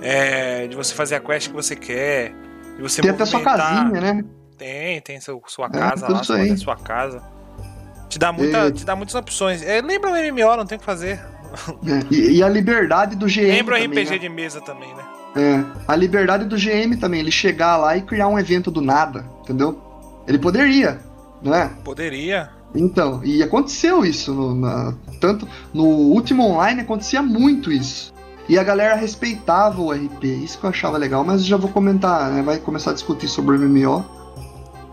[0.00, 2.32] é, de você fazer a quest que você quer,
[2.76, 4.24] de você Tem até sua casinha, né?
[4.56, 7.22] Tem, tem seu, sua é, casa é, lá, você sua casa.
[8.08, 9.62] Te dá, muita, te dá muitas opções.
[9.62, 11.20] É, lembra o MMO, não tem o que fazer.
[11.86, 13.46] É, e, e, a liberdade do GM.
[13.46, 14.18] Lembra o RPG né?
[14.18, 15.02] de mesa também, né?
[15.36, 19.24] É, a liberdade do GM também, ele chegar lá e criar um evento do nada,
[19.42, 19.80] entendeu?
[20.26, 20.98] Ele poderia,
[21.42, 21.68] não é?
[21.84, 22.50] Poderia.
[22.74, 24.32] Então, e aconteceu isso.
[24.32, 28.12] No, na, tanto no último online acontecia muito isso.
[28.48, 32.30] E a galera respeitava o RP, isso que eu achava legal, mas já vou comentar,
[32.30, 34.04] né, vai começar a discutir sobre o MMO.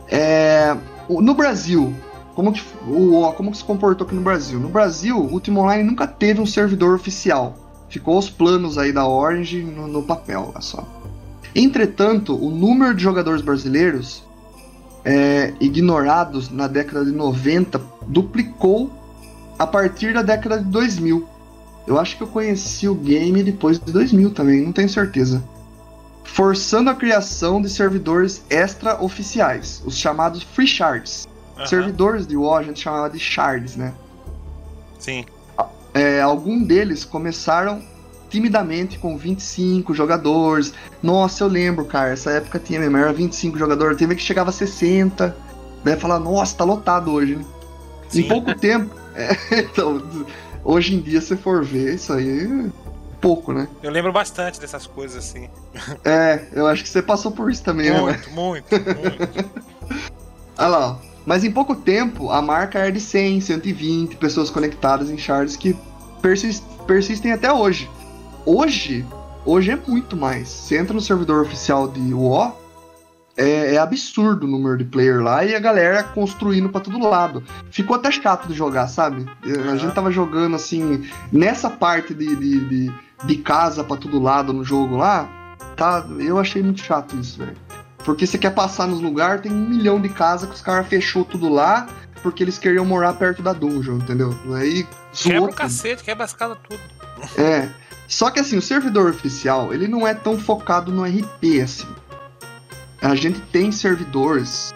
[0.09, 0.75] É,
[1.07, 1.93] no Brasil,
[2.35, 4.59] como que, o, como que se comportou aqui no Brasil?
[4.59, 7.55] No Brasil, o Ultima Online nunca teve um servidor oficial.
[7.87, 10.85] Ficou os planos aí da Orange no, no papel, olha só.
[11.55, 14.21] Entretanto, o número de jogadores brasileiros
[15.05, 18.91] é, ignorados na década de 90 duplicou
[19.57, 21.29] a partir da década de 2000.
[21.87, 25.43] Eu acho que eu conheci o game depois de 2000 também, não tenho certeza.
[26.23, 31.27] Forçando a criação de servidores extra-oficiais, os chamados free shards.
[31.57, 31.65] Uhum.
[31.67, 33.93] Servidores de WoW a gente chamava de shards, né?
[34.99, 35.23] Sim.
[35.93, 37.81] É, algum deles começaram
[38.35, 40.73] timidamente com 25 jogadores.
[41.01, 44.53] Nossa, eu lembro, cara, essa época tinha mesmo, era 25 jogadores, teve que chegava a
[44.53, 45.35] 60.
[45.83, 47.45] Daí falar, nossa, tá lotado hoje, né?
[48.09, 48.21] Sim.
[48.21, 48.93] Em pouco tempo.
[49.17, 50.03] É, então,
[50.61, 52.69] hoje em dia, se for ver, isso aí.
[53.21, 53.65] pouco, né?
[53.81, 55.47] Eu lembro bastante dessas coisas assim.
[56.03, 58.01] É, eu acho que você passou por isso também, né?
[58.01, 59.51] Muito, muito, muito.
[60.59, 60.97] Olha lá, ó.
[61.25, 65.73] Mas em pouco tempo, a marca era de 100, 120 pessoas conectadas em shards que
[66.21, 67.89] persis- persistem até hoje.
[68.45, 69.03] Hoje,
[69.43, 70.47] hoje é muito mais.
[70.47, 72.55] Você entra no servidor oficial de WoW,
[73.35, 77.43] é, é absurdo o número de player lá e a galera construindo pra todo lado.
[77.71, 79.25] Ficou até chato de jogar, sabe?
[79.43, 82.93] A gente tava jogando assim, nessa parte de, de, de,
[83.25, 85.27] de casa pra todo lado no jogo lá,
[85.75, 86.05] tá?
[86.19, 87.57] Eu achei muito chato isso, velho.
[88.05, 91.25] Porque você quer passar nos lugares, tem um milhão de casas que os caras fechou
[91.25, 91.87] tudo lá,
[92.21, 94.33] porque eles queriam morar perto da dungeon, entendeu?
[94.53, 96.79] Aí Quebra o cacete, quebra as casas tudo.
[97.37, 97.67] É.
[98.07, 101.87] Só que assim, o servidor oficial, ele não é tão focado no RP assim.
[103.01, 104.73] A gente tem servidores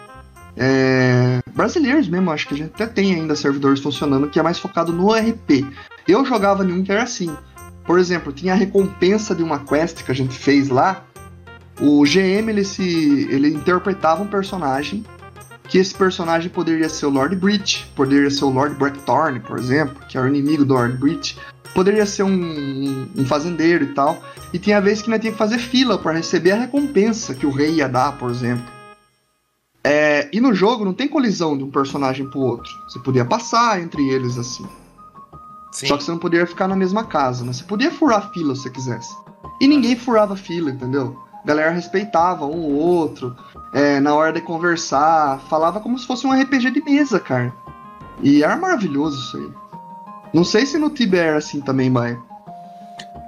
[0.56, 4.58] é, brasileiros mesmo, acho que a gente até tem ainda servidores funcionando que é mais
[4.58, 5.66] focado no RP.
[6.06, 7.34] Eu jogava em um que era assim.
[7.84, 11.04] Por exemplo, tinha a recompensa de uma quest que a gente fez lá.
[11.80, 15.04] O GM ele se ele interpretava um personagem
[15.66, 19.96] que esse personagem poderia ser o Lord Breach, poderia ser o Lord Blackthorn, por exemplo,
[20.08, 21.36] que é o inimigo do Lord Breach
[21.74, 24.22] poderia ser um, um fazendeiro e tal.
[24.52, 27.50] E tinha vezes que nós tinha que fazer fila para receber a recompensa que o
[27.50, 28.64] rei ia dar, por exemplo.
[29.82, 32.70] É, e no jogo não tem colisão de um personagem pro outro.
[32.88, 34.66] Você podia passar entre eles assim.
[35.72, 35.86] Sim.
[35.86, 37.52] Só que você não podia ficar na mesma casa, né?
[37.52, 39.14] Você podia furar fila se você quisesse.
[39.60, 41.16] E ninguém furava fila, entendeu?
[41.42, 43.34] A galera respeitava um ou outro.
[43.72, 47.54] é, na hora de conversar, falava como se fosse um RPG de mesa, cara.
[48.22, 49.69] E era maravilhoso isso aí.
[50.32, 52.16] Não sei se no Tibia era assim também, mas.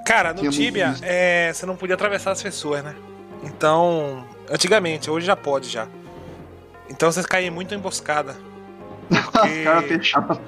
[0.05, 2.95] Cara, no Tibia, é, você não podia atravessar as pessoas, né?
[3.43, 5.87] Então, antigamente, hoje já pode já.
[6.89, 8.35] Então você caía muito em emboscada.
[9.09, 10.39] Os Porque- caras fechavam.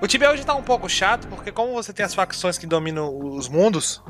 [0.00, 3.14] O Tibia hoje tá um pouco chato, porque como você tem as facções que dominam
[3.34, 4.02] os mundos,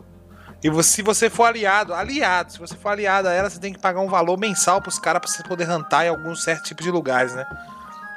[0.62, 3.72] e você- se você for aliado, aliado, se você for aliado a ela, você tem
[3.72, 6.84] que pagar um valor mensal pros caras pra você poder rantar em alguns certos tipos
[6.84, 7.44] de lugares, né?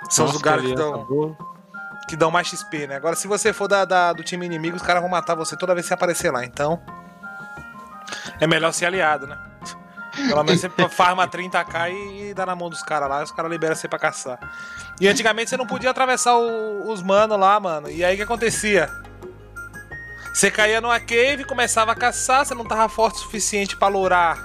[0.09, 1.37] São os Nossa, lugares que dão, boa.
[2.07, 2.95] Que dão mais XP, né?
[2.95, 5.73] Agora, se você for da, da- do time inimigo, os caras vão matar você toda
[5.73, 6.45] vez que você aparecer lá.
[6.45, 6.81] Então,
[8.39, 9.37] é melhor ser aliado, né?
[10.15, 13.51] Pelo menos você farma 30k e, e dá na mão dos caras lá, os caras
[13.51, 14.39] liberam você pra caçar.
[14.99, 17.89] E antigamente você não podia atravessar o- os manos lá, mano.
[17.89, 18.89] E aí o que acontecia?
[20.33, 24.37] Você caía numa cave, começava a caçar, você não tava forte o suficiente pra lourar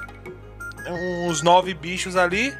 [1.28, 2.52] uns nove bichos ali.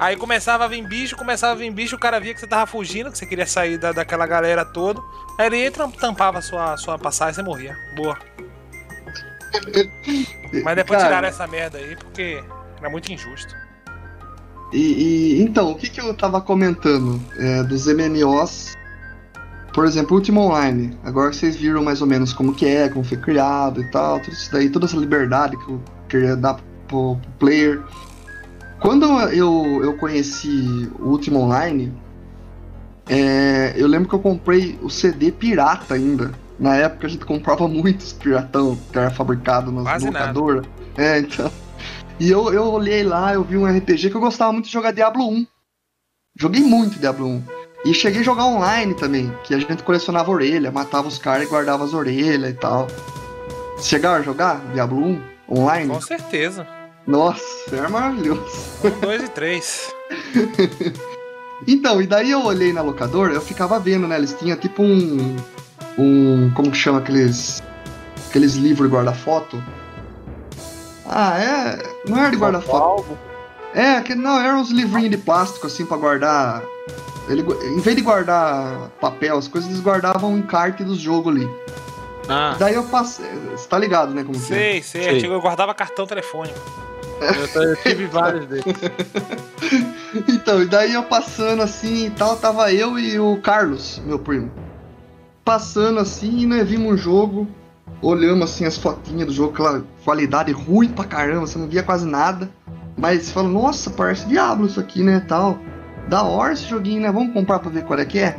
[0.00, 2.66] Aí começava a vir bicho, começava a vir bicho, o cara via que você tava
[2.66, 4.98] fugindo, que você queria sair da, daquela galera toda.
[5.38, 7.76] Aí ele entra, tampava a sua, sua passagem e você morria.
[7.94, 8.16] Boa.
[10.64, 12.42] Mas depois Cara, tiraram essa merda aí, porque
[12.78, 13.54] era muito injusto.
[14.72, 18.74] E, e- então, o que, que eu tava comentando é, dos MMOs?
[19.74, 20.96] Por exemplo, Ultima Online.
[21.04, 24.32] Agora vocês viram mais ou menos como que é, como foi criado e tal, tudo
[24.32, 26.54] isso daí, toda essa liberdade que eu queria dar
[26.88, 27.82] pro, pro player.
[28.80, 31.92] Quando eu, eu conheci o Ultima Online,
[33.08, 36.32] é, eu lembro que eu comprei o CD pirata ainda.
[36.58, 40.66] Na época a gente comprava muitos piratão que era fabricado nas Quase locadoras.
[40.96, 41.50] É, então.
[42.18, 44.92] E eu, eu olhei lá, eu vi um RPG que eu gostava muito de jogar
[44.92, 45.46] Diablo 1.
[46.38, 47.42] Joguei muito Diablo 1.
[47.86, 51.50] E cheguei a jogar online também, que a gente colecionava orelha, matava os caras e
[51.50, 52.86] guardava as orelhas e tal.
[53.82, 55.94] Chegaram a jogar Diablo 1 online?
[55.94, 56.79] Com certeza.
[57.06, 58.42] Nossa, era maravilhoso.
[58.84, 59.92] Um, dois e três.
[61.66, 64.16] Então, e daí eu olhei na locadora, eu ficava vendo, né?
[64.16, 65.36] Eles tinham tipo um.
[65.98, 66.50] Um.
[66.54, 67.62] Como que chama aqueles.
[68.28, 69.62] Aqueles livros de guarda-foto?
[71.06, 71.82] Ah, é.
[72.08, 73.18] Não era de guarda-foto.
[73.74, 76.62] É, que não, eram uns livrinhos de plástico assim pra guardar.
[77.28, 81.48] Ele, em vez de guardar papel, as coisas eles guardavam o encarte dos jogos ali.
[82.30, 83.26] Ah, Daí eu passei.
[83.50, 84.22] Você tá ligado, né?
[84.22, 84.56] Como que é?
[84.56, 85.20] Sei, sei.
[85.20, 85.26] Sei.
[85.32, 86.58] Eu guardava cartão telefônico.
[87.20, 88.64] eu, t- eu tive vários desses.
[90.28, 94.50] Então, e daí eu passando assim e tal, tava eu e o Carlos, meu primo.
[95.44, 97.46] Passando assim, e nós vimos um jogo,
[98.02, 102.06] olhamos assim as fotinhas do jogo, aquela qualidade ruim pra caramba, você não via quase
[102.06, 102.50] nada.
[102.96, 105.58] Mas você fala, nossa, parece Diablo isso aqui, né, tal.
[106.08, 107.12] Da hora esse joguinho, né?
[107.12, 108.36] Vamos comprar pra ver qual é que é?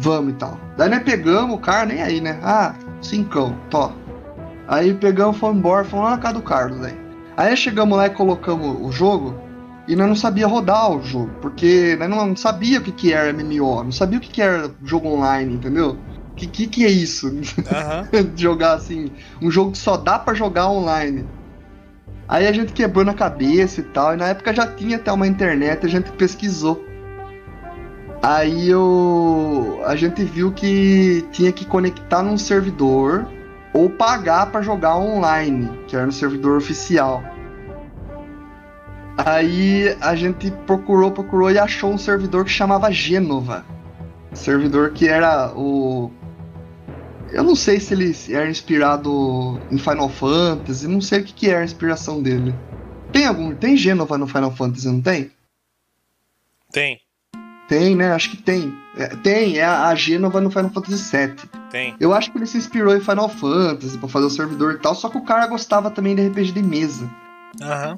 [0.00, 0.58] Vamos e tal.
[0.76, 2.40] Daí nós pegamos o cara, nem aí, né?
[2.42, 3.92] Ah, cincão, tó.
[4.66, 6.94] Aí pegamos, fomos embora, fomos lá na casa do Carlos, né?
[7.36, 9.38] Aí chegamos lá e colocamos o jogo,
[9.86, 13.32] e nós não sabia rodar o jogo, porque nós não sabia o que, que era
[13.32, 15.98] MMO, não sabia o que, que era jogo online, entendeu?
[16.32, 17.30] O que, que, que é isso?
[18.34, 19.10] De jogar assim,
[19.42, 21.26] um jogo que só dá pra jogar online.
[22.28, 25.26] Aí a gente quebrou na cabeça e tal, e na época já tinha até uma
[25.26, 26.84] internet, a gente pesquisou.
[28.22, 33.26] Aí eu, a gente viu que tinha que conectar num servidor
[33.72, 37.22] ou pagar para jogar online, que era no servidor oficial.
[39.16, 43.64] Aí a gente procurou, procurou e achou um servidor que chamava Gênova.
[44.32, 46.10] Servidor que era o.
[47.32, 51.48] Eu não sei se ele era inspirado em Final Fantasy, não sei o que, que
[51.48, 52.54] era a inspiração dele.
[53.12, 53.54] Tem algum.
[53.54, 55.30] Tem Gênova no Final Fantasy, não tem?
[56.72, 57.00] Tem,
[57.70, 58.10] Tem, né?
[58.10, 58.76] Acho que tem.
[58.96, 61.36] É, tem, é a a Gênova no Final Fantasy VII.
[61.70, 61.94] tem.
[62.00, 64.92] Eu acho que ele se inspirou em Final Fantasy pra fazer o servidor e tal,
[64.92, 67.08] só que o cara gostava também de RPG de mesa.
[67.62, 67.96] Aham.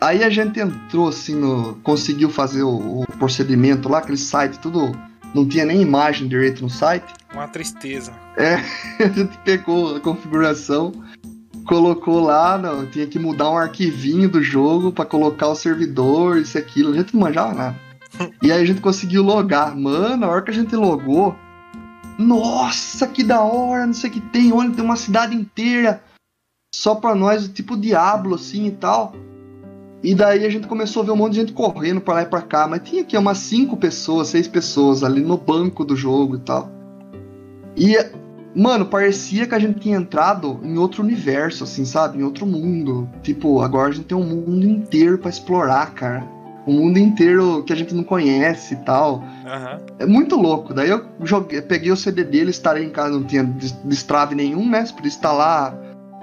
[0.00, 1.74] Aí a gente entrou assim no.
[1.82, 4.92] conseguiu fazer o, o procedimento lá, aquele site, tudo.
[5.34, 7.12] Não tinha nem imagem direito no site.
[7.32, 8.12] Uma tristeza.
[9.00, 10.92] A gente pegou a configuração,
[11.66, 16.58] colocou lá, não, tinha que mudar um arquivinho do jogo pra colocar o servidor, isso
[16.58, 16.92] e aquilo.
[16.92, 17.89] A gente não manjava nada.
[18.42, 19.76] E aí a gente conseguiu logar.
[19.76, 21.34] Mano, a hora que a gente logou.
[22.18, 24.52] Nossa, que da hora, não sei o que tem.
[24.52, 26.02] Olha, tem uma cidade inteira
[26.74, 29.14] só pra nós, tipo Diablo, assim e tal.
[30.02, 32.26] E daí a gente começou a ver um monte de gente correndo pra lá e
[32.26, 32.66] pra cá.
[32.66, 36.70] Mas tinha aqui umas cinco pessoas, seis pessoas ali no banco do jogo e tal.
[37.76, 37.96] E,
[38.54, 42.18] mano, parecia que a gente tinha entrado em outro universo, assim, sabe?
[42.18, 43.08] Em outro mundo.
[43.22, 46.39] Tipo, agora a gente tem um mundo inteiro pra explorar, cara.
[46.66, 49.24] Um mundo inteiro que a gente não conhece e tal.
[49.46, 49.80] Aham.
[49.98, 50.74] É muito louco.
[50.74, 54.68] Daí eu joguei, peguei o CD dele, instalei em casa, não tinha des- destrave nenhum,
[54.68, 54.84] né?
[54.84, 55.74] Você podia instalar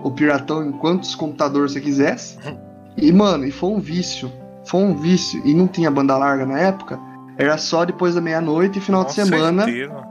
[0.04, 2.38] o Piratão em quantos computadores você quisesse.
[3.00, 4.32] E, mano, e foi um vício.
[4.66, 5.40] Foi um vício.
[5.46, 7.00] E não tinha banda larga na época.
[7.38, 10.04] Era só depois da meia-noite e final Com de semana, certeza.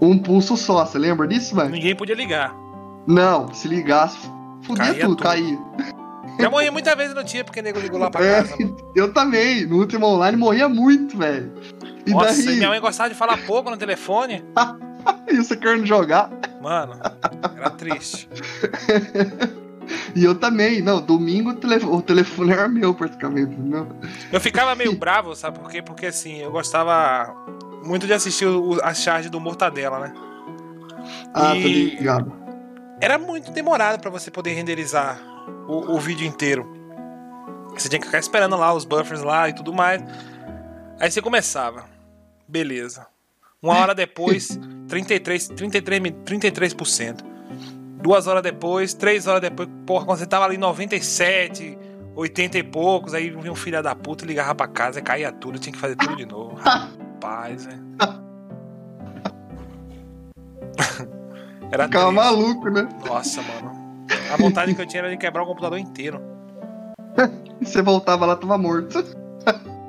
[0.00, 0.86] um pulso só.
[0.86, 1.70] Você lembra disso, velho?
[1.70, 2.54] Ninguém podia ligar.
[3.04, 4.16] Não, se ligasse,
[4.62, 5.22] fudia Caía tudo, tudo.
[5.24, 5.58] caía.
[6.40, 8.56] Já morri muitas vezes não tinha, porque nego ligou lá pra É, casa.
[8.58, 8.76] mano.
[8.96, 9.66] eu também.
[9.66, 11.52] No último online morria muito, velho.
[12.06, 14.44] E Nossa, daí, minha mãe gostava de falar pouco no telefone.
[15.28, 16.30] e você querendo jogar.
[16.62, 16.98] Mano,
[17.56, 18.28] era triste.
[20.14, 20.80] E eu também.
[20.82, 23.56] Não, domingo o telefone, era meu, praticamente.
[23.58, 23.88] Não.
[24.32, 25.82] Eu ficava meio bravo, sabe por quê?
[25.82, 27.34] Porque assim, eu gostava
[27.84, 30.12] muito de assistir o- a charge do Mortadela, né?
[31.34, 32.32] Ah, E- tô ligado.
[33.00, 35.18] Era muito demorado pra você poder renderizar
[35.66, 36.68] o, o vídeo inteiro.
[37.76, 40.02] Você tinha que ficar esperando lá os buffers lá e tudo mais.
[40.98, 41.84] Aí você começava.
[42.46, 43.06] Beleza.
[43.62, 44.58] Uma hora depois,
[44.88, 47.20] 33, 33, mi- 33%.
[48.02, 51.78] Duas horas depois, três horas depois, porra, quando você tava ali 97,
[52.16, 55.72] 80 e poucos, aí vinha um filho da puta, ligava pra casa, caía tudo, tinha
[55.72, 56.56] que fazer tudo de novo.
[56.64, 57.80] Rapaz, velho.
[61.70, 62.88] Era Ficava maluco, né?
[63.06, 63.79] Nossa, mano.
[64.32, 66.20] A vontade que eu tinha era de quebrar o computador inteiro.
[67.60, 69.04] E você voltava lá, tava morto.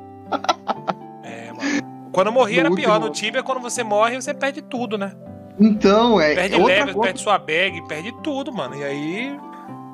[1.23, 2.09] É, mano.
[2.13, 2.99] Quando eu morri No era pior.
[2.99, 5.11] No Tibia, quando você morre, você perde tudo, né?
[5.59, 7.01] Então, é, Perde é level, coisa.
[7.01, 8.75] perde sua bag, perde tudo, mano.
[8.75, 9.39] E aí.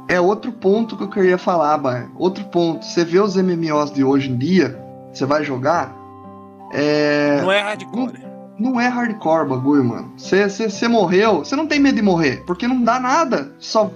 [0.07, 2.07] É outro ponto que eu queria falar, Baia.
[2.15, 2.85] Outro ponto.
[2.85, 4.79] Você vê os MMOs de hoje em dia,
[5.11, 5.97] você vai jogar,
[6.71, 7.41] é...
[7.41, 8.19] Não é hardcore.
[8.59, 10.13] não é hardcore o bagulho, mano.
[10.17, 13.51] Você morreu, você não tem medo de morrer, porque não dá nada.
[13.59, 13.91] Só...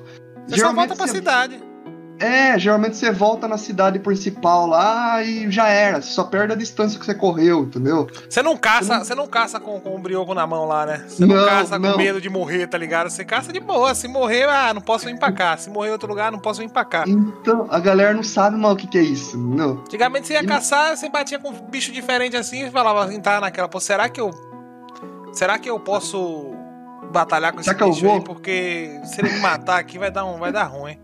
[0.48, 1.72] Você só volta pra você- cidade.
[2.20, 6.00] É, geralmente você volta na cidade principal lá e já era.
[6.04, 8.06] Você só perde a distância que você correu, entendeu?
[8.30, 11.04] Você não caça, Você não- não caça com, com o brioco na mão lá, né?
[11.08, 11.98] Você não, Não, caça com não.
[11.98, 13.10] medo de morrer, tá ligado?
[13.10, 13.96] Você caça de boa.
[13.96, 15.58] Se morrer, ah, não posso vir pra cá.
[15.58, 17.06] Se morrer em outro lugar, não posso vir pra cá.
[17.08, 19.80] Então, a galera não sabe mal o que, que é isso, entendeu?
[19.84, 23.20] Antigamente você ia E- caçar, você batia com um bicho diferente assim e falava assim,
[23.20, 24.30] tá naquela, pô, será que eu.
[25.34, 26.52] Será que eu posso
[27.12, 28.22] batalhar com esse Será eu bicho aí?
[28.22, 30.98] Porque se ele me matar aqui vai dar, um, vai dar ruim.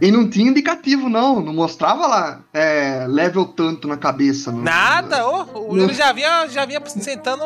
[0.00, 1.40] E não tinha indicativo, não.
[1.40, 4.50] Não mostrava lá é, level tanto na cabeça.
[4.50, 4.62] Não.
[4.62, 5.84] Nada, ô, o- Não.
[5.84, 7.42] ele já vinha, já vinha sentando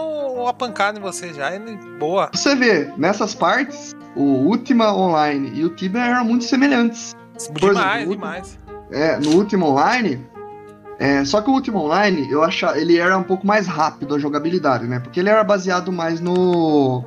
[0.47, 2.31] a pancada em você já, ele, boa.
[2.33, 7.15] Você vê, nessas partes, o Ultima Online e o Tibia eram muito semelhantes.
[7.53, 8.59] Demais, exemplo, demais.
[8.93, 10.25] É, no Ultima Online.
[11.01, 14.19] é, só que o Ultima Online, eu achava, ele era um pouco mais rápido a
[14.21, 15.01] jogabilidade, né?
[15.01, 17.05] Porque ele era baseado mais no.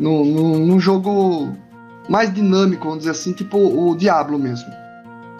[0.00, 1.54] Num jogo
[2.08, 4.68] mais dinâmico, vamos dizer assim, tipo o Diablo mesmo.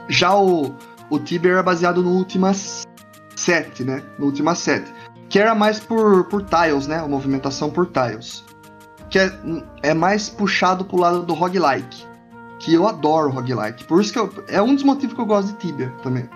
[0.08, 0.74] Já o,
[1.08, 4.02] o Tibia era baseado no Ultima 7, né?
[4.18, 4.92] No Ultima 7.
[5.28, 6.98] Que era mais por, por tiles, né?
[6.98, 8.44] A movimentação por tiles.
[9.08, 9.32] Que é,
[9.82, 12.04] é mais puxado pro lado do roguelike.
[12.58, 13.84] Que eu adoro roguelike.
[13.84, 16.28] Por isso que eu, é um dos motivos que eu gosto de Tibia também.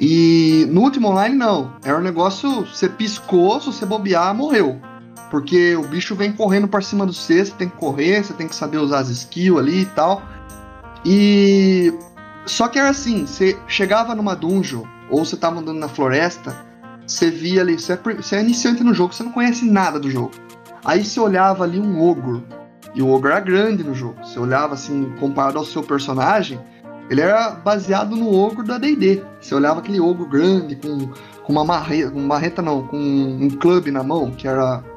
[0.00, 1.74] E no último online, não.
[1.84, 4.80] É um negócio, você piscou, se você bobear, morreu.
[5.32, 8.46] Porque o bicho vem correndo pra cima do você, você tem que correr, você tem
[8.46, 10.22] que saber usar as skills ali e tal.
[11.06, 11.90] E.
[12.44, 16.54] Só que era assim, você chegava numa dungeon, ou você tava andando na floresta,
[17.06, 20.10] você via ali, você é, você é iniciante no jogo, você não conhece nada do
[20.10, 20.32] jogo.
[20.84, 22.44] Aí você olhava ali um ogro,
[22.94, 24.16] e o ogro era grande no jogo.
[24.22, 26.60] Você olhava assim, comparado ao seu personagem,
[27.08, 29.22] ele era baseado no ogro da D&D.
[29.40, 31.08] Você olhava aquele ogro grande com,
[31.42, 34.91] com uma marreta, uma marreta não, com um clube na mão, que era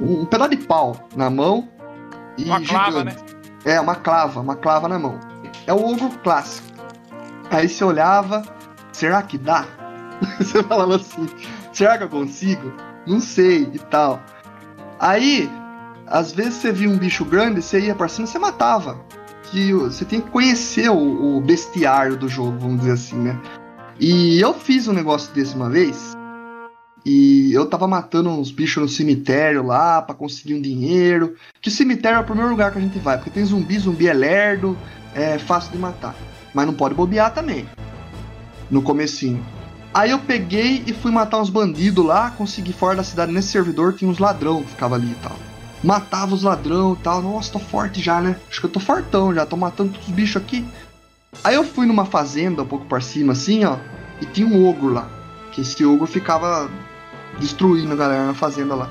[0.00, 1.68] um, um pedaço de pau na mão
[2.36, 3.36] e Uma clava, gigante.
[3.64, 5.18] É, uma clava, uma clava na mão.
[5.66, 6.68] É o ogro clássico.
[7.50, 8.42] Aí você olhava,
[8.92, 9.66] será que dá?
[10.38, 11.28] você falava assim,
[11.72, 12.72] será que eu consigo?
[13.06, 14.20] Não sei e tal.
[14.98, 15.50] Aí,
[16.06, 18.98] às vezes você via um bicho grande, você ia pra cima e você matava.
[19.44, 23.36] Que você tem que conhecer o, o bestiário do jogo, vamos dizer assim, né?
[23.98, 26.16] E eu fiz um negócio desse uma vez.
[27.04, 31.34] E eu tava matando uns bichos no cemitério lá pra conseguir um dinheiro.
[31.60, 34.12] Que cemitério é o primeiro lugar que a gente vai, porque tem zumbi, zumbi é
[34.12, 34.76] lerdo,
[35.14, 36.14] é fácil de matar.
[36.52, 37.66] Mas não pode bobear também.
[38.70, 39.44] No comecinho.
[39.92, 43.94] Aí eu peguei e fui matar uns bandidos lá, consegui fora da cidade nesse servidor,
[43.94, 45.36] tinha uns ladrão que ficava ali e tal.
[45.82, 47.22] Matava os ladrão e tal.
[47.22, 48.36] Nossa, tô forte já, né?
[48.48, 50.64] Acho que eu tô fortão já, tô matando todos os bichos aqui.
[51.42, 53.78] Aí eu fui numa fazenda um pouco pra cima assim, ó,
[54.20, 55.08] e tinha um ogro lá.
[55.50, 56.70] Que esse ogro ficava
[57.38, 58.90] destruindo a galera na fazenda lá.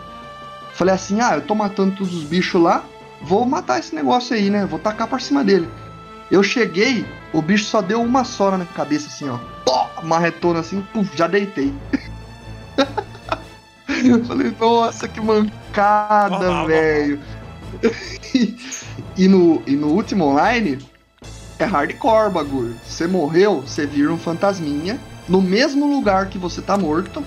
[0.74, 2.84] Falei assim: ah, eu tô matando todos os bichos lá,
[3.22, 4.66] vou matar esse negócio aí, né?
[4.66, 5.70] Vou tacar pra cima dele.
[6.32, 9.38] Eu cheguei, o bicho só deu uma só na minha cabeça, assim, ó.
[9.66, 11.74] Pó, marretona assim, puf, já deitei.
[14.06, 17.20] Eu Falei, nossa, que mancada, velho.
[19.18, 20.80] e, no, e no último online,
[21.58, 22.76] é hardcore bagulho.
[22.88, 25.00] Você morreu, você vira um fantasminha.
[25.28, 27.24] No mesmo lugar que você tá morto,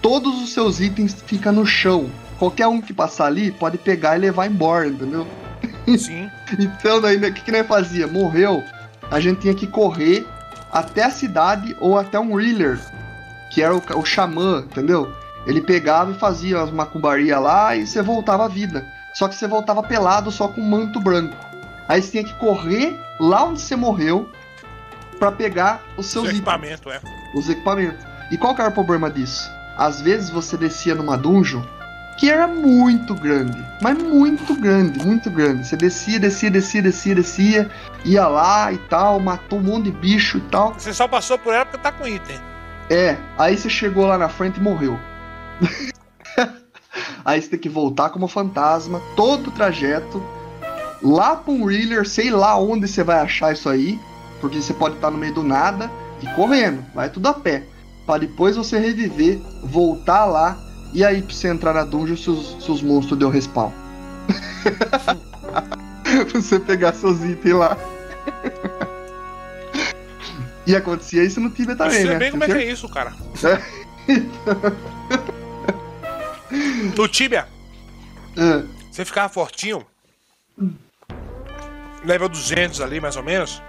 [0.00, 2.10] todos os seus itens ficam no chão.
[2.38, 5.26] Qualquer um que passar ali pode pegar e levar embora, entendeu?
[5.98, 6.30] Sim.
[6.58, 8.08] Então, daí, o que, que nós fazia?
[8.08, 8.64] Morreu,
[9.08, 10.26] a gente tinha que correr
[10.72, 12.80] até a cidade ou até um Reeler,
[13.52, 15.12] que era o, o xamã, entendeu?
[15.46, 18.84] Ele pegava e fazia as macumbarias lá e você voltava à vida.
[19.14, 21.36] Só que você voltava pelado, só com um manto branco.
[21.88, 24.28] Aí você tinha que correr lá onde você morreu
[25.18, 27.00] pra pegar os seus Seu itens equipamento, é.
[27.34, 28.04] os equipamentos.
[28.30, 29.50] E qual que era o problema disso?
[29.80, 31.62] Às vezes você descia numa dungeon
[32.18, 35.66] que era muito grande, mas muito grande, muito grande.
[35.66, 37.70] Você descia, descia, descia, descia, descia,
[38.04, 40.74] ia lá e tal, matou um monte de bicho e tal.
[40.74, 42.38] Você só passou por ela porque tá com item.
[42.90, 45.00] É, aí você chegou lá na frente e morreu.
[47.24, 50.22] aí você tem que voltar como fantasma, todo o trajeto,
[51.02, 53.98] lá pra um Reeler, sei lá onde você vai achar isso aí,
[54.42, 55.90] porque você pode estar no meio do nada
[56.20, 57.64] e correndo, vai tudo a pé.
[58.10, 60.58] Pra depois você reviver, voltar lá,
[60.92, 63.70] e aí pra você entrar na dungeon se os, se os monstros deu respawn.
[66.34, 67.78] você pegar seus itens lá.
[70.66, 72.18] E acontecia isso no Tibia Eu também, sei né?
[72.18, 73.12] bem como é que é isso, cara.
[76.96, 77.46] no Tibia,
[78.36, 79.86] Ah, você ficava fortinho.
[82.04, 83.62] Level 200 ali, mais ou menos.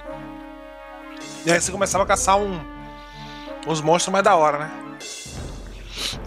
[1.46, 2.81] E aí você começava a caçar um,
[3.68, 4.72] uns monstros mais da hora, né?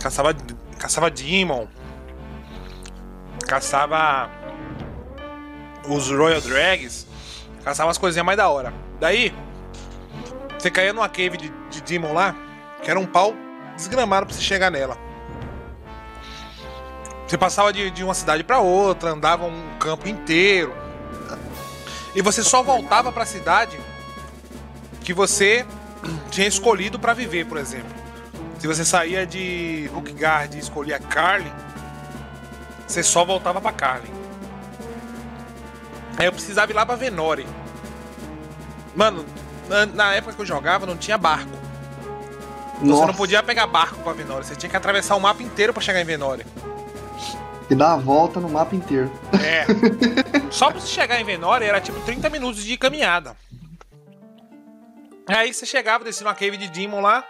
[0.01, 0.35] Caçava,
[0.79, 1.67] caçava Demon.
[3.47, 4.31] Caçava
[5.89, 7.07] os Royal Drags.
[7.63, 8.73] Caçava as coisinhas mais da hora.
[9.01, 9.35] Daí,
[10.59, 12.35] você caía numa cave de, de Demon lá,
[12.83, 13.35] que era um pau
[13.77, 14.97] desgramado pra você chegar nela.
[17.27, 20.75] Você passava de, de uma cidade pra outra, andava um campo inteiro.
[22.15, 23.79] E você só voltava pra cidade
[25.01, 25.67] que você
[26.31, 27.93] tinha escolhido pra viver, por exemplo.
[28.59, 31.53] Se você saía de Hookgard e escolhia Carly,
[32.87, 34.11] você só voltava pra Carly.
[36.17, 37.47] Aí eu precisava ir lá pra Venore.
[38.95, 39.25] Mano,
[39.69, 41.51] na, na época que eu jogava não tinha barco.
[42.79, 45.73] Você nossa, não podia pegar barco pra Venore, você tinha que atravessar o mapa inteiro
[45.73, 46.45] pra chegar em Venore.
[47.71, 49.11] e dá a volta no mapa inteiro.
[49.43, 49.65] É.
[50.51, 53.37] Só pra você chegar em Venore era tipo 30 minutos de caminhada.
[55.27, 57.27] Aí você chegava, descia numa cave de Demon lá,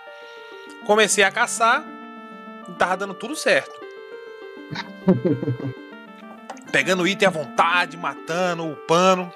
[0.85, 1.85] comecei a caçar
[2.69, 3.73] e tava dando tudo certo.
[6.73, 9.33] Pegando item à vontade, matando, upando.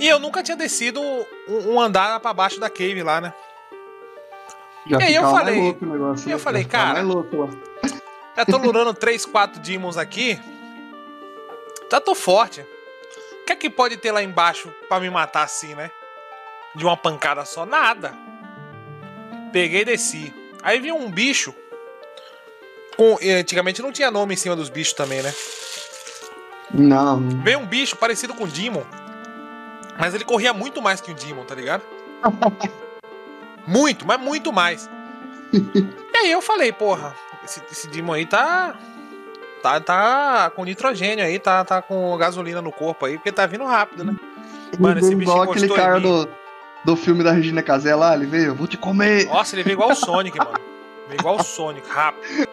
[0.00, 1.24] E eu nunca tinha descido um,
[1.74, 3.34] um andar pra baixo da cave lá, né?
[4.86, 6.42] Já E aí eu falei- louco o negócio, e eu né?
[6.42, 7.50] falei, cara, louco.
[8.36, 10.40] Já tô lurando 3, 4 demons aqui.
[11.90, 12.62] Já tô forte.
[12.62, 15.90] O que é que pode ter lá embaixo pra me matar assim, né?
[16.74, 17.64] De uma pancada só?
[17.64, 18.12] Nada.
[19.52, 20.34] Peguei e desci.
[20.62, 21.54] Aí vi um bicho.
[22.96, 25.32] Com, antigamente não tinha nome em cima dos bichos também, né?
[26.72, 27.20] Não.
[27.42, 28.82] Veio um bicho parecido com o Demon.
[29.98, 31.82] Mas ele corria muito mais que o Demon, tá ligado?
[33.66, 34.90] muito, mas muito mais.
[35.52, 37.14] E Aí eu falei, porra,
[37.44, 38.74] esse, esse Demon aí tá.
[39.62, 43.64] Tá, tá com nitrogênio aí, tá, tá com gasolina no corpo aí, porque tá vindo
[43.64, 44.14] rápido, né?
[44.78, 46.28] Mano, esse bicho igual aquele cara do,
[46.84, 49.26] do filme da Regina Casé lá, ele veio, vou te comer.
[49.26, 50.58] Nossa, ele veio igual o Sonic, mano.
[51.08, 52.48] Veio igual o Sonic, rápido.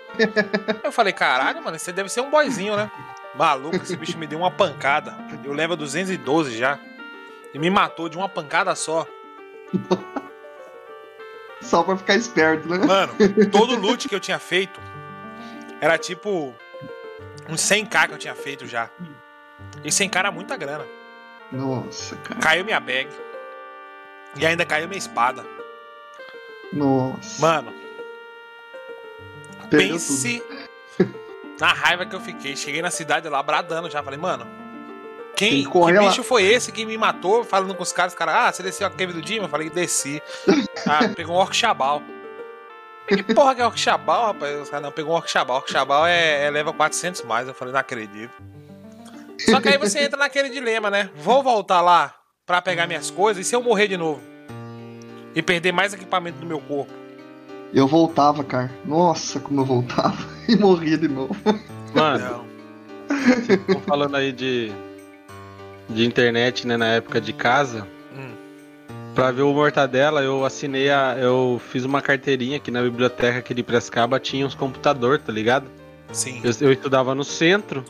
[0.84, 2.90] Eu falei, caralho, mano, você deve ser um boyzinho, né?
[3.36, 5.16] Maluco, esse bicho me deu uma pancada.
[5.44, 6.80] Eu levo 212 já.
[7.54, 9.06] E me matou de uma pancada só.
[11.62, 12.80] Só pra ficar esperto, né?
[12.80, 13.14] Mano,
[13.52, 14.82] todo loot que eu tinha feito
[15.80, 16.56] era tipo
[17.48, 18.90] uns 100k que eu tinha feito já.
[19.84, 20.86] E 100k era muita grana.
[21.52, 22.40] Nossa, cara.
[22.40, 23.10] Caiu minha bag.
[24.36, 25.46] E ainda caiu minha espada.
[26.72, 27.42] Nossa.
[27.42, 27.74] Mano,
[29.70, 30.44] Perdeu pense
[31.60, 32.56] na raiva que eu fiquei.
[32.56, 34.02] Cheguei na cidade lá bradando já.
[34.02, 34.48] Falei, mano,
[35.36, 36.08] quem que lá.
[36.08, 37.44] bicho foi esse que me matou?
[37.44, 39.46] Falando com os caras, os caras, ah, você desceu a cave do Dima?
[39.46, 40.22] Eu falei, desci.
[40.88, 42.02] Ah, pegou um orc chabal.
[43.08, 44.62] Que porra que é orc chabal, rapaz?
[44.62, 45.58] Os caras, não, pegou um orc chabal.
[45.58, 47.48] Orc chabal é, é level 400 mais.
[47.48, 48.32] Eu falei, não acredito.
[49.40, 51.10] Só que aí você entra naquele dilema, né?
[51.16, 52.21] Vou voltar lá
[52.52, 54.20] pra pegar minhas coisas e se eu morrer de novo?
[55.34, 56.92] E perder mais equipamento do meu corpo?
[57.74, 58.70] Eu voltava, cara.
[58.84, 60.18] Nossa, como eu voltava.
[60.50, 61.34] E morria de novo.
[61.96, 62.44] Mano,
[63.72, 64.70] tô falando aí de,
[65.88, 67.88] de internet, né, na época de casa.
[68.14, 68.34] Hum.
[69.16, 71.16] Pra ver o Mortadela, eu assinei a.
[71.18, 75.68] Eu fiz uma carteirinha aqui na biblioteca aqui de Prescaba, tinha uns computador, tá ligado?
[76.12, 76.42] Sim.
[76.44, 77.86] Eu, eu estudava no centro,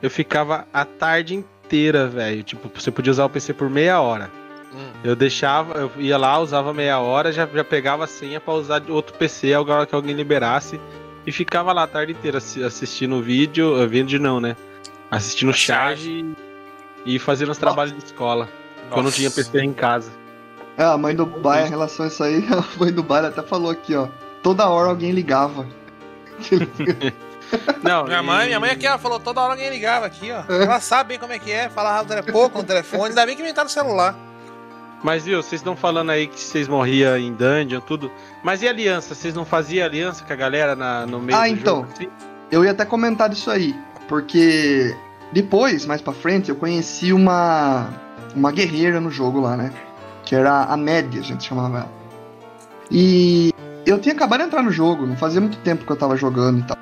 [0.00, 2.42] eu ficava a tarde inteira, velho.
[2.42, 4.30] Tipo, você podia usar o PC por meia hora.
[4.74, 4.90] Hum.
[5.02, 8.78] Eu deixava, eu ia lá, usava meia hora, já, já pegava a senha pra usar
[8.80, 10.80] de outro PC, agora que alguém liberasse.
[11.26, 14.56] E ficava lá a tarde inteira assi- assistindo vídeo, eh, vídeo não, né?
[15.10, 16.24] Assistindo charge
[17.04, 18.48] e, e fazendo os trabalhos de escola.
[18.90, 19.42] Quando não tinha Nossa.
[19.42, 20.10] PC em casa.
[20.78, 23.42] É, a mãe do Baia, em relação a isso aí, a mãe do Baia até
[23.42, 24.08] falou aqui, ó.
[24.42, 25.66] Toda hora alguém ligava.
[27.82, 30.42] Não, Minha e- mãe, minha mãe aqui, ela falou toda hora alguém ligava aqui, ó.
[30.52, 33.68] Ela sabe bem como é que é, falava pouco no telefone, ainda bem que inventaram
[33.68, 34.14] o celular.
[35.02, 38.10] Mas viu, vocês estão falando aí que vocês morriam em dungeon, tudo.
[38.42, 39.14] Mas e aliança?
[39.14, 41.76] Vocês não faziam aliança com a galera na- no meio Ah, do então.
[41.82, 41.88] jogo?
[41.94, 42.08] assim?
[42.50, 43.74] Eu ia até comentar disso aí,
[44.08, 44.96] porque
[45.32, 47.88] depois, mais pra frente, eu conheci uma
[48.34, 49.72] uma guerreira no jogo lá, né?
[50.24, 51.90] Que era a Média, a gente chamava ela.
[52.90, 53.52] E
[53.84, 56.60] eu tinha acabado de entrar no jogo, não fazia muito tempo que eu tava jogando
[56.60, 56.76] e tal.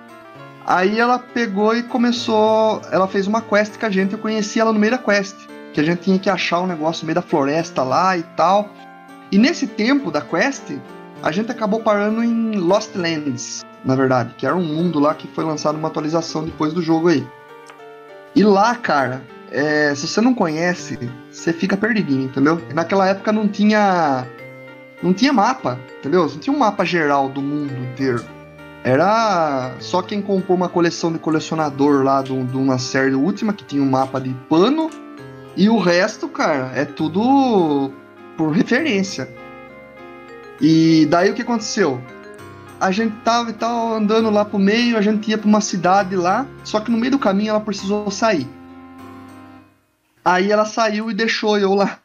[0.67, 4.73] Aí ela pegou e começou, ela fez uma quest com a gente, eu conheci ela
[4.73, 5.37] no meio da quest,
[5.75, 8.71] que a gente tinha que achar um negócio no meio da floresta lá e tal.
[9.31, 10.73] E nesse tempo da quest,
[11.23, 15.29] a gente acabou parando em Lost Lands, na verdade, que era um mundo lá que
[15.29, 17.27] foi lançado uma atualização depois do jogo aí.
[18.35, 20.99] E lá, cara, é, se você não conhece,
[21.31, 22.61] você fica perdidinho, entendeu?
[22.73, 24.27] Naquela época não tinha.
[25.03, 26.23] Não tinha mapa, entendeu?
[26.23, 28.25] Não tinha um mapa geral do mundo inteiro.
[28.85, 33.65] Era só quem comprou uma coleção de colecionador lá de, um- uma série última que
[33.65, 34.91] tinha um mapa de pano.
[35.57, 37.91] E o resto, cara, é tudo
[38.37, 39.27] por referência.
[40.61, 41.99] E daí o que aconteceu?
[42.79, 46.15] A gente tava e tal andando lá pro meio, a gente ia pra uma cidade
[46.15, 48.47] lá, só que no meio do caminho ela precisou sair.
[50.23, 51.99] Aí ela saiu e deixou eu lá.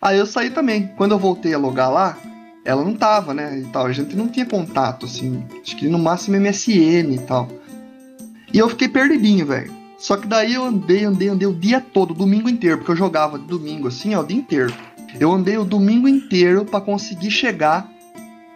[0.00, 0.88] Aí eu saí também.
[0.96, 2.16] Quando eu voltei a logar lá,
[2.64, 3.58] ela não tava, né?
[3.58, 3.86] E tal.
[3.86, 5.44] A gente não tinha contato, assim.
[5.62, 7.48] Acho que no máximo MSN e tal.
[8.52, 9.72] E eu fiquei perdidinho, velho.
[9.98, 12.96] Só que daí eu andei, andei, andei o dia todo, o domingo inteiro, porque eu
[12.96, 14.72] jogava domingo assim, ó, o dia inteiro.
[15.18, 17.86] Eu andei o domingo inteiro pra conseguir chegar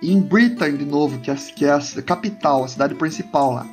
[0.03, 3.67] em Britain de novo, que é, que é a capital, a cidade principal lá.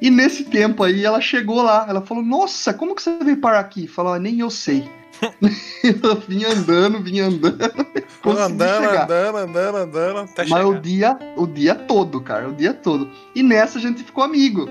[0.00, 3.60] E nesse tempo aí ela chegou lá, ela falou: Nossa, como que você veio parar
[3.60, 3.86] aqui?
[3.86, 4.84] Falou: "Ah, Nem eu sei.
[6.02, 7.56] eu vinha andando, vinha andando.
[8.24, 9.04] andando, chegar.
[9.04, 13.08] andando, andando, andando, até Mas o dia, o dia todo, cara, o dia todo.
[13.34, 14.68] E nessa a gente ficou amigo.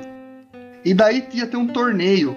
[0.84, 2.36] E daí ia ter um torneio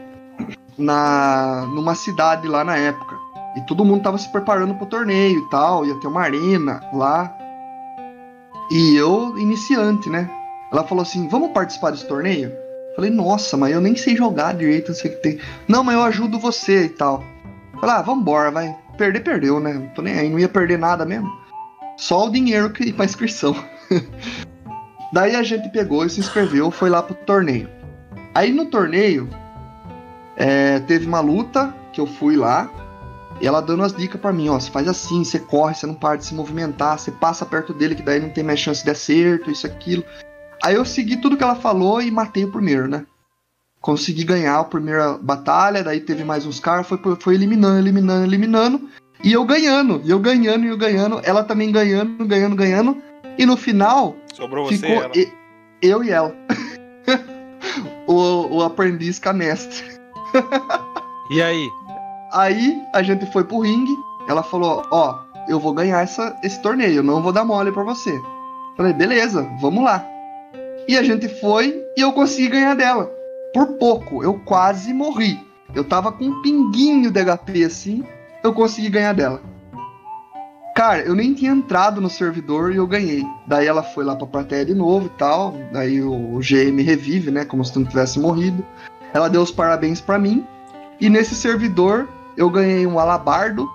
[0.79, 3.17] na numa cidade lá na época.
[3.57, 7.35] E todo mundo tava se preparando pro torneio e tal, ia ter uma arena lá.
[8.71, 10.31] E eu, iniciante, né?
[10.71, 12.53] Ela falou assim: "Vamos participar desse torneio?"
[12.95, 15.41] Falei: "Nossa, mas eu nem sei jogar direito, não sei o que tem".
[15.67, 17.25] "Não, mas eu ajudo você e tal".
[17.81, 18.77] Falei: "Ah, vambora, vai.
[18.97, 19.75] Perder perdeu, né?
[19.75, 21.31] Não tô nem aí, não ia perder nada mesmo".
[21.97, 23.57] Só o dinheiro que pra inscrição.
[25.13, 27.69] Daí a gente pegou e se inscreveu, foi lá pro torneio.
[28.35, 29.29] Aí no torneio,
[30.37, 32.71] é, teve uma luta que eu fui lá,
[33.41, 35.95] e ela dando as dicas pra mim, ó, você faz assim, você corre, você não
[35.95, 38.91] para de se movimentar, você passa perto dele que daí não tem mais chance de
[38.91, 40.05] acerto, isso, aquilo.
[40.63, 43.07] Aí eu segui tudo que ela falou e matei o primeiro, né?
[43.87, 48.81] Consegui ganhar a primeira batalha, daí teve mais uns caras, foi, foi eliminando, eliminando, eliminando.
[49.23, 53.01] E eu ganhando, e eu ganhando, e eu ganhando, ela também ganhando, ganhando, ganhando.
[53.39, 55.05] E no final, Sobrou você, ficou.
[55.05, 55.13] ela.
[55.15, 55.33] e-
[55.81, 56.35] Eu e ela.
[58.09, 59.85] o, o aprendiz com a mestre.
[61.31, 61.69] E aí?
[62.33, 63.95] Aí a gente foi pro ringue.
[64.29, 65.17] Ela falou: Ó,
[65.49, 68.11] eu vou ganhar essa, esse torneio, não vou dar mole pra você.
[68.77, 70.05] Falei: beleza, vamos lá.
[70.89, 73.11] E a gente foi e eu consegui ganhar dela.
[73.53, 75.39] Por pouco, eu quase morri.
[75.75, 78.05] Eu tava com um pinguinho de HP assim,
[78.43, 79.43] eu consegui ganhar dela.
[80.75, 83.25] Cara, eu nem tinha entrado no servidor e eu ganhei.
[83.47, 85.55] Daí ela foi lá pra plateia de novo e tal.
[85.73, 87.47] Daí o GM revive, né?
[87.47, 88.63] Como se não tivesse morrido.
[89.15, 90.47] Ela deu os parabéns para mim.
[91.01, 92.07] E nesse servidor
[92.37, 93.67] eu ganhei um alabardo,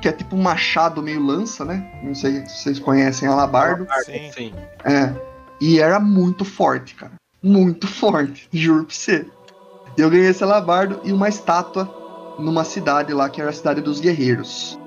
[0.00, 1.88] que é tipo um machado meio lança, né?
[2.02, 3.86] Não sei se vocês conhecem alabardo.
[4.04, 4.32] Sim.
[4.32, 4.54] Sim.
[4.84, 5.14] É.
[5.60, 7.12] E era muito forte, cara.
[7.46, 9.26] Muito forte, juro pra você.
[9.98, 14.00] Eu ganhei esse alabardo e uma estátua numa cidade lá, que era a cidade dos
[14.00, 14.80] guerreiros.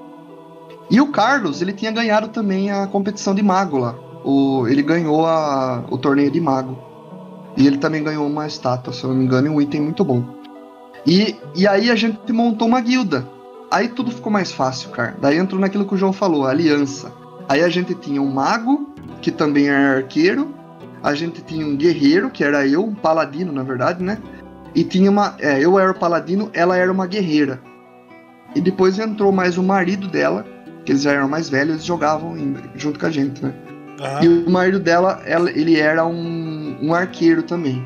[0.89, 3.93] E o Carlos, ele tinha ganhado também a competição de mago lá.
[4.23, 6.79] O, ele ganhou a, o torneio de mago.
[7.55, 10.03] E ele também ganhou uma estátua, se eu não me engano, e um item muito
[10.03, 10.25] bom.
[11.05, 13.29] E, e aí a gente montou uma guilda.
[13.69, 15.15] Aí tudo ficou mais fácil, cara.
[15.21, 17.13] Daí entrou naquilo que o João falou, aliança.
[17.47, 20.56] Aí a gente tinha um mago, que também era arqueiro.
[21.03, 24.18] A gente tinha um guerreiro, que era eu, um paladino, na verdade, né?
[24.76, 25.36] E tinha uma.
[25.40, 27.61] É, eu era o paladino, ela era uma guerreira.
[28.56, 30.45] E depois entrou mais o marido dela,
[30.86, 32.36] que eles já eram mais velhos, eles jogavam
[32.76, 33.53] junto com a gente, né?
[33.99, 34.24] Aham.
[34.24, 37.84] E o marido dela, ela- ele era um, um arqueiro também.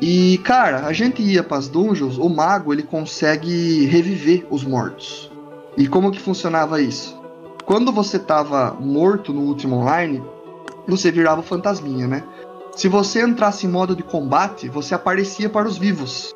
[0.00, 5.30] E, cara, a gente ia pras dungeons, o mago, ele consegue reviver os mortos.
[5.76, 7.18] E como que funcionava isso?
[7.64, 10.22] Quando você tava morto no último online,
[10.86, 12.24] você virava o fantasminha, né?
[12.74, 16.34] Se você entrasse em modo de combate, você aparecia para os vivos.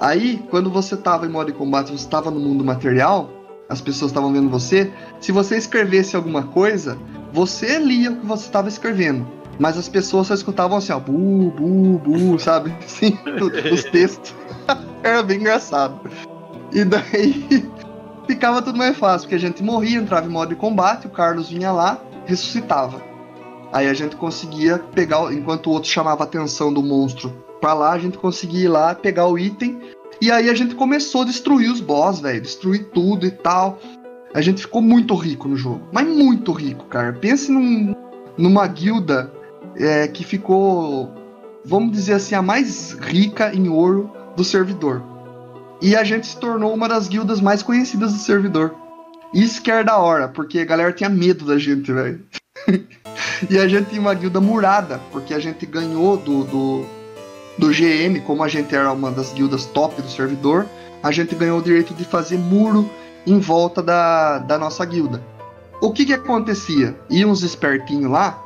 [0.00, 3.30] Aí, quando você tava em modo de combate, você estava no mundo material,
[3.68, 4.90] as pessoas estavam vendo você,
[5.20, 6.96] se você escrevesse alguma coisa,
[7.32, 9.26] você lia o que você estava escrevendo.
[9.58, 12.74] Mas as pessoas só escutavam assim, ó, bu, bu, bu, sabe?
[12.84, 13.18] Assim,
[13.72, 14.34] os textos.
[15.02, 16.00] Era bem engraçado.
[16.72, 17.68] E daí
[18.26, 21.50] ficava tudo mais fácil, porque a gente morria, entrava em modo de combate, o Carlos
[21.50, 23.02] vinha lá, ressuscitava.
[23.72, 27.30] Aí a gente conseguia pegar, enquanto o outro chamava a atenção do monstro
[27.60, 29.80] pra lá, a gente conseguia ir lá, pegar o item.
[30.20, 32.40] E aí a gente começou a destruir os boss, velho.
[32.40, 33.78] Destruir tudo e tal.
[34.34, 35.82] A gente ficou muito rico no jogo.
[35.92, 37.12] Mas muito rico, cara.
[37.12, 37.94] Pense num,
[38.36, 39.32] numa guilda
[39.76, 41.12] é, que ficou,
[41.64, 45.02] vamos dizer assim, a mais rica em ouro do servidor.
[45.80, 48.74] E a gente se tornou uma das guildas mais conhecidas do servidor.
[49.32, 52.24] Isso que era da hora, porque a galera tinha medo da gente, velho.
[53.48, 56.84] e a gente tinha uma guilda murada, porque a gente ganhou do, do,
[57.56, 60.66] do GM, como a gente era uma das guildas top do servidor,
[61.02, 62.88] a gente ganhou o direito de fazer muro
[63.26, 65.22] em volta da, da nossa guilda.
[65.80, 66.98] O que que acontecia?
[67.08, 68.42] Iam uns espertinhos lá,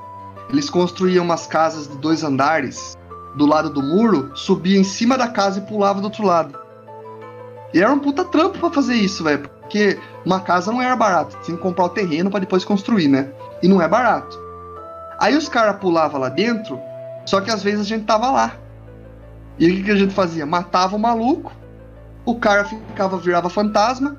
[0.51, 2.97] eles construíam umas casas de dois andares
[3.35, 6.59] do lado do muro, subia em cima da casa e pulava do outro lado.
[7.73, 11.39] E era um puta trampo pra fazer isso, velho, porque uma casa não era barato,
[11.43, 13.31] tinha que comprar o terreno pra depois construir, né?
[13.62, 14.39] E não é barato.
[15.23, 16.81] Aí os caras pulavam lá dentro,
[17.24, 18.57] só que às vezes a gente tava lá.
[19.57, 20.44] E o que, que a gente fazia?
[20.44, 21.53] Matava o maluco,
[22.24, 24.16] o cara ficava, virava fantasma,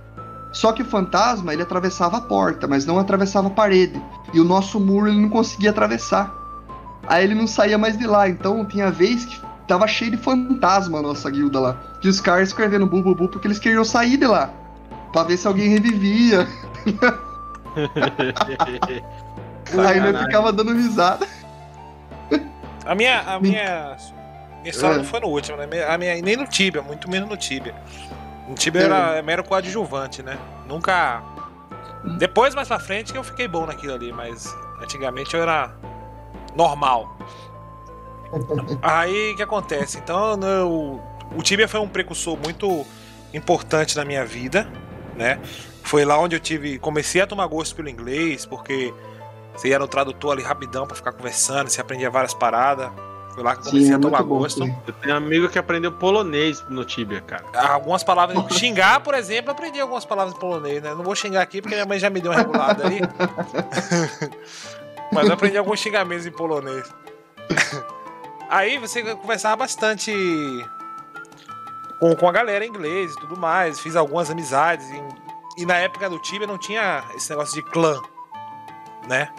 [0.53, 4.01] só que o fantasma ele atravessava a porta, mas não atravessava a parede.
[4.33, 6.33] E o nosso muro ele não conseguia atravessar.
[7.05, 8.29] Aí ele não saía mais de lá.
[8.29, 11.73] Então tinha vez que tava cheio de fantasma a nossa guilda lá.
[11.99, 14.53] Que os caras escrevendo bu, bu, bu porque eles queriam sair de lá.
[15.11, 16.47] Pra ver se alguém revivia.
[19.79, 20.17] Aí Caralho.
[20.19, 21.27] ficava dando risada.
[22.85, 23.95] A minha, a minha,
[24.59, 24.97] minha história É.
[24.97, 25.65] não foi no último, né?
[25.87, 27.73] A minha, nem no Tibia, muito menos no Tibia.
[28.47, 28.85] No Tibia É.
[28.85, 30.37] era é mero coadjuvante, né?
[30.67, 31.21] Nunca.
[32.19, 35.71] Depois, mais pra frente, que eu fiquei bom naquilo ali, mas antigamente eu era
[36.55, 37.17] normal.
[38.81, 39.97] Aí o que acontece?
[39.99, 41.01] Então, eu-
[41.37, 42.85] o Tibia foi um precursor muito
[43.33, 44.67] importante na minha vida,
[45.15, 45.39] né?
[45.83, 46.77] Foi lá onde eu tive.
[46.79, 48.93] Comecei a tomar gosto pelo inglês, porque
[49.55, 52.91] você ia no tradutor ali rapidão pra ficar conversando, você aprendia várias paradas.
[53.33, 54.39] Foi lá que eu comecei Sim, é a tomar bom.
[54.39, 54.63] gosto.
[54.63, 54.75] sim.
[54.85, 57.43] Eu tenho um amigo que aprendeu polonês no Tibia, cara.
[57.71, 58.37] Algumas palavras.
[58.53, 60.93] Xingar, por exemplo, eu aprendi algumas palavras em polonês, né?
[60.93, 63.01] Não vou xingar aqui porque minha mãe já me deu uma regulada aí.
[65.11, 66.87] Mas eu aprendi alguns xingamentos em polonês.
[68.49, 70.13] Aí você conversava bastante
[71.99, 73.79] com, com a galera em inglês e tudo mais.
[73.79, 74.87] Fiz algumas amizades.
[75.57, 77.99] E, e na época do Tibia não tinha esse negócio de clã,
[79.07, 79.29] né?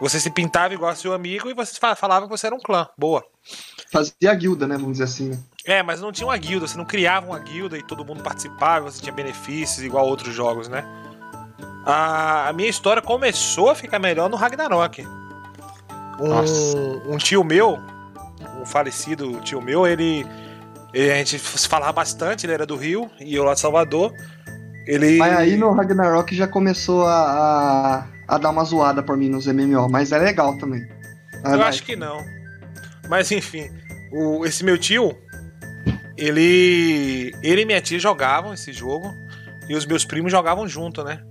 [0.00, 2.88] Você se pintava igual seu amigo e você fa- falava que você era um clã.
[2.96, 3.24] Boa.
[3.92, 4.76] Fazia a guilda, né?
[4.76, 5.28] Vamos dizer assim.
[5.30, 5.38] né?
[5.66, 8.90] É, mas não tinha uma guilda, você não criava uma guilda e todo mundo participava,
[8.90, 10.82] você tinha benefícios igual outros jogos, né?
[11.84, 15.06] A, a minha história começou a ficar melhor no Ragnarok.
[16.18, 17.78] Um, um tio meu,
[18.60, 20.26] um falecido tio meu, ele,
[20.92, 24.12] ele, A gente falava bastante, ele era do Rio e eu lá de Salvador.
[24.90, 25.18] Ele...
[25.18, 29.46] Mas aí no Ragnarok já começou a, a, a dar uma zoada por mim nos
[29.46, 30.82] MMO, mas é legal também.
[31.44, 31.68] eu vai.
[31.68, 32.18] acho que não.
[33.08, 33.70] Mas enfim,
[34.12, 35.16] o, esse meu tio,
[36.16, 37.32] ele.
[37.40, 39.14] Ele e minha tia jogavam esse jogo
[39.68, 41.22] e os meus primos jogavam junto, né?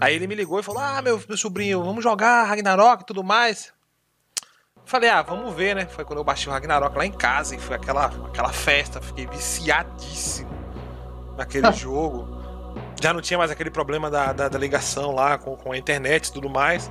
[0.00, 3.22] Aí ele me ligou e falou: Ah, meu, meu sobrinho, vamos jogar Ragnarok e tudo
[3.22, 3.72] mais.
[4.86, 5.86] Falei, ah, vamos ver, né?
[5.86, 9.00] Foi quando eu baixei o Ragnarok lá em casa e foi aquela, aquela festa.
[9.00, 10.50] Fiquei viciadíssimo
[11.38, 12.33] naquele jogo.
[13.04, 16.28] Já não tinha mais aquele problema da, da, da ligação lá com, com a internet
[16.28, 16.90] e tudo mais.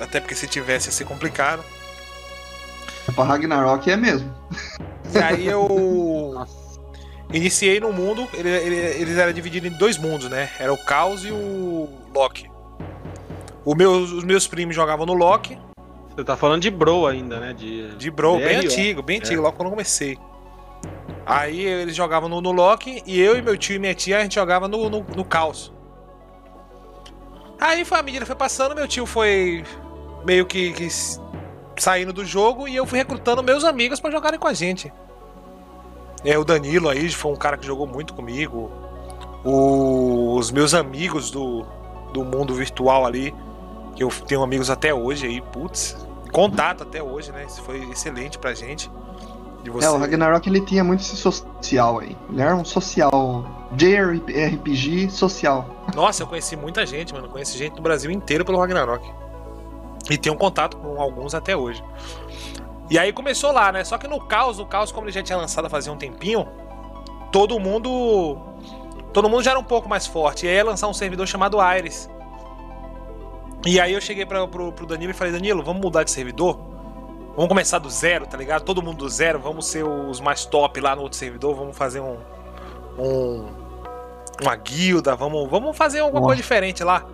[0.00, 1.62] Até porque se tivesse ia ser complicado.
[3.14, 4.34] Pra Ragnarok é mesmo.
[5.14, 6.44] E aí eu.
[7.32, 10.50] Iniciei no mundo, ele, ele, eles eram divididos em dois mundos, né?
[10.58, 12.50] Era o Caos e o Loki.
[13.64, 15.56] O meu, os meus primos jogavam no Loki.
[16.08, 17.52] Você tá falando de Bro ainda, né?
[17.52, 19.44] De, de Bro, bem antigo, bem antigo, é.
[19.44, 20.18] logo quando eu comecei.
[21.26, 24.22] Aí eles jogavam no, no Loki e eu e meu tio e minha tia a
[24.22, 25.72] gente jogava no, no, no Caos.
[27.60, 29.64] Aí foi, a medida foi passando, meu tio foi
[30.24, 30.88] meio que, que
[31.78, 34.92] saindo do jogo e eu fui recrutando meus amigos para jogarem com a gente.
[36.24, 38.70] É, o Danilo aí foi um cara que jogou muito comigo.
[39.44, 41.66] O, os meus amigos do,
[42.12, 43.34] do mundo virtual ali,
[43.94, 45.96] que eu tenho amigos até hoje aí, putz,
[46.32, 47.44] contato até hoje, né?
[47.46, 48.90] Isso foi excelente pra gente.
[49.82, 52.16] É, o Ragnarok ele tinha muito esse social aí.
[52.30, 53.44] Ele era um social.
[53.72, 55.68] JRPG social.
[55.94, 57.28] Nossa, eu conheci muita gente, mano.
[57.28, 59.10] conheci gente do Brasil inteiro pelo Ragnarok.
[60.10, 61.82] E tenho contato com alguns até hoje.
[62.90, 63.82] E aí começou lá, né?
[63.84, 66.46] Só que no caos, o caos, como ele já tinha lançado fazia um tempinho,
[67.32, 68.38] todo mundo.
[69.12, 70.44] Todo mundo já era um pouco mais forte.
[70.44, 72.10] E aí ia lançar um servidor chamado Ares.
[73.64, 76.73] E aí eu cheguei pra, pro, pro Danilo e falei, Danilo, vamos mudar de servidor?
[77.34, 78.62] Vamos começar do zero, tá ligado?
[78.62, 82.00] Todo mundo do zero, vamos ser os mais top lá no outro servidor, vamos fazer
[82.00, 82.18] um.
[82.98, 83.64] um
[84.42, 86.30] uma guilda, vamos, vamos fazer alguma Nossa.
[86.30, 87.06] coisa diferente lá.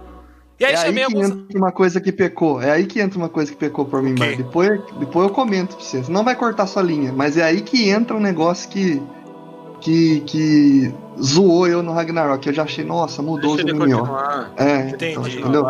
[0.58, 1.30] E aí é aí que alguns...
[1.30, 2.60] entra uma coisa que pecou.
[2.60, 5.76] É aí que entra uma coisa que pecou por mim, mas depois, depois eu comento
[5.76, 6.08] pra vocês.
[6.08, 9.02] Não vai cortar sua linha, mas é aí que entra um negócio que.
[9.80, 10.20] que.
[10.20, 12.46] que zoou eu no Ragnarok.
[12.46, 14.06] Eu já achei, nossa, mudou Deixa os MMO.
[14.56, 15.12] É, Entendi.
[15.12, 15.66] Então, entendeu?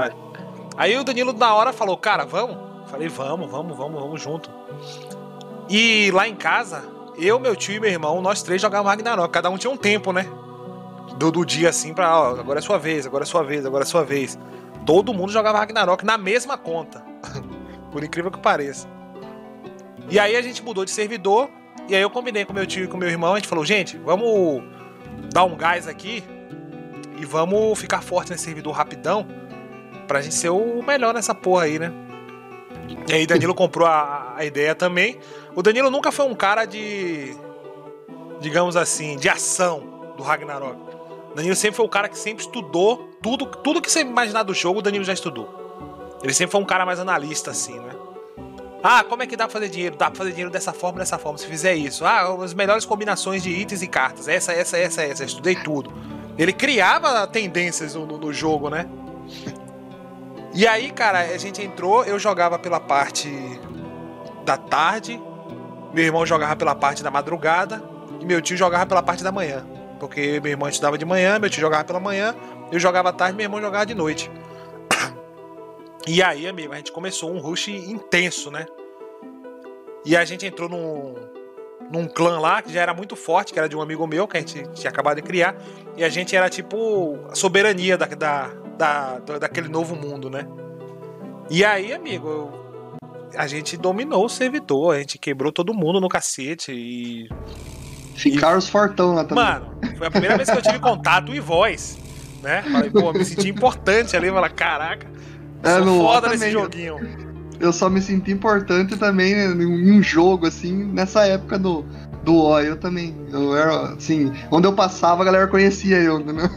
[0.77, 2.70] Aí o Danilo na hora falou, cara, vamos?
[2.91, 4.51] Falei, vamos, vamos, vamos, vamos junto.
[5.69, 6.85] E lá em casa,
[7.17, 9.33] eu, meu tio e meu irmão, nós três jogávamos Ragnarok.
[9.33, 10.27] Cada um tinha um tempo, né?
[11.17, 13.85] Do, do dia assim pra, ó, agora é sua vez, agora é sua vez, agora
[13.85, 14.39] é sua vez
[14.85, 17.05] todo mundo jogava Ragnarok na mesma conta.
[17.93, 18.89] Por incrível que pareça.
[20.09, 21.49] E aí a gente mudou de servidor.
[21.89, 23.35] E aí eu combinei com meu tio e com meu irmão.
[23.35, 24.63] A gente falou, gente, vamos
[25.33, 26.23] dar um gás aqui.
[27.19, 29.27] E vamos ficar forte nesse servidor rapidão.
[30.07, 31.93] Pra gente ser o melhor nessa porra aí, né?
[33.09, 35.19] E aí Danilo comprou a, a ideia também.
[35.55, 37.37] O Danilo nunca foi um cara de.
[38.41, 40.79] Digamos assim, de ação do Ragnarok.
[41.35, 44.79] Danilo sempre foi o cara que sempre estudou tudo, tudo que você imaginar do jogo,
[44.79, 46.19] o Danilo já estudou.
[46.23, 47.93] Ele sempre foi um cara mais analista, assim, né?
[48.83, 49.97] Ah, como é que dá pra fazer dinheiro?
[49.97, 51.37] Dá pra fazer dinheiro dessa forma, dessa forma.
[51.37, 52.05] Se fizer isso.
[52.05, 54.27] Ah, as melhores combinações de itens e cartas.
[54.27, 55.23] Essa, essa, essa, essa.
[55.23, 55.93] Eu estudei tudo.
[56.39, 58.89] Ele criava tendências no, no jogo, né?
[60.53, 63.31] E aí, cara, a gente entrou, eu jogava pela parte
[64.45, 65.21] da tarde,
[65.95, 67.83] meu irmão jogava pela parte da madrugada
[68.21, 69.65] e meu tio jogava pela parte da manhã.
[70.01, 72.35] Porque meu irmão estudava de manhã, meu tio jogava pela manhã,
[72.73, 74.31] eu jogava tarde, meu irmão jogava de noite.
[76.07, 78.67] E aí, amigo, a gente começou um rush intenso, né?
[80.05, 81.15] E a gente entrou num,
[81.91, 84.37] num clã lá que já era muito forte, que era de um amigo meu que
[84.37, 85.55] a gente tinha acabado de criar.
[85.97, 88.51] E a gente era tipo a soberania da, da,
[88.81, 90.47] da, daquele novo mundo, né?
[91.51, 92.51] E aí, amigo,
[93.37, 97.29] a gente dominou o servidor, a gente quebrou todo mundo no cacete e.
[98.15, 98.59] Ficaram e...
[98.59, 99.45] os fortão lá também.
[99.45, 101.99] Mano, foi a primeira vez que eu tive contato e voz
[102.43, 102.63] né?
[102.63, 105.07] Falei, pô, me senti importante ali, falei, caraca,
[105.63, 106.97] é, sou foda nesse joguinho.
[107.59, 111.85] Eu só me senti importante também em um jogo, assim, nessa época do,
[112.23, 113.15] do O, eu também.
[113.33, 116.49] Eu era, assim, onde eu passava, a galera conhecia eu, entendeu?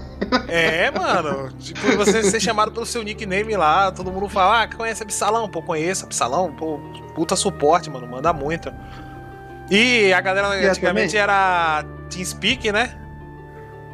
[0.48, 1.49] É, mano.
[1.60, 5.49] Tipo, você ser chamado pelo seu nickname lá, todo mundo fala, ah, conhece Absalão?
[5.49, 6.80] Pô, conheço Absalão, pô,
[7.15, 8.73] puta suporte, mano, manda muito.
[9.69, 12.98] E a galera e antigamente era TeamSpeak, né?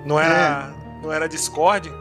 [0.06, 0.72] Não era.
[0.76, 1.04] É.
[1.04, 1.92] Não era Discord?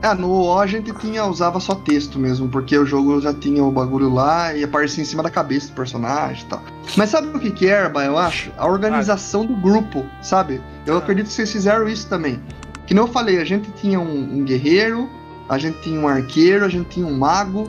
[0.00, 3.64] Ah, no O a gente tinha, usava só texto mesmo, porque o jogo já tinha
[3.64, 6.62] o bagulho lá e aparecia em cima da cabeça do personagem e tal.
[6.96, 8.52] Mas sabe o que que é, Erba, eu acho?
[8.56, 10.60] A organização do grupo, sabe?
[10.86, 10.98] Eu ah.
[10.98, 12.40] acredito que vocês fizeram isso também.
[12.86, 15.10] Que não eu falei, a gente tinha um, um, guerreiro,
[15.48, 17.68] a gente tinha um arqueiro, a gente tinha um mago,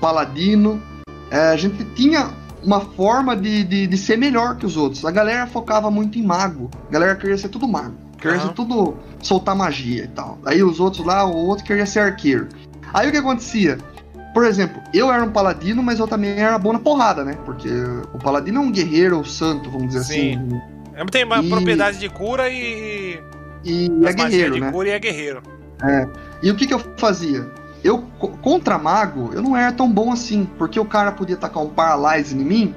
[0.00, 0.82] paladino,
[1.30, 2.30] é, a gente tinha
[2.64, 5.04] uma forma de, de, de, ser melhor que os outros.
[5.04, 6.70] A galera focava muito em mago.
[6.88, 7.94] A galera queria ser tudo mago.
[8.22, 8.46] Queria uhum.
[8.46, 10.38] ser tudo soltar magia e tal.
[10.46, 12.48] Aí os outros lá, o outro queria ser arqueiro.
[12.94, 13.78] Aí o que acontecia?
[14.32, 17.36] Por exemplo, eu era um paladino, mas eu também era bom na porrada, né?
[17.44, 17.68] Porque
[18.14, 20.36] o paladino é um guerreiro ou santo, vamos dizer Sim.
[20.36, 20.62] assim.
[20.94, 21.48] É, tem uma e...
[21.48, 23.20] propriedade de cura e.
[23.64, 24.70] E é guerreiro, de né?
[24.70, 25.42] cura e é guerreiro.
[25.82, 26.08] É.
[26.44, 27.44] E o que, que eu fazia?
[27.82, 28.04] Eu,
[28.40, 32.36] contra mago, eu não era tão bom assim, porque o cara podia tacar um paralyze
[32.36, 32.74] em mim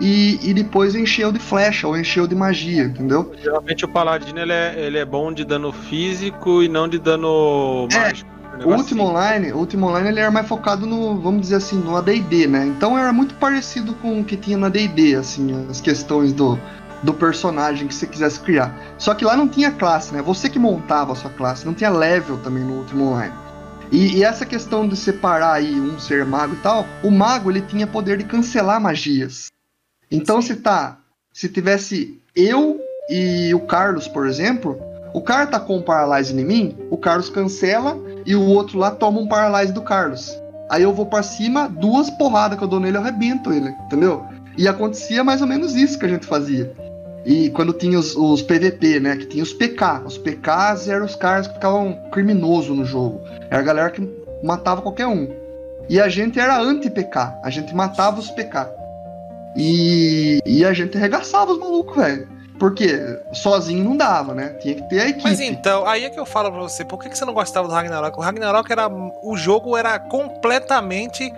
[0.00, 3.32] e, e depois encheu de flecha ou encheu de magia, entendeu?
[3.42, 7.88] Geralmente o paladino ele é, ele é bom de dano físico e não de dano
[7.92, 8.30] é, mágico.
[8.64, 9.10] O último assim.
[9.10, 12.66] online, o último online ele era mais focado no, vamos dizer assim, no AD&D, né?
[12.66, 16.58] Então era muito parecido com o que tinha no AD&D, assim, as questões do,
[17.02, 18.74] do personagem que você quisesse criar.
[18.98, 20.22] Só que lá não tinha classe, né?
[20.22, 23.34] Você que montava a sua classe, não tinha level também no último online.
[23.90, 27.62] E, e, essa questão de separar aí um ser mago e tal, o mago ele
[27.62, 29.48] tinha poder de cancelar magias.
[30.10, 30.98] Então se tá,
[31.32, 32.80] se tivesse eu
[33.10, 34.80] e o Carlos, por exemplo,
[35.14, 38.90] o cara tá com um paralyze em mim, o Carlos cancela e o outro lá
[38.90, 40.36] toma um paralyze do Carlos.
[40.70, 44.24] Aí eu vou para cima, duas porradas que eu dou nele, eu arrebento ele, entendeu?
[44.56, 46.72] E acontecia mais ou menos isso que a gente fazia.
[47.24, 49.16] E quando tinha os, os, PVP, né?
[49.16, 50.02] Que tinha os PK.
[50.06, 53.20] Os PKs eram os caras que ficavam criminosos no jogo.
[53.50, 54.08] Era a galera que
[54.42, 55.28] matava qualquer um.
[55.88, 57.40] E a gente era anti-PK.
[57.42, 58.77] A gente matava os PK.
[59.56, 62.28] E, e a gente arregaçava os malucos, velho.
[62.58, 62.98] Porque
[63.32, 64.48] sozinho não dava, né?
[64.60, 65.22] Tinha que ter a equipe.
[65.22, 67.68] Mas então, aí é que eu falo pra você, por que, que você não gostava
[67.68, 68.18] do Ragnarok?
[68.18, 68.88] O Ragnarok era.
[69.22, 71.32] O jogo era completamente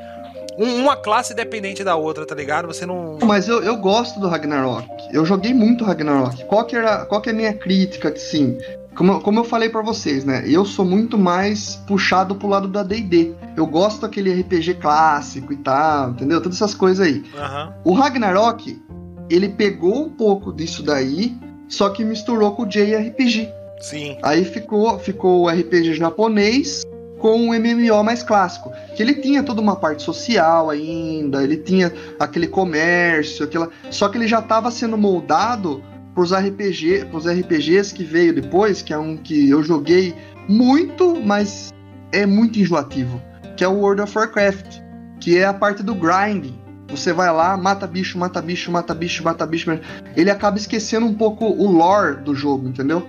[0.57, 2.66] uma classe dependente da outra, tá ligado?
[2.66, 3.19] Você não.
[3.23, 4.89] Mas eu, eu gosto do Ragnarok.
[5.12, 6.45] Eu joguei muito Ragnarok.
[6.45, 8.15] Qual que, era, qual que é a minha crítica?
[8.16, 8.59] Sim,
[8.94, 10.42] como, como eu falei para vocês, né?
[10.46, 13.32] Eu sou muito mais puxado pro lado da DD.
[13.56, 16.40] Eu gosto daquele RPG clássico e tal, entendeu?
[16.40, 17.24] Todas essas coisas aí.
[17.34, 17.72] Uhum.
[17.84, 18.80] O Ragnarok,
[19.28, 21.36] ele pegou um pouco disso daí,
[21.68, 23.48] só que misturou com o JRPG.
[23.80, 24.18] Sim.
[24.22, 26.82] Aí ficou, ficou o RPG japonês
[27.20, 31.92] com um MMO mais clássico, que ele tinha toda uma parte social ainda, ele tinha
[32.18, 35.82] aquele comércio, aquela, só que ele já estava sendo moldado
[36.15, 40.15] pros RPG, pros RPGs que veio depois, que é um que eu joguei
[40.49, 41.73] muito, mas
[42.12, 43.20] é muito enjoativo,
[43.57, 44.81] que é o World of Warcraft,
[45.20, 46.59] que é a parte do grinding.
[46.89, 49.70] Você vai lá, mata bicho, mata bicho, mata bicho, mata bicho.
[50.16, 53.07] Ele acaba esquecendo um pouco o lore do jogo, entendeu?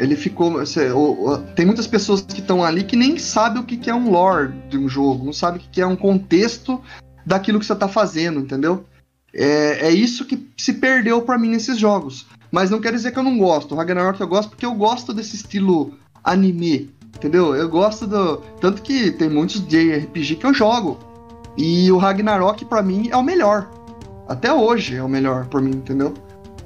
[0.00, 0.52] Ele ficou.
[0.52, 0.88] Você,
[1.54, 4.52] tem muitas pessoas que estão ali que nem sabem o que, que é um lore
[4.68, 6.80] de um jogo, não sabem o que, que é um contexto
[7.24, 8.84] daquilo que você está fazendo, entendeu?
[9.34, 12.26] É, é isso que se perdeu para mim nesses jogos.
[12.50, 13.72] Mas não quer dizer que eu não gosto.
[13.72, 15.94] O Ragnarok eu gosto porque eu gosto desse estilo
[16.24, 17.54] anime, entendeu?
[17.54, 18.38] Eu gosto do.
[18.60, 20.98] Tanto que tem muitos JRPG que eu jogo.
[21.56, 23.70] E o Ragnarok para mim é o melhor.
[24.28, 26.14] Até hoje é o melhor por mim, entendeu?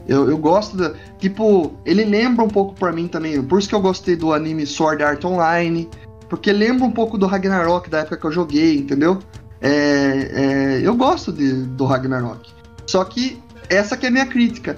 [0.06, 0.94] Eu, eu gosto da.
[1.18, 3.42] Tipo, ele lembra um pouco para mim também.
[3.42, 5.88] Por isso que eu gostei do anime Sword Art Online.
[6.28, 9.18] Porque lembra um pouco do Ragnarok da época que eu joguei, entendeu?
[9.64, 12.52] É, é, eu gosto de, do Ragnarok.
[12.86, 14.76] Só que essa que é a minha crítica.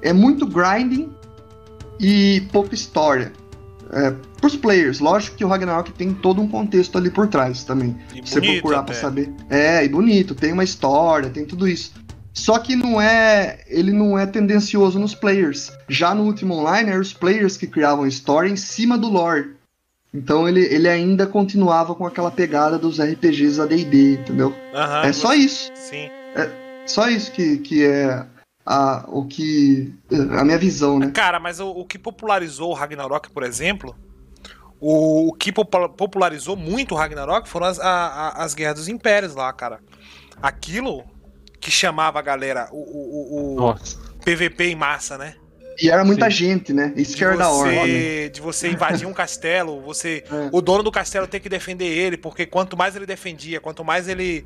[0.00, 1.12] É muito grinding
[1.98, 3.32] e pouca história.
[3.90, 7.96] É, pros players, lógico que o Ragnarok tem todo um contexto ali por trás também.
[8.14, 9.32] E você procurar pra saber.
[9.50, 11.92] É, e bonito, tem uma história, tem tudo isso.
[12.32, 15.72] Só que não é, ele não é tendencioso nos players.
[15.88, 19.57] Já no último online, eram os players que criavam história em cima do lore.
[20.12, 24.48] Então ele, ele ainda continuava com aquela pegada dos RPGs AD&D, entendeu?
[24.48, 25.70] Uhum, é só isso.
[25.74, 26.10] Sim.
[26.34, 26.50] É
[26.86, 28.24] só isso que, que é
[28.64, 29.94] a, o que
[30.38, 31.10] a minha visão, né?
[31.10, 33.94] Cara, mas o, o que popularizou o Ragnarok, por exemplo,
[34.80, 39.34] o, o que popularizou muito o Ragnarok foram as, a, a, as guerras dos impérios
[39.34, 39.80] lá, cara.
[40.40, 41.04] Aquilo
[41.60, 43.74] que chamava a galera, o, o, o
[44.24, 45.34] PVP em massa, né?
[45.80, 46.36] E era muita Sim.
[46.36, 46.92] gente, né?
[46.96, 47.70] Isso que era da hora.
[48.32, 50.24] De você invadir um castelo, você.
[50.28, 50.48] É.
[50.50, 54.08] O dono do castelo tem que defender ele, porque quanto mais ele defendia, quanto mais
[54.08, 54.44] ele.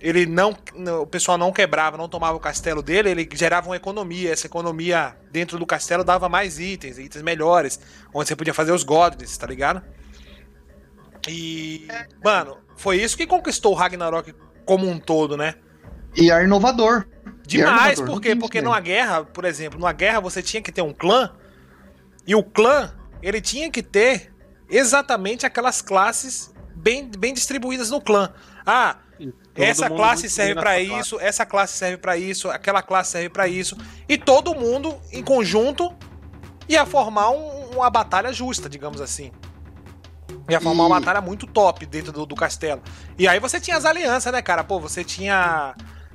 [0.00, 0.56] Ele não.
[1.00, 4.32] O pessoal não quebrava, não tomava o castelo dele, ele gerava uma economia.
[4.32, 7.78] Essa economia dentro do castelo dava mais itens, itens melhores,
[8.12, 9.80] onde você podia fazer os gods, tá ligado?
[11.28, 11.86] E.
[12.24, 14.34] Mano, foi isso que conquistou o Ragnarok
[14.64, 15.54] como um todo, né?
[16.16, 17.06] E é inovador.
[17.58, 18.34] Demais, por quê?
[18.36, 21.30] Porque numa guerra, por exemplo, numa guerra você tinha que ter um clã,
[22.26, 22.92] e o clã,
[23.22, 24.32] ele tinha que ter
[24.68, 28.32] exatamente aquelas classes bem, bem distribuídas no clã.
[28.64, 28.96] Ah,
[29.54, 31.26] essa classe serve para isso, classe.
[31.26, 33.76] essa classe serve para isso, aquela classe serve para isso,
[34.08, 35.94] e todo mundo em conjunto
[36.68, 39.30] ia formar um, uma batalha justa, digamos assim.
[40.48, 40.86] Ia formar e...
[40.86, 42.82] uma batalha muito top dentro do, do castelo.
[43.18, 44.64] E aí você tinha as alianças, né, cara?
[44.64, 45.74] Pô, você tinha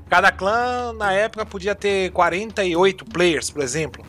[0.10, 4.06] Cada clã, na época, podia ter 48 players, por exemplo.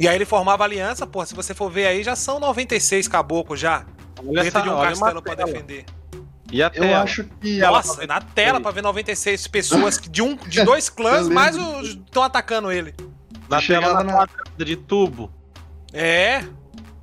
[0.00, 3.58] E aí ele formava aliança, pô, se você for ver aí, já são 96 caboclos
[3.60, 3.84] já.
[4.20, 5.84] Olha dentro essa, de um olha castelo pra defender.
[6.50, 7.60] E a Eu acho que.
[7.60, 11.88] ela- Nossa, na tela pra ver 96 pessoas de, um, de dois clãs, mais os
[11.90, 12.94] estão atacando ele.
[13.48, 15.30] Na tela na- de tubo.
[15.92, 16.42] É,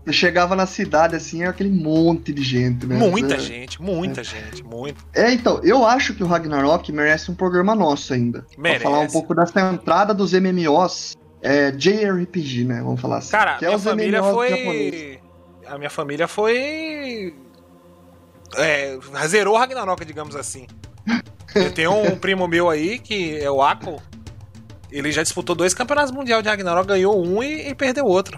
[0.05, 2.95] Você chegava na cidade assim, era aquele monte de gente, né?
[2.95, 3.39] muita É.
[3.39, 5.01] gente, muita gente, muita.
[5.15, 8.45] É, então, eu acho que o Ragnarok merece um programa nosso ainda.
[8.55, 8.81] Merece.
[8.83, 12.81] Pra falar um pouco dessa entrada dos MMOs, é, JRPG, né?
[12.83, 13.31] Vamos falar assim.
[13.31, 14.49] Cara, Que é minha os família MMOs foi.
[14.49, 15.17] japoneses.
[15.65, 17.33] A minha família foi.
[18.57, 20.67] É, zerou o Ragnarok, digamos assim.
[21.55, 23.99] Eu tenho um primo meu aí, que é o Ako.
[24.91, 28.37] Ele já disputou dois campeonatos mundiais de Ragnarok, ganhou um e, e perdeu outro.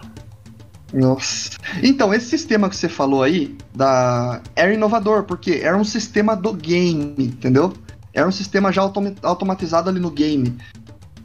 [0.94, 1.52] Nossa.
[1.84, 4.42] Então, esse sistema que você falou aí, da...
[4.56, 7.74] era inovador, porque era um sistema do game, entendeu?
[8.14, 10.58] Era um sistema já automa- automatizado ali no game.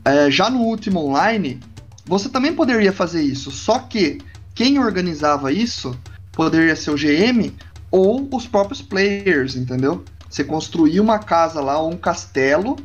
[0.04, 1.60] É, já no último online,
[2.04, 4.18] você também poderia fazer isso, só que
[4.54, 5.96] quem organizava isso
[6.32, 7.52] poderia ser o GM
[7.90, 10.04] ou os próprios players, entendeu?
[10.28, 12.76] Você construía uma casa lá, ou um castelo,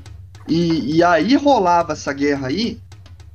[0.48, 2.80] e, e aí rolava essa guerra aí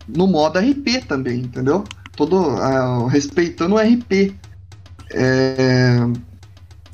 [0.06, 1.84] no modo RP também, entendeu?
[2.26, 4.34] Todo ah, respeitando o RP.
[5.10, 5.96] É,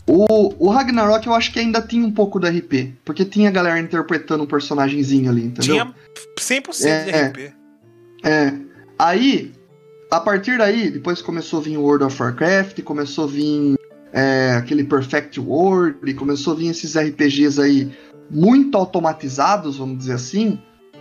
[0.07, 3.53] o, o Ragnarok eu acho que ainda tinha um pouco do RP, porque tinha a
[3.53, 5.75] galera interpretando um personagemzinho ali, entendeu?
[5.75, 5.95] Tinha
[6.37, 7.53] 100% de É, RP.
[8.25, 8.55] É.
[8.99, 9.53] Aí,
[10.11, 13.79] a partir daí, depois começou a vir o World of Warcraft, começou a vir
[14.13, 17.93] é, aquele Perfect World, começou a vir esses RPGs aí
[18.31, 20.59] muito automatizados, vamos dizer assim.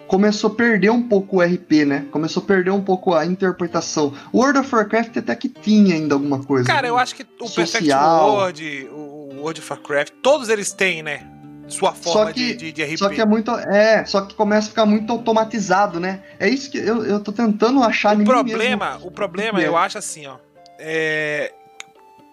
[0.08, 2.06] Começou a perder um pouco o RP, né?
[2.12, 4.14] Começou a perder um pouco a interpretação.
[4.32, 6.66] O World of Warcraft até que tinha ainda alguma coisa.
[6.68, 8.32] Cara, eu acho que o Perfect Social.
[8.32, 11.28] World, o World of Warcraft, todos eles têm, né?
[11.68, 12.98] Sua forma que- de, de, de RP.
[12.98, 13.52] Só que é muito.
[13.52, 16.22] É, só que começa a ficar muito automatizado, né?
[16.40, 19.08] É isso que eu, eu tô tentando achar O problema, mesmo.
[19.08, 19.68] o problema, É.
[19.68, 20.38] eu acho assim, ó.
[20.80, 21.52] É,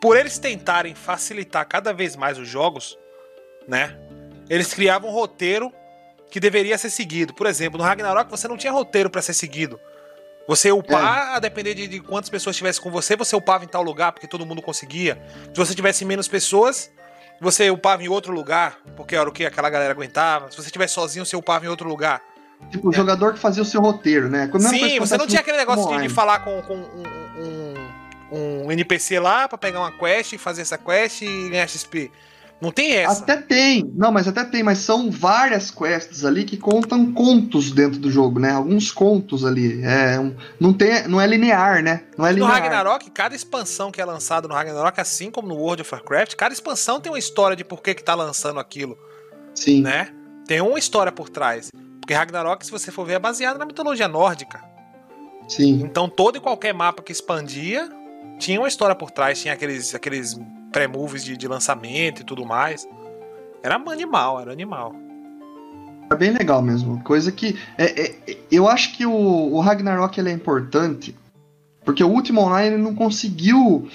[0.01, 2.97] por eles tentarem facilitar cada vez mais os jogos,
[3.67, 3.97] né?
[4.49, 5.73] Eles criavam um roteiro
[6.35, 7.33] que deveria ser seguido.
[7.33, 9.79] Por exemplo, no Ragnarok você não tinha roteiro pra ser seguido.
[10.49, 11.37] Você upar, É.
[11.37, 14.27] a depender de, de quantas pessoas estivessem com você, você upava em tal lugar porque
[14.27, 15.17] todo mundo conseguia.
[15.45, 16.91] Se você tivesse menos pessoas,
[17.41, 20.51] você upava em outro lugar, porque era o que aquela galera aguentava.
[20.51, 22.21] Se você estivesse sozinho, você upava em outro lugar.
[22.69, 24.51] Tipo, o jogador que fazia o seu roteiro, né?
[24.53, 27.05] É Sim, você não tinha aquele negócio de, de falar com, com um,
[28.33, 32.11] um- um NPC lá pra pegar uma quest e fazer essa quest e ganhar XP.
[32.65, 33.23] Não tem essa.
[33.23, 37.99] Até tem, não, mas até tem, mas são várias quests ali que contam contos dentro
[38.01, 38.51] do jogo, né?
[38.53, 39.83] Alguns contos ali.
[39.85, 42.05] É, um- não, tem, não é linear, né?
[42.17, 42.63] Não é E no linear.
[42.63, 46.53] Ragnarok, cada expansão que é lançada no Ragnarok, assim como no World of Warcraft, cada
[46.53, 48.99] expansão tem uma história de por que, que tá lançando aquilo,
[49.55, 49.83] Sim.
[49.83, 50.09] né?
[50.47, 51.71] Tem uma história por trás.
[52.01, 54.63] Porque Ragnarok, se você for ver, é baseado na mitologia nórdica.
[55.49, 55.81] Sim.
[55.85, 57.89] Então todo e qualquer mapa que expandia
[58.39, 60.39] tinha uma história por trás, tinha aqueles, aqueles
[60.75, 62.87] pré-movies de, de lançamento e tudo mais.
[63.63, 64.93] Era animal, era animal.
[66.11, 67.03] É bem legal mesmo.
[67.05, 67.57] Coisa que.
[67.79, 71.17] é- é- eu acho que o, o Ragnarok ele é importante.
[71.85, 73.89] Porque o último online não conseguiu.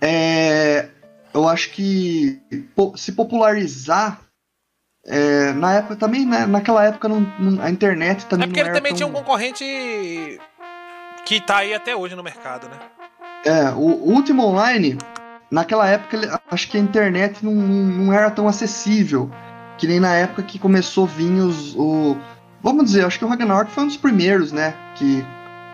[0.00, 0.88] é,
[1.32, 2.38] eu acho que.
[2.76, 4.20] po- se popularizar.
[5.06, 8.66] é, na época também, né, naquela época não, não- a internet também É porque não
[8.66, 8.96] ele era também tão...
[8.98, 9.64] tinha um concorrente
[11.24, 12.76] que tá aí até hoje no mercado, né?
[13.44, 14.98] É, o, o último online,
[15.50, 19.30] naquela época, acho que a internet não, não, era tão acessível.
[19.78, 21.74] Que nem na época que começou a vir os.
[21.74, 22.16] O,
[22.62, 24.74] vamos dizer, acho que o Ragnarok foi um dos primeiros, né?
[24.94, 25.24] Que,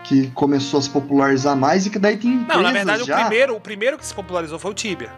[0.05, 3.17] que começou a se popularizar mais e que daí tem empresas Não, na verdade, já.
[3.17, 5.11] o primeiro, o primeiro que se popularizou foi o Tibia.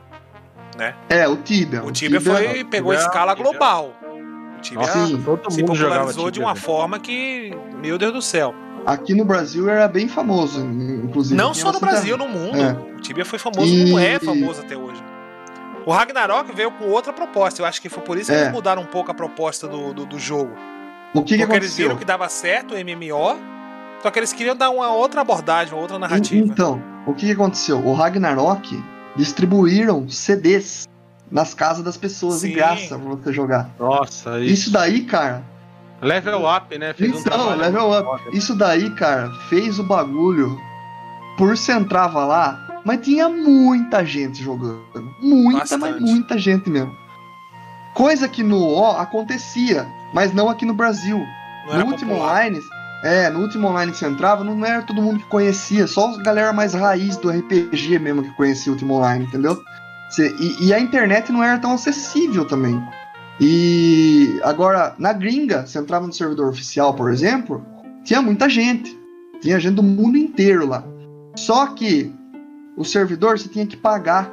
[1.08, 1.84] É, o Tibia.
[1.84, 3.92] O Tibia foi, pegou Tibia- escala Tibia- global.
[4.56, 5.22] O Tibia Nossa, Sim.
[5.22, 6.64] todo se mundo jogava popularizou de Tibia, uma velho.
[6.66, 7.52] forma que,
[7.82, 8.54] meu Deus do céu.
[8.88, 11.36] Aqui no Brasil era bem famoso, inclusive.
[11.36, 12.56] Não só no Brasil, no mundo.
[12.58, 12.72] É.
[12.96, 15.02] O Tibia foi famoso E- como é famoso até hoje.
[15.84, 17.60] O Ragnarok veio com outra proposta.
[17.60, 18.40] Eu acho que foi por isso que É.
[18.44, 20.52] eles mudaram um pouco a proposta do, do, do jogo.
[20.52, 20.62] O que,
[21.12, 21.84] que Porque eles aconteceu?
[21.88, 23.38] viram que dava certo o MMO,
[24.02, 26.46] só que eles queriam dar uma outra abordagem, uma outra narrativa.
[26.46, 27.78] Então, o que, que aconteceu?
[27.86, 28.82] O Ragnarok
[29.16, 30.88] distribuíram CDs
[31.30, 32.54] nas casas das pessoas de Sim.
[32.54, 33.68] graça pra você jogar.
[33.78, 34.52] Nossa, isso.
[34.54, 35.42] Isso daí, cara,
[36.00, 36.92] Level up, né?
[36.92, 38.04] Fez um Então, level up.
[38.04, 38.36] foda.
[38.36, 40.58] Isso daí, cara, fez o bagulho.
[41.36, 44.82] Por você entrava lá, mas tinha muita gente jogando.
[45.20, 46.00] Muita, mas Bastante.
[46.02, 46.92] muita gente mesmo.
[47.94, 51.24] Coisa que no O acontecia, mas não aqui no Brasil.
[51.68, 52.30] Não no último popular.
[52.32, 52.60] online,
[53.04, 56.22] é, no último online que você entrava, não era todo mundo que conhecia, só a
[56.22, 59.60] galera mais raiz do RPG mesmo que conhecia o último online, entendeu?
[60.40, 62.82] E, e a internet não era tão acessível também.
[63.40, 67.64] E agora, na gringa, você entrava no servidor oficial, por exemplo,
[68.04, 68.98] tinha muita gente.
[69.40, 70.82] Tinha gente do mundo inteiro lá.
[71.36, 72.12] Só que
[72.76, 74.30] o servidor você tinha que pagar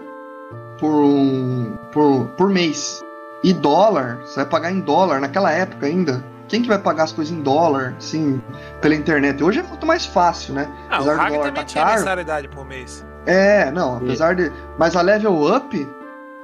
[0.79, 3.03] por, um, por, por mês.
[3.43, 6.23] E dólar, você vai pagar em dólar naquela época ainda.
[6.47, 8.41] Quem que vai pagar as coisas em dólar, assim,
[8.81, 9.43] pela internet?
[9.43, 10.67] Hoje é muito mais fácil, né?
[10.89, 13.05] Ah, o Hack também tá tinha caro, mensalidade por mês.
[13.25, 14.51] É, não, apesar de.
[14.77, 15.87] Mas a Level Up,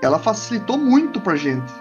[0.01, 1.71] ela facilitou muito pra gente.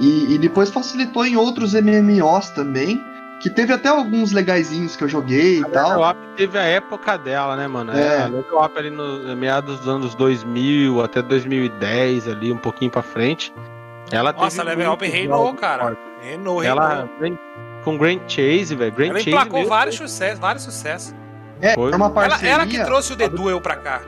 [0.00, 3.00] E, e depois facilitou em outros MMOs também.
[3.42, 5.88] Que teve até alguns legaisinhos que eu joguei a e tal.
[5.88, 7.90] Level Up teve a época dela, né, mano?
[7.96, 8.24] É.
[8.24, 13.00] A Level Up ali no meados dos anos 2000 até 2010, ali, um pouquinho pra
[13.00, 13.50] frente.
[14.12, 15.96] Ela Nossa, a Level Up reinou, cara.
[16.20, 16.82] Reinou, reinou.
[16.82, 17.08] Ela
[17.82, 18.92] com Grand Chase, velho.
[18.92, 21.14] Grand ela Chase emplacou vários sucessos, vários sucessos.
[21.62, 21.94] É, Foi.
[21.94, 22.46] uma parceria.
[22.46, 24.02] Ela, ela que trouxe o The Duel pra cá.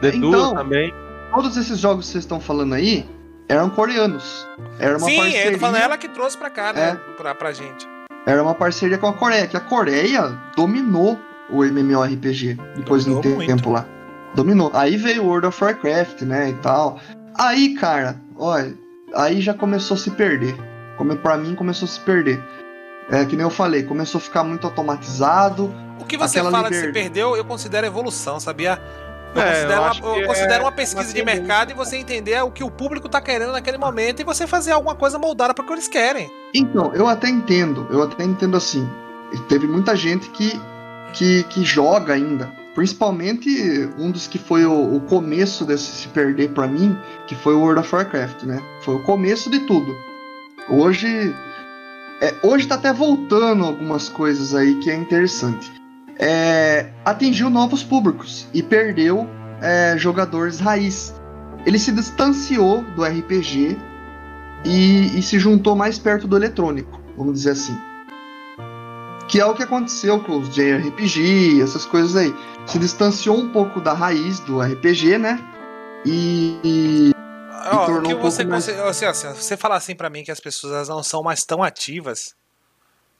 [0.00, 0.92] The Duel então, também.
[1.32, 3.08] Todos esses jogos que vocês estão falando aí
[3.48, 4.46] eram coreanos.
[4.78, 5.52] Era uma Sim, parceria.
[5.52, 6.98] Sim, falando ela que trouxe pra cá, né?
[6.98, 7.12] É.
[7.14, 7.88] Pra, pra gente.
[8.26, 11.18] Era uma parceria com a Coreia, que a Coreia dominou
[11.50, 13.84] o MMORPG depois de um tempo lá.
[14.34, 14.70] Dominou.
[14.72, 17.00] Aí veio o World of Warcraft, né, e tal.
[17.38, 18.74] Aí, cara, olha,
[19.14, 20.54] aí já começou a se perder.
[20.96, 22.42] Como pra mim começou a se perder.
[23.10, 25.74] É que nem eu falei, começou a ficar muito automatizado.
[26.00, 26.70] O que você fala liber...
[26.70, 28.80] de se perdeu, eu considero evolução, sabia?
[29.34, 31.96] Eu, é, considero, eu uma, eu considero é uma pesquisa uma de mercado e você
[31.96, 35.54] entender o que o público tá querendo naquele momento e você fazer alguma coisa moldada
[35.54, 36.30] para o que eles querem.
[36.54, 38.88] Então, eu até entendo, eu até entendo assim.
[39.48, 40.60] Teve muita gente que,
[41.14, 42.52] que, que joga ainda.
[42.74, 43.48] Principalmente
[43.98, 46.96] um dos que foi o, o começo desse se perder para mim,
[47.26, 48.62] que foi o World of Warcraft, né?
[48.82, 49.94] Foi o começo de tudo.
[50.68, 51.34] Hoje.
[52.20, 55.81] É, hoje tá até voltando algumas coisas aí que é interessante
[56.22, 59.28] é, atingiu novos públicos e perdeu
[59.60, 61.12] é, jogadores raiz.
[61.66, 63.76] Ele se distanciou do RPG
[64.64, 67.76] e, e, se juntou mais perto do eletrônico, vamos dizer assim.
[69.26, 72.32] Que é o que aconteceu com os JRPG, essas coisas aí.
[72.66, 75.40] Se distanciou um pouco da raiz do RPG, né?
[76.06, 76.56] E.
[76.62, 77.12] e
[77.72, 78.66] oh, tornou que um você, mais...
[78.66, 82.36] você, assim, você falar assim para mim que as pessoas não são mais tão ativas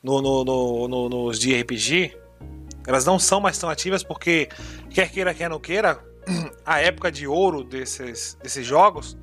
[0.03, 2.22] no, no, no, no nos JRPG,
[2.87, 4.49] elas não são mais tão ativas porque,
[4.91, 5.99] quer queira, quer não queira,
[6.65, 9.17] a época de ouro desses, desses jogos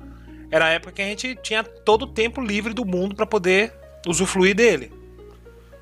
[0.50, 3.72] era a época que a gente tinha todo o tempo livre do mundo para poder
[4.06, 4.92] usufruir dele.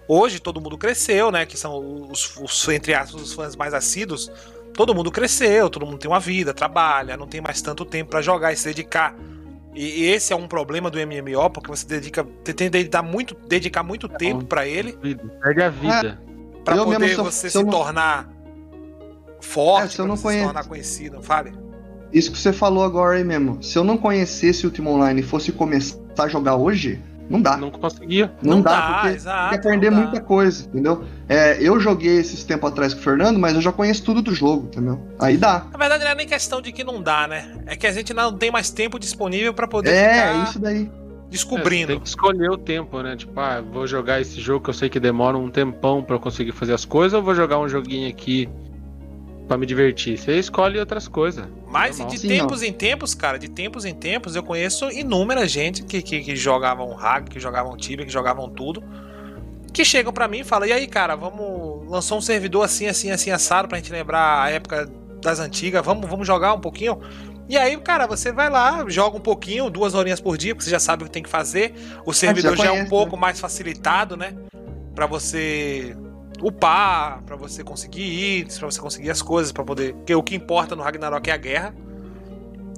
[0.06, 1.46] Hoje todo mundo cresceu, né?
[1.46, 4.30] Que são os, os, entre aspas, os fãs mais assíduos.
[4.74, 8.20] Todo mundo cresceu, todo mundo tem uma vida, trabalha, não tem mais tanto tempo para
[8.20, 9.14] jogar e se dedicar.
[9.74, 13.34] E, e esse é um problema do MMO, porque você dedica, tem que dedicar muito,
[13.34, 14.92] dedicar muito é tempo para ele.
[15.42, 16.28] Perde a vida
[16.74, 18.28] para poder mesmo, você se, se tornar
[19.40, 20.38] forte, é, se, eu não conhe...
[20.38, 21.52] se tornar conhecido, fale.
[22.12, 23.62] Isso que você falou agora aí mesmo.
[23.62, 27.56] Se eu não conhecesse o Ultima Online e fosse começar a jogar hoje, não dá.
[27.58, 28.32] Não conseguia.
[28.42, 31.04] Não, não dá, dá, porque exato, tem que aprender muita coisa, entendeu?
[31.28, 34.34] É, eu joguei esses tempos atrás com o Fernando, mas eu já conheço tudo do
[34.34, 34.98] jogo, entendeu?
[35.18, 35.66] Aí dá.
[35.70, 37.58] Na verdade, não é nem questão de que não dá, né?
[37.66, 40.40] É que a gente não tem mais tempo disponível para poder é, ficar...
[40.40, 40.90] É, isso daí
[41.28, 41.92] descobrindo.
[41.92, 43.16] É, tem que escolher o tempo, né?
[43.16, 46.20] Tipo, ah, vou jogar esse jogo que eu sei que demora um tempão para eu
[46.20, 48.48] conseguir fazer as coisas, ou vou jogar um joguinho aqui
[49.46, 50.18] para me divertir.
[50.18, 51.46] Você escolhe outras coisas.
[51.66, 52.68] Mas de Sim, tempos não.
[52.68, 56.94] em tempos, cara, de tempos em tempos, eu conheço inúmera gente que, que, que jogavam
[56.94, 58.82] hack, que jogavam Tibia, que jogavam tudo.
[59.72, 61.88] Que chegam para mim e falam: e aí, cara, vamos.
[61.88, 64.90] Lançou um servidor assim, assim, assim, assado pra gente lembrar a época
[65.22, 66.98] das antigas, vamos, vamos jogar um pouquinho.
[67.48, 70.70] E aí, cara, você vai lá, joga um pouquinho, duas horinhas por dia, porque você
[70.70, 71.74] já sabe o que tem que fazer.
[72.04, 73.22] O servidor já, já, é um pouco né?
[73.22, 74.36] mais facilitado, né?
[74.94, 75.96] Para você
[76.42, 79.94] upar, para você conseguir itens, para você conseguir as coisas, para poder.
[79.94, 81.74] Porque o que importa no Ragnarok é a guerra.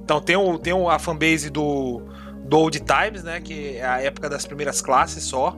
[0.02, 2.02] Então tem, o, tem a fanbase do,
[2.44, 3.40] do Old Times, né?
[3.40, 5.56] Que é a época das primeiras classes só.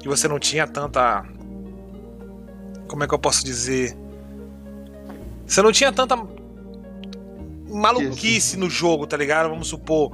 [0.00, 1.24] Que você não tinha tanta.
[2.88, 3.96] Como é que eu posso dizer?
[5.46, 6.16] Você não tinha tanta
[7.74, 9.48] maluquice no jogo, tá ligado?
[9.48, 10.12] Vamos supor.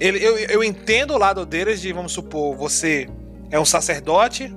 [0.00, 3.08] Ele, eu, eu entendo o lado deles de, vamos supor, você
[3.50, 4.54] é um sacerdote,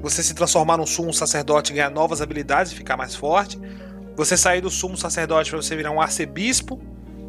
[0.00, 3.60] você se transformar num sumo sacerdote e ganhar novas habilidades e ficar mais forte.
[4.16, 6.80] Você sair do sumo sacerdote para você virar um arcebispo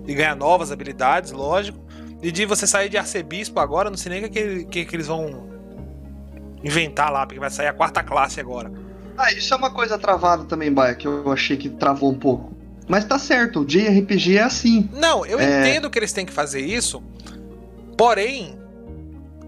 [0.08, 1.80] e ganhar novas habilidades, lógico.
[2.22, 5.08] E de você sair de arcebispo agora, não sei nem o que, que, que eles
[5.08, 5.50] vão
[6.64, 8.72] inventar lá, porque vai sair a quarta classe agora.
[9.18, 12.61] Ah, isso é uma coisa travada também, Baia, que eu achei que travou um pouco.
[12.88, 14.90] Mas tá certo, o JRPG é assim.
[14.94, 15.60] Não, eu é...
[15.60, 17.02] entendo que eles têm que fazer isso,
[17.98, 18.58] porém,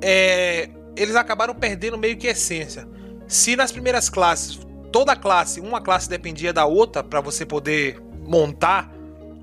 [0.01, 2.87] é, eles acabaram perdendo meio que a essência.
[3.27, 4.59] Se nas primeiras classes,
[4.91, 8.91] toda classe, uma classe dependia da outra para você poder montar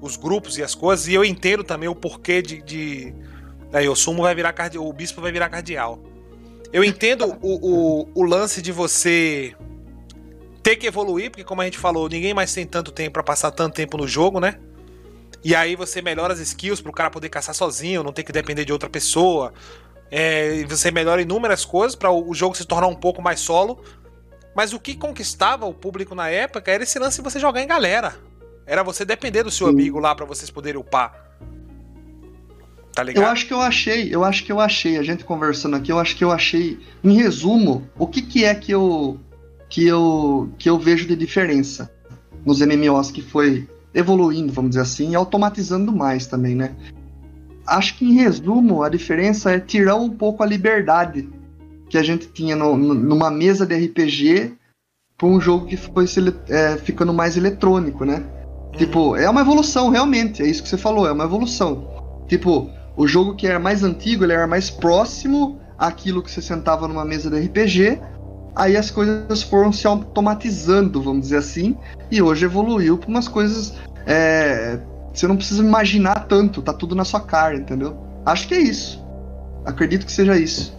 [0.01, 3.15] os grupos e as coisas, e eu entendo também o porquê de, de,
[3.73, 6.01] Aí o sumo vai virar cardeal, o bispo vai virar cardeal.
[6.73, 9.55] Eu entendo o, o, o lance de você
[10.63, 13.51] ter que evoluir, porque como a gente falou, ninguém mais tem tanto tempo para passar
[13.51, 14.59] tanto tempo no jogo, né?
[15.43, 18.33] E aí você melhora as skills para o cara poder caçar sozinho, não ter que
[18.33, 19.55] depender de outra pessoa.
[20.11, 23.83] É, você melhora inúmeras coisas para o jogo se tornar um pouco mais solo.
[24.55, 27.67] Mas o que conquistava o público na época era esse lance de você jogar em
[27.67, 28.17] galera.
[28.67, 29.73] Era você depender do seu Sim.
[29.73, 31.31] amigo lá para vocês poderem upar.
[32.93, 33.25] Tá ligado?
[33.25, 35.99] Eu acho que eu achei, eu acho que eu achei, a gente conversando aqui, eu
[35.99, 39.19] acho que eu achei, em resumo, o que que é que eu
[39.71, 41.91] que eu que eu vejo de diferença
[42.45, 46.75] nos MMOs que foi evoluindo, vamos dizer assim, e automatizando mais também, né?
[47.67, 51.29] Acho que em resumo a diferença é tirar um pouco a liberdade
[51.89, 54.53] que a gente tinha no, numa mesa de RPG
[55.17, 58.25] para um jogo que foi se, é, ficando mais eletrônico, né?
[58.73, 58.79] Uhum.
[58.79, 61.89] Tipo, é uma evolução, realmente, é isso que você falou, é uma evolução.
[62.27, 66.89] Tipo, o jogo que era mais antigo, ele era mais próximo àquilo que você sentava
[66.89, 68.01] numa mesa de RPG,
[68.55, 71.77] aí as coisas foram se automatizando, vamos dizer assim,
[72.11, 73.75] e hoje evoluiu para umas coisas.
[74.07, 74.79] É,
[75.13, 77.97] você não precisa imaginar tanto, tá tudo na sua cara, entendeu?
[78.25, 79.05] Acho que é isso.
[79.65, 80.79] Acredito que seja isso.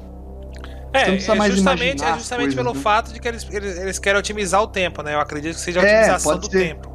[0.94, 2.82] É, é justamente, é justamente coisas, pelo né?
[2.82, 5.14] fato de que eles, eles, eles, querem otimizar o tempo, né?
[5.14, 6.68] Eu acredito que seja a é, otimização do ser.
[6.68, 6.92] tempo.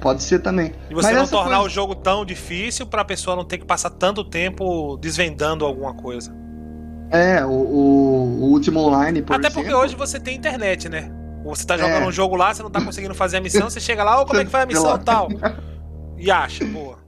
[0.00, 0.72] Pode ser também.
[0.88, 1.66] E você Mas não tornar coisa...
[1.66, 6.32] o jogo tão difícil pra pessoa não ter que passar tanto tempo desvendando alguma coisa.
[7.10, 9.62] É, o, o, o último online, por Até exemplo...
[9.62, 11.10] porque hoje você tem internet, né?
[11.44, 12.06] Você tá jogando é.
[12.06, 14.40] um jogo lá, você não tá conseguindo fazer a missão, você chega lá, oh, como
[14.40, 15.28] é que faz a missão e tal.
[16.18, 16.98] E acha, boa.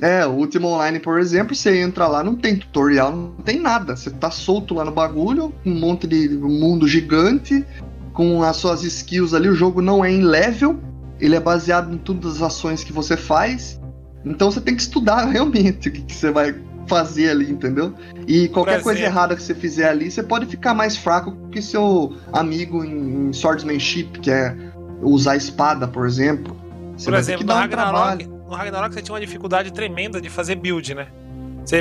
[0.00, 3.94] É, o último online, por exemplo, você entra lá, não tem tutorial, não tem nada.
[3.94, 7.64] Você tá solto lá no bagulho, um monte de mundo gigante,
[8.12, 9.48] com as suas skills ali.
[9.48, 10.80] O jogo não é em level,
[11.20, 13.80] ele é baseado em todas as ações que você faz.
[14.24, 16.52] Então você tem que estudar realmente o que, que você vai
[16.86, 17.94] fazer ali, entendeu?
[18.26, 22.14] E qualquer coisa errada que você fizer ali, você pode ficar mais fraco que seu
[22.32, 24.54] amigo em swordsmanship, que é
[25.00, 26.56] usar espada, por exemplo.
[26.96, 30.56] Você por exemplo, no Ragnarok, um no Ragnarok você tinha uma dificuldade tremenda de fazer
[30.56, 31.08] build, né?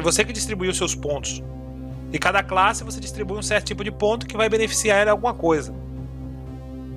[0.04, 1.44] Você que distribuiu seus pontos.
[2.14, 5.12] E cada classe você distribui um certo tipo de ponto que vai beneficiar ela em
[5.12, 5.74] alguma coisa.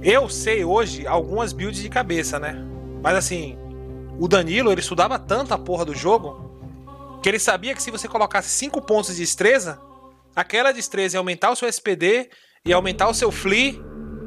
[0.02, 2.62] Eu sei hoje algumas builds de cabeça, né?
[3.02, 3.56] Mas assim,
[4.18, 6.43] o Danilo, ele estudava tanto a porra do jogo
[7.24, 9.80] que ele sabia que se você colocasse 5 pontos de destreza,
[10.36, 12.28] aquela destreza ia aumentar o seu SPD,
[12.66, 13.80] ia aumentar o seu flee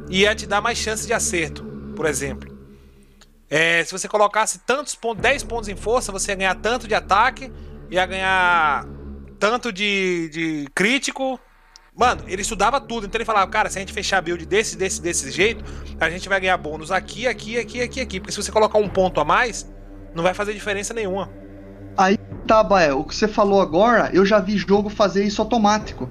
[0.10, 1.64] e ia te dar mais chance de acerto,
[1.96, 2.58] por exemplo.
[3.48, 6.96] É, se você colocasse tantos pontos, 10 pontos em força, você ia ganhar tanto de
[6.96, 7.52] ataque,
[7.92, 8.84] ia ganhar
[9.38, 11.40] tanto de, de crítico.
[11.96, 14.76] Mano, ele estudava tudo, então ele falava, cara, se a gente fechar a build desse,
[14.76, 15.64] desse, desse jeito,
[16.00, 18.20] a gente vai ganhar bônus aqui, aqui, aqui, aqui, aqui.
[18.20, 19.72] Porque se você colocar um ponto a mais,
[20.16, 21.46] não vai fazer diferença nenhuma.
[21.98, 26.10] Aí tá, Baé, o que você falou agora, eu já vi jogo fazer isso automático.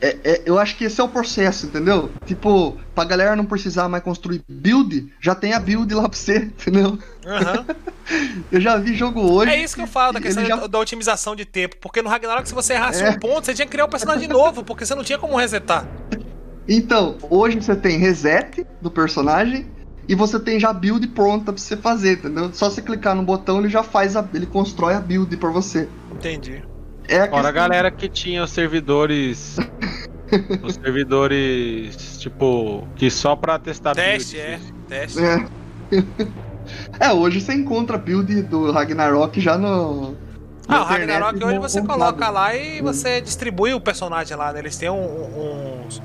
[0.00, 2.08] É, é, eu acho que esse é o processo, entendeu?
[2.24, 6.36] Tipo, pra galera não precisar mais construir build, já tem a build lá pra você,
[6.54, 6.90] entendeu?
[6.90, 8.36] Uhum.
[8.52, 9.50] eu já vi jogo hoje.
[9.50, 10.66] É isso que eu falo da questão já...
[10.68, 11.76] da otimização de tempo.
[11.80, 13.10] Porque no Ragnarok, se você errasse é.
[13.10, 15.84] um ponto, você tinha que criar um personagem novo, porque você não tinha como resetar.
[16.68, 19.66] Então, hoje você tem reset do personagem
[20.08, 22.50] e você tem já a build pronta pra você fazer, entendeu?
[22.52, 24.28] Só você clicar no botão, ele já faz a.
[24.34, 25.88] ele constrói a build pra você.
[26.10, 26.62] Entendi.
[27.08, 29.58] É a Fora a galera que tinha os servidores.
[30.62, 34.60] os servidores, tipo, que só pra testar Teste, build, é.
[34.88, 35.20] Teste.
[35.20, 35.46] É.
[37.06, 40.16] é, hoje você encontra a build do Ragnarok já no.
[40.66, 44.60] Ah, o Ragnarok hoje você coloca lá e você distribui o personagem lá, né?
[44.60, 46.02] Eles têm um, uns.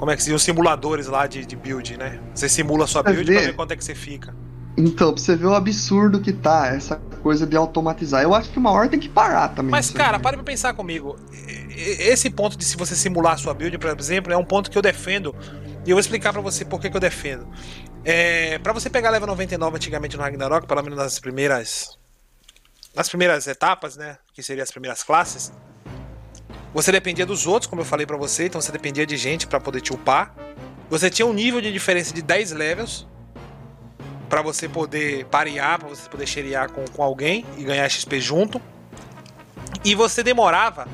[0.00, 2.18] Como é que se Os simuladores lá de, de build, né?
[2.34, 3.34] Você simula a sua build ver...
[3.34, 4.34] pra ver quanto é que você fica.
[4.74, 8.22] Então, pra você ver o absurdo que tá essa coisa de automatizar.
[8.22, 9.70] Eu acho que uma hora tem que parar também.
[9.70, 11.16] Mas, cara, pare pra pensar comigo.
[11.76, 14.78] Esse ponto de se você simular a sua build, por exemplo, é um ponto que
[14.78, 15.36] eu defendo.
[15.84, 17.46] E eu vou explicar para você por que, que, eu defendo.
[18.02, 21.98] É, para você pegar level 99 antigamente no Ragnarok, pelo menos nas primeiras.
[22.96, 24.16] Nas primeiras etapas, né?
[24.32, 25.52] Que seriam as primeiras classes.
[26.72, 29.58] Você dependia dos outros, como eu falei para você, então você dependia de gente para
[29.58, 30.32] poder te upar.
[30.88, 33.06] Você tinha um nível de diferença de 10 levels
[34.28, 38.62] para você poder parear, para você poder xerear com, com alguém e ganhar XP junto.
[39.84, 40.86] E você demorava.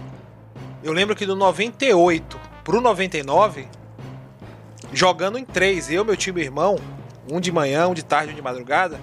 [0.82, 3.68] Eu lembro que do 98 pro 99,
[4.92, 6.78] jogando em três, eu, meu time e irmão,
[7.30, 8.98] um de manhã, um de tarde, um de madrugada,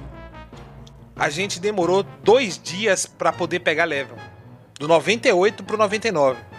[1.15, 4.17] a gente demorou dois dias para poder pegar level.
[4.79, 6.52] Do 98 pro 99.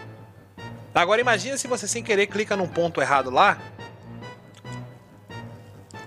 [0.94, 3.58] Agora imagina se você sem querer clica num ponto errado lá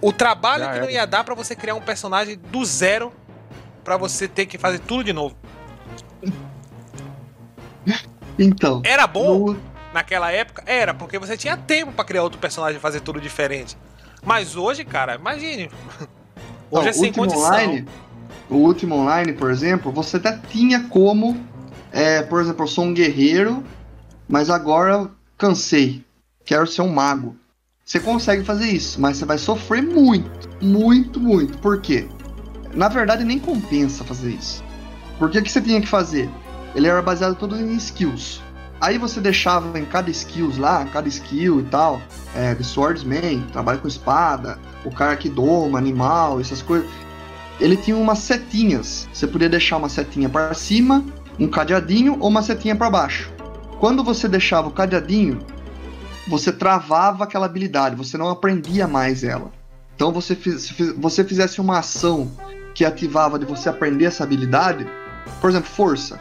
[0.01, 3.11] o trabalho Já que não ia dar para você criar um personagem do zero
[3.83, 5.35] para você ter que fazer tudo de novo.
[8.39, 8.81] Então.
[8.85, 9.59] Era bom no-
[9.93, 10.63] naquela época?
[10.65, 13.75] Era, porque você tinha tempo pra criar outro personagem e fazer tudo diferente.
[14.23, 15.69] Mas hoje, cara, imagine.
[16.69, 17.47] Hoje é o sem último condição.
[17.47, 17.87] online,
[18.49, 21.43] o último online, por exemplo, você até tinha como,
[21.91, 23.63] é, por exemplo, eu sou um guerreiro,
[24.27, 26.03] mas agora cansei,
[26.45, 27.35] quero ser um mago.
[27.85, 31.57] Você consegue fazer isso, mas você vai sofrer muito, muito, muito.
[31.59, 32.05] Por quê?
[32.73, 34.61] Na verdade, nem compensa fazer isso.
[35.17, 36.29] Porque o que você tinha que fazer?
[36.75, 38.41] Ele era baseado todo em skills.
[38.79, 42.01] Aí você deixava em cada skills lá, cada skill e tal,
[42.35, 46.87] é, de swordsman, trabalho com espada, o cara que doma animal, essas coisas.
[47.59, 49.07] Ele tinha umas setinhas.
[49.11, 51.03] Você podia deixar uma setinha para cima,
[51.39, 53.36] um cadeadinho ou uma setinha para baixo.
[53.79, 55.39] Quando você deixava o cadeadinho,
[56.27, 59.51] você travava aquela habilidade, você não aprendia mais ela.
[59.95, 62.31] Então você fiz, se você fizesse uma ação
[62.73, 64.87] que ativava de você aprender essa habilidade,
[65.41, 66.19] por exemplo, força.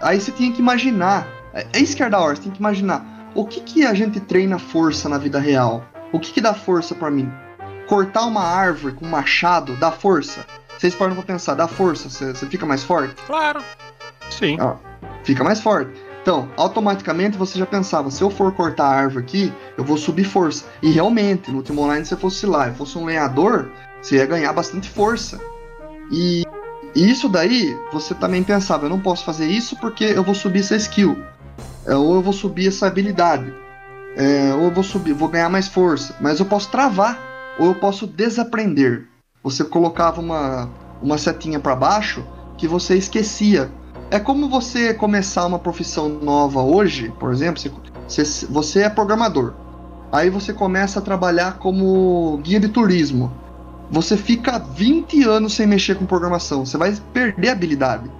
[0.00, 2.60] Aí você tinha que imaginar, é é isso que é da hora, você tem que
[2.60, 5.84] imaginar o que que a gente treina força na vida real?
[6.12, 7.30] O que que dá força pra mim?
[7.86, 10.44] Cortar uma árvore com um machado dá força?
[10.76, 12.08] Vocês param pra pensar, dá força?
[12.08, 13.14] Você você fica mais forte?
[13.26, 13.62] Claro.
[14.30, 14.56] Sim.
[15.24, 15.92] fica mais forte.
[16.28, 20.24] Então, automaticamente você já pensava, se eu for cortar a árvore aqui, eu vou subir
[20.24, 20.66] força.
[20.82, 24.26] E realmente, no último online, se você fosse lá e fosse um lenhador, você ia
[24.26, 25.40] ganhar bastante força.
[26.12, 26.44] E,
[26.94, 30.76] isso daí, você também pensava, eu não posso fazer isso porque eu vou subir essa
[30.76, 31.16] skill.
[31.86, 33.50] É, ou eu vou subir essa habilidade.
[34.14, 36.14] É, ou eu vou subir, vou ganhar mais força.
[36.20, 39.08] Mas eu posso travar, ou eu posso desaprender.
[39.42, 40.68] Você colocava uma,
[41.00, 42.22] uma setinha para baixo
[42.58, 43.72] que você esquecia
[44.10, 47.60] é como você começar uma profissão nova hoje, por exemplo,
[48.06, 49.52] você, você- é programador.
[50.10, 53.30] Aí você começa a trabalhar como guia de turismo.
[53.90, 58.10] Você fica 20 anos sem mexer com programação, você vai perder a habilidade.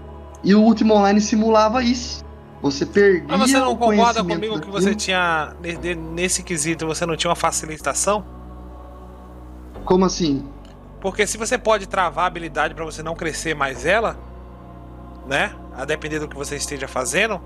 [0.45, 2.25] E o último online simulava isso.
[2.61, 5.55] Você perdia Mas você não concorda comigo que você tinha.
[6.15, 8.25] Nesse quesito, você não tinha uma facilitação?
[9.85, 10.45] Como assim?
[11.01, 14.19] Porque se você pode travar a habilidade pra você não crescer mais ela,
[15.27, 15.53] né?
[15.79, 17.41] A depender do que você esteja fazendo,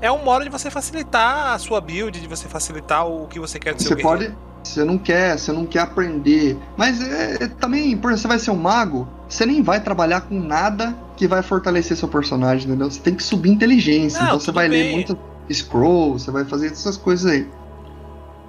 [0.00, 3.58] é um modo de você facilitar a sua build, de você facilitar o que você
[3.58, 4.32] quer do seu Você guerreiro.
[4.32, 4.44] pode.
[4.62, 6.56] Você não quer, você não quer aprender.
[6.76, 10.22] Mas é, é também, por exemplo, você vai ser um mago, você nem vai trabalhar
[10.22, 12.90] com nada que vai fortalecer seu personagem, entendeu?
[12.90, 14.20] Você tem que subir inteligência.
[14.20, 14.92] Não, então você vai ler bem.
[14.94, 15.18] muito
[15.52, 17.46] scroll, você vai fazer essas coisas aí.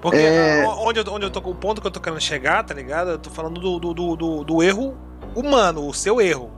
[0.01, 0.63] Porque É.
[0.67, 3.09] onde, eu, onde eu tô, o ponto que eu tô querendo chegar, tá ligado?
[3.11, 4.95] Eu tô falando do, do, do, do- do erro
[5.35, 6.49] humano, o seu erro.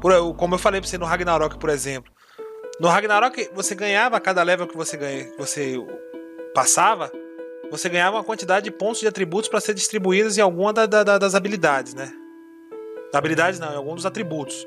[0.00, 2.12] Por, como eu falei pra você no Ragnarok, por exemplo.
[2.80, 5.74] No Ragnarok, você ganhava a cada level que você ganha, que você
[6.54, 7.10] passava,
[7.70, 11.02] você ganhava uma quantidade de pontos de atributos pra ser distribuídos em alguma da- da-
[11.04, 12.12] da- das habilidades, né?
[13.12, 14.66] Habilidades não, em algum dos atributos.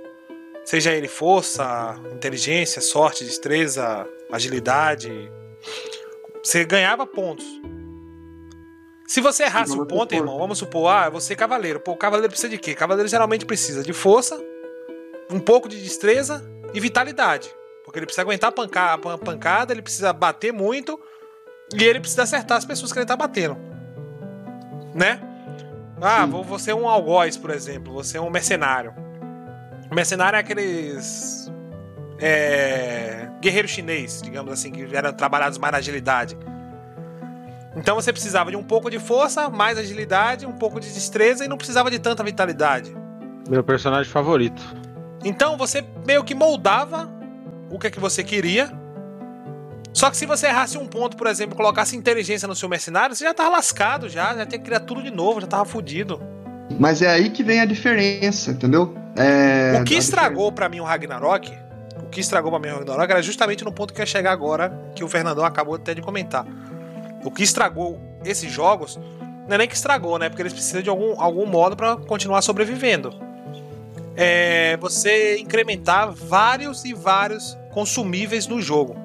[0.66, 5.32] Seja ele força, inteligência, sorte, destreza, agilidade.
[6.44, 7.46] Você ganhava pontos.
[9.08, 11.80] Se você errasse o ponto, irmão, vamos supor, ah, você é cavaleiro.
[11.80, 12.74] Pô, o cavaleiro precisa de quê?
[12.76, 14.42] Cavaleiro geralmente precisa de força,
[15.32, 16.44] um pouco de destreza
[16.74, 17.50] e vitalidade.
[17.84, 21.00] Porque ele precisa aguentar a panca- a pan- pancada, ele precisa bater muito
[21.74, 23.58] e ele precisa acertar as pessoas que ele tá batendo.
[24.94, 25.20] Né?
[26.02, 26.32] Ah, Sim.
[26.32, 27.94] vou, vou ser um algoz, por exemplo.
[27.94, 28.94] Você é um mercenário.
[29.92, 31.52] O mercenário é aqueles.
[32.20, 36.38] É, guerreiro chinês, digamos assim, que eram trabalhados mais na agilidade.
[37.76, 41.48] Então você precisava de um pouco de força, mais agilidade, um pouco de destreza e
[41.48, 42.96] não precisava de tanta vitalidade.
[43.50, 44.62] Meu personagem favorito.
[45.24, 47.10] Então você meio que moldava
[47.70, 48.72] o que é que você queria.
[49.94, 53.26] Só que se você errasse um ponto, por exemplo, colocasse inteligência no seu mercenário, você
[53.26, 56.22] já tava lascado já, já tinha que criar tudo de novo, já tava fudido.
[56.80, 58.96] Mas é aí que vem a diferença, entendeu?
[59.18, 61.52] É, o que estragou pra mim o Ragnarok,
[62.02, 64.32] o que estragou pra mim o Ragnarok era justamente no ponto que eu ia chegar
[64.32, 66.46] agora, que o Fernandão acabou até de comentar.
[67.24, 68.98] O que estragou esses jogos,
[69.48, 70.30] não é nem que estragou, né?
[70.30, 73.14] Porque eles precisam de algum, algum modo pra continuar sobrevivendo.
[74.16, 78.96] É você incrementar vários e vários consumíveis no jogo.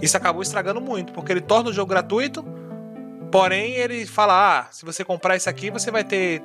[0.00, 2.44] Isso acabou estragando muito, porque ele torna o jogo gratuito,
[3.30, 6.42] porém ele fala: ah, se você comprar isso aqui, você vai ter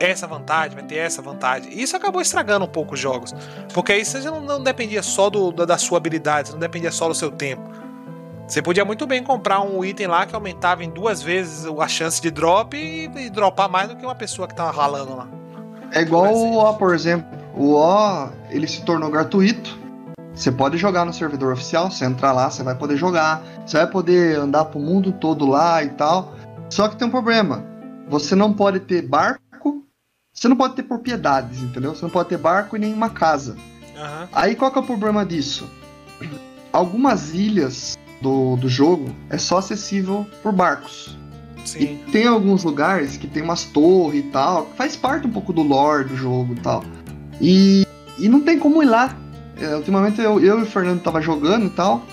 [0.00, 1.78] essa vantagem, vai ter essa vantagem.
[1.78, 3.32] Isso acabou estragando um pouco os jogos.
[3.72, 7.06] Porque aí você não, não dependia só do, da, da sua habilidade, não dependia só
[7.06, 7.62] do seu tempo.
[8.48, 12.20] Você podia muito bem comprar um item lá que aumentava em duas vezes a chance
[12.20, 15.41] de drop e, e dropar mais do que uma pessoa que tava ralando lá.
[15.92, 16.58] É igual o.
[16.58, 17.26] O, por exemplo.
[17.54, 19.78] O O, ele se tornou gratuito.
[20.34, 23.42] Você pode jogar no servidor oficial, você entrar lá, você vai poder jogar.
[23.66, 26.34] Você vai poder andar pro mundo todo lá e tal.
[26.70, 27.64] Só que tem um problema.
[28.08, 29.84] Você não pode ter barco,
[30.32, 31.94] você não pode ter propriedades, entendeu?
[31.94, 33.56] Você não pode ter barco e nenhuma casa.
[33.96, 34.28] Aham.
[34.32, 35.68] Aí qual que é o problema disso?
[36.72, 41.16] algumas ilhas do, do jogo é só acessível por barcos.
[41.64, 41.98] Sim.
[42.06, 45.52] E tem alguns lugares que tem umas torres e tal, que faz parte um pouco
[45.52, 46.84] do lore do jogo e tal.
[47.40, 47.86] E,
[48.18, 49.16] e não tem como ir lá.
[49.60, 52.04] É, ultimamente eu, eu e o Fernando tava jogando e tal,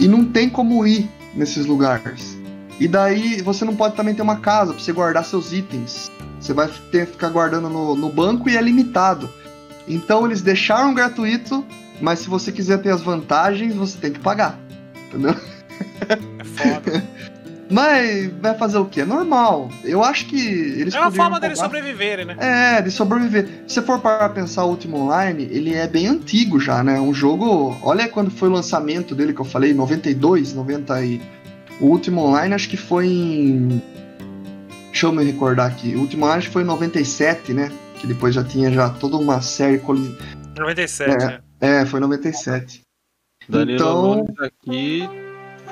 [0.00, 2.36] e não tem como ir nesses lugares.
[2.80, 6.10] E daí você não pode também ter uma casa pra você guardar seus itens.
[6.40, 9.30] Você vai ter que ficar guardando no, no banco e é limitado.
[9.86, 11.64] Então eles deixaram gratuito,
[12.00, 14.58] mas se você quiser ter as vantagens, você tem que pagar.
[15.08, 15.36] Entendeu?
[16.38, 17.04] É foda.
[17.70, 19.00] Mas vai fazer o quê?
[19.00, 19.70] É normal.
[19.82, 22.36] Eu acho que eles É uma forma deles sobreviverem, né?
[22.38, 23.46] É, de sobreviver.
[23.66, 27.00] Se você for para pensar o Ultima Online, ele é bem antigo já, né?
[27.00, 27.76] Um jogo.
[27.82, 31.20] Olha quando foi o lançamento dele que eu falei, 92, 90 e.
[31.80, 33.82] O Ultima Online acho que foi em.
[34.90, 35.94] Deixa eu me recordar aqui.
[35.96, 37.72] O Ultima Online acho que foi em 97, né?
[37.98, 39.78] Que depois já tinha já toda uma série.
[39.78, 40.16] coli-
[40.56, 41.26] 97, É.
[41.26, 41.38] né?
[41.60, 42.82] É, foi em 97.
[43.48, 45.08] Danilo Então- Nunes aqui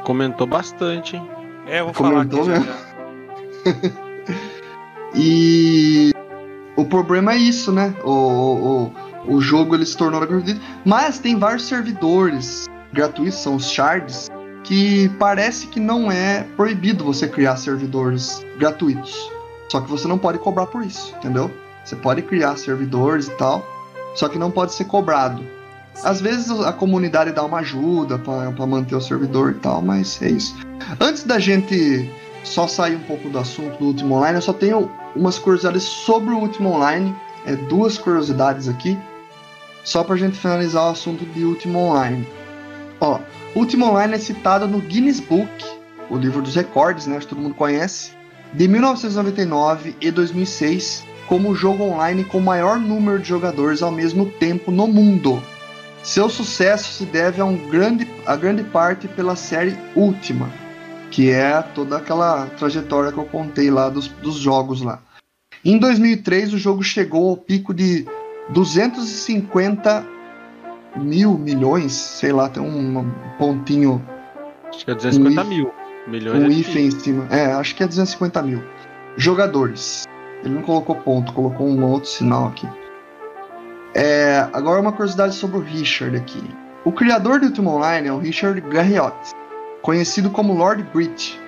[0.04, 1.28] comentou bastante, hein?
[1.66, 2.60] É, eu vou falar aqui Comentou já.
[2.60, 2.72] mesmo?
[3.64, 4.02] já.
[5.14, 6.12] E
[6.74, 7.94] o problema é isso, né?
[8.02, 8.90] O,
[9.26, 14.30] o, o jogo ele se tornou gratuito, mas tem vários servidores gratuitos, são os shards,
[14.64, 19.30] que parece que não é proibido você criar servidores gratuitos.
[19.68, 21.50] Só que você não pode cobrar por isso, entendeu?
[21.84, 23.66] Você pode criar servidores e tal,
[24.14, 25.42] só que não pode ser cobrado.
[26.02, 30.30] Às vezes a comunidade dá uma ajuda para manter o servidor e tal, mas é
[30.30, 30.56] isso.
[31.00, 32.10] Antes da gente
[32.42, 36.34] só sair um pouco do assunto do Ultima Online, eu só tenho umas curiosidades sobre
[36.34, 37.14] o Ultima Online.
[37.46, 38.96] É duas curiosidades aqui,
[39.84, 42.26] só pra gente finalizar o assunto de Ultima Online.
[43.00, 43.18] Ó,
[43.54, 45.50] Ultima Online é citado no Guinness Book,
[46.08, 48.12] o livro dos recordes, né, que todo mundo conhece,
[48.52, 53.90] de 1999 e 2006, como o jogo online com o maior número de jogadores ao
[53.90, 55.42] mesmo tempo no mundo.
[56.02, 60.50] Seu sucesso se deve a, um grande, a grande parte pela série Ultima,
[61.10, 65.00] que é toda aquela trajetória que eu contei lá dos, dos jogos lá.
[65.64, 68.04] Em 2003, o jogo chegou ao pico de
[68.50, 70.04] 250
[70.96, 73.08] mil milhões, sei lá, tem um,
[73.38, 74.04] pontinho,
[74.68, 75.72] Acho que é 250 Um mil.
[76.08, 76.80] Milhões um é difícil.
[76.80, 77.26] em cima.
[77.30, 78.62] É, acho que é 250 mil.
[79.16, 80.04] Jogadores.
[80.42, 82.66] Ele não colocou ponto, colocou um outro sinal aqui.
[83.94, 86.42] É, agora uma curiosidade sobre o Richard aqui.
[86.84, 89.14] O criador do Ultima Online é o Richard Garriott,
[89.82, 91.38] conhecido como Lord Brit,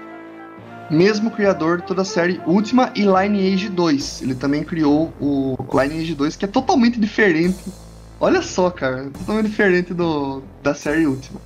[0.90, 4.22] mesmo criador de toda a série Ultima e Lineage 2.
[4.22, 7.64] Ele também criou o Lineage 2, que é totalmente diferente.
[8.20, 11.40] Olha só, cara, totalmente diferente do, da série Ultima.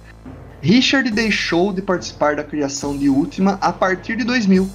[0.60, 4.68] Richard deixou de participar da criação de Ultima a partir de 2000,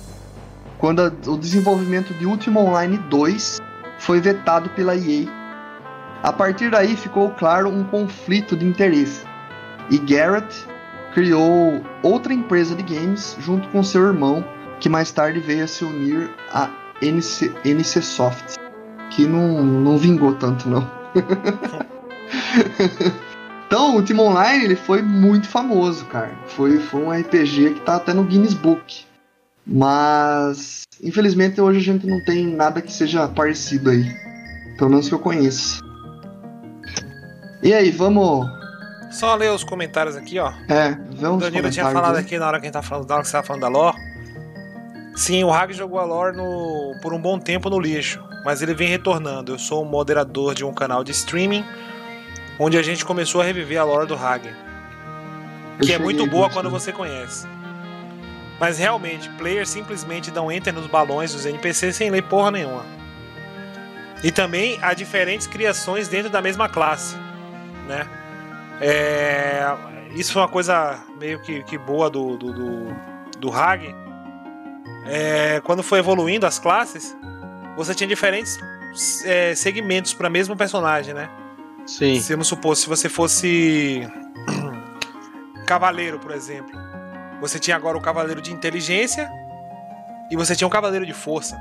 [0.80, 3.62] quando a- o desenvolvimento de Ultima Online 2
[4.00, 5.28] foi vetado pela EA.
[6.24, 9.26] A partir daí ficou claro um conflito de interesse,
[9.90, 10.66] e Garrett
[11.14, 14.42] criou outra empresa de games junto com seu irmão,
[14.80, 16.70] que mais tarde veio a se unir à
[17.02, 18.56] NC, NC Soft,
[19.10, 20.90] que não, não vingou tanto não.
[23.68, 26.32] então, o Ultima Online ele foi muito famoso, cara.
[26.48, 29.04] Foi, foi um RPG que tá até no Guinness Book.
[29.66, 34.06] Mas, infelizmente, hoje a gente não tem nada que seja parecido aí.
[34.78, 35.93] Pelo menos que eu conheça.
[37.64, 38.46] E aí, vamos.
[39.10, 40.52] Só ler os comentários aqui, ó.
[40.68, 43.16] É, ver O Danilo tinha falado aqui na hora que a gente tá falando, na
[43.16, 43.98] hora que você tava falando da lore.
[45.16, 48.74] Sim, o Hag jogou a lore no, por um bom tempo no lixo, mas ele
[48.74, 49.54] vem retornando.
[49.54, 51.64] Eu sou o moderador de um canal de streaming
[52.60, 56.50] onde a gente começou a reviver a lore do Hag, Eu que é muito boa
[56.50, 57.48] quando você conhece.
[58.60, 62.84] Mas realmente, players simplesmente dão enter nos balões dos NPCs sem ler porra nenhuma.
[64.24, 67.16] E também há diferentes criações dentro da mesma classe,
[67.88, 68.08] né?
[68.82, 69.66] É,
[70.16, 72.96] isso foi uma coisa meio que, que boa do, do, do,
[73.40, 73.96] do Hag.
[75.06, 77.16] É, quando foi evoluindo as classes,
[77.76, 78.60] você tinha diferentes
[79.26, 81.30] é, segmentos para mesmo personagem, né?
[81.86, 82.20] Sim.
[82.20, 84.08] Se vamos supor, se você fosse
[85.68, 86.72] cavaleiro, por exemplo,
[87.42, 89.30] você tinha agora o cavaleiro de inteligência
[90.32, 91.58] e você tinha um cavaleiro de força.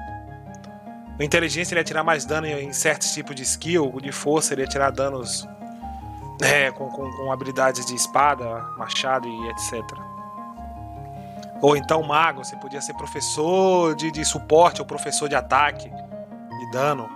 [1.19, 4.55] O inteligência ele ia tirar mais dano em certos tipos de skill, o de força
[4.55, 5.47] ele ia tirar danos
[6.43, 9.83] é, com, com, com habilidades de espada, machado e etc.
[11.61, 16.71] Ou então mago, você podia ser professor de, de suporte ou professor de ataque e
[16.73, 17.09] dano.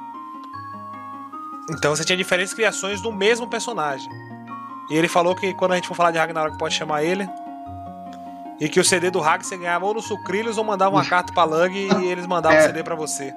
[1.70, 4.08] Então você tinha diferentes criações do mesmo personagem.
[4.88, 7.28] E ele falou que quando a gente for falar de Ragnarok pode chamar ele.
[8.60, 11.32] E que o CD do Hag você ganhava ou no Sucrilhos ou mandava uma carta
[11.32, 12.66] pra Lug e eles mandavam o É.
[12.66, 13.34] CD pra você.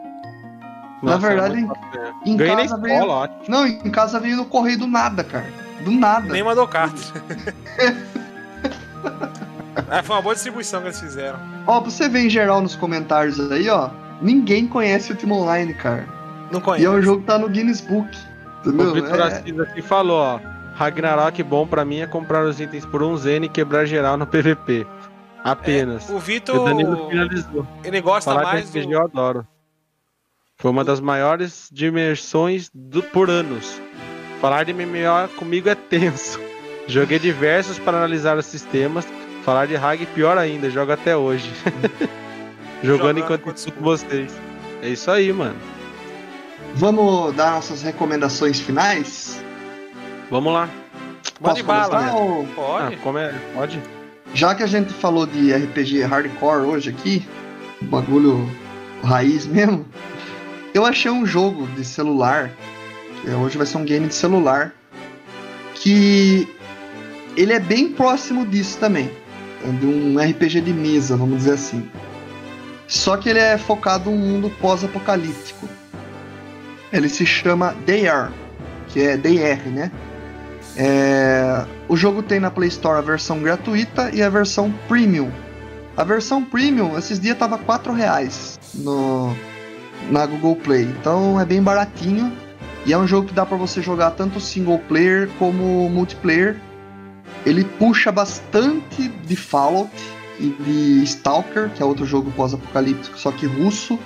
[1.01, 2.13] Na verdade, é muito bacana.
[2.25, 3.09] Em na casa escola, veio.
[3.09, 3.43] ótimo.
[3.47, 5.51] Não, em casa veio no correio do nada, cara.
[5.83, 6.31] Do nada.
[6.33, 6.99] Nem mandou carta.
[9.89, 11.39] É, foi uma boa distribuição que eles fizeram.
[11.65, 13.89] Ó, pra você ver em geral nos comentários aí, ó,
[14.21, 16.05] ninguém conhece o Ultima Online, cara.
[16.51, 16.87] Não E conheço.
[16.87, 18.09] é um jogo que tá no Guinness Book.
[18.65, 18.87] Entendeu?
[18.89, 20.39] O Vitor É- Assis aqui falou, ó.
[20.75, 24.25] Ragnarok bom pra mim é comprar os itens por um Zen e quebrar geral no
[24.25, 24.87] PVP.
[25.43, 26.09] Apenas.
[26.09, 27.67] O E o Vitor, Danilo finalizou.
[27.83, 28.93] ele gosta Falar mais RPG do...
[28.93, 29.47] eu adoro.
[30.57, 33.81] Foi uma das maiores dimensões do, por anos.
[34.41, 36.39] Falar de MMO comigo é tenso.
[36.87, 39.05] Joguei diversos para analisar os sistemas.
[39.43, 41.49] Falar de Hag pior ainda, jogo até hoje.
[42.81, 44.31] Jogando Jogando enquanto enquanto escuto vocês.
[44.81, 45.55] É isso aí, mano.
[46.75, 49.43] Vamos dar nossas recomendações finais?
[50.31, 50.69] Vamos lá.
[51.41, 52.13] Posso bala.
[52.13, 52.95] ou- Pode.
[52.95, 53.33] Ah, como é?
[53.53, 53.81] Pode?
[54.33, 57.27] Já que a gente falou de RPG hardcore hoje aqui,
[57.81, 58.49] bagulho
[59.03, 59.85] raiz mesmo,
[60.73, 62.51] eu achei um jogo de celular,
[63.21, 64.73] que hoje vai ser um game de celular,
[65.75, 66.47] que
[67.35, 69.09] ele é bem próximo disso também,
[69.63, 71.89] é de um RPG de mesa, vamos dizer assim.
[72.87, 75.69] Só que ele é focado num mundo pós-apocalíptico.
[76.91, 78.31] Ele se chama DR,
[78.87, 79.91] que é DR, né?
[80.75, 85.29] É, o jogo tem na Play Store a versão gratuita e a versão premium.
[85.95, 89.35] A versão premium, esses dias tava 4 reais no,
[90.09, 90.83] na Google Play.
[90.83, 92.31] Então é bem baratinho.
[92.89, 96.59] E é um jogo que dá para você jogar tanto single player como multiplayer.
[97.45, 99.91] Ele puxa bastante de Fallout
[100.39, 103.99] e de Stalker, que é outro jogo pós-apocalíptico, só que russo.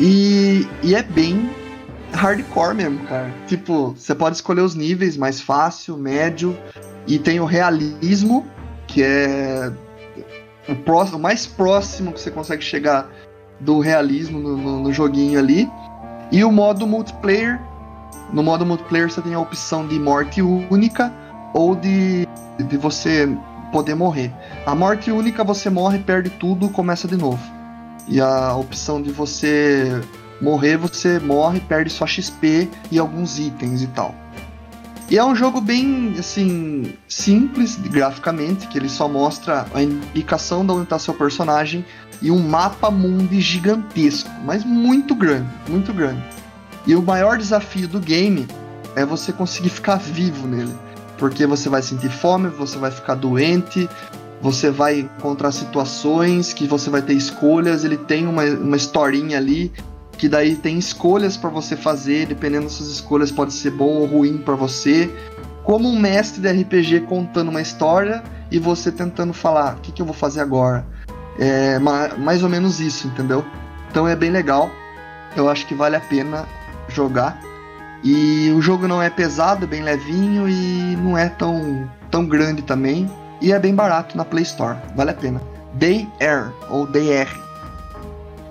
[0.00, 1.50] E, e é bem
[2.14, 3.30] hardcore mesmo, cara.
[3.46, 6.56] Tipo, você pode escolher os níveis mais fácil, médio,
[7.06, 8.46] e tem o realismo,
[8.86, 9.70] que é
[10.66, 13.10] o, próximo, o mais próximo que você consegue chegar
[13.60, 15.68] do realismo no, no- no joguinho ali.
[16.30, 17.60] E o modo multiplayer.
[18.32, 21.12] No modo multiplayer você tem a opção de morte única
[21.54, 22.26] ou de,
[22.58, 23.26] de você
[23.72, 24.32] poder morrer.
[24.66, 27.42] A morte única você morre, perde tudo, começa de novo.
[28.06, 30.00] E a opção de você
[30.40, 34.14] morrer, você morre, perde sua XP e alguns itens e tal.
[35.10, 40.72] E é um jogo bem, assim, simples graficamente, que ele só mostra a indicação de
[40.72, 41.82] onde está seu personagem
[42.20, 46.22] e um mapa mundi gigantesco, mas muito grande, muito grande.
[46.86, 48.46] E o maior desafio do game
[48.96, 50.74] é você conseguir ficar vivo nele,
[51.16, 53.88] porque você vai sentir fome, você vai ficar doente,
[54.40, 59.72] você vai encontrar situações que você vai ter escolhas, ele tem uma, uma historinha ali
[60.18, 64.04] que daí tem escolhas para você fazer, dependendo das suas escolhas pode ser bom ou
[64.04, 65.08] ruim para você.
[65.62, 70.02] Como um mestre de RPG contando uma história e você tentando falar, o que, que
[70.02, 70.84] eu vou fazer agora?
[71.38, 73.44] É ma- mais ou menos isso, entendeu?
[73.90, 74.70] Então é bem legal.
[75.36, 76.46] Eu acho que vale a pena
[76.88, 77.38] jogar.
[78.02, 82.62] E o jogo não é pesado, é bem levinho e não é tão, tão grande
[82.62, 83.10] também.
[83.40, 85.40] E é bem barato na Play Store, vale a pena.
[85.74, 87.28] Day Air, ou DR.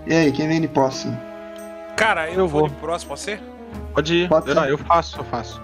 [0.05, 1.17] E aí, quem vem de próximo?
[1.97, 2.69] Cara, eu, Eu vou vou.
[2.69, 3.39] de próximo, você?
[3.93, 4.29] Pode ir.
[4.29, 4.59] Pode eu, ser.
[4.61, 5.61] não, eu faço, eu faço.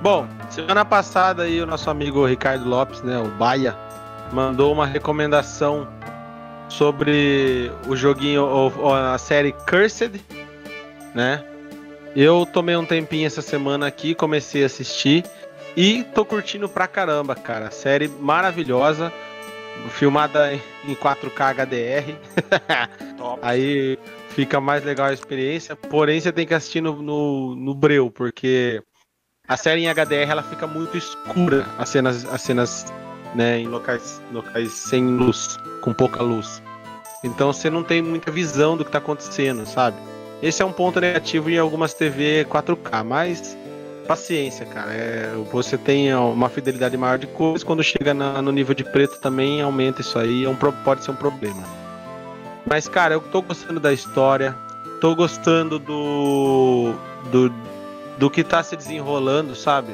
[0.00, 3.76] Bom, semana passada aí o nosso amigo Ricardo Lopes, né, o Baia,
[4.32, 5.86] mandou uma recomendação
[6.78, 10.20] sobre o joguinho, ou- ou a série Cursed,
[11.14, 11.44] né?
[12.14, 15.24] Eu tomei um tempinho essa semana aqui, comecei a assistir
[15.76, 17.70] e tô curtindo pra caramba, cara.
[17.70, 19.12] Série maravilhosa,
[19.90, 22.14] filmada em- em 4K HDR.
[23.16, 23.38] Top.
[23.42, 23.98] Aí
[24.30, 25.74] fica mais legal a experiência.
[25.74, 28.82] Porém, você tem que assistir no, no, no breu, porque
[29.48, 32.92] a série em HDR ela fica muito escura, as cenas, as cenas
[33.34, 36.62] né, em locais, locais sem luz, com pouca luz.
[37.24, 39.96] Então você não tem muita visão do que tá acontecendo, sabe?
[40.42, 43.56] Esse é um ponto negativo em algumas TV 4K, mas
[44.08, 44.92] paciência, cara.
[44.92, 49.20] É, você tem uma fidelidade maior de cores, quando chega na- no nível de preto
[49.20, 51.62] também aumenta isso aí, é um, pode ser um problema.
[52.66, 54.56] Mas, cara, eu tô gostando da história,
[55.00, 56.94] tô gostando do,
[57.30, 57.52] do,
[58.18, 59.92] do que tá se desenrolando, sabe?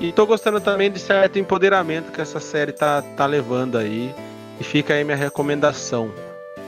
[0.00, 4.14] E tô gostando também de certo empoderamento que essa série tá, tá levando aí.
[4.60, 6.12] E fica aí minha recomendação.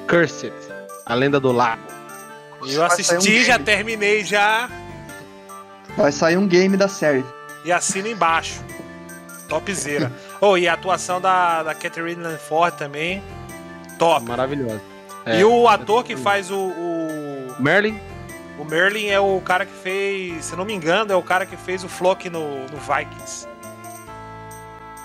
[0.09, 0.53] Cursed,
[1.05, 1.83] a lenda do lago.
[2.63, 4.69] Eu sair um assisti, já terminei já.
[5.97, 7.25] Vai sair um game da série.
[7.65, 8.63] E assina embaixo.
[9.49, 10.11] Topzera.
[10.41, 13.23] oh, e a atuação da, da Catherine Lanford também.
[13.99, 14.25] Top.
[14.27, 14.81] Maravilhosa.
[15.27, 17.99] e É, o ator que faz o, o, Merlin?
[18.59, 21.57] O Merlin é o cara que fez, se não me engano, é o cara que
[21.57, 23.47] fez o Flock no, no Vikings.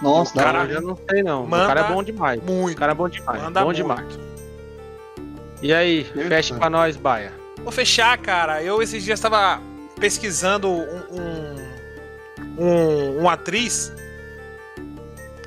[0.01, 0.71] Nossa, O cara- hora.
[0.71, 1.45] eu não sei não.
[1.45, 2.41] Manda o cara é bom demais.
[2.41, 2.77] O Muito.
[2.77, 3.41] cara é bom demais.
[3.41, 3.77] Manda bom muito.
[3.77, 4.19] demais.
[5.61, 7.31] E aí, fecha pra nós, Baia.
[7.61, 8.63] Vou fechar, cara.
[8.63, 9.61] Eu esses dias estava
[9.99, 13.93] pesquisando um, um, um, uma atriz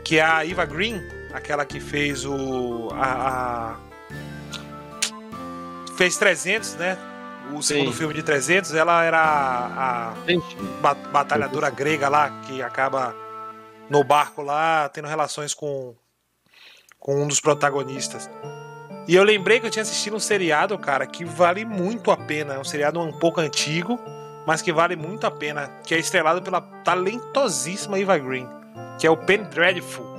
[0.05, 1.03] que é a Eva Green
[1.33, 2.91] aquela que fez o.
[2.93, 3.77] A, a-
[5.97, 6.97] fez 300, né?
[7.53, 7.99] O segundo Sim.
[7.99, 13.15] filme de 300, ela era a, a Gente, ba- batalhadora grega lá, que acaba
[13.89, 15.95] no barco lá, tendo relações com,
[16.99, 18.29] com um dos protagonistas.
[19.07, 22.55] E eu lembrei que eu tinha assistido um seriado, cara, que vale muito a pena.
[22.55, 24.01] É um seriado um pouco antigo,
[24.47, 25.69] mas que vale muito a pena.
[25.85, 28.49] Que é estrelado pela talentosíssima Eva Green,
[28.99, 30.14] que é o Penny Dreadful.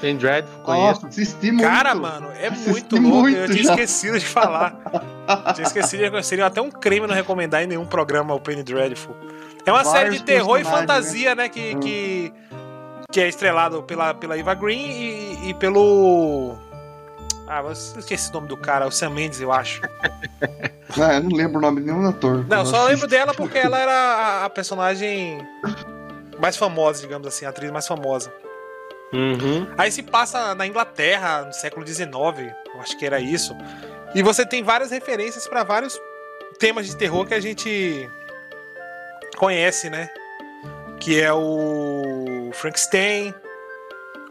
[0.00, 1.02] Tem Dreadful, conheço.
[1.02, 1.68] Nossa, assisti muito.
[1.68, 3.28] Cara, mano, é Assisti muito louco.
[3.28, 3.70] eu muito tinha já.
[3.74, 4.76] esquecido de falar.
[5.54, 9.14] tinha esquecido de seria até um crime não recomendar em nenhum programa o Penny Dreadful.
[9.66, 11.48] É uma Vários série de terror e personagens, fantasia, né?
[11.48, 11.80] Que, Hum.
[11.80, 12.32] que,
[13.12, 16.56] que é estrelado pela, pela Eva Green e, e pelo.
[17.46, 19.82] Ah, eu esqueci o nome do cara, o Sam Mendes, eu acho.
[20.98, 22.46] Ah, eu não lembro o nome de nenhum ator.
[22.48, 25.38] Não, Eu só lembro dela porque ela era a, a personagem
[26.40, 28.32] mais famosa, digamos assim, a atriz mais famosa.
[29.12, 29.66] Uhum.
[29.76, 32.10] Aí se passa na Inglaterra, no século XIX,
[32.78, 33.56] acho que era isso.
[34.14, 36.00] E você tem várias referências para vários
[36.58, 38.08] temas de terror que a gente
[39.36, 40.08] conhece, né?
[41.00, 43.34] Que é o Frankenstein,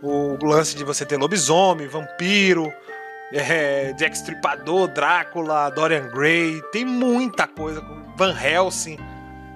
[0.02, 2.72] o lance de você ter lobisomem, vampiro,
[3.34, 7.82] é, Jack Stripador, Drácula, Dorian Gray, tem muita coisa,
[8.16, 8.98] Van Helsing.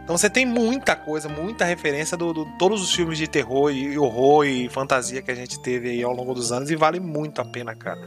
[0.04, 3.98] Então você tem muita coisa, muita referência do, do- todos os filmes de terror e
[3.98, 7.40] horror e fantasia que a gente teve aí ao longo dos anos e vale muito
[7.42, 8.00] a pena, cara.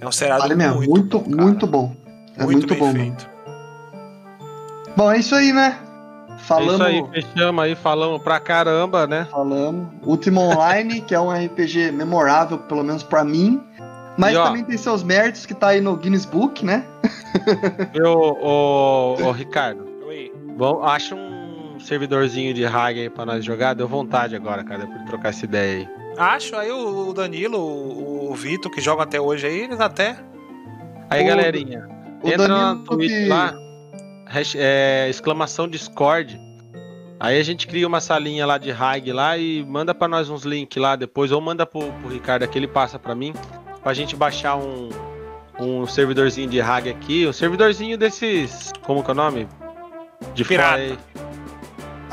[0.00, 1.96] É um seriado Vale mesmo, muito, muito, bom, muito bom.
[2.36, 2.92] É muito, bem bom.
[2.92, 3.28] feito.
[4.96, 5.78] Bom, é isso aí, né?
[6.28, 9.26] É Falamos, isso aí, fechamos aí, falamos pra caramba, né?
[9.30, 9.86] falamos.
[10.02, 13.60] Último Online, que é um RPG memorável, pelo menos pra mim.
[14.16, 16.84] Mas E, ó, também tem seus méritos, que tá aí no Guinness Book, né?
[17.94, 20.32] Meu, ô, ô, Ricardo, Oi.
[20.56, 21.31] bom, acha um
[21.82, 23.74] servidorzinho de Hag aí pra nós jogar?
[23.74, 25.88] Deu vontade agora, cara, de trocar essa ideia aí.
[26.18, 30.16] Acho aí o Danilo, o o Vitor, que jogam até hoje aí, eles até.
[31.10, 31.86] Aí, O- galerinha,
[32.22, 33.26] O entra na Danilo Twitch que...
[33.28, 33.54] lá,
[34.56, 36.40] é, exclamação Discord.
[37.20, 40.44] Aí a gente cria uma salinha lá de Hag lá e manda pra nós uns
[40.44, 43.32] links lá depois, ou manda pro, pro Ricardo aqui, ele passa pra mim,
[43.82, 44.88] pra gente baixar um,
[45.60, 49.46] um servidorzinho de Hag aqui, um servidorzinho desses, como que é o nome?
[50.34, 50.78] De Pirata.
[50.78, 51.31] fora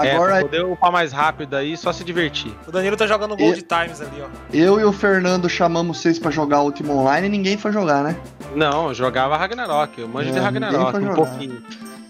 [0.05, 2.53] É, Agora pra poder upar mais rápido aí, só se divertir.
[2.67, 4.27] O Danilo tá jogando Gold Times ali, ó.
[4.53, 8.15] eu e o Fernando chamamos vocês pra jogar Último Online e ninguém foi jogar, né?
[8.55, 11.15] Não, eu jogava Ragnarok, eu manjo É, de ninguém Ragnarok, foi um jogar.
[11.15, 11.63] pouquinho.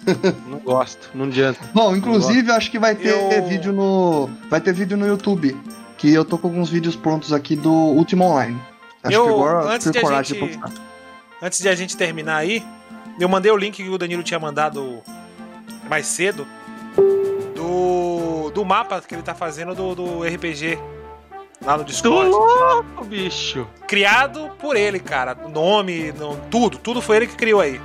[0.48, 1.59] não gosto, não adianta.
[1.74, 4.30] Bom, inclusive, eu acho que vai ter Eu- vídeo no.
[4.50, 5.56] Vai ter vídeo no YouTube.
[5.98, 8.58] Que eu tô com alguns vídeos prontos aqui do Último Online.
[9.03, 10.74] Acho Eu- que agora antes de a coragem gente- de.
[11.42, 12.64] Antes de a gente terminar aí,
[13.19, 15.00] eu mandei o link que o Danilo tinha mandado
[15.90, 16.48] mais cedo
[17.74, 20.78] do, do mapa que ele tá fazendo do, do RPG
[21.64, 22.30] lá no Tô Discord.
[22.30, 23.68] louco, bicho.
[23.88, 25.36] Criado por ele, cara.
[25.36, 27.80] Nome, não- tudo, tudo foi ele que criou aí.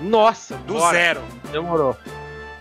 [0.00, 0.96] Nossa, Do bora.
[0.96, 1.20] zero.
[1.50, 1.96] Demorou.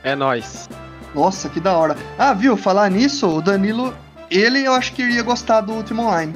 [0.03, 0.69] É nóis.
[1.13, 1.95] Nossa, que da hora.
[2.17, 2.55] Ah, viu?
[2.55, 3.93] Falar nisso, o Danilo,
[4.29, 6.33] ele eu acho que iria gostar do Último Online.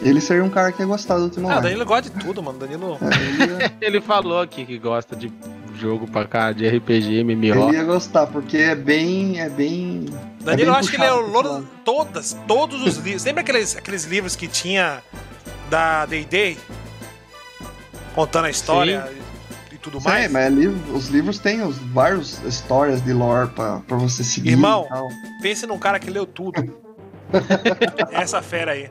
[0.00, 1.62] Ele seria um cara que ia gostar do Último Ah, o Online.
[1.68, 2.58] Danilo gosta de tudo, mano.
[2.58, 2.98] Danilo.
[3.00, 5.32] É, ele, Ele falou aqui que gosta de
[5.78, 7.68] jogo pra cá, de RPG, MMO.
[7.68, 9.40] ele ia gostar, porque é bem.
[9.40, 10.06] É bem.
[10.40, 13.24] Danilo, eu bem acho que ele é o todas, todos os livros.
[13.24, 15.02] Lembra aqueles, aqueles livros que tinha
[15.70, 16.24] da Day
[18.14, 19.08] Contando a história
[19.70, 20.30] e, e tudo Sim, mais?
[20.32, 24.50] mas é livro- os livros têm os, várias histórias de lore pra, pra você seguir.
[24.50, 25.08] Irmão, e tal.
[25.40, 26.76] Pense num cara que leu tudo.
[28.10, 28.84] Essa fera aí.
[28.84, 28.90] é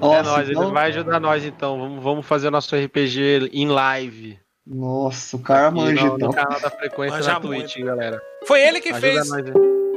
[0.00, 1.78] Nossa, nóis, então- ele vai ajudar nós então.
[1.78, 4.38] Vamos, vamos fazer o nosso RPG em live.
[4.66, 6.28] Nossa, o cara manja no, então.
[6.28, 7.86] no canal da frequência Manja na Twitch, muito.
[7.86, 8.22] galera.
[8.46, 9.28] Foi ele que Ajuda fez.
[9.30, 9.44] nós.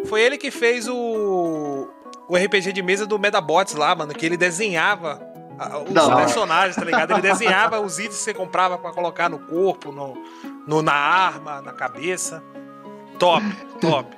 [0.10, 1.88] Foi ele que fez o.
[2.28, 4.12] O RPG de mesa do Medabots lá, mano.
[4.14, 5.22] Que ele desenhava
[5.88, 6.16] os hora.
[6.16, 7.12] personagens, tá ligado?
[7.12, 10.16] Ele desenhava os itens que você comprava pra colocar no corpo, no,
[10.68, 12.44] no- na arma, na cabeça.
[13.20, 13.46] Top,
[13.80, 14.10] top.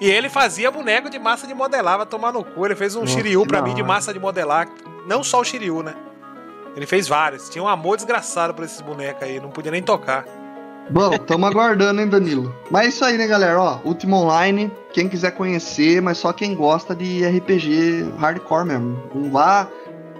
[0.00, 2.64] E ele fazia boneco de massa de modelar, vai tomar no cu.
[2.64, 4.66] Ele fez um Nossa, Shiryu pra mim de massa de modelar.
[5.06, 5.94] Não só o Shiryu, né?
[6.76, 7.48] Ele fez vários.
[7.48, 9.40] Tinha um amor desgraçado por esses bonecos aí.
[9.40, 10.24] Não podia nem tocar.
[10.90, 12.54] Bom, tamo aguardando, hein, Danilo.
[12.70, 13.60] Mas é isso aí, né, galera?
[13.60, 19.02] Ó, Último Online, quem quiser conhecer, mas só quem gosta de RPG hardcore mesmo.
[19.14, 19.66] Não vá.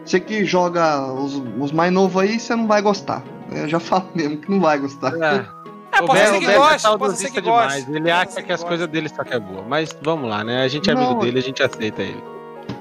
[0.05, 3.23] Você que joga os, os mais novos aí, você não vai gostar.
[3.53, 5.13] Eu já falo mesmo que não vai gostar.
[5.15, 7.75] É, O pode Beto- ser o que Beto é goste, pode ser que demais.
[7.75, 7.91] goste.
[7.91, 8.67] Ele Pode acha que as goste.
[8.67, 9.63] coisas dele só que é boa.
[9.69, 10.63] Mas vamos lá, né?
[10.65, 12.23] A gente é Não, amigo dele, a gente aceita ele.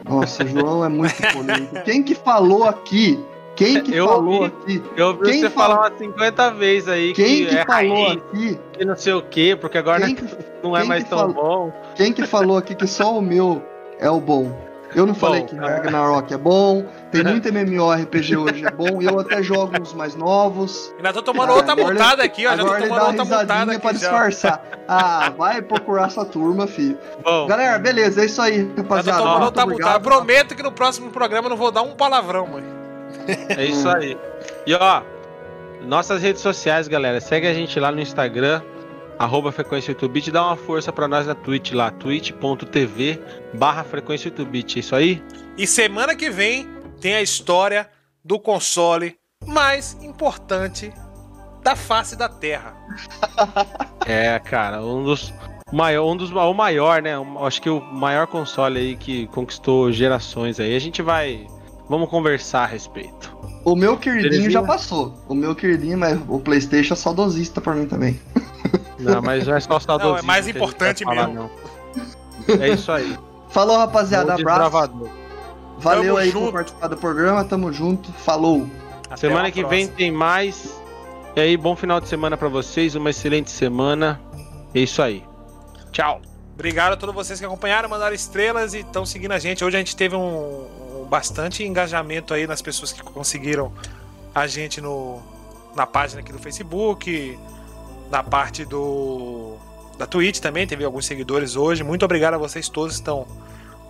[0.03, 1.75] Nossa, o João é muito polêmico.
[1.83, 3.23] Quem que falou aqui?
[3.55, 4.45] Quem que Eu falou ouvi.
[4.45, 4.83] aqui?
[4.97, 8.05] Eu ouvi Quem você fala- falar umas 50 vezes aí Quem que, que é falou
[8.05, 8.59] raiz, aqui?
[8.73, 10.25] que não sei o quê, porque agora Quem que,
[10.63, 11.33] não é mais que tão falou?
[11.33, 11.73] bom.
[11.95, 13.63] quem que falou aqui que só o meu
[13.99, 14.63] é o bom?
[14.93, 15.75] Eu não falei Bom, que cara.
[15.75, 20.93] Ragnarok é bom, tem muito MMORPG hoje é bom, eu até jogo uns mais novos.
[20.95, 22.51] Ainda tô tomando outra Agora ele- multada aqui, ó.
[22.51, 23.91] Já tô tomando outra pra aqui já.
[23.91, 24.63] disfarçar.
[24.87, 26.97] Ah, vai procurar essa turma, filho.
[27.21, 29.19] Bom, Galera, beleza, é isso aí, Já tô rapaziada.
[29.21, 29.95] tomando outra multada.
[29.97, 30.01] obrigado.
[30.01, 32.63] Prometo que no próximo programa eu não vou dar um palavrão, mãe.
[33.49, 34.17] É isso aí.
[34.65, 35.01] E ó,
[35.83, 37.19] nossas redes sociais, galera.
[37.21, 38.61] Segue a gente lá no Instagram,
[39.19, 40.31] arroba Frequência 8bit.
[40.31, 43.19] Dá uma força pra nós na Twitch lá, twitch.tv
[43.53, 44.77] barra Frequência 8bit.
[44.77, 45.23] É isso aí?
[45.57, 46.67] E semana que vem
[46.99, 47.89] tem a história
[48.23, 50.91] do console mais importante
[51.63, 52.75] da face da Terra.
[54.07, 55.33] É, cara, um dos
[55.73, 57.17] maior, um dos o maior, né?
[57.17, 60.75] um- Acho que o maior console aí que conquistou gerações aí.
[60.75, 61.47] A gente vai
[61.89, 63.35] vamos conversar a respeito.
[63.63, 65.13] O meu queridinho já passou.
[65.27, 68.19] O meu queridinho, mas o Playstation é saudosista pra mim também.
[68.99, 71.49] Não, mas não é só saudosismo Não, é mais importante falar, mesmo.
[72.47, 72.55] não.
[72.63, 73.17] É isso aí.
[73.49, 74.61] Falou, rapaziada, Bom abraço.
[74.61, 75.09] desbravador.
[75.79, 76.45] Valeu Tamo aí junto.
[76.45, 78.67] por participar do programa, tamo junto, falou.
[79.07, 79.69] Até Semana que próxima.
[79.69, 80.79] vem tem mais.
[81.35, 84.19] E aí, bom final de semana pra vocês, uma excelente semana.
[84.73, 85.23] É isso aí.
[85.91, 86.21] Tchau.
[86.53, 89.63] Obrigado a todos vocês que acompanharam, mandaram estrelas e estão seguindo a gente.
[89.63, 90.65] Hoje a gente teve um
[91.05, 93.71] bastante engajamento aí nas pessoas que conseguiram
[94.33, 95.21] a gente no,
[95.75, 97.39] na página aqui do Facebook,
[98.09, 99.57] na parte do
[99.97, 101.83] da Twitch também, teve alguns seguidores hoje.
[101.83, 103.25] Muito obrigado a vocês todos que estão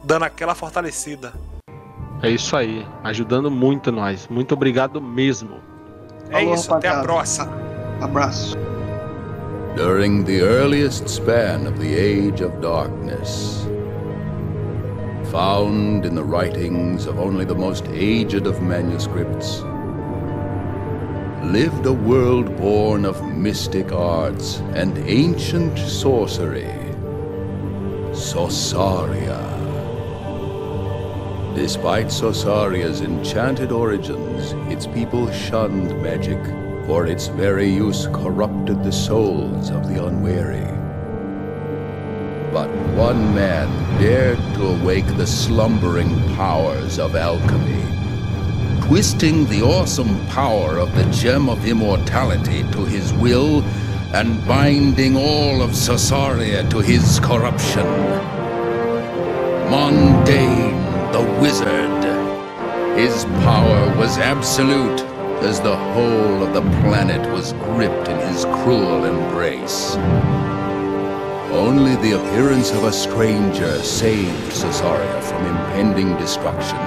[0.03, 1.33] dando aquela fortalecida.
[2.21, 2.85] É isso aí.
[3.03, 4.27] Ajudando muito nós.
[4.27, 5.59] Muito obrigado mesmo.
[6.29, 7.51] É Falou, isso, até a próxima.
[8.01, 8.55] Abraço.
[9.75, 13.67] During the earliest span of the Age of Darkness,
[15.35, 19.63] found in the writings of only the most aged of manuscripts,
[21.51, 26.71] lived a world born of mystic arts and ancient sorcery,
[28.13, 29.43] Sosaria.
[31.53, 36.41] Despite Sosaria's enchanted origins, its people shunned magic,
[36.87, 40.84] for its very use corrupted the souls of the unwary.
[42.55, 43.67] But one man
[43.99, 47.83] dared to awake the slumbering powers of alchemy,
[48.87, 53.61] twisting the awesome power of the gem of immortality to his will
[54.13, 57.85] and binding all of Sosaria to his corruption.
[59.67, 62.05] Mondane, the wizard.
[62.97, 65.01] His power was absolute,
[65.43, 69.97] as the whole of the planet was gripped in his cruel embrace.
[71.55, 76.77] Only the appearance of a stranger saved Cesaria from impending destruction.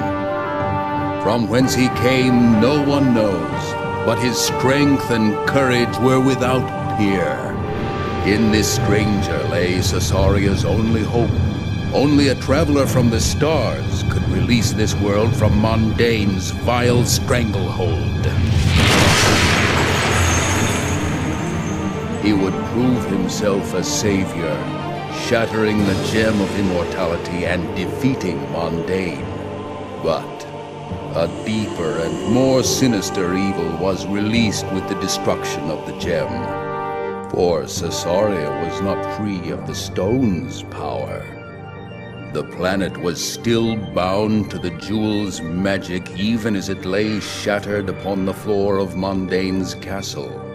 [1.22, 3.62] From whence he came, no one knows,
[4.04, 7.54] but his strength and courage were without peer.
[8.26, 11.30] In this stranger lay Cesaria's only hope.
[11.94, 18.26] Only a traveler from the stars could release this world from Mondane's vile stranglehold.
[22.28, 24.54] He would prove himself a savior,
[25.28, 29.24] shattering the gem of immortality and defeating Mondane.
[30.02, 30.44] But
[31.16, 36.28] a deeper and more sinister evil was released with the destruction of the gem.
[37.30, 41.24] For Cesaria was not free of the stone's power.
[42.34, 48.26] The planet was still bound to the jewel's magic even as it lay shattered upon
[48.26, 50.47] the floor of Mondane's castle.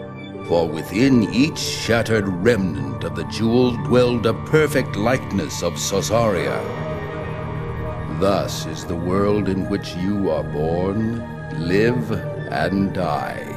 [0.48, 6.60] For within each shattered remnant of the jewel dwelled a perfect likeness of Sosaria.
[8.20, 11.18] Thus is the world in which you are born,
[11.66, 12.10] live,
[12.52, 13.54] and die.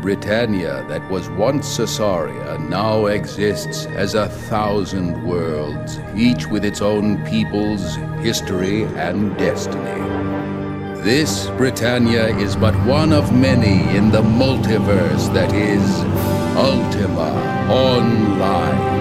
[0.00, 7.22] Britannia, that was once Cesaria, now exists as a thousand worlds, each with its own
[7.26, 10.17] peoples, history, and destiny.
[11.02, 15.80] This Britannia is but one of many in the multiverse that is
[16.56, 17.30] Ultima
[17.70, 18.98] Online.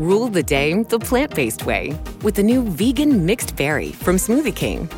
[0.00, 4.54] Rule the day the plant based way with the new vegan mixed berry from Smoothie
[4.54, 4.88] King.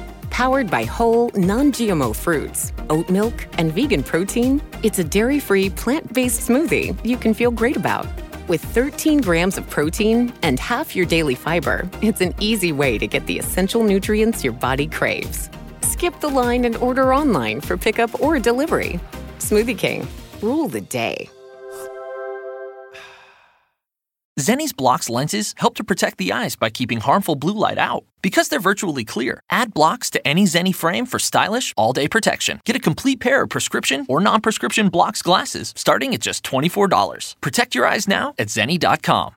[0.40, 5.68] Powered by whole, non GMO fruits, oat milk, and vegan protein, it's a dairy free,
[5.68, 8.06] plant based smoothie you can feel great about.
[8.48, 13.06] With 13 grams of protein and half your daily fiber, it's an easy way to
[13.06, 15.50] get the essential nutrients your body craves.
[15.82, 18.98] Skip the line and order online for pickup or delivery.
[19.40, 20.08] Smoothie King,
[20.40, 21.28] rule the day.
[24.40, 28.04] Zenni's blocks lenses help to protect the eyes by keeping harmful blue light out.
[28.22, 32.60] Because they're virtually clear, add blocks to any Zenni frame for stylish, all day protection.
[32.64, 37.36] Get a complete pair of prescription or non prescription blocks glasses starting at just $24.
[37.40, 39.28] Protect your eyes now at Zenni.com.